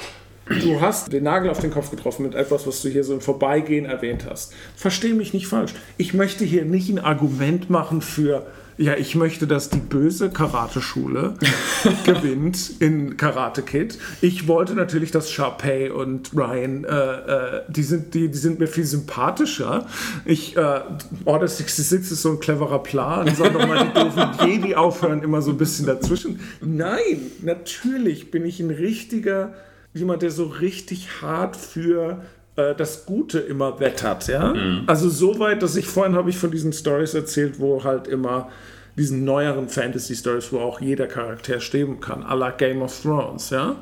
Du 0.49 0.81
hast 0.81 1.13
den 1.13 1.25
Nagel 1.25 1.51
auf 1.51 1.59
den 1.59 1.73
Kopf 1.73 1.91
getroffen 1.91 2.23
mit 2.23 2.35
etwas, 2.35 2.67
was 2.67 2.81
du 2.81 2.89
hier 2.89 3.03
so 3.03 3.15
im 3.15 3.21
Vorbeigehen 3.21 3.85
erwähnt 3.85 4.27
hast. 4.31 4.55
Versteh 4.77 5.13
mich 5.13 5.35
nicht 5.35 5.49
falsch. 5.49 5.75
Ich 5.97 6.15
möchte 6.15 6.45
hier 6.45 6.65
nicht 6.65 6.89
ein 6.89 7.01
Argument 7.01 7.69
machen 7.69 8.01
für 8.01 8.47
ja, 8.79 8.95
ich 8.95 9.15
möchte, 9.15 9.47
dass 9.47 9.71
die 9.71 9.79
böse 9.79 10.31
Karate-Schule 10.31 11.35
gewinnt 12.05 12.73
in 12.79 13.17
Karate 13.17 13.63
Kid. 13.63 13.99
Ich 14.21 14.49
wollte 14.49 14.75
natürlich, 14.75 15.11
dass 15.11 15.31
Sharpay 15.31 15.91
und 15.91 16.35
Ryan, 16.35 16.85
äh, 16.85 16.89
äh, 16.89 17.63
die, 17.69 17.83
sind, 17.83 18.15
die, 18.15 18.29
die 18.29 18.39
sind 18.39 18.59
mir 18.59 18.67
viel 18.67 18.85
sympathischer. 18.85 19.87
Ich, 20.25 20.57
äh, 20.57 20.81
Order 21.25 21.49
66 21.49 22.13
ist 22.13 22.23
so 22.23 22.33
ein 22.33 22.41
cleverer 22.41 22.83
Plan. 22.83 23.35
Sollen 23.35 23.55
doch 23.55 23.67
mal 23.67 23.87
die 23.87 23.99
doofen 23.99 24.29
Jedi 24.47 24.75
aufhören, 24.75 25.23
immer 25.23 25.41
so 25.41 25.53
ein 25.53 25.59
bisschen 25.59 25.87
dazwischen. 25.87 26.41
Nein, 26.61 27.31
natürlich 27.43 28.31
bin 28.31 28.45
ich 28.45 28.61
ein 28.61 28.71
richtiger, 28.71 29.55
jemand, 29.95 30.21
der 30.21 30.31
so 30.31 30.45
richtig 30.45 31.23
hart 31.23 31.57
für 31.57 32.23
äh, 32.57 32.75
das 32.75 33.07
Gute 33.07 33.39
immer 33.39 33.79
wettert, 33.81 34.29
ja. 34.29 34.55
Mhm. 34.55 34.85
Also 34.87 35.09
so 35.09 35.39
weit, 35.39 35.63
dass 35.63 35.77
ich 35.77 35.87
vorhin 35.87 36.15
habe 36.15 36.31
ich 36.31 36.39
von 36.39 36.51
diesen 36.51 36.73
Stories 36.73 37.15
erzählt, 37.15 37.61
wo 37.61 37.85
halt 37.85 38.09
immer 38.09 38.51
diesen 38.97 39.25
neueren 39.25 39.69
Fantasy-Stories, 39.69 40.53
wo 40.53 40.61
auch 40.61 40.81
jeder 40.81 41.07
Charakter 41.07 41.61
sterben 41.61 42.01
kann, 42.01 42.23
à 42.23 42.35
la 42.35 42.51
Game 42.51 42.83
of 42.83 42.99
Thrones, 43.01 43.51
ja. 43.51 43.77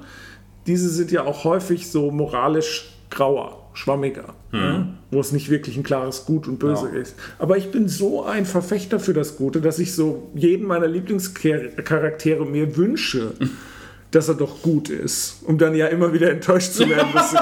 Diese 0.66 0.88
sind 0.88 1.12
ja 1.12 1.24
auch 1.24 1.44
häufig 1.44 1.90
so 1.90 2.10
moralisch 2.10 2.94
grauer, 3.10 3.68
schwammiger, 3.74 4.34
mhm. 4.50 4.58
ja? 4.58 4.88
wo 5.10 5.20
es 5.20 5.30
nicht 5.30 5.50
wirklich 5.50 5.76
ein 5.76 5.82
klares 5.82 6.26
Gut 6.26 6.48
und 6.48 6.58
Böse 6.58 6.90
ja. 6.92 7.00
ist. 7.00 7.16
Aber 7.38 7.56
ich 7.56 7.70
bin 7.70 7.88
so 7.88 8.24
ein 8.24 8.46
Verfechter 8.46 8.98
für 8.98 9.12
das 9.12 9.36
Gute, 9.36 9.60
dass 9.60 9.78
ich 9.78 9.94
so 9.94 10.30
jeden 10.34 10.66
meiner 10.66 10.88
Lieblingscharaktere 10.88 12.44
mir 12.44 12.76
wünsche, 12.76 13.32
dass 14.14 14.28
er 14.28 14.34
doch 14.34 14.62
gut 14.62 14.90
ist, 14.90 15.42
um 15.44 15.58
dann 15.58 15.74
ja 15.74 15.86
immer 15.88 16.12
wieder 16.12 16.30
enttäuscht 16.30 16.72
zu 16.72 16.88
werden, 16.88 17.12
dass 17.12 17.32
sie, 17.32 17.38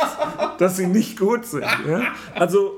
dass 0.58 0.76
sie 0.76 0.86
nicht 0.86 1.18
gut 1.18 1.46
sind. 1.46 1.64
Ja? 1.86 2.02
Also 2.34 2.72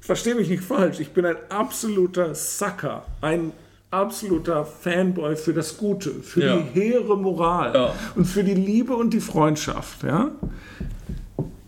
verstehe 0.00 0.34
mich 0.34 0.48
nicht 0.48 0.62
falsch, 0.62 1.00
ich 1.00 1.10
bin 1.10 1.26
ein 1.26 1.36
absoluter 1.50 2.34
Sucker, 2.34 3.04
ein 3.20 3.52
absoluter 3.90 4.64
Fanboy 4.64 5.36
für 5.36 5.52
das 5.52 5.76
Gute, 5.76 6.10
für 6.10 6.44
ja. 6.44 6.56
die 6.56 6.80
hehre 6.80 7.16
Moral 7.16 7.74
ja. 7.74 7.94
und 8.14 8.24
für 8.24 8.42
die 8.42 8.54
Liebe 8.54 8.94
und 8.94 9.12
die 9.12 9.20
Freundschaft. 9.20 10.02
Ja? 10.02 10.30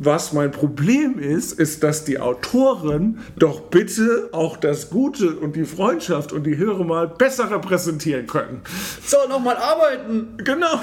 Was 0.00 0.32
mein 0.32 0.52
Problem 0.52 1.18
ist, 1.18 1.52
ist, 1.52 1.82
dass 1.82 2.04
die 2.04 2.20
Autoren 2.20 3.18
doch 3.36 3.62
bitte 3.62 4.28
auch 4.30 4.56
das 4.56 4.90
Gute 4.90 5.34
und 5.34 5.56
die 5.56 5.64
Freundschaft 5.64 6.32
und 6.32 6.44
die 6.44 6.56
Höre 6.56 6.84
mal 6.84 7.08
besser 7.08 7.50
repräsentieren 7.50 8.28
können. 8.28 8.62
So, 9.04 9.16
nochmal 9.28 9.56
arbeiten. 9.56 10.36
Genau. 10.44 10.80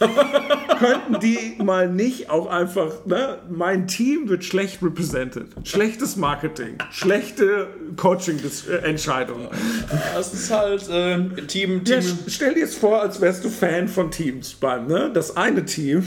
könnten 0.78 1.20
die 1.20 1.62
mal 1.62 1.88
nicht 1.88 2.28
auch 2.28 2.46
einfach, 2.48 3.06
ne? 3.06 3.38
mein 3.48 3.86
Team 3.86 4.28
wird 4.28 4.44
schlecht 4.44 4.82
represented. 4.82 5.46
Schlechtes 5.62 6.16
Marketing, 6.16 6.78
schlechte 6.90 7.68
Coaching-Entscheidungen. 7.96 9.48
Das 10.14 10.34
ist 10.34 10.50
halt 10.50 10.88
äh, 10.88 11.42
Team, 11.46 11.84
Team. 11.84 11.84
Ja, 11.84 12.00
stell 12.26 12.54
dir 12.54 12.60
jetzt 12.60 12.78
vor, 12.78 13.00
als 13.00 13.20
wärst 13.20 13.44
du 13.44 13.48
Fan 13.48 13.86
von 13.86 14.10
Teams 14.10 14.54
beim, 14.54 14.88
ne? 14.88 15.10
Das 15.14 15.36
eine 15.36 15.64
Team. 15.64 16.04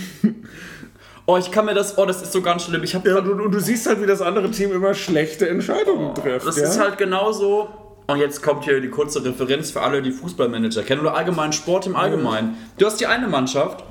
Oh, 1.29 1.35
ich 1.35 1.51
kann 1.51 1.65
mir 1.65 1.73
das, 1.73 1.97
oh, 1.97 2.05
das 2.05 2.21
ist 2.21 2.31
so 2.31 2.41
ganz 2.41 2.63
schlimm. 2.63 2.83
Ich 2.83 2.93
ja, 2.93 2.99
und, 2.99 3.41
und, 3.41 3.51
du 3.51 3.59
siehst 3.59 3.85
halt, 3.85 4.01
wie 4.01 4.05
das 4.05 4.21
andere 4.21 4.49
Team 4.49 4.71
immer 4.71 4.93
schlechte 4.93 5.49
Entscheidungen 5.49 6.11
oh, 6.11 6.13
trifft. 6.13 6.47
Das 6.47 6.55
ja? 6.55 6.63
ist 6.63 6.79
halt 6.79 6.97
genauso. 6.97 7.67
Und 8.07 8.19
jetzt 8.19 8.41
kommt 8.41 8.63
hier 8.63 8.79
die 8.79 8.89
kurze 8.89 9.23
Referenz 9.25 9.69
für 9.71 9.81
alle, 9.81 10.01
die 10.01 10.11
Fußballmanager 10.11 10.83
kennen 10.83 11.01
oder 11.01 11.15
allgemein 11.15 11.51
Sport 11.51 11.85
im 11.85 11.97
Allgemeinen. 11.97 12.55
Du 12.77 12.85
hast 12.85 13.01
die 13.01 13.07
eine 13.07 13.27
Mannschaft, 13.27 13.83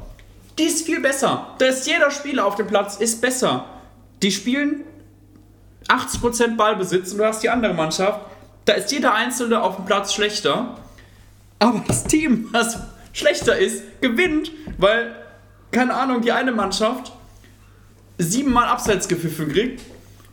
die 0.59 0.63
ist 0.63 0.87
viel 0.87 1.01
besser. 1.01 1.49
Da 1.59 1.67
ist 1.67 1.87
jeder 1.87 2.11
Spieler 2.11 2.47
auf 2.47 2.55
dem 2.55 2.67
Platz 2.67 2.97
ist 2.97 3.21
besser. 3.21 3.67
Die 4.23 4.31
spielen 4.31 4.85
80% 5.89 6.57
Ballbesitz 6.57 7.13
und 7.13 7.19
du 7.19 7.27
hast 7.27 7.43
die 7.43 7.51
andere 7.51 7.75
Mannschaft, 7.75 8.21
da 8.65 8.73
ist 8.73 8.91
jeder 8.91 9.13
Einzelne 9.13 9.63
auf 9.63 9.77
dem 9.77 9.85
Platz 9.85 10.15
schlechter. 10.15 10.79
Aber 11.59 11.83
das 11.87 12.05
Team, 12.05 12.49
das 12.55 12.79
schlechter 13.13 13.59
ist, 13.59 14.01
gewinnt, 14.01 14.51
weil, 14.79 15.15
keine 15.71 15.93
Ahnung, 15.95 16.23
die 16.23 16.33
eine 16.33 16.53
Mannschaft 16.53 17.13
siebenmal 18.19 18.67
Abseitsgepfiffen 18.69 19.49
kriegt, 19.49 19.83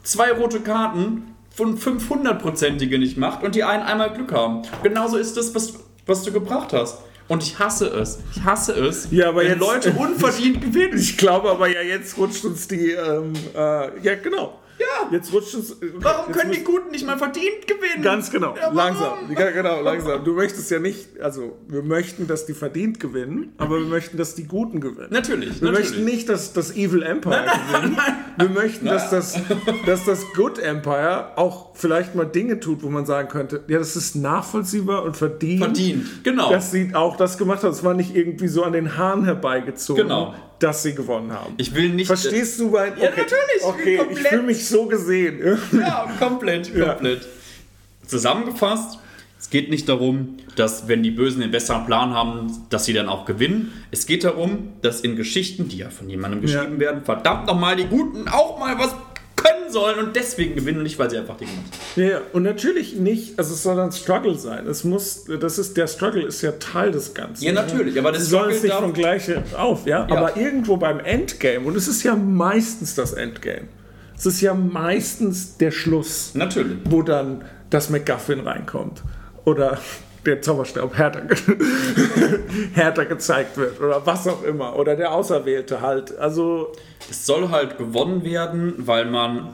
zwei 0.04 0.32
rote 0.32 0.60
Karten 0.60 1.36
von 1.50 1.78
500-prozentige 1.78 2.98
nicht 2.98 3.18
macht 3.18 3.44
und 3.44 3.56
die 3.56 3.64
einen 3.64 3.84
einmal 3.84 4.14
Glück 4.14 4.32
haben. 4.32 4.64
Genauso 4.82 5.18
ist 5.18 5.38
das, 5.38 5.54
was, 5.54 5.74
was 6.06 6.24
du 6.24 6.32
gebracht 6.32 6.74
hast. 6.74 7.00
Und 7.28 7.42
ich 7.42 7.58
hasse 7.58 7.88
es. 7.88 8.20
Ich 8.36 8.44
hasse 8.44 8.74
es, 8.74 9.08
ja, 9.12 9.30
aber 9.30 9.42
wenn 9.42 9.48
jetzt, 9.48 9.60
Leute 9.60 9.92
unverdient 9.98 10.62
gewinnen. 10.62 10.98
Ich 10.98 11.18
glaube 11.18 11.50
aber 11.50 11.68
ja, 11.70 11.82
jetzt 11.82 12.18
rutscht 12.18 12.44
uns 12.44 12.68
die. 12.68 12.92
Ähm, 12.92 13.34
äh, 13.56 14.00
ja, 14.02 14.16
genau. 14.16 14.60
Ja. 14.84 15.10
Jetzt 15.12 15.32
rutscht 15.34 15.54
es. 15.54 15.78
Warum 15.96 16.32
können 16.32 16.52
die 16.52 16.64
Guten 16.64 16.92
nicht 16.92 17.06
mal 17.06 17.18
verdient 17.18 17.68
gewinnen? 17.68 18.04
Ganz 18.04 18.32
genau. 18.32 18.56
Ja, 18.56 18.70
langsam. 18.70 19.32
Ja, 19.38 19.52
genau, 19.52 19.82
langsam. 19.82 20.24
Du 20.24 20.34
möchtest 20.34 20.70
ja 20.72 20.80
nicht, 20.80 21.20
also 21.20 21.58
wir 21.68 21.84
möchten, 21.84 22.28
dass 22.28 22.46
die 22.46 22.54
verdient 22.54 23.00
gewinnen, 23.00 23.54
aber 23.58 23.80
wir 23.80 23.88
möchten, 23.88 24.18
dass 24.18 24.36
die 24.36 24.46
Guten 24.46 24.80
gewinnen. 24.82 25.08
Natürlich. 25.12 25.62
Wir 25.62 25.72
natürlich. 25.72 25.90
möchten 25.92 26.06
nicht, 26.06 26.30
dass 26.30 26.54
das 26.54 26.76
Evil 26.76 27.04
Empire 27.04 27.36
nein, 27.36 27.46
nein, 27.46 27.82
gewinnt. 27.82 27.98
Nein, 27.98 28.16
wir 28.38 28.50
möchten, 28.50 28.86
dass 28.86 29.10
das, 29.10 29.40
dass 29.86 30.06
das 30.06 30.26
Good 30.34 30.60
Empire 30.60 31.38
auch 31.38 31.73
vielleicht 31.74 32.16
mal 32.16 32.26
Dinge 32.26 32.60
tut, 32.60 32.84
wo 32.84 32.90
man 32.90 33.06
sagen 33.06 33.30
könnte, 33.30 33.64
ja, 33.68 33.80
das 33.80 33.96
ist 33.96 34.16
nachvollziehbar 34.16 35.04
und 35.04 35.18
verdient. 35.18 35.64
Verdient, 35.64 36.24
genau. 36.24 36.52
Dass 36.52 36.72
sie 36.72 36.94
auch 36.94 37.18
das 37.18 37.38
gemacht 37.38 37.64
hat. 37.64 37.72
Es 37.72 37.84
war 37.84 37.94
nicht 37.94 38.16
irgendwie 38.16 38.48
so 38.48 38.64
an 38.64 38.74
den 38.74 38.98
Haaren 38.98 39.26
herbeigezogen. 39.26 40.04
Genau 40.04 40.34
dass 40.60 40.82
sie 40.82 40.96
gewonnen 40.96 41.34
haben. 41.34 41.56
Ich 41.58 41.76
will 41.76 41.90
nicht. 41.90 42.08
Verstehst 42.08 42.58
du 42.58 42.70
mein. 42.70 42.94
Okay, 42.94 43.04
ja, 43.04 43.10
natürlich. 43.10 43.64
Okay, 43.64 44.02
ich 44.10 44.20
fühle 44.20 44.44
mich 44.44 44.66
so 44.66 44.86
gesehen. 44.86 45.60
Ja, 45.74 46.08
komplett, 46.20 46.74
komplett. 46.74 47.22
Ja. 47.24 48.08
Zusammengefasst, 48.08 48.98
es 49.44 49.50
geht 49.50 49.70
nicht 49.70 49.90
darum, 49.90 50.38
dass, 50.56 50.88
wenn 50.88 51.04
die 51.04 51.12
Bösen 51.12 51.42
den 51.42 51.52
besseren 51.52 51.86
Plan 51.86 52.14
haben, 52.14 52.66
dass 52.70 52.86
sie 52.86 52.94
dann 52.94 53.10
auch 53.10 53.26
gewinnen. 53.26 53.74
Es 53.92 54.06
geht 54.06 54.24
darum, 54.24 54.70
dass 54.82 55.02
in 55.02 55.18
Geschichten, 55.18 55.68
die 55.68 55.80
ja 55.80 55.90
von 55.90 56.10
jemandem 56.10 56.42
geschrieben 56.42 56.76
ja. 56.76 56.80
werden, 56.80 57.04
verdammt 57.04 57.48
nochmal 57.48 57.76
die 57.76 57.86
Guten 57.86 58.30
auch 58.30 58.58
mal 58.58 58.80
was 58.80 58.96
können 59.44 59.72
sollen 59.72 60.00
und 60.00 60.16
deswegen 60.16 60.56
gewinnen, 60.56 60.84
nicht 60.84 60.98
weil 61.00 61.10
sie 61.10 61.18
einfach 61.18 61.38
die 61.38 61.46
gemacht 61.46 61.66
haben. 61.96 62.08
Ja, 62.08 62.22
und 62.32 62.44
natürlich 62.44 62.96
nicht, 62.96 63.38
also 63.38 63.54
es 63.54 63.64
soll 63.64 63.80
ein 63.80 63.92
Struggle 63.92 64.36
sein. 64.36 64.68
Es 64.68 64.84
muss, 64.84 65.26
das 65.40 65.58
ist, 65.58 65.76
der 65.78 65.88
Struggle 65.88 66.24
ist 66.24 66.42
ja 66.42 66.54
Teil 66.54 66.92
des 66.92 67.14
Ganzen. 67.14 67.44
Ja, 67.44 67.52
natürlich, 67.52 67.98
aber 68.00 68.12
das 68.12 68.28
soll 68.28 68.52
es 68.52 68.64
nicht 68.64 68.74
von 68.74 68.94
gleich 68.94 69.30
auf, 69.58 69.86
ja? 69.86 70.08
ja? 70.08 70.16
Aber 70.16 70.38
irgendwo 70.38 70.78
beim 70.78 71.00
Endgame, 71.00 71.66
und 71.66 71.76
es 71.76 71.88
ist 71.88 72.04
ja 72.04 72.16
meistens 72.16 72.96
das 72.96 73.14
Endgame, 73.14 73.68
es 74.16 74.26
ist 74.26 74.42
ja 74.42 74.54
meistens 74.54 75.58
der 75.58 75.72
Schluss. 75.72 76.32
Natürlich. 76.34 76.78
Wo 76.86 77.02
dann 77.02 77.44
das 77.70 77.90
McGuffin 77.90 78.40
reinkommt. 78.42 79.04
Oder 79.46 79.80
der 80.26 80.42
Zauberstab 80.42 80.98
härter, 80.98 81.24
härter 82.74 83.06
gezeigt 83.06 83.58
wird 83.58 83.80
oder 83.80 84.06
was 84.06 84.28
auch 84.28 84.44
immer. 84.44 84.76
Oder 84.78 84.96
der 84.96 85.14
Auserwählte 85.14 85.82
halt. 85.82 86.18
Also. 86.18 86.72
Es 87.10 87.26
soll 87.26 87.50
halt 87.50 87.78
gewonnen 87.78 88.24
werden, 88.24 88.74
weil 88.78 89.06
man 89.06 89.54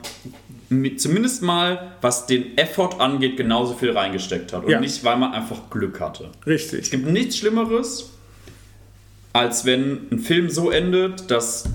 zumindest 0.97 1.41
mal, 1.41 1.93
was 2.01 2.27
den 2.27 2.57
Effort 2.57 2.99
angeht, 2.99 3.37
genauso 3.37 3.73
viel 3.73 3.91
reingesteckt 3.91 4.53
hat. 4.53 4.65
Und 4.65 4.71
ja. 4.71 4.79
nicht, 4.79 5.03
weil 5.03 5.17
man 5.17 5.33
einfach 5.33 5.69
Glück 5.69 5.99
hatte. 5.99 6.29
Richtig. 6.45 6.81
Es 6.81 6.91
gibt 6.91 7.07
nichts 7.07 7.37
Schlimmeres, 7.37 8.11
als 9.33 9.65
wenn 9.65 10.07
ein 10.11 10.19
Film 10.19 10.49
so 10.49 10.69
endet, 10.69 11.31
dass 11.31 11.65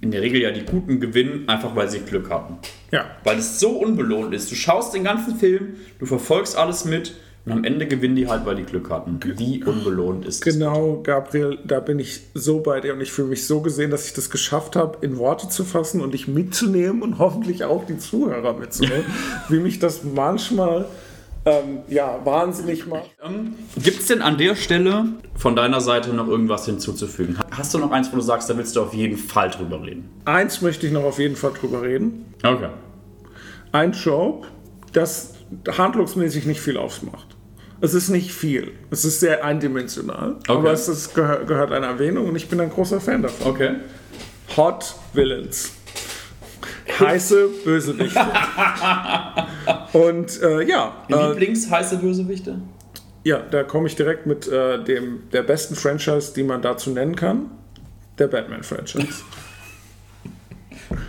in 0.00 0.10
der 0.10 0.22
Regel 0.22 0.40
ja 0.40 0.50
die 0.50 0.64
Guten 0.64 1.00
gewinnen, 1.00 1.48
einfach 1.48 1.74
weil 1.74 1.88
sie 1.88 2.00
Glück 2.00 2.30
hatten. 2.30 2.58
Ja. 2.90 3.06
Weil 3.24 3.38
es 3.38 3.58
so 3.58 3.70
unbelohnt 3.70 4.34
ist. 4.34 4.50
Du 4.50 4.54
schaust 4.54 4.94
den 4.94 5.04
ganzen 5.04 5.36
Film, 5.36 5.76
du 5.98 6.06
verfolgst 6.06 6.56
alles 6.56 6.84
mit 6.84 7.14
und 7.44 7.52
am 7.52 7.64
Ende 7.64 7.86
gewinnen 7.86 8.14
die 8.14 8.28
halt, 8.28 8.46
weil 8.46 8.54
die 8.54 8.62
Glück 8.62 8.88
hatten. 8.88 9.18
Wie 9.36 9.64
unbelohnt 9.64 10.24
ist 10.24 10.46
das? 10.46 10.54
Genau, 10.54 11.00
Gabriel, 11.02 11.58
da 11.64 11.80
bin 11.80 11.98
ich 11.98 12.20
so 12.34 12.60
bei 12.60 12.80
dir 12.80 12.94
und 12.94 13.00
ich 13.00 13.10
fühle 13.10 13.28
mich 13.28 13.46
so 13.46 13.60
gesehen, 13.60 13.90
dass 13.90 14.06
ich 14.06 14.12
das 14.12 14.30
geschafft 14.30 14.76
habe, 14.76 14.98
in 15.04 15.18
Worte 15.18 15.48
zu 15.48 15.64
fassen 15.64 16.00
und 16.00 16.14
dich 16.14 16.28
mitzunehmen 16.28 17.02
und 17.02 17.18
hoffentlich 17.18 17.64
auch 17.64 17.84
die 17.84 17.98
Zuhörer 17.98 18.52
mitzunehmen, 18.52 19.04
wie 19.48 19.58
mich 19.58 19.80
das 19.80 20.04
manchmal 20.04 20.86
ähm, 21.44 21.80
ja, 21.88 22.20
wahnsinnig 22.24 22.86
macht. 22.86 23.10
Ähm, 23.20 23.54
Gibt 23.76 24.00
es 24.00 24.06
denn 24.06 24.22
an 24.22 24.38
der 24.38 24.54
Stelle 24.54 25.06
von 25.34 25.56
deiner 25.56 25.80
Seite 25.80 26.14
noch 26.14 26.28
irgendwas 26.28 26.66
hinzuzufügen? 26.66 27.38
Hast 27.50 27.74
du 27.74 27.78
noch 27.78 27.90
eins, 27.90 28.12
wo 28.12 28.16
du 28.16 28.22
sagst, 28.22 28.48
da 28.50 28.56
willst 28.56 28.76
du 28.76 28.82
auf 28.82 28.94
jeden 28.94 29.16
Fall 29.16 29.50
drüber 29.50 29.82
reden? 29.82 30.08
Eins 30.24 30.62
möchte 30.62 30.86
ich 30.86 30.92
noch 30.92 31.02
auf 31.02 31.18
jeden 31.18 31.34
Fall 31.34 31.52
drüber 31.58 31.82
reden. 31.82 32.26
Okay. 32.44 32.68
Ein 33.72 33.90
Job, 33.90 34.46
das 34.92 35.31
handlungsmäßig 35.76 36.46
nicht 36.46 36.60
viel 36.60 36.76
ausmacht. 36.76 37.36
Es 37.80 37.94
ist 37.94 38.10
nicht 38.10 38.32
viel. 38.32 38.72
Es 38.90 39.04
ist 39.04 39.18
sehr 39.18 39.44
eindimensional. 39.44 40.36
Okay. 40.36 40.52
Aber 40.52 40.72
es 40.72 40.88
ist, 40.88 41.14
gehör, 41.14 41.44
gehört 41.44 41.72
einer 41.72 41.88
Erwähnung 41.88 42.28
und 42.28 42.36
ich 42.36 42.48
bin 42.48 42.60
ein 42.60 42.70
großer 42.70 43.00
Fan 43.00 43.22
davon. 43.22 43.52
Okay. 43.52 43.74
Hot 44.56 44.94
Villains. 45.12 45.72
Heiße 47.00 47.48
Bösewichte. 47.64 48.20
und 49.92 50.42
äh, 50.42 50.62
ja. 50.62 50.92
Äh, 51.08 51.14
Lieblings-heiße 51.14 51.98
Bösewichte? 51.98 52.60
Ja, 53.24 53.38
da 53.38 53.64
komme 53.64 53.88
ich 53.88 53.96
direkt 53.96 54.26
mit 54.26 54.46
äh, 54.46 54.82
dem, 54.82 55.28
der 55.32 55.42
besten 55.42 55.74
Franchise, 55.74 56.34
die 56.34 56.44
man 56.44 56.62
dazu 56.62 56.90
nennen 56.90 57.16
kann. 57.16 57.50
Der 58.18 58.28
Batman-Franchise. 58.28 59.22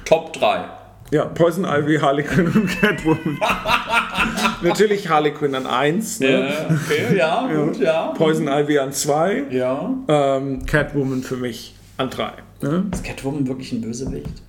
Top 0.06 0.34
3. 0.34 0.66
Ja, 1.12 1.26
Poison 1.26 1.66
Ivy, 1.66 2.00
Harley 2.00 2.24
Quinn 2.24 2.48
und 2.48 2.68
Catwoman. 2.68 3.40
Natürlich 4.62 5.10
Harley 5.10 5.32
Quinn 5.32 5.56
an 5.56 5.68
1. 5.68 6.20
Ne? 6.20 6.50
Ja, 6.50 6.76
okay, 6.76 7.18
ja, 7.18 7.50
gut, 7.54 7.80
ja. 7.80 8.08
Poison 8.12 8.48
Ivy 8.48 8.80
an 8.80 8.92
2. 8.92 9.46
Ja. 9.52 9.94
Ähm, 10.08 10.66
Catwoman 10.66 11.24
für 11.24 11.38
mich 11.38 11.76
an 11.98 12.10
3. 12.10 12.32
Ne? 12.62 12.86
Ist 12.92 13.04
Catwoman 13.04 13.48
wirklich 13.48 13.72
ein 13.72 13.82
Bösewicht? 13.82 14.42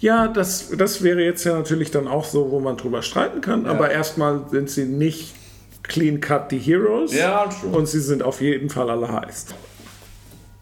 Ja, 0.00 0.28
das, 0.28 0.70
das 0.76 1.02
wäre 1.02 1.22
jetzt 1.22 1.44
ja 1.44 1.54
natürlich 1.54 1.90
dann 1.90 2.06
auch 2.06 2.24
so, 2.24 2.50
wo 2.50 2.60
man 2.60 2.76
drüber 2.76 3.02
streiten 3.02 3.40
kann. 3.40 3.66
Aber 3.66 3.90
erstmal 3.90 4.44
sind 4.50 4.70
sie 4.70 4.84
nicht 4.84 5.34
clean 5.82 6.20
cut 6.20 6.52
die 6.52 6.58
Heroes. 6.58 7.12
Ja, 7.14 7.46
true. 7.46 7.70
Und 7.70 7.88
sie 7.88 8.00
sind 8.00 8.22
auf 8.22 8.40
jeden 8.40 8.70
Fall 8.70 8.90
alle 8.90 9.10
heiß. 9.10 9.46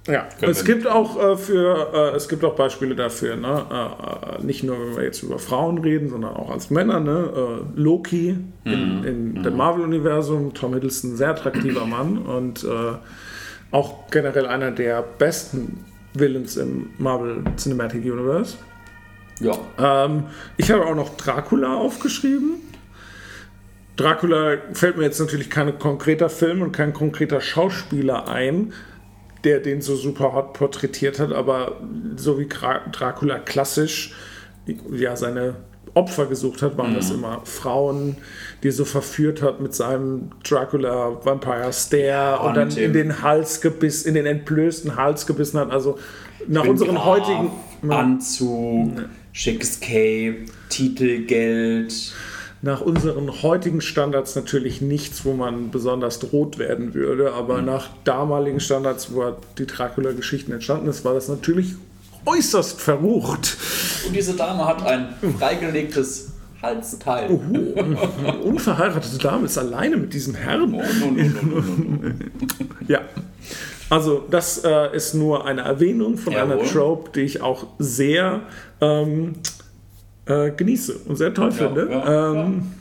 Ja, 0.06 0.28
Können 0.38 0.52
es 0.52 0.64
gibt 0.64 0.86
auch 0.86 1.20
äh, 1.20 1.36
für 1.36 2.12
äh, 2.12 2.16
es 2.16 2.28
gibt 2.28 2.44
auch 2.44 2.54
Beispiele 2.54 2.94
dafür, 2.94 3.34
ne? 3.34 3.66
äh, 3.70 4.36
äh, 4.36 4.44
nicht 4.44 4.62
nur 4.62 4.78
wenn 4.78 4.96
wir 4.96 5.02
jetzt 5.02 5.22
über 5.22 5.38
Frauen 5.38 5.78
reden, 5.78 6.10
sondern 6.10 6.34
auch 6.34 6.50
als 6.50 6.70
Männer, 6.70 7.00
ne? 7.00 7.30
Äh, 7.34 7.80
Loki 7.80 8.36
in, 8.64 9.04
in 9.04 9.42
dem 9.42 9.56
Marvel-Universum, 9.56 10.54
Tom 10.54 10.74
Hiddleston, 10.74 11.16
sehr 11.16 11.30
attraktiver 11.30 11.86
Mann 11.86 12.18
und 12.18 12.62
äh, 12.62 12.68
auch 13.72 14.08
generell 14.10 14.46
einer 14.46 14.70
der 14.70 15.02
besten 15.02 15.84
Villains 16.14 16.56
im 16.56 16.90
Marvel 16.98 17.42
Cinematic 17.56 18.04
Universe. 18.04 18.56
Ja. 19.40 19.56
Ähm, 19.78 20.24
ich 20.56 20.70
habe 20.70 20.86
auch 20.86 20.94
noch 20.94 21.16
Dracula 21.16 21.74
aufgeschrieben. 21.74 22.62
Dracula 23.96 24.58
fällt 24.72 24.96
mir 24.98 25.04
jetzt 25.04 25.20
natürlich 25.20 25.50
kein 25.50 25.78
konkreter 25.78 26.28
Film 26.28 26.62
und 26.62 26.72
kein 26.72 26.92
konkreter 26.92 27.40
Schauspieler 27.40 28.28
ein, 28.28 28.72
der 29.44 29.60
den 29.60 29.80
so 29.80 29.96
super 29.96 30.32
hot 30.32 30.52
porträtiert 30.54 31.18
hat, 31.18 31.32
aber 31.32 31.80
so 32.16 32.38
wie 32.38 32.46
Dracula 32.46 33.38
klassisch 33.38 34.14
ja 34.90 35.16
seine 35.16 35.54
Opfer 35.94 36.26
gesucht 36.26 36.60
hat, 36.60 36.76
waren 36.76 36.94
das 36.94 37.10
immer 37.10 37.40
Frauen, 37.44 38.16
die 38.62 38.68
er 38.68 38.72
so 38.72 38.84
verführt 38.84 39.40
hat 39.40 39.62
mit 39.62 39.74
seinem 39.74 40.30
Dracula 40.44 41.24
Vampire 41.24 41.72
Stare 41.72 42.40
und, 42.40 42.48
und 42.48 42.54
dann 42.56 42.70
in 42.76 42.92
den 42.92 43.22
Hals 43.22 43.62
gebissen, 43.62 44.08
in 44.08 44.14
den 44.14 44.26
entblößten 44.26 44.96
Hals 44.96 45.26
gebissen 45.26 45.58
hat. 45.58 45.70
Also 45.70 45.98
nach 46.48 46.66
unseren 46.66 46.96
Graf, 46.96 47.04
heutigen 47.06 47.50
Anzug, 47.88 49.06
schickes 49.32 49.80
Cape, 49.80 50.44
Titelgeld. 50.68 52.12
Nach 52.62 52.80
unseren 52.80 53.42
heutigen 53.42 53.80
Standards 53.80 54.34
natürlich 54.34 54.80
nichts, 54.80 55.24
wo 55.24 55.34
man 55.34 55.70
besonders 55.70 56.32
rot 56.32 56.58
werden 56.58 56.94
würde, 56.94 57.32
aber 57.32 57.62
nach 57.62 57.88
damaligen 58.04 58.60
Standards, 58.60 59.14
wo 59.14 59.36
die 59.58 59.66
Dracula-Geschichten 59.66 60.52
entstanden 60.52 60.88
ist, 60.88 61.04
war 61.04 61.14
das 61.14 61.28
natürlich 61.28 61.74
äußerst 62.24 62.80
verrucht. 62.80 63.56
Und 64.06 64.16
diese 64.16 64.34
Dame 64.34 64.66
hat 64.66 64.84
ein 64.84 65.14
freigelegtes 65.38 66.32
Halsteil. 66.62 67.28
Eine 67.28 68.38
unverheiratete 68.38 69.18
Dame 69.18 69.46
ist 69.46 69.58
alleine 69.58 69.96
mit 69.96 70.12
diesem 70.12 70.34
Herrn. 70.34 70.62
Oh, 70.62 70.82
no, 70.82 71.10
no, 71.10 71.60
no. 71.60 72.14
Ja. 72.88 73.02
Also, 73.88 74.24
das 74.30 74.64
äh, 74.64 74.96
ist 74.96 75.14
nur 75.14 75.46
eine 75.46 75.60
Erwähnung 75.60 76.18
von 76.18 76.34
einer 76.34 76.56
Jawohl. 76.56 76.66
Trope, 76.66 77.10
die 77.14 77.20
ich 77.20 77.40
auch 77.40 77.66
sehr 77.78 78.40
ähm, 78.80 79.34
äh, 80.26 80.50
genieße 80.50 80.94
und 81.06 81.16
sehr 81.16 81.32
toll 81.34 81.52
finde. 81.52 81.88
ja, 81.90 82.32
ähm, 82.32 82.72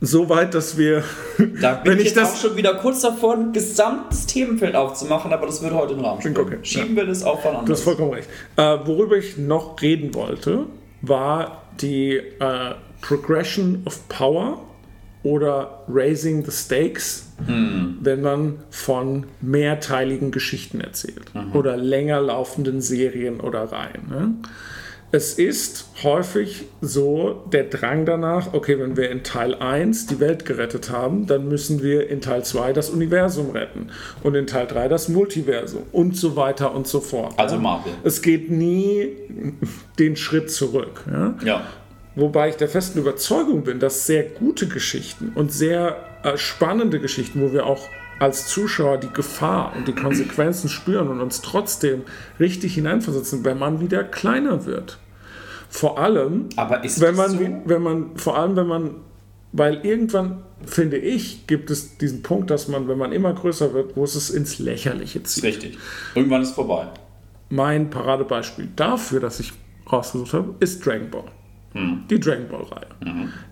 Soweit, 0.00 0.54
dass 0.54 0.78
wir. 0.78 1.02
Da 1.60 1.74
bin 1.82 1.92
Wenn 1.92 1.98
ich 1.98 2.06
ich 2.06 2.14
jetzt 2.14 2.16
das- 2.16 2.32
auch 2.34 2.36
schon 2.48 2.56
wieder 2.56 2.74
kurz 2.74 3.00
davor, 3.00 3.34
ein 3.34 3.52
gesamtes 3.52 4.26
Themenfeld 4.26 4.74
aufzumachen, 4.76 5.32
aber 5.32 5.46
das 5.46 5.60
würde 5.62 5.74
heute 5.76 5.94
den 5.94 6.04
Rahmen 6.04 6.20
sprengen. 6.20 6.38
Okay, 6.38 6.58
Schieben 6.62 6.96
wir 6.96 7.04
das 7.06 7.22
auf 7.24 7.42
von 7.42 7.52
Du 7.52 7.56
hast 7.58 7.62
anders. 7.64 7.80
vollkommen 7.82 8.12
recht. 8.12 8.28
Äh, 8.56 8.78
worüber 8.84 9.16
ich 9.16 9.36
noch 9.38 9.80
reden 9.82 10.14
wollte, 10.14 10.66
war 11.02 11.62
die 11.80 12.14
äh, 12.16 12.74
Progression 13.00 13.82
of 13.86 14.08
Power 14.08 14.60
oder 15.24 15.82
Raising 15.88 16.44
the 16.44 16.50
Stakes, 16.52 17.26
wenn 17.38 18.22
man 18.22 18.58
von 18.70 19.26
mehrteiligen 19.40 20.30
Geschichten 20.30 20.80
erzählt 20.80 21.30
oder 21.54 21.76
länger 21.76 22.20
laufenden 22.20 22.80
Serien 22.80 23.40
oder 23.40 23.64
Reihen. 23.70 24.08
Ne? 24.08 24.34
Es 25.10 25.34
ist 25.34 25.88
häufig 26.02 26.66
so 26.82 27.42
der 27.50 27.64
Drang 27.64 28.04
danach, 28.04 28.52
okay, 28.52 28.78
wenn 28.78 28.96
wir 28.98 29.10
in 29.10 29.22
Teil 29.22 29.54
1 29.54 30.06
die 30.06 30.20
Welt 30.20 30.44
gerettet 30.44 30.90
haben, 30.90 31.26
dann 31.26 31.48
müssen 31.48 31.82
wir 31.82 32.10
in 32.10 32.20
Teil 32.20 32.44
2 32.44 32.74
das 32.74 32.90
Universum 32.90 33.50
retten 33.50 33.88
und 34.22 34.34
in 34.34 34.46
Teil 34.46 34.66
3 34.66 34.88
das 34.88 35.08
Multiversum 35.08 35.84
und 35.92 36.14
so 36.14 36.36
weiter 36.36 36.74
und 36.74 36.86
so 36.86 37.00
fort. 37.00 37.32
Also 37.38 37.54
ja. 37.54 37.60
Marvel. 37.62 37.92
Es 38.04 38.20
geht 38.20 38.50
nie 38.50 39.16
den 39.98 40.16
Schritt 40.16 40.50
zurück. 40.50 41.04
Ja? 41.10 41.34
Ja. 41.42 41.66
Wobei 42.14 42.50
ich 42.50 42.56
der 42.56 42.68
festen 42.68 42.98
Überzeugung 42.98 43.62
bin, 43.64 43.78
dass 43.78 44.06
sehr 44.06 44.24
gute 44.24 44.68
Geschichten 44.68 45.32
und 45.34 45.52
sehr 45.52 45.96
äh, 46.22 46.36
spannende 46.36 47.00
Geschichten, 47.00 47.40
wo 47.40 47.52
wir 47.52 47.64
auch 47.64 47.88
als 48.18 48.48
Zuschauer 48.48 48.98
die 48.98 49.12
Gefahr 49.12 49.74
und 49.76 49.86
die 49.86 49.94
Konsequenzen 49.94 50.68
spüren 50.68 51.08
und 51.08 51.20
uns 51.20 51.40
trotzdem 51.40 52.02
richtig 52.40 52.74
hineinversetzen, 52.74 53.44
wenn 53.44 53.58
man 53.58 53.80
wieder 53.80 54.04
kleiner 54.04 54.66
wird. 54.66 54.98
Vor 55.68 55.98
allem, 55.98 56.48
wenn 56.56 57.14
man, 57.14 57.30
so? 57.30 57.40
wenn 57.40 57.82
man, 57.82 58.16
vor 58.16 58.38
allem 58.38 58.56
wenn 58.56 58.66
man, 58.66 58.90
weil 59.52 59.84
irgendwann, 59.84 60.42
finde 60.64 60.96
ich, 60.98 61.46
gibt 61.46 61.70
es 61.70 61.98
diesen 61.98 62.22
Punkt, 62.22 62.50
dass 62.50 62.68
man, 62.68 62.88
wenn 62.88 62.98
man 62.98 63.12
immer 63.12 63.34
größer 63.34 63.74
wird, 63.74 63.96
wo 63.96 64.04
es 64.04 64.14
es 64.14 64.30
ins 64.30 64.58
Lächerliche 64.58 65.22
zieht. 65.22 65.44
Richtig. 65.44 65.78
Irgendwann 66.14 66.42
ist 66.42 66.52
vorbei. 66.52 66.88
Mein 67.50 67.90
Paradebeispiel 67.90 68.68
dafür, 68.74 69.20
das 69.20 69.40
ich 69.40 69.52
rausgesucht 69.90 70.32
habe, 70.32 70.54
ist 70.60 70.84
Dragon 70.84 71.10
Ball. 71.10 71.24
Die 72.10 72.18
Dragon 72.18 72.48
Ball-Reihe. 72.48 72.86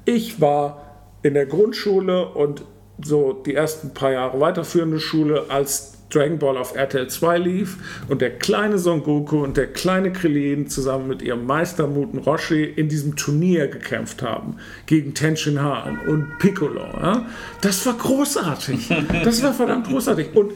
Ich 0.04 0.40
war 0.40 0.82
in 1.22 1.34
der 1.34 1.46
Grundschule 1.46 2.28
und 2.28 2.62
so 3.02 3.32
die 3.32 3.54
ersten 3.54 3.94
paar 3.94 4.12
Jahre 4.12 4.40
weiterführende 4.40 5.00
Schule, 5.00 5.46
als 5.48 5.96
Dragon 6.10 6.38
Ball 6.38 6.56
auf 6.56 6.76
RTL 6.76 7.08
2 7.08 7.38
lief 7.38 8.04
und 8.08 8.20
der 8.20 8.38
kleine 8.38 8.78
Son 8.78 9.02
Goku 9.02 9.42
und 9.42 9.56
der 9.56 9.66
kleine 9.66 10.12
Krillin 10.12 10.68
zusammen 10.68 11.08
mit 11.08 11.20
ihrem 11.20 11.44
Meister 11.46 11.88
Muten 11.88 12.18
Roshi 12.18 12.64
in 12.64 12.88
diesem 12.88 13.16
Turnier 13.16 13.68
gekämpft 13.68 14.22
haben 14.22 14.56
gegen 14.86 15.14
Tenshin 15.14 15.60
Han 15.60 15.98
und 16.06 16.38
Piccolo. 16.38 16.80
Ja? 16.80 17.26
Das 17.60 17.84
war 17.86 17.94
großartig. 17.94 18.88
Das 19.24 19.42
war 19.42 19.52
verdammt 19.52 19.88
großartig. 19.88 20.34
Und 20.34 20.52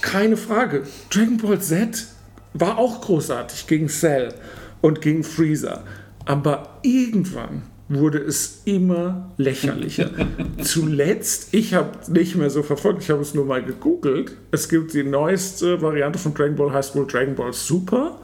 keine 0.00 0.36
Frage, 0.36 0.84
Dragon 1.10 1.36
Ball 1.38 1.60
Z 1.60 2.06
war 2.54 2.78
auch 2.78 3.00
großartig 3.00 3.66
gegen 3.66 3.88
Cell 3.88 4.34
und 4.80 5.00
gegen 5.00 5.24
Freezer. 5.24 5.82
Aber 6.24 6.78
irgendwann 6.82 7.62
wurde 7.94 8.18
es 8.18 8.62
immer 8.64 9.32
lächerlicher. 9.36 10.10
Zuletzt, 10.62 11.48
ich 11.52 11.74
habe 11.74 11.90
nicht 12.10 12.36
mehr 12.36 12.50
so 12.50 12.62
verfolgt, 12.62 13.02
ich 13.02 13.10
habe 13.10 13.22
es 13.22 13.34
nur 13.34 13.44
mal 13.44 13.62
gegoogelt. 13.62 14.36
Es 14.50 14.68
gibt 14.68 14.94
die 14.94 15.04
neueste 15.04 15.82
Variante 15.82 16.18
von 16.18 16.34
Dragon 16.34 16.56
Ball, 16.56 16.72
heißt 16.72 16.96
wohl 16.96 17.06
Dragon 17.06 17.34
Ball 17.34 17.52
Super. 17.52 18.18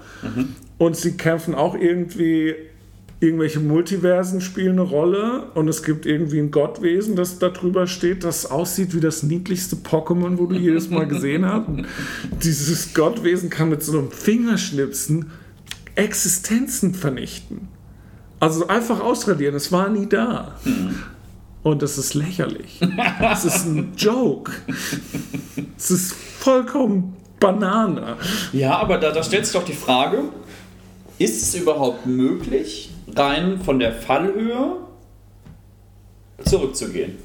Und 0.79 0.97
sie 0.97 1.17
kämpfen 1.17 1.55
auch 1.55 1.75
irgendwie, 1.75 2.55
irgendwelche 3.21 3.61
Multiversen 3.61 4.41
spielen 4.41 4.73
eine 4.73 4.83
Rolle. 4.83 5.51
Und 5.55 5.69
es 5.69 5.83
gibt 5.83 6.07
irgendwie 6.07 6.39
ein 6.39 6.51
Gottwesen, 6.51 7.17
das 7.17 7.39
da 7.39 7.49
drüber 7.49 7.87
steht, 7.87 8.25
das 8.25 8.51
aussieht 8.51 8.95
wie 8.95 9.01
das 9.01 9.23
niedlichste 9.23 9.77
Pokémon, 9.77 10.39
wo 10.39 10.47
du 10.47 10.57
jedes 10.57 10.91
Mal 10.91 11.07
gesehen 11.09 11.45
hast. 11.45 11.69
Und 11.69 11.87
dieses 12.43 12.95
Gottwesen 12.95 13.51
kann 13.51 13.71
mit 13.71 13.83
so 13.83 13.99
einem 13.99 14.11
Fingerschnipsen 14.11 15.31
Existenzen 15.95 16.95
vernichten. 16.95 17.78
Also 18.41 18.69
einfach 18.69 19.01
ausradieren, 19.01 19.55
es 19.55 19.73
war 19.73 19.89
nie 19.89 20.07
da. 20.07 20.57
Und 21.63 21.83
es 21.83 21.99
ist 21.99 22.15
lächerlich. 22.15 22.81
es 23.33 23.45
ist 23.45 23.67
ein 23.67 23.93
Joke. 23.97 24.53
Es 25.77 25.91
ist 25.91 26.13
vollkommen 26.13 27.17
Banane. 27.41 28.17
Ja, 28.53 28.79
aber 28.79 28.99
da, 28.99 29.11
da 29.13 29.23
stellt 29.23 29.45
sich 29.47 29.55
doch 29.55 29.65
die 29.65 29.73
Frage, 29.73 30.23
ist 31.19 31.43
es 31.43 31.55
überhaupt 31.61 32.07
möglich, 32.07 32.91
rein 33.15 33.61
von 33.61 33.79
der 33.79 33.93
Fallhöhe 33.93 34.77
zurückzugehen? 36.45 37.19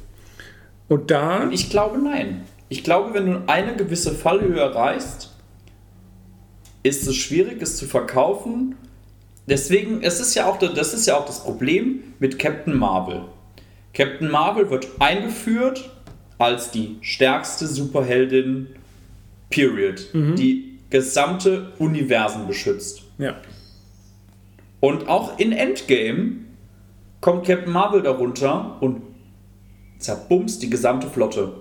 Und 0.90 1.12
da, 1.12 1.50
Ich 1.52 1.70
glaube 1.70 2.00
nein. 2.00 2.44
Ich 2.70 2.84
glaube, 2.84 3.14
wenn 3.14 3.26
du 3.28 3.44
eine 3.48 3.76
gewisse 3.76 4.14
Fallhöhe 4.14 4.60
erreichst, 4.60 5.32
ist 6.82 7.08
es 7.08 7.16
schwierig, 7.16 7.62
es 7.62 7.78
zu 7.78 7.86
verkaufen. 7.86 8.76
Deswegen, 9.48 10.02
es 10.02 10.20
ist 10.20 10.36
ja 10.36 10.46
auch, 10.46 10.58
das 10.58 10.94
ist 10.94 11.06
ja 11.06 11.18
auch 11.18 11.26
das 11.26 11.44
Problem 11.44 12.00
mit 12.20 12.40
Captain 12.40 12.78
Marvel. 12.78 13.26
Captain 13.94 14.30
Marvel 14.30 14.70
wird 14.70 14.88
eingeführt 15.00 15.90
als 16.38 16.72
die 16.72 16.98
stärkste 17.02 17.68
Superheldin, 17.68 18.68
period, 19.50 20.08
die 20.14 20.80
gesamte 20.90 21.72
Universen 21.80 22.48
beschützt. 22.48 23.04
ja, 23.18 23.36
Und 24.80 25.08
auch 25.08 25.38
in 25.40 25.52
Endgame 25.52 26.38
kommt 27.22 27.46
Captain 27.46 27.72
Marvel 27.72 28.02
darunter 28.02 28.78
und 28.82 29.02
zerbumst 30.00 30.62
die 30.64 30.70
gesamte 30.70 31.08
Flotte. 31.08 31.54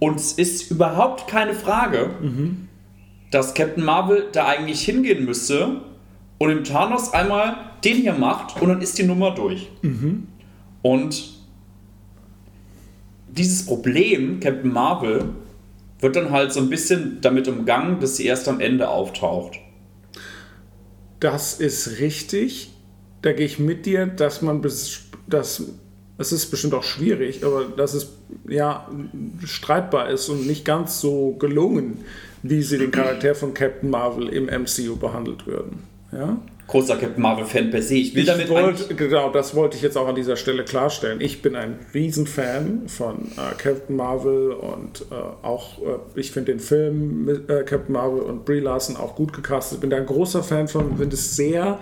Und 0.00 0.16
es 0.16 0.32
ist 0.32 0.70
überhaupt 0.70 1.28
keine 1.28 1.54
Frage, 1.54 2.10
dass 3.30 3.54
Captain 3.54 3.84
Marvel 3.84 4.28
da 4.32 4.46
eigentlich 4.46 4.82
hingehen 4.82 5.24
müsste 5.24 5.80
und 6.40 6.48
dem 6.48 6.64
Thanos 6.64 7.12
einmal 7.12 7.54
den 7.84 7.98
hier 7.98 8.14
macht 8.14 8.60
und 8.60 8.68
dann 8.68 8.80
ist 8.80 8.96
die 8.98 9.02
Nummer 9.02 9.34
durch. 9.34 9.70
Und 10.80 11.34
dieses 13.28 13.66
Problem, 13.66 14.40
Captain 14.40 14.72
Marvel, 14.72 15.26
wird 16.00 16.16
dann 16.16 16.30
halt 16.30 16.52
so 16.52 16.60
ein 16.60 16.70
bisschen 16.70 17.18
damit 17.20 17.46
umgangen, 17.46 18.00
dass 18.00 18.16
sie 18.16 18.24
erst 18.24 18.48
am 18.48 18.58
Ende 18.58 18.88
auftaucht. 18.88 19.58
Das 21.20 21.60
ist 21.60 22.00
richtig. 22.00 22.70
Da 23.20 23.34
gehe 23.34 23.44
ich 23.44 23.58
mit 23.58 23.84
dir, 23.84 24.06
dass 24.06 24.40
man 24.40 24.62
bis, 24.62 25.02
dass 25.26 25.62
es 26.16 26.32
ist 26.32 26.46
bestimmt 26.50 26.72
auch 26.72 26.84
schwierig, 26.84 27.44
aber 27.44 27.64
dass 27.64 27.92
es 27.92 28.14
ja 28.48 28.88
streitbar 29.44 30.08
ist 30.08 30.30
und 30.30 30.46
nicht 30.46 30.64
ganz 30.64 31.02
so 31.02 31.32
gelungen, 31.32 31.98
wie 32.42 32.62
sie 32.62 32.78
den 32.78 32.90
Charakter 32.90 33.34
von 33.34 33.52
Captain 33.52 33.90
Marvel 33.90 34.28
im 34.28 34.46
MCU 34.46 34.96
behandelt 34.96 35.46
würden. 35.46 35.89
Ja? 36.12 36.38
Großer 36.66 36.96
Captain 36.98 37.20
Marvel-Fan 37.20 37.70
per 37.70 37.82
se. 37.82 37.94
Ich 37.96 38.14
will 38.14 38.22
Ich 38.22 38.28
damit 38.28 38.48
wollte, 38.48 38.94
genau, 38.94 39.30
das 39.30 39.56
wollte 39.56 39.76
ich 39.76 39.82
jetzt 39.82 39.96
auch 39.96 40.06
an 40.06 40.14
dieser 40.14 40.36
Stelle 40.36 40.64
klarstellen. 40.64 41.20
Ich 41.20 41.42
bin 41.42 41.56
ein 41.56 41.80
Riesenfan 41.92 42.82
von 42.86 43.16
äh, 43.36 43.54
Captain 43.58 43.96
Marvel 43.96 44.52
und 44.52 45.04
äh, 45.10 45.14
auch, 45.44 45.78
äh, 45.78 45.98
ich 46.20 46.30
finde 46.30 46.52
den 46.52 46.60
Film 46.60 47.24
mit 47.24 47.50
äh, 47.50 47.64
Captain 47.64 47.92
Marvel 47.92 48.20
und 48.20 48.44
Brie 48.44 48.60
Larson 48.60 48.96
auch 48.96 49.16
gut 49.16 49.32
gecastet. 49.32 49.80
Bin 49.80 49.90
da 49.90 49.96
ein 49.96 50.06
großer 50.06 50.44
Fan 50.44 50.68
von, 50.68 50.96
finde 50.96 51.14
es 51.16 51.34
sehr 51.34 51.80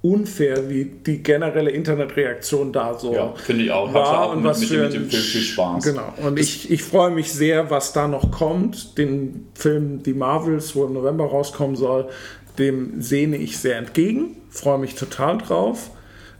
unfair, 0.00 0.68
wie 0.68 0.84
die 0.84 1.22
generelle 1.22 1.70
Internetreaktion 1.70 2.72
da 2.72 2.98
so 2.98 3.14
Ja, 3.14 3.32
finde 3.36 3.64
ich 3.64 3.70
auch. 3.70 3.92
War 3.94 4.24
auch 4.26 4.32
und 4.32 4.38
mit- 4.42 4.50
was 4.50 4.60
mit 4.60 4.68
für 4.68 4.82
mit 4.84 4.92
dem 4.94 5.08
Film 5.10 5.22
viel 5.22 5.40
Spaß. 5.40 5.84
Genau. 5.84 6.12
Und 6.26 6.38
ich, 6.38 6.70
ich 6.70 6.82
freue 6.82 7.10
mich 7.10 7.32
sehr, 7.32 7.70
was 7.70 7.92
da 7.94 8.06
noch 8.06 8.30
kommt. 8.30 8.98
Den 8.98 9.46
Film 9.54 10.02
Die 10.02 10.12
Marvels, 10.14 10.74
wo 10.76 10.84
im 10.84 10.92
November 10.92 11.24
rauskommen 11.24 11.74
soll, 11.76 12.08
dem 12.58 13.00
sehne 13.00 13.36
ich 13.36 13.58
sehr 13.58 13.78
entgegen. 13.78 14.36
Freue 14.50 14.78
mich 14.78 14.94
total 14.94 15.38
drauf. 15.38 15.90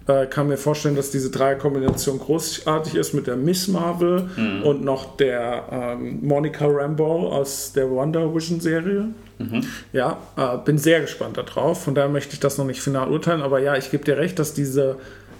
Äh, 0.07 0.27
kann 0.27 0.49
mir 0.49 0.59
vorstellen, 0.59 0.97
dass 0.97 1.11
diese 1.11 1.31
Dreierkombination 1.31 2.19
großartig 2.19 2.95
ist 2.95 3.15
mit 3.15 3.27
der 3.27 3.37
Miss 3.37 3.69
Marvel 3.69 4.29
Mhm. 4.37 4.63
und 4.63 4.85
noch 4.85 5.17
der 5.17 5.65
ähm, 5.99 6.19
Monica 6.23 6.67
Rambeau 6.67 7.33
aus 7.33 7.73
der 7.73 7.91
Wonder 7.91 8.35
Vision 8.35 8.61
Serie. 8.61 9.09
Mhm. 9.39 9.65
Ja, 9.93 10.19
äh, 10.37 10.59
bin 10.65 10.77
sehr 10.77 11.01
gespannt 11.01 11.39
darauf. 11.39 11.85
Von 11.85 11.95
daher 11.95 12.11
möchte 12.11 12.35
ich 12.35 12.41
das 12.41 12.59
noch 12.59 12.67
nicht 12.67 12.83
final 12.83 13.09
urteilen. 13.11 13.41
Aber 13.41 13.61
ja, 13.61 13.77
ich 13.77 13.91
gebe 13.91 14.05
dir 14.05 14.19
recht, 14.19 14.39
dass 14.39 14.53
diese 14.53 14.97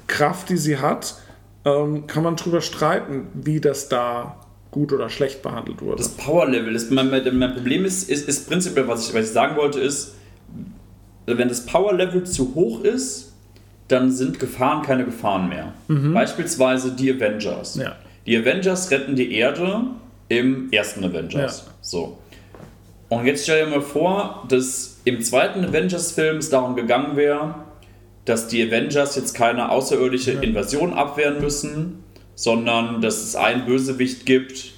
Kraft, 0.07 0.49
die 0.49 0.57
sie 0.57 0.79
hat, 0.79 1.17
ähm, 1.67 2.07
kann 2.07 2.23
man 2.23 2.37
drüber 2.37 2.61
streiten, 2.63 3.27
wie 3.35 3.61
das 3.61 3.89
da 3.91 4.37
gut 4.71 4.93
oder 4.93 5.09
schlecht 5.11 5.43
behandelt 5.43 5.81
wurde. 5.83 5.99
Das 5.99 6.09
Power 6.09 6.47
Level 6.49 6.77
mein, 6.91 7.11
mein 7.11 7.39
mein 7.39 7.55
Problem 7.55 7.85
ist, 7.85 8.09
ist, 8.11 8.29
ist 8.29 8.49
prinzipiell, 8.49 8.89
was 8.89 9.07
ich, 9.09 9.15
was 9.15 9.27
ich 9.27 9.31
sagen 9.33 9.57
wollte, 9.57 9.79
ist, 9.81 10.15
wenn 11.27 11.49
das 11.49 11.67
Power 11.67 11.95
Level 11.95 12.25
zu 12.25 12.55
hoch 12.55 12.83
ist, 12.83 13.33
dann 13.89 14.11
sind 14.11 14.41
Gefahren 14.41 14.83
keine 14.83 15.05
Gefahren 15.05 15.49
mehr. 15.49 15.73
Beispielsweise 15.89 16.93
die 16.93 17.13
Avengers. 17.13 17.77
Mhm. 17.77 17.83
Ja. 17.83 17.97
Die 18.27 18.37
Avengers 18.37 18.91
retten 18.91 19.17
die 19.17 19.35
Erde 19.35 19.83
im 20.29 20.73
ersten 20.73 21.05
Avengers. 21.05 21.65
Ja. 21.67 21.73
So. 21.81 22.19
Und 23.09 23.27
jetzt 23.27 23.45
stell 23.45 23.65
dir 23.65 23.71
mal 23.71 23.83
vor, 23.83 24.45
dass 24.49 24.99
im 25.05 25.21
zweiten 25.21 25.65
Avengers-Film 25.65 26.39
es 26.39 26.49
darum 26.51 26.75
gegangen 26.75 27.17
wäre, 27.17 27.55
dass 28.25 28.49
die 28.49 28.63
Avengers 28.63 29.17
jetzt 29.17 29.35
keine 29.35 29.71
außerirdische 29.71 30.33
Invasion 30.33 30.95
abwehren 30.95 31.41
müssen, 31.41 32.03
sondern 32.35 33.03
dass 33.03 33.23
es 33.23 33.37
einen 33.37 33.67
Bösewicht 33.67 34.25
gibt, 34.25 34.73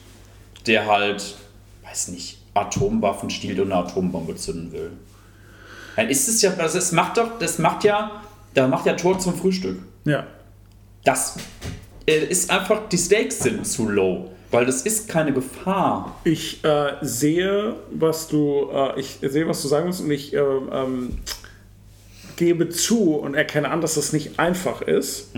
der 0.67 0.87
halt, 0.87 1.37
weiß 1.85 2.09
nicht, 2.09 2.39
Atomwaffen 2.55 3.31
stiehlt 3.31 3.61
und 3.61 3.71
eine 3.71 3.85
Atombombe 3.85 4.35
zünden 4.35 4.73
will. 4.73 4.91
Dann 5.97 6.11
ist 6.11 6.29
es 6.29 6.43
ja, 6.43 6.51
das 6.51 6.75
ist, 6.75 6.93
macht 6.93 7.17
doch, 7.17 7.39
das 7.39 7.59
macht 7.59 7.83
ja, 7.85 8.23
da 8.55 8.69
macht 8.69 8.87
ja 8.87 8.93
Tor 8.93 9.19
zum 9.19 9.35
Frühstück. 9.35 9.79
Ja. 10.05 10.27
Das 11.05 11.37
äh, 12.07 12.19
ist 12.19 12.51
einfach, 12.51 12.89
die 12.89 12.99
Stakes 12.99 13.41
sind 13.41 13.67
zu 13.67 13.89
low, 13.89 14.31
weil 14.51 14.67
das 14.67 14.83
ist 14.83 15.09
keine 15.09 15.33
Gefahr. 15.33 16.21
Ich 16.25 16.63
äh, 16.65 16.93
sehe, 17.01 17.77
was 17.91 18.29
du, 18.29 18.69
äh, 18.73 19.01
ich 19.01 19.19
sehe, 19.23 19.49
was 19.49 19.63
du 19.63 19.69
sagen 19.69 19.87
willst 19.87 20.03
und 20.03 20.11
ich 20.11 20.35
äh, 20.35 20.39
ähm, 20.39 21.19
gebe 22.37 22.69
zu 22.69 23.15
und 23.15 23.35
erkenne 23.35 23.71
an, 23.71 23.81
dass 23.81 23.95
das 23.95 24.13
nicht 24.13 24.39
einfach 24.39 24.83
ist. 24.83 25.31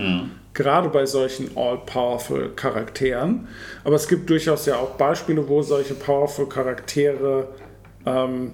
Gerade 0.53 0.89
bei 0.89 1.05
solchen 1.05 1.55
all-powerful 1.55 2.49
Charakteren. 2.55 3.47
Aber 3.85 3.95
es 3.95 4.09
gibt 4.09 4.29
durchaus 4.29 4.65
ja 4.65 4.75
auch 4.75 4.95
Beispiele, 4.95 5.47
wo 5.47 5.61
solche 5.61 5.93
powerful 5.93 6.49
Charaktere 6.49 7.47
ähm, 8.05 8.51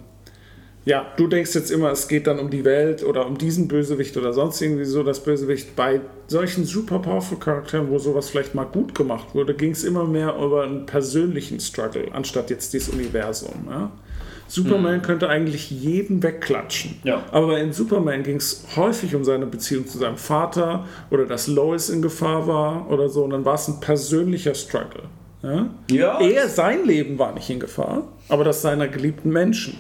ja, 0.86 1.08
du 1.18 1.28
denkst 1.28 1.56
jetzt 1.56 1.72
immer, 1.72 1.92
es 1.92 2.08
geht 2.08 2.28
dann 2.28 2.38
um 2.38 2.52
die 2.52 2.64
Welt 2.64 3.04
oder 3.04 3.26
um 3.26 3.40
diesen 3.40 3.68
Bösewicht 3.68 4.16
oder 4.18 4.34
sonst 4.34 4.62
irgendwie 4.62 4.86
so 4.86 5.02
das 5.02 5.20
Bösewicht. 5.20 5.76
Bei 5.76 6.00
solchen 6.28 6.64
super 6.64 7.00
powerful 7.00 7.40
Charakteren, 7.40 7.90
wo 7.90 7.98
sowas 7.98 8.30
vielleicht 8.30 8.54
mal 8.54 8.66
gut 8.66 8.94
gemacht 8.94 9.34
wurde, 9.34 9.56
ging 9.56 9.72
es 9.72 9.84
immer 9.84 10.06
mehr 10.06 10.36
über 10.36 10.64
einen 10.64 10.86
persönlichen 10.86 11.60
Struggle, 11.60 12.10
anstatt 12.14 12.52
jetzt 12.52 12.74
dieses 12.74 12.90
Universum. 12.90 13.68
Ja? 13.68 13.92
Superman 14.48 15.02
könnte 15.02 15.28
eigentlich 15.28 15.72
jeden 15.72 16.22
wegklatschen. 16.22 17.00
Ja. 17.04 17.24
Aber 17.32 17.60
in 17.60 17.74
Superman 17.74 18.22
ging 18.22 18.36
es 18.36 18.64
häufig 18.76 19.16
um 19.16 19.24
seine 19.24 19.48
Beziehung 19.48 19.88
zu 19.88 19.98
seinem 19.98 20.18
Vater 20.18 20.86
oder 21.10 21.26
dass 21.26 21.48
Lois 21.48 21.90
in 21.90 22.04
Gefahr 22.04 22.46
war 22.46 22.92
oder 22.92 23.10
so. 23.10 23.24
Und 23.24 23.32
dann 23.32 23.44
war 23.44 23.56
es 23.56 23.68
ein 23.68 23.80
persönlicher 23.80 24.54
Struggle. 24.54 25.04
Ja? 25.42 25.70
Ja. 25.90 26.20
Er, 26.20 26.48
sein 26.48 26.86
Leben 26.86 27.18
war 27.18 27.34
nicht 27.34 27.50
in 27.50 27.60
Gefahr, 27.60 28.08
aber 28.30 28.44
das 28.44 28.62
seiner 28.62 28.88
geliebten 28.88 29.32
Menschen. 29.32 29.78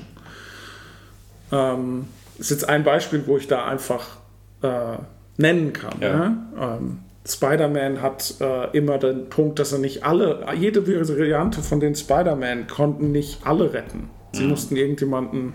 Ähm, 1.52 2.08
ist 2.38 2.52
jetzt 2.52 2.68
ein 2.68 2.84
Beispiel, 2.84 3.24
wo 3.28 3.38
ich 3.38 3.48
da 3.48 3.66
einfach 3.66 4.18
äh, 4.62 4.98
nennen 5.38 5.74
kann. 5.74 5.94
Ja. 6.02 6.10
Ja. 6.10 6.78
Ähm, 6.78 7.00
Spider-Man 7.28 8.02
hat 8.02 8.36
äh, 8.40 8.78
immer 8.78 8.98
den 8.98 9.30
Punkt, 9.30 9.60
dass 9.60 9.74
er 9.74 9.80
nicht 9.80 10.04
alle, 10.04 10.46
jede 10.56 10.88
Variante 10.88 11.62
von 11.62 11.80
den 11.80 11.96
Spider-Man 11.96 12.68
konnten 12.68 13.12
nicht 13.12 13.46
alle 13.46 13.74
retten. 13.74 14.10
Sie 14.32 14.44
mussten 14.44 14.76
irgendjemanden 14.76 15.54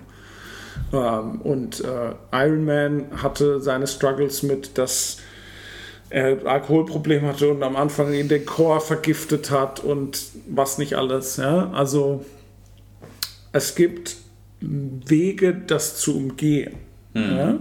ähm, 0.92 1.40
und 1.42 1.84
äh, 1.84 2.14
Iron 2.32 2.64
Man 2.64 3.22
hatte 3.22 3.60
seine 3.60 3.86
Struggles 3.86 4.42
mit, 4.42 4.78
dass 4.78 5.18
er 6.08 6.28
ein 6.28 6.46
Alkoholproblem 6.46 7.22
hatte 7.26 7.50
und 7.50 7.62
am 7.62 7.76
Anfang 7.76 8.12
ihn 8.12 8.28
den 8.28 8.44
Chor 8.46 8.80
vergiftet 8.80 9.50
hat 9.50 9.80
und 9.80 10.22
was 10.48 10.78
nicht 10.78 10.94
alles. 10.94 11.36
Ja? 11.36 11.70
Also 11.72 12.24
es 13.52 13.74
gibt 13.74 14.16
Wege, 14.60 15.54
das 15.54 15.96
zu 15.96 16.16
umgehen. 16.16 16.74
Ja? 17.14 17.60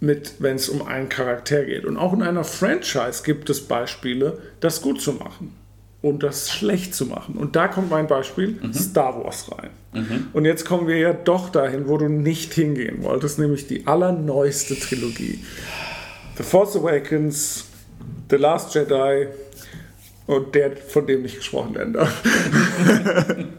Mit, 0.00 0.34
wenn 0.38 0.56
es 0.56 0.68
um 0.68 0.82
einen 0.82 1.08
Charakter 1.08 1.64
geht. 1.64 1.84
Und 1.84 1.96
auch 1.96 2.12
in 2.12 2.22
einer 2.22 2.44
Franchise 2.44 3.22
gibt 3.24 3.50
es 3.50 3.66
Beispiele, 3.66 4.38
das 4.60 4.82
gut 4.82 5.00
zu 5.00 5.14
machen 5.14 5.54
und 6.00 6.22
das 6.22 6.50
schlecht 6.50 6.94
zu 6.94 7.06
machen. 7.06 7.34
Und 7.34 7.56
da 7.56 7.66
kommt 7.66 7.90
mein 7.90 8.06
Beispiel 8.06 8.60
Star 8.72 9.24
Wars 9.24 9.50
rein. 9.50 9.70
Und 10.32 10.44
jetzt 10.44 10.64
kommen 10.64 10.86
wir 10.86 10.98
ja 10.98 11.12
doch 11.12 11.50
dahin, 11.50 11.88
wo 11.88 11.98
du 11.98 12.08
nicht 12.08 12.54
hingehen 12.54 13.02
wolltest, 13.02 13.38
nämlich 13.38 13.66
die 13.66 13.86
allerneueste 13.86 14.78
Trilogie. 14.78 15.40
The 16.36 16.44
Force 16.44 16.76
Awakens, 16.76 17.64
The 18.30 18.36
Last 18.36 18.74
Jedi 18.76 19.26
und 20.26 20.54
der, 20.54 20.76
von 20.76 21.06
dem 21.06 21.22
nicht 21.22 21.38
gesprochen 21.38 21.74
werden 21.74 21.94
darf. 21.94 22.22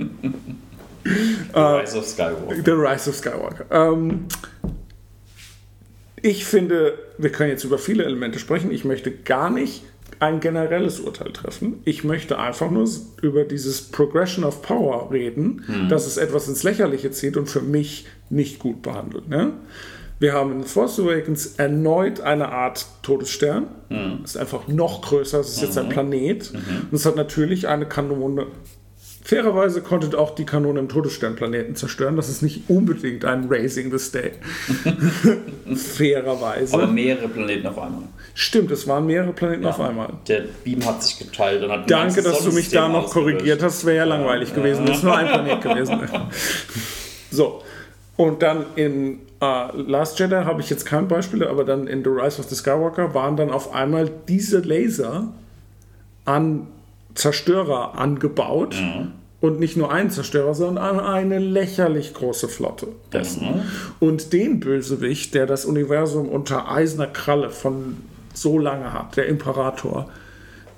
Rise 1.54 1.98
of 1.98 2.06
Skywalker. 2.06 2.64
The 2.64 2.72
Rise 2.72 3.10
of 3.10 3.16
Skywalker. 3.16 3.66
Ähm, 3.72 4.26
ich 6.22 6.46
finde, 6.46 6.98
wir 7.18 7.32
können 7.32 7.50
jetzt 7.50 7.64
über 7.64 7.78
viele 7.78 8.04
Elemente 8.04 8.40
sprechen. 8.40 8.72
Ich 8.72 8.84
möchte 8.84 9.12
gar 9.12 9.50
nicht 9.50 9.84
ein 10.20 10.42
generelles 10.42 11.00
Urteil 11.00 11.32
treffen. 11.32 11.82
Ich 11.86 12.04
möchte 12.04 12.38
einfach 12.38 12.70
nur 12.70 12.88
über 13.22 13.46
dieses 13.46 13.82
Progression 13.84 14.44
of 14.44 14.62
Power 14.62 15.12
reden, 15.12 15.88
dass 15.90 16.06
es 16.06 16.18
etwas 16.18 16.50
ins 16.50 16.64
Lächerliche 16.64 17.12
zieht 17.12 17.38
und 17.38 17.50
für 17.50 17.62
mich 17.62 18.06
nicht 18.30 18.60
gut 18.60 18.82
behandelt. 18.82 19.30
Ne? 19.30 19.54
Wir 20.20 20.34
haben 20.34 20.52
in 20.52 20.64
Force 20.66 21.00
Awakens 21.00 21.56
erneut 21.56 22.20
eine 22.20 22.50
Art 22.50 22.86
Todesstern. 23.02 23.68
Ist 24.24 24.38
einfach 24.38 24.68
noch 24.68 25.02
größer. 25.02 25.40
Es 25.40 25.50
ist 25.50 25.62
jetzt 25.62 25.78
ein 25.78 25.88
Planet. 25.88 26.52
Und 26.92 26.94
es 26.94 27.06
hat 27.06 27.16
natürlich 27.16 27.70
eine 27.70 27.86
Kanone. 27.86 28.48
Fairerweise 29.30 29.82
konnte 29.84 30.18
auch 30.18 30.34
die 30.34 30.44
Kanone 30.44 30.80
im 30.80 30.90
Todessternplaneten 30.90 31.76
zerstören. 31.76 32.16
Das 32.16 32.30
ist 32.30 32.42
nicht 32.42 32.68
unbedingt 32.68 33.26
ein 33.26 33.46
Raising 33.48 33.92
the 33.92 34.00
State. 34.00 34.38
Fairerweise. 35.76 36.74
Aber 36.74 36.88
mehrere 36.88 37.28
Planeten 37.28 37.68
auf 37.68 37.78
einmal. 37.78 38.06
Stimmt, 38.34 38.72
es 38.72 38.88
waren 38.88 39.06
mehrere 39.06 39.32
Planeten 39.32 39.68
auf 39.68 39.80
einmal. 39.80 40.14
Der 40.28 40.46
Beam 40.64 40.84
hat 40.84 41.04
sich 41.04 41.20
geteilt 41.20 41.62
und 41.62 41.72
hat 41.72 41.92
Danke, 41.92 42.24
dass 42.24 42.44
du 42.44 42.52
mich 42.52 42.70
da 42.70 42.88
noch 42.88 43.12
korrigiert 43.12 43.62
hast. 43.62 43.86
Wäre 43.86 43.98
ja 43.98 44.04
langweilig 44.06 44.56
gewesen. 44.56 44.88
Das 44.88 44.98
ist 44.98 45.04
nur 45.04 45.16
ein 45.16 45.28
Planet 45.28 45.62
gewesen. 45.62 46.02
So. 47.32 47.62
Und 48.18 48.42
dann 48.42 48.66
in 48.76 49.20
äh, 49.40 49.78
Last 49.80 50.18
Jedi 50.18 50.44
habe 50.44 50.62
ich 50.62 50.72
jetzt 50.72 50.88
kein 50.88 51.08
Beispiel, 51.08 51.44
aber 51.44 51.64
dann 51.64 51.86
in 51.86 52.04
The 52.04 52.10
Rise 52.10 52.40
of 52.40 52.50
the 52.50 52.56
Skywalker 52.56 53.14
waren 53.14 53.38
dann 53.38 53.52
auf 53.52 53.76
einmal 53.76 54.10
diese 54.28 54.62
Laser 54.62 55.28
an 56.26 56.66
Zerstörer 57.14 57.96
angebaut. 58.00 58.76
Und 59.42 59.60
nicht 59.60 59.78
nur 59.78 59.92
einen 59.92 60.10
Zerstörer, 60.10 60.54
sondern 60.54 61.00
eine 61.00 61.40
lächerlich 61.40 62.14
große 62.14 62.50
Flotte 62.50 62.88
dessen. 63.14 63.46
Mhm. 63.46 63.62
Und 64.00 64.34
den 64.34 64.60
Bösewicht, 64.60 65.34
der 65.34 65.46
das 65.46 65.64
Universum 65.64 66.28
unter 66.28 66.70
eiserner 66.70 67.08
Kralle 67.08 67.50
von 67.50 67.98
so 68.34 68.60
lange 68.60 68.92
hat, 68.92 69.16
der 69.16 69.28
Imperator, 69.28 70.10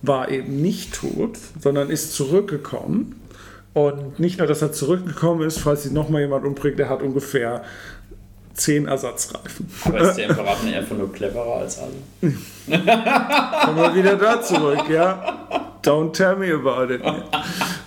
war 0.03 0.29
eben 0.29 0.61
nicht 0.61 0.93
tot, 0.93 1.38
sondern 1.59 1.89
ist 1.89 2.13
zurückgekommen. 2.13 3.19
Und 3.73 4.19
nicht 4.19 4.38
nur, 4.38 4.47
dass 4.47 4.61
er 4.61 4.73
zurückgekommen 4.73 5.47
ist, 5.47 5.59
falls 5.59 5.83
sich 5.83 5.91
nochmal 5.91 6.21
jemand 6.21 6.45
umbringt, 6.45 6.77
der 6.77 6.89
hat 6.89 7.01
ungefähr 7.01 7.63
zehn 8.53 8.88
Ersatzreifen. 8.88 9.71
Aber 9.85 10.01
ist 10.01 10.15
der 10.17 10.25
Imperator 10.29 10.65
nicht 10.65 10.75
einfach 10.75 10.97
nur 10.97 11.11
cleverer 11.11 11.55
als 11.55 11.79
alle? 11.79 11.93
Kommen 12.21 13.77
wir 13.77 13.95
wieder 13.95 14.17
da 14.17 14.41
zurück, 14.41 14.83
ja? 14.89 15.47
Don't 15.83 16.11
tell 16.11 16.35
me 16.35 16.53
about 16.53 16.93
it. 16.93 17.01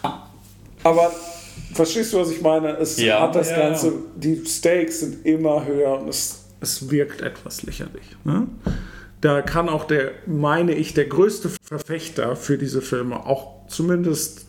Aber 0.84 1.10
verstehst 1.72 2.12
du, 2.12 2.18
was 2.20 2.30
ich 2.30 2.40
meine? 2.40 2.68
Es 2.76 2.98
Ja, 3.00 3.20
hat 3.22 3.34
das 3.34 3.50
ja, 3.50 3.56
Ganze, 3.58 3.86
ja. 3.88 3.92
die 4.16 4.44
Stakes 4.46 5.00
sind 5.00 5.26
immer 5.26 5.64
höher 5.64 5.98
und 6.00 6.08
es, 6.08 6.44
es 6.60 6.90
wirkt 6.90 7.20
etwas 7.22 7.62
lächerlich. 7.62 8.04
Ne? 8.24 8.46
Da 9.20 9.42
kann 9.42 9.68
auch 9.68 9.84
der, 9.84 10.12
meine 10.26 10.72
ich, 10.74 10.94
der 10.94 11.06
größte 11.06 11.50
Verfechter 11.62 12.36
für 12.36 12.58
diese 12.58 12.82
Filme 12.82 13.24
auch 13.26 13.66
zumindest 13.68 14.46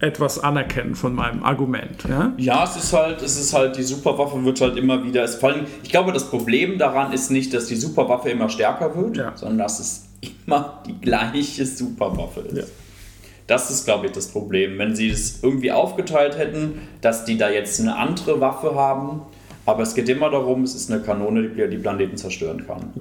etwas 0.00 0.38
anerkennen 0.38 0.94
von 0.94 1.14
meinem 1.14 1.42
Argument. 1.42 2.04
Ja? 2.08 2.32
Ja, 2.36 2.64
es 2.64 2.76
ist 2.76 2.92
halt, 2.92 3.20
es 3.22 3.36
ist 3.40 3.52
halt, 3.52 3.76
die 3.76 3.82
Superwaffe 3.82 4.44
wird 4.44 4.60
halt 4.60 4.76
immer 4.76 5.02
wieder. 5.02 5.24
Es, 5.24 5.36
vor 5.36 5.50
allem, 5.50 5.66
ich 5.82 5.88
glaube, 5.90 6.12
das 6.12 6.30
Problem 6.30 6.78
daran 6.78 7.12
ist 7.12 7.30
nicht, 7.30 7.52
dass 7.52 7.66
die 7.66 7.74
Superwaffe 7.76 8.30
immer 8.30 8.48
stärker 8.48 8.94
wird, 8.96 9.16
Ja. 9.16 9.32
sondern 9.36 9.58
dass 9.58 9.80
es 9.80 10.04
immer 10.46 10.82
die 10.86 11.00
gleiche 11.00 11.66
Superwaffe 11.66 12.40
ist. 12.40 12.56
Ja. 12.58 12.64
Das 13.48 13.70
ist, 13.70 13.84
glaube 13.86 14.06
ich, 14.06 14.12
das 14.12 14.28
Problem. 14.28 14.78
Wenn 14.78 14.94
sie 14.94 15.08
es 15.10 15.42
irgendwie 15.42 15.72
aufgeteilt 15.72 16.38
hätten, 16.38 16.82
dass 17.00 17.24
die 17.24 17.36
da 17.36 17.50
jetzt 17.50 17.80
eine 17.80 17.96
andere 17.96 18.40
Waffe 18.40 18.74
haben, 18.76 19.22
aber 19.66 19.82
es 19.82 19.94
geht 19.94 20.08
immer 20.08 20.30
darum, 20.30 20.62
es 20.62 20.74
ist 20.74 20.90
eine 20.92 21.00
Kanone, 21.02 21.48
die 21.48 21.68
die 21.68 21.78
Planeten 21.78 22.16
zerstören 22.16 22.64
kann. 22.66 22.92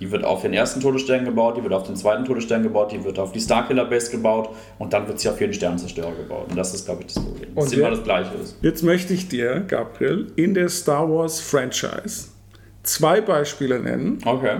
Die 0.00 0.10
wird 0.10 0.24
auf 0.24 0.42
den 0.42 0.52
ersten 0.52 0.80
Todesstern 0.80 1.24
gebaut, 1.24 1.56
die 1.56 1.62
wird 1.62 1.72
auf 1.72 1.84
den 1.84 1.94
zweiten 1.94 2.24
Todesstern 2.24 2.64
gebaut, 2.64 2.90
die 2.90 3.04
wird 3.04 3.20
auf 3.20 3.30
die 3.30 3.40
Starkiller 3.40 3.84
Base 3.84 4.10
gebaut 4.10 4.48
und 4.80 4.92
dann 4.92 5.06
wird 5.06 5.20
sie 5.20 5.28
auf 5.28 5.40
jeden 5.40 5.52
Sternzerstörer 5.52 6.10
gebaut. 6.16 6.46
Und 6.50 6.56
das 6.58 6.74
ist, 6.74 6.84
glaube 6.86 7.02
ich, 7.06 7.14
das 7.14 7.22
Problem. 7.24 7.50
Und 7.54 7.66
es 7.66 7.72
immer 7.72 7.90
das 7.90 8.02
Gleiche 8.02 8.34
ist. 8.42 8.56
Jetzt 8.60 8.82
möchte 8.82 9.14
ich 9.14 9.28
dir, 9.28 9.60
Gabriel, 9.68 10.32
in 10.34 10.54
der 10.54 10.68
Star 10.68 11.08
Wars 11.08 11.40
Franchise 11.40 12.26
zwei 12.82 13.20
Beispiele 13.20 13.78
nennen, 13.78 14.18
Okay. 14.24 14.56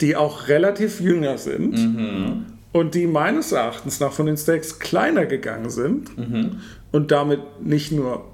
die 0.00 0.14
auch 0.14 0.46
relativ 0.46 1.00
jünger 1.00 1.36
sind 1.38 1.76
und 2.76 2.94
die 2.94 3.06
meines 3.06 3.52
Erachtens 3.52 4.00
nach 4.00 4.12
von 4.12 4.26
den 4.26 4.36
Stakes 4.36 4.78
kleiner 4.78 5.24
gegangen 5.24 5.70
sind 5.70 6.10
und 6.92 7.10
damit 7.10 7.40
nicht 7.62 7.90
nur 7.90 8.26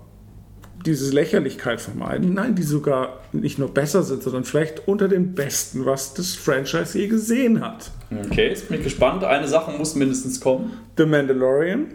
diese 0.84 1.14
Lächerlichkeit 1.14 1.80
vermeiden, 1.80 2.34
nein, 2.34 2.56
die 2.56 2.64
sogar 2.64 3.20
nicht 3.30 3.56
nur 3.58 3.72
besser 3.72 4.02
sind, 4.02 4.24
sondern 4.24 4.42
vielleicht 4.42 4.88
unter 4.88 5.06
den 5.06 5.34
besten, 5.34 5.86
was 5.86 6.12
das 6.14 6.34
Franchise 6.34 6.98
je 6.98 7.06
gesehen 7.06 7.60
hat. 7.60 7.92
Okay, 8.26 8.48
jetzt 8.48 8.68
bin 8.68 8.78
ich 8.78 8.84
gespannt. 8.84 9.22
Eine 9.22 9.46
Sache 9.46 9.70
muss 9.70 9.94
mindestens 9.94 10.40
kommen. 10.40 10.72
The 10.96 11.06
Mandalorian 11.06 11.86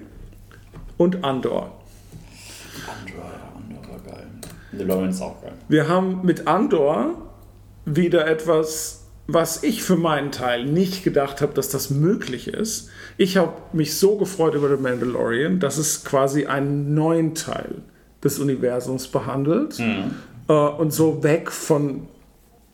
und 0.96 1.24
Andor. 1.26 1.82
Andor, 2.88 3.26
Andor 3.58 3.92
war 3.92 4.00
geil. 4.16 4.28
The 4.72 4.84
Lawrence 4.86 5.18
ist 5.18 5.22
auch 5.22 5.42
geil. 5.42 5.54
Wir 5.68 5.90
haben 5.90 6.22
mit 6.24 6.48
Andor 6.48 7.30
wieder 7.84 8.26
etwas, 8.26 8.97
was 9.28 9.62
ich 9.64 9.84
für 9.84 9.98
meinen 9.98 10.32
Teil 10.32 10.66
nicht 10.66 11.04
gedacht 11.04 11.42
habe, 11.42 11.54
dass 11.54 11.70
das 11.70 11.90
möglich 11.90 12.48
ist. 12.48 12.90
Ich 13.18 13.36
habe 13.36 13.54
mich 13.74 13.98
so 13.98 14.18
gefreut 14.18 14.56
über 14.56 14.70
The 14.70 14.82
Mandalorian, 14.82 15.60
dass 15.60 15.78
es 15.78 16.06
quasi 16.06 16.46
einen 16.46 16.94
neuen 16.94 17.36
Teil 17.36 17.76
des 18.24 18.40
Universums 18.40 19.08
behandelt 19.08 19.80
äh, 20.48 20.54
und 20.54 20.92
so 20.94 21.24
weg 21.24 21.52
von 21.52 22.08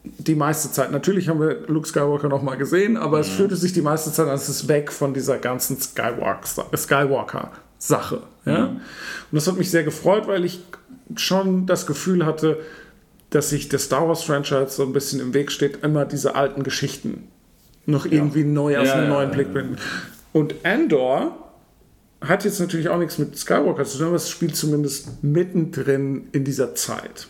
die 0.03 0.35
meiste 0.35 0.71
Zeit. 0.71 0.91
Natürlich 0.91 1.27
haben 1.29 1.39
wir 1.39 1.61
Luke 1.67 1.87
Skywalker 1.87 2.29
noch 2.29 2.43
mal 2.43 2.55
gesehen, 2.55 2.97
aber 2.97 3.19
es 3.19 3.29
fühlte 3.29 3.55
sich 3.55 3.73
die 3.73 3.81
meiste 3.81 4.11
Zeit 4.11 4.27
an, 4.27 4.35
es 4.35 4.49
ist 4.49 4.67
weg 4.67 4.91
von 4.91 5.13
dieser 5.13 5.37
ganzen 5.37 5.77
Skywalker- 5.77 6.75
Skywalker-Sache. 6.75 8.21
Ja? 8.45 8.65
Und 8.65 8.81
das 9.31 9.47
hat 9.47 9.57
mich 9.57 9.71
sehr 9.71 9.83
gefreut, 9.83 10.27
weil 10.27 10.45
ich 10.45 10.59
schon 11.15 11.65
das 11.65 11.87
Gefühl 11.87 12.25
hatte, 12.25 12.59
dass 13.33 13.49
sich 13.49 13.67
der 13.69 13.79
Star 13.79 14.07
Wars-Franchise 14.07 14.69
so 14.69 14.83
ein 14.83 14.93
bisschen 14.93 15.19
im 15.19 15.33
Weg 15.33 15.51
steht, 15.51 15.83
immer 15.83 16.05
diese 16.05 16.35
alten 16.35 16.63
Geschichten 16.63 17.27
noch 17.85 18.05
irgendwie 18.05 18.43
neu 18.43 18.77
aus 18.77 18.87
Ja, 18.87 18.93
einem 18.93 19.09
neuen 19.09 19.29
ja, 19.29 19.35
Blickwinkel. 19.35 19.77
Und 20.31 20.55
Andor 20.63 21.51
hat 22.21 22.45
jetzt 22.45 22.59
natürlich 22.59 22.89
auch 22.89 22.97
nichts 22.97 23.17
mit 23.17 23.37
Skywalker 23.37 23.83
zu 23.83 23.97
tun, 23.97 24.07
aber 24.07 24.15
es 24.15 24.29
spielt 24.29 24.55
zumindest 24.55 25.23
mittendrin 25.23 26.29
in 26.31 26.45
dieser 26.45 26.75
Zeit. 26.75 27.27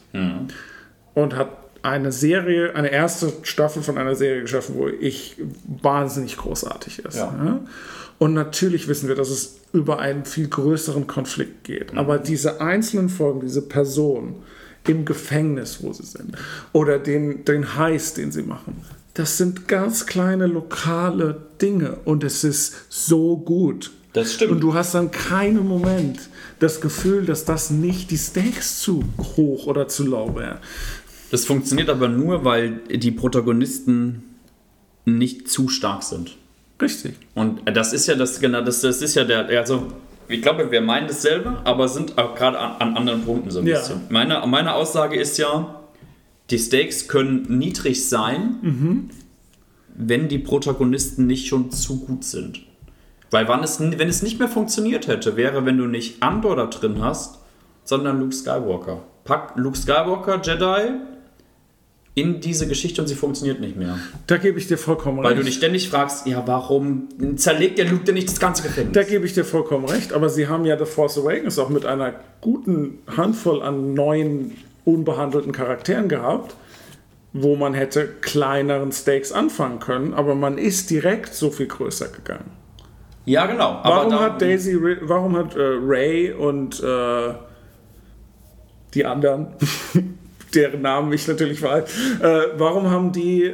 Und 1.13 1.35
hat 1.35 1.49
eine 1.81 2.11
Serie, 2.11 2.75
eine 2.75 2.91
erste 2.91 3.33
Staffel 3.43 3.81
von 3.81 3.97
einer 3.97 4.15
Serie 4.15 4.41
geschaffen, 4.41 4.75
wo 4.77 4.87
ich 4.87 5.37
wahnsinnig 5.81 6.37
großartig 6.37 6.99
ist. 6.99 7.15
Ja. 7.15 7.33
Ja? 7.43 7.59
Und 8.19 8.33
natürlich 8.33 8.87
wissen 8.87 9.07
wir, 9.07 9.15
dass 9.15 9.29
es 9.29 9.59
über 9.73 9.99
einen 9.99 10.25
viel 10.25 10.47
größeren 10.47 11.07
Konflikt 11.07 11.63
geht. 11.63 11.97
Aber 11.97 12.19
diese 12.19 12.61
einzelnen 12.61 13.09
Folgen, 13.09 13.41
diese 13.41 13.63
Person 13.63 14.43
im 14.87 15.05
Gefängnis, 15.05 15.79
wo 15.81 15.93
sie 15.93 16.05
sind, 16.05 16.35
oder 16.71 16.99
den, 16.99 17.45
den 17.45 17.75
Heist, 17.75 18.17
den 18.17 18.31
sie 18.31 18.43
machen, 18.43 18.83
das 19.13 19.37
sind 19.37 19.67
ganz 19.67 20.05
kleine 20.05 20.47
lokale 20.47 21.45
Dinge 21.61 21.97
und 22.05 22.23
es 22.23 22.43
ist 22.43 22.73
so 22.89 23.37
gut. 23.37 23.91
Das 24.13 24.33
stimmt. 24.33 24.51
Und 24.51 24.59
du 24.61 24.73
hast 24.73 24.95
dann 24.95 25.11
keinen 25.11 25.67
Moment 25.67 26.29
das 26.59 26.81
Gefühl, 26.81 27.25
dass 27.25 27.45
das 27.45 27.69
nicht 27.69 28.11
die 28.11 28.17
Stakes 28.17 28.79
zu 28.79 29.03
hoch 29.35 29.67
oder 29.67 29.87
zu 29.87 30.05
low 30.05 30.35
wären. 30.35 30.57
Das 31.31 31.45
funktioniert 31.45 31.89
aber 31.89 32.07
nur, 32.07 32.45
weil 32.45 32.81
die 32.89 33.11
Protagonisten 33.11 34.23
nicht 35.05 35.49
zu 35.49 35.67
stark 35.67 36.03
sind. 36.03 36.37
Richtig. 36.81 37.15
Und 37.33 37.61
das 37.65 37.93
ist 37.93 38.07
ja 38.07 38.15
das, 38.15 38.39
genau, 38.39 38.61
das, 38.61 38.81
das 38.81 39.01
ist 39.01 39.15
ja 39.15 39.23
der, 39.23 39.47
also 39.59 39.87
ich 40.27 40.41
glaube, 40.41 40.71
wir 40.71 40.81
meinen 40.81 41.07
dasselbe, 41.07 41.57
aber 41.63 41.87
sind 41.87 42.17
auch 42.17 42.35
gerade 42.35 42.57
an, 42.59 42.75
an 42.79 42.97
anderen 42.97 43.23
Punkten 43.23 43.51
so 43.51 43.59
ein 43.59 43.67
Ja. 43.67 43.77
bisschen. 43.79 44.01
Meine, 44.09 44.41
meine 44.47 44.73
Aussage 44.75 45.19
ist 45.19 45.37
ja, 45.37 45.81
die 46.49 46.57
Stakes 46.59 47.07
können 47.07 47.45
niedrig 47.57 48.07
sein, 48.07 49.09
wenn 49.95 50.27
die 50.27 50.39
Protagonisten 50.39 51.27
nicht 51.27 51.47
schon 51.47 51.71
zu 51.71 51.99
gut 52.01 52.23
sind. 52.23 52.61
Weil 53.31 53.47
wann 53.47 53.63
es, 53.63 53.79
wenn 53.79 54.09
es 54.09 54.21
nicht 54.21 54.39
mehr 54.39 54.47
funktioniert 54.49 55.07
hätte, 55.07 55.35
wäre, 55.37 55.65
wenn 55.65 55.77
du 55.77 55.85
nicht 55.87 56.21
Andor 56.21 56.55
da 56.55 56.65
drin 56.67 57.01
hast, 57.01 57.39
sondern 57.83 58.19
Luke 58.19 58.33
Skywalker. 58.33 59.01
Pack 59.23 59.53
Luke 59.55 59.77
Skywalker, 59.77 60.39
Jedi, 60.43 60.91
in 62.15 62.41
diese 62.41 62.67
Geschichte 62.67 63.01
und 63.01 63.07
sie 63.07 63.15
funktioniert 63.15 63.59
nicht 63.59 63.75
mehr. 63.75 63.97
Da 64.27 64.37
gebe 64.37 64.59
ich 64.59 64.67
dir 64.67 64.77
vollkommen 64.77 65.19
Weil 65.19 65.29
recht. 65.29 65.39
du 65.39 65.43
dich 65.45 65.55
ständig 65.55 65.89
fragst, 65.89 66.27
ja, 66.27 66.43
warum 66.45 67.07
zerlegt 67.37 67.79
der 67.79 67.85
Luke 67.85 68.03
denn 68.03 68.13
nicht 68.13 68.27
das 68.27 68.39
ganze 68.39 68.61
Gefängnis? 68.61 68.93
Da 68.93 69.03
gebe 69.03 69.25
ich 69.25 69.33
dir 69.33 69.43
vollkommen 69.43 69.85
recht, 69.85 70.13
aber 70.13 70.29
sie 70.29 70.47
haben 70.47 70.65
ja 70.65 70.77
The 70.77 70.85
Force 70.85 71.17
Awakens 71.17 71.57
auch 71.57 71.69
mit 71.69 71.85
einer 71.87 72.13
guten 72.41 72.99
Handvoll 73.17 73.63
an 73.63 73.95
neuen, 73.95 74.51
unbehandelten 74.85 75.51
Charakteren 75.53 76.07
gehabt, 76.07 76.55
wo 77.33 77.55
man 77.55 77.73
hätte 77.73 78.07
kleineren 78.21 78.91
Stakes 78.91 79.31
anfangen 79.31 79.79
können, 79.79 80.13
aber 80.13 80.35
man 80.35 80.59
ist 80.59 80.91
direkt 80.91 81.33
so 81.33 81.49
viel 81.49 81.65
größer 81.65 82.09
gegangen. 82.09 82.51
ja, 83.25 83.47
genau. 83.47 83.79
Warum 83.83 84.19
hat 84.19 84.39
Daisy, 84.39 84.77
warum 85.01 85.35
hat 85.35 85.55
äh, 85.55 85.59
Ray 85.61 86.31
und 86.31 86.79
äh, 86.83 87.33
die 88.93 89.03
anderen, 89.03 89.47
deren 90.53 90.81
Namen 90.81 91.11
ich 91.13 91.27
natürlich 91.27 91.61
weiß, 91.61 91.83
äh, 92.21 92.41
warum 92.57 92.89
haben 92.89 93.11
die 93.11 93.53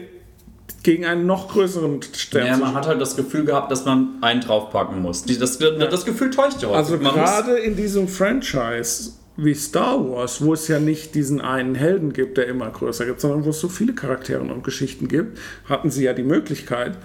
gegen 0.84 1.06
einen 1.06 1.26
noch 1.26 1.50
größeren 1.50 2.02
Stern 2.14 2.48
Ja, 2.48 2.58
man 2.58 2.74
hat 2.74 2.88
halt 2.88 3.02
das 3.02 3.16
Gefühl 3.16 3.46
gehabt, 3.46 3.72
dass 3.72 3.86
man 3.86 4.18
einen 4.22 4.42
draufpacken 4.42 5.02
muss. 5.02 5.24
Die, 5.24 5.38
das, 5.38 5.60
das 5.60 6.06
Gefühl 6.06 6.30
täuscht 6.30 6.62
ja 6.62 6.70
heute. 6.70 6.78
Also 6.78 6.98
man 6.98 7.14
gerade 7.14 7.58
in 7.58 7.76
diesem 7.76 8.08
Franchise 8.08 9.12
wie 9.36 9.54
Star 9.54 9.98
Wars, 10.10 10.42
wo 10.42 10.54
es 10.54 10.68
ja 10.68 10.80
nicht 10.80 11.16
diesen 11.16 11.42
einen 11.42 11.76
Helden 11.76 12.14
gibt, 12.14 12.38
der 12.38 12.48
immer 12.48 12.70
größer 12.70 13.06
gibt, 13.06 13.22
sondern 13.22 13.46
wo 13.46 13.50
es 13.50 13.60
so 13.60 13.70
viele 13.70 13.94
Charaktere 13.94 14.42
und 14.42 14.64
Geschichten 14.64 15.08
gibt, 15.08 15.38
hatten 15.66 15.90
sie 15.90 16.04
ja 16.04 16.14
die 16.14 16.24
Möglichkeit, 16.24 16.98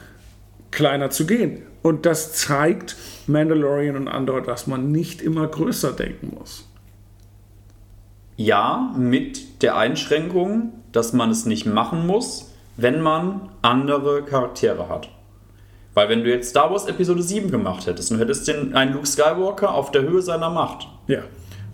kleiner 0.70 1.10
zu 1.10 1.26
gehen. 1.26 1.62
Und 1.82 2.06
das 2.06 2.32
zeigt 2.32 2.96
Mandalorian 3.26 3.96
und 3.96 4.08
Andor, 4.08 4.42
dass 4.42 4.66
man 4.66 4.90
nicht 4.90 5.22
immer 5.22 5.46
größer 5.46 5.92
denken 5.92 6.36
muss. 6.38 6.66
Ja, 8.36 8.92
mit 8.96 9.62
der 9.62 9.76
Einschränkung, 9.76 10.72
dass 10.92 11.12
man 11.12 11.30
es 11.30 11.46
nicht 11.46 11.66
machen 11.66 12.06
muss, 12.06 12.52
wenn 12.76 13.00
man 13.00 13.48
andere 13.62 14.22
Charaktere 14.22 14.88
hat. 14.88 15.08
Weil 15.94 16.08
wenn 16.08 16.24
du 16.24 16.30
jetzt 16.30 16.50
Star 16.50 16.70
Wars 16.72 16.86
Episode 16.86 17.22
7 17.22 17.50
gemacht 17.50 17.86
hättest 17.86 18.10
und 18.10 18.18
hättest 18.18 18.48
den, 18.48 18.74
einen 18.74 18.94
Luke 18.94 19.06
Skywalker 19.06 19.72
auf 19.72 19.92
der 19.92 20.02
Höhe 20.02 20.22
seiner 20.22 20.50
Macht 20.50 20.88
Ja. 21.06 21.20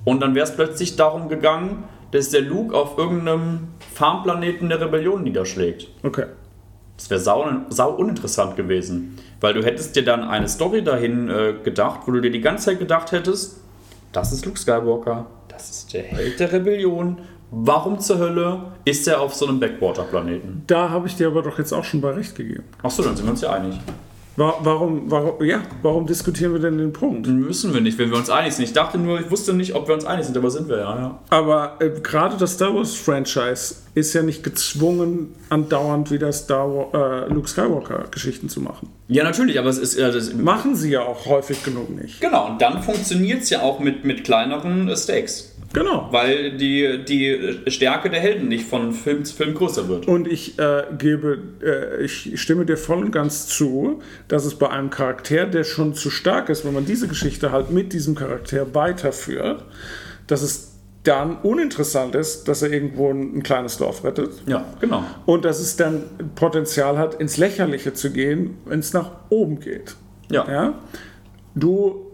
und 0.04 0.20
dann 0.20 0.34
wäre 0.34 0.44
es 0.44 0.54
plötzlich 0.54 0.96
darum 0.96 1.28
gegangen, 1.30 1.84
dass 2.10 2.28
der 2.30 2.42
Luke 2.42 2.76
auf 2.76 2.98
irgendeinem 2.98 3.68
Farmplaneten 3.94 4.68
der 4.68 4.80
Rebellion 4.80 5.22
niederschlägt. 5.22 5.88
Okay. 6.02 6.26
Das 6.96 7.08
wäre 7.08 7.20
sau, 7.20 7.46
sau 7.70 7.92
uninteressant 7.94 8.56
gewesen. 8.56 9.16
Weil 9.40 9.54
du 9.54 9.64
hättest 9.64 9.96
dir 9.96 10.04
dann 10.04 10.22
eine 10.22 10.48
Story 10.48 10.84
dahin 10.84 11.30
äh, 11.30 11.54
gedacht, 11.64 12.00
wo 12.04 12.10
du 12.12 12.20
dir 12.20 12.30
die 12.30 12.42
ganze 12.42 12.66
Zeit 12.66 12.78
gedacht 12.78 13.12
hättest, 13.12 13.60
das 14.12 14.32
ist 14.32 14.44
Luke 14.44 14.58
Skywalker, 14.58 15.26
das 15.60 15.70
ist 15.70 15.92
der 15.92 16.02
Held 16.02 16.40
der 16.40 16.52
Rebellion. 16.52 17.18
Warum 17.50 17.98
zur 17.98 18.18
Hölle 18.18 18.60
ist 18.84 19.08
er 19.08 19.20
auf 19.20 19.34
so 19.34 19.46
einem 19.46 19.58
Backwater-Planeten? 19.58 20.62
Da 20.66 20.88
habe 20.88 21.08
ich 21.08 21.16
dir 21.16 21.26
aber 21.26 21.42
doch 21.42 21.58
jetzt 21.58 21.72
auch 21.72 21.84
schon 21.84 22.00
bei 22.00 22.10
recht 22.10 22.36
gegeben. 22.36 22.64
Achso, 22.82 23.02
dann 23.02 23.16
sind 23.16 23.26
wir 23.26 23.32
uns 23.32 23.40
ja 23.40 23.52
einig. 23.52 23.78
Warum, 24.36 25.10
warum, 25.10 25.44
ja, 25.44 25.60
warum 25.82 26.06
diskutieren 26.06 26.52
wir 26.52 26.60
denn 26.60 26.78
den 26.78 26.94
Punkt? 26.94 27.26
Müssen 27.26 27.74
wir 27.74 27.82
nicht, 27.82 27.98
wenn 27.98 28.10
wir 28.10 28.16
uns 28.16 28.30
einig 28.30 28.54
sind. 28.54 28.64
Ich 28.64 28.72
dachte 28.72 28.96
nur, 28.96 29.20
ich 29.20 29.30
wusste 29.30 29.52
nicht, 29.52 29.74
ob 29.74 29.88
wir 29.88 29.94
uns 29.94 30.06
einig 30.06 30.24
sind, 30.24 30.36
aber 30.38 30.50
sind 30.50 30.68
wir 30.68 30.78
ja. 30.78 30.96
ja. 30.96 31.18
Aber 31.28 31.76
äh, 31.80 31.90
gerade 32.00 32.36
das 32.38 32.54
Star 32.54 32.74
Wars 32.74 32.94
Franchise 32.94 33.74
ist 33.94 34.14
ja 34.14 34.22
nicht 34.22 34.42
gezwungen, 34.42 35.34
andauernd 35.50 36.10
wieder 36.10 36.32
Star 36.32 36.66
Wars, 36.66 37.28
äh, 37.28 37.32
Luke 37.34 37.48
Skywalker 37.48 38.04
Geschichten 38.10 38.48
zu 38.48 38.60
machen. 38.60 38.88
Ja, 39.08 39.24
natürlich, 39.24 39.58
aber 39.58 39.68
es 39.68 39.78
ist. 39.78 39.96
Äh, 39.96 40.10
das 40.10 40.32
machen 40.32 40.74
sie 40.74 40.90
ja 40.90 41.02
auch 41.02 41.26
häufig 41.26 41.62
genug 41.62 41.90
nicht. 41.90 42.20
Genau, 42.20 42.46
und 42.46 42.62
dann 42.62 42.82
funktioniert 42.82 43.42
es 43.42 43.50
ja 43.50 43.60
auch 43.60 43.78
mit, 43.78 44.04
mit 44.04 44.24
kleineren 44.24 44.96
Stakes. 44.96 45.49
Genau. 45.72 46.08
Weil 46.10 46.56
die, 46.56 47.04
die 47.04 47.60
Stärke 47.68 48.10
der 48.10 48.20
Helden 48.20 48.48
nicht 48.48 48.66
von 48.66 48.92
Film 48.92 49.24
zu 49.24 49.36
Film 49.36 49.54
größer 49.54 49.88
wird. 49.88 50.08
Und 50.08 50.26
ich 50.26 50.58
äh, 50.58 50.84
gebe, 50.98 51.38
äh, 51.62 52.04
ich 52.04 52.40
stimme 52.40 52.66
dir 52.66 52.76
voll 52.76 52.98
und 52.98 53.12
ganz 53.12 53.46
zu, 53.46 54.02
dass 54.26 54.44
es 54.44 54.56
bei 54.56 54.68
einem 54.68 54.90
Charakter, 54.90 55.46
der 55.46 55.62
schon 55.62 55.94
zu 55.94 56.10
stark 56.10 56.48
ist, 56.48 56.64
wenn 56.64 56.74
man 56.74 56.86
diese 56.86 57.06
Geschichte 57.06 57.52
halt 57.52 57.70
mit 57.70 57.92
diesem 57.92 58.16
Charakter 58.16 58.74
weiterführt, 58.74 59.64
dass 60.26 60.42
es 60.42 60.72
dann 61.04 61.38
uninteressant 61.38 62.14
ist, 62.14 62.48
dass 62.48 62.62
er 62.62 62.72
irgendwo 62.72 63.10
ein, 63.10 63.38
ein 63.38 63.42
kleines 63.42 63.78
Dorf 63.78 64.04
rettet. 64.04 64.42
Ja, 64.46 64.66
genau. 64.80 65.04
Und 65.24 65.44
dass 65.44 65.60
es 65.60 65.76
dann 65.76 66.02
Potenzial 66.34 66.98
hat, 66.98 67.14
ins 67.14 67.36
Lächerliche 67.36 67.94
zu 67.94 68.12
gehen, 68.12 68.58
wenn 68.66 68.80
es 68.80 68.92
nach 68.92 69.12
oben 69.30 69.60
geht. 69.60 69.94
Ja. 70.30 70.50
ja. 70.50 70.74
Du 71.54 72.06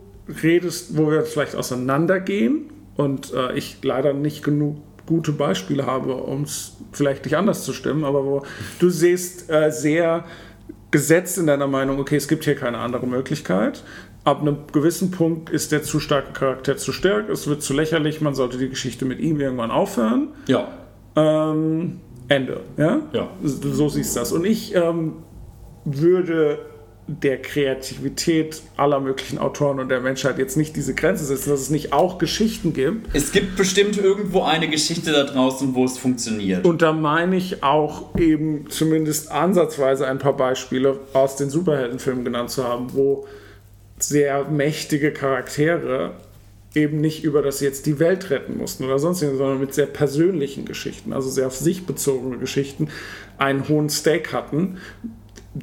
redest, 0.43 0.97
wo 0.97 1.11
wir 1.11 1.23
vielleicht 1.23 1.57
auseinandergehen, 1.57 2.71
und 2.97 3.33
äh, 3.33 3.55
ich 3.55 3.79
leider 3.83 4.13
nicht 4.13 4.43
genug 4.43 4.77
gute 5.07 5.33
Beispiele 5.33 5.87
habe, 5.87 6.15
um 6.15 6.43
es 6.43 6.77
vielleicht 6.93 7.25
nicht 7.25 7.37
anders 7.37 7.65
zu 7.65 7.73
stimmen, 7.73 8.05
aber 8.05 8.25
wo 8.25 8.43
du 8.79 8.91
siehst 8.91 9.51
äh, 9.51 9.71
sehr 9.71 10.25
gesetzt 10.91 11.39
in 11.39 11.47
deiner 11.47 11.67
Meinung, 11.67 11.99
okay, 11.99 12.17
es 12.17 12.29
gibt 12.29 12.45
hier 12.45 12.57
keine 12.57 12.79
andere 12.79 13.07
Möglichkeit. 13.07 13.85
Ab 14.25 14.41
einem 14.41 14.59
gewissen 14.73 15.13
Punkt 15.13 15.51
ist 15.51 15.71
der 15.71 15.83
zu 15.83 16.01
starke 16.01 16.33
Charakter 16.33 16.77
zu 16.77 16.93
stark, 16.93 17.29
es 17.29 17.47
wird 17.47 17.63
zu 17.63 17.75
lächerlich, 17.75 18.21
man 18.21 18.35
sollte 18.35 18.59
die 18.59 18.69
Geschichte 18.69 19.05
mit 19.05 19.21
ihm 19.21 19.41
irgendwann 19.41 19.71
aufhören. 19.71 20.29
Ja. 20.49 20.69
Ähm, 21.15 22.01
Ende. 22.29 22.61
Ja? 22.77 23.03
ja. 23.13 23.29
So 23.43 23.89
siehst 23.89 24.17
du 24.17 24.21
das. 24.21 24.33
Und 24.33 24.45
ich 24.45 24.75
ähm, 24.75 25.13
würde 25.85 26.59
der 27.09 27.41
Kreativität 27.41 28.63
aller 28.77 28.99
möglichen 28.99 29.39
Autoren 29.39 29.79
und 29.79 29.89
der 29.89 30.01
Menschheit 30.01 30.39
jetzt 30.39 30.57
nicht 30.57 30.75
diese 30.75 30.93
Grenze 30.93 31.25
setzen, 31.25 31.51
dass 31.51 31.61
es 31.61 31.71
nicht 31.71 31.93
auch 31.93 32.19
Geschichten 32.19 32.73
gibt. 32.73 33.15
Es 33.15 33.31
gibt 33.31 33.57
bestimmt 33.57 33.97
irgendwo 33.97 34.43
eine 34.43 34.69
Geschichte 34.69 35.13
da 35.13 35.23
draußen, 35.23 35.75
wo 35.75 35.85
es 35.85 35.99
funktioniert. 35.99 36.65
Und 36.65 36.83
da 36.83 36.93
meine 36.93 37.37
ich 37.37 37.63
auch 37.63 38.17
eben 38.19 38.69
zumindest 38.71 39.31
ansatzweise 39.31 40.07
ein 40.09 40.19
paar 40.19 40.37
Beispiele 40.37 40.99
aus 41.13 41.37
den 41.37 41.49
Superheldenfilmen 41.49 42.25
genannt 42.25 42.51
zu 42.51 42.65
haben, 42.65 42.93
wo 42.93 43.27
sehr 43.99 44.45
mächtige 44.47 45.13
Charaktere 45.13 46.15
eben 46.75 47.01
nicht 47.01 47.25
über 47.25 47.41
das 47.41 47.61
jetzt 47.61 47.87
die 47.87 47.99
Welt 47.99 48.31
retten 48.31 48.59
mussten 48.59 48.85
oder 48.85 48.99
sonst 48.99 49.23
irgendwas, 49.23 49.39
sondern 49.39 49.61
mit 49.61 49.75
sehr 49.75 49.87
persönlichen 49.87 50.65
Geschichten, 50.67 51.13
also 51.13 51.31
sehr 51.31 51.47
auf 51.47 51.57
sich 51.57 51.87
bezogene 51.87 52.37
Geschichten, 52.37 52.89
einen 53.39 53.69
hohen 53.69 53.89
Stake 53.89 54.33
hatten, 54.33 54.79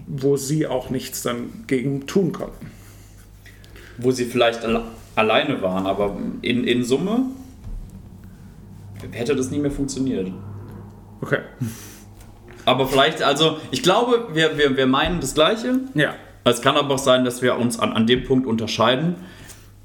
wo 0.07 0.37
sie 0.37 0.67
auch 0.67 0.89
nichts 0.89 1.21
dann 1.21 1.65
gegen 1.67 2.07
tun 2.07 2.31
konnten. 2.31 2.71
Wo 3.97 4.11
sie 4.11 4.25
vielleicht 4.25 4.63
alle 4.63 4.83
alleine 5.15 5.61
waren, 5.61 5.85
aber 5.85 6.17
in, 6.41 6.63
in 6.63 6.83
Summe 6.83 7.27
hätte 9.11 9.35
das 9.35 9.51
nie 9.51 9.59
mehr 9.59 9.71
funktioniert. 9.71 10.31
Okay. 11.21 11.39
Aber 12.65 12.87
vielleicht, 12.87 13.21
also 13.21 13.57
ich 13.71 13.83
glaube, 13.83 14.29
wir, 14.33 14.57
wir, 14.57 14.75
wir 14.77 14.87
meinen 14.87 15.19
das 15.19 15.33
Gleiche. 15.33 15.81
Ja. 15.93 16.15
Es 16.45 16.61
kann 16.61 16.75
aber 16.75 16.95
auch 16.95 16.99
sein, 16.99 17.23
dass 17.23 17.41
wir 17.41 17.55
uns 17.55 17.79
an, 17.79 17.93
an 17.93 18.07
dem 18.07 18.23
Punkt 18.23 18.47
unterscheiden. 18.47 19.15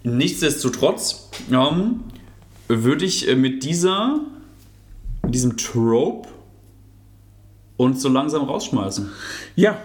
Nichtsdestotrotz 0.03 1.31
ähm, 1.53 2.05
würde 2.67 3.05
ich 3.05 3.29
äh, 3.29 3.37
mit 3.37 3.65
dieser, 3.65 4.21
mit 5.23 5.35
diesem 5.35 5.57
Trope 5.57 6.29
uns 7.77 8.03
so 8.03 8.09
langsam 8.09 8.43
rausschmeißen. 8.45 9.11
Ja, 9.55 9.79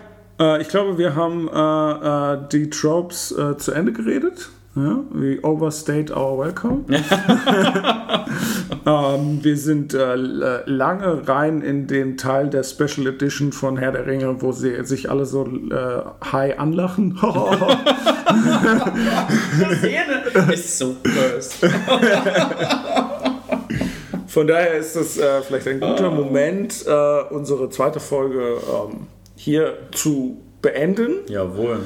äh, 0.43 0.61
ich 0.61 0.69
glaube, 0.69 0.97
wir 0.97 1.15
haben 1.15 1.47
äh, 1.47 2.33
äh, 2.33 2.37
die 2.51 2.69
Tropes 2.69 3.31
äh, 3.31 3.57
zu 3.57 3.71
Ende 3.71 3.93
geredet. 3.93 4.49
Ja, 4.75 5.01
we 5.11 5.39
overstayed 5.43 6.09
our 6.09 6.39
welcome. 6.39 6.85
ähm, 8.85 9.43
wir 9.43 9.57
sind 9.57 9.93
äh, 9.93 10.15
lange 10.15 11.27
rein 11.27 11.61
in 11.61 11.85
den 11.87 12.17
Teil 12.17 12.49
der 12.49 12.63
Special 12.63 13.05
Edition 13.07 13.51
von 13.51 13.77
Herr 13.77 13.91
der 13.91 14.07
Ringe, 14.07 14.41
wo 14.41 14.51
sie 14.51 14.83
sich 14.83 15.11
alle 15.11 15.25
so 15.25 15.45
äh, 15.45 16.01
high 16.31 16.57
anlachen. 16.59 17.19
Die 19.83 20.53
ist 20.53 20.77
so 20.79 20.95
cursed. 21.03 21.71
Von 24.27 24.47
daher 24.47 24.73
ist 24.73 24.95
es 24.95 25.19
äh, 25.19 25.41
vielleicht 25.43 25.67
ein 25.67 25.79
guter 25.79 26.09
Moment, 26.09 26.83
äh, 26.87 27.21
unsere 27.29 27.69
zweite 27.69 27.99
Folge 27.99 28.57
ähm, 28.67 29.07
hier 29.43 29.77
zu 29.91 30.37
beenden. 30.61 31.15
Jawohl. 31.27 31.81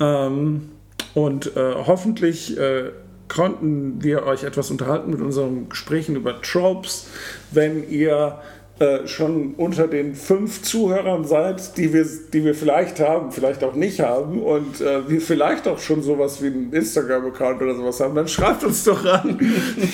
Ähm, 0.00 0.70
und 1.12 1.56
äh, 1.56 1.74
hoffentlich 1.86 2.56
äh, 2.56 2.90
konnten 3.28 4.02
wir 4.02 4.24
euch 4.24 4.44
etwas 4.44 4.70
unterhalten 4.70 5.10
mit 5.10 5.20
unseren 5.20 5.68
Gesprächen 5.68 6.16
über 6.16 6.40
Tropes. 6.40 7.08
Wenn 7.50 7.86
ihr 7.90 8.38
äh, 8.82 9.06
schon 9.06 9.54
unter 9.54 9.86
den 9.86 10.16
fünf 10.16 10.62
Zuhörern 10.62 11.24
seid, 11.24 11.76
die 11.76 11.92
wir, 11.92 12.04
die 12.32 12.44
wir 12.44 12.54
vielleicht 12.54 12.98
haben, 12.98 13.30
vielleicht 13.30 13.62
auch 13.62 13.74
nicht 13.74 14.00
haben 14.00 14.42
und 14.42 14.80
äh, 14.80 15.08
wir 15.08 15.20
vielleicht 15.20 15.68
auch 15.68 15.78
schon 15.78 16.02
sowas 16.02 16.42
wie 16.42 16.48
einen 16.48 16.72
Instagram-Account 16.72 17.62
oder 17.62 17.76
sowas 17.76 18.00
haben, 18.00 18.16
dann 18.16 18.26
schreibt 18.26 18.64
uns 18.64 18.82
doch 18.82 19.04
an. 19.04 19.38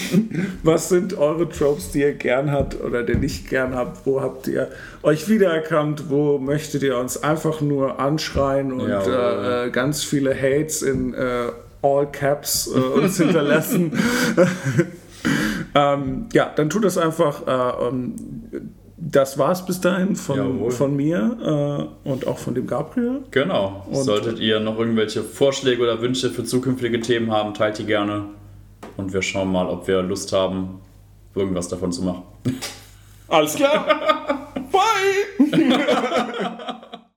Was 0.63 0.89
sind 0.89 1.19
eure 1.19 1.51
Tropes, 1.51 1.91
die 1.91 2.01
ihr 2.01 2.15
gern 2.15 2.51
habt 2.51 2.81
oder 2.81 3.03
die 3.03 3.13
ihr 3.13 3.19
nicht 3.19 3.51
gern 3.51 3.75
habt? 3.75 4.07
Wo 4.07 4.23
habt 4.23 4.49
ihr 4.49 4.69
euch 5.03 5.29
wiedererkannt? 5.29 6.05
Wo 6.09 6.39
möchtet 6.39 6.83
ihr 6.83 6.97
uns 6.97 7.23
einfach 7.23 7.61
nur 7.61 8.01
anschreien 8.01 8.73
und 8.73 8.89
ja, 8.89 9.65
äh, 9.67 9.71
ganz 9.71 10.03
viele 10.03 10.35
Hates 10.35 10.81
in 10.81 11.13
äh, 11.13 11.51
All 11.83 12.11
Caps 12.11 12.71
äh, 12.75 12.79
uns 12.79 13.19
hinterlassen? 13.19 13.93
ähm, 15.75 16.27
ja, 16.33 16.51
dann 16.55 16.71
tut 16.71 16.85
das 16.85 16.99
einfach. 16.99 17.47
Äh, 17.47 17.87
um, 17.87 18.15
das 19.11 19.39
war 19.39 19.53
es 19.53 19.65
bis 19.65 19.81
dahin 19.81 20.17
von, 20.17 20.71
von 20.71 20.95
mir 20.95 21.89
äh, 22.05 22.09
und 22.09 22.27
auch 22.27 22.39
von 22.39 22.55
dem 22.55 22.67
Gabriel. 22.67 23.23
Genau. 23.31 23.87
Und 23.89 24.03
Solltet 24.03 24.39
ihr 24.39 24.61
noch 24.61 24.79
irgendwelche 24.79 25.23
Vorschläge 25.23 25.83
oder 25.83 26.03
Wünsche 26.03 26.31
für 26.31 26.45
zukünftige 26.45 27.01
Themen 27.01 27.31
haben, 27.31 27.55
teilt 27.55 27.79
die 27.79 27.87
gerne. 27.87 28.27
Und 28.97 29.13
wir 29.13 29.23
schauen 29.23 29.51
mal, 29.51 29.67
ob 29.67 29.89
wir 29.89 30.03
Lust 30.03 30.33
haben, 30.33 30.81
irgendwas 31.35 31.69
davon 31.69 31.93
zu 31.93 32.03
machen. 32.03 32.23
Alles 33.29 33.55
klar. 33.55 34.53
Bye. 34.73 36.81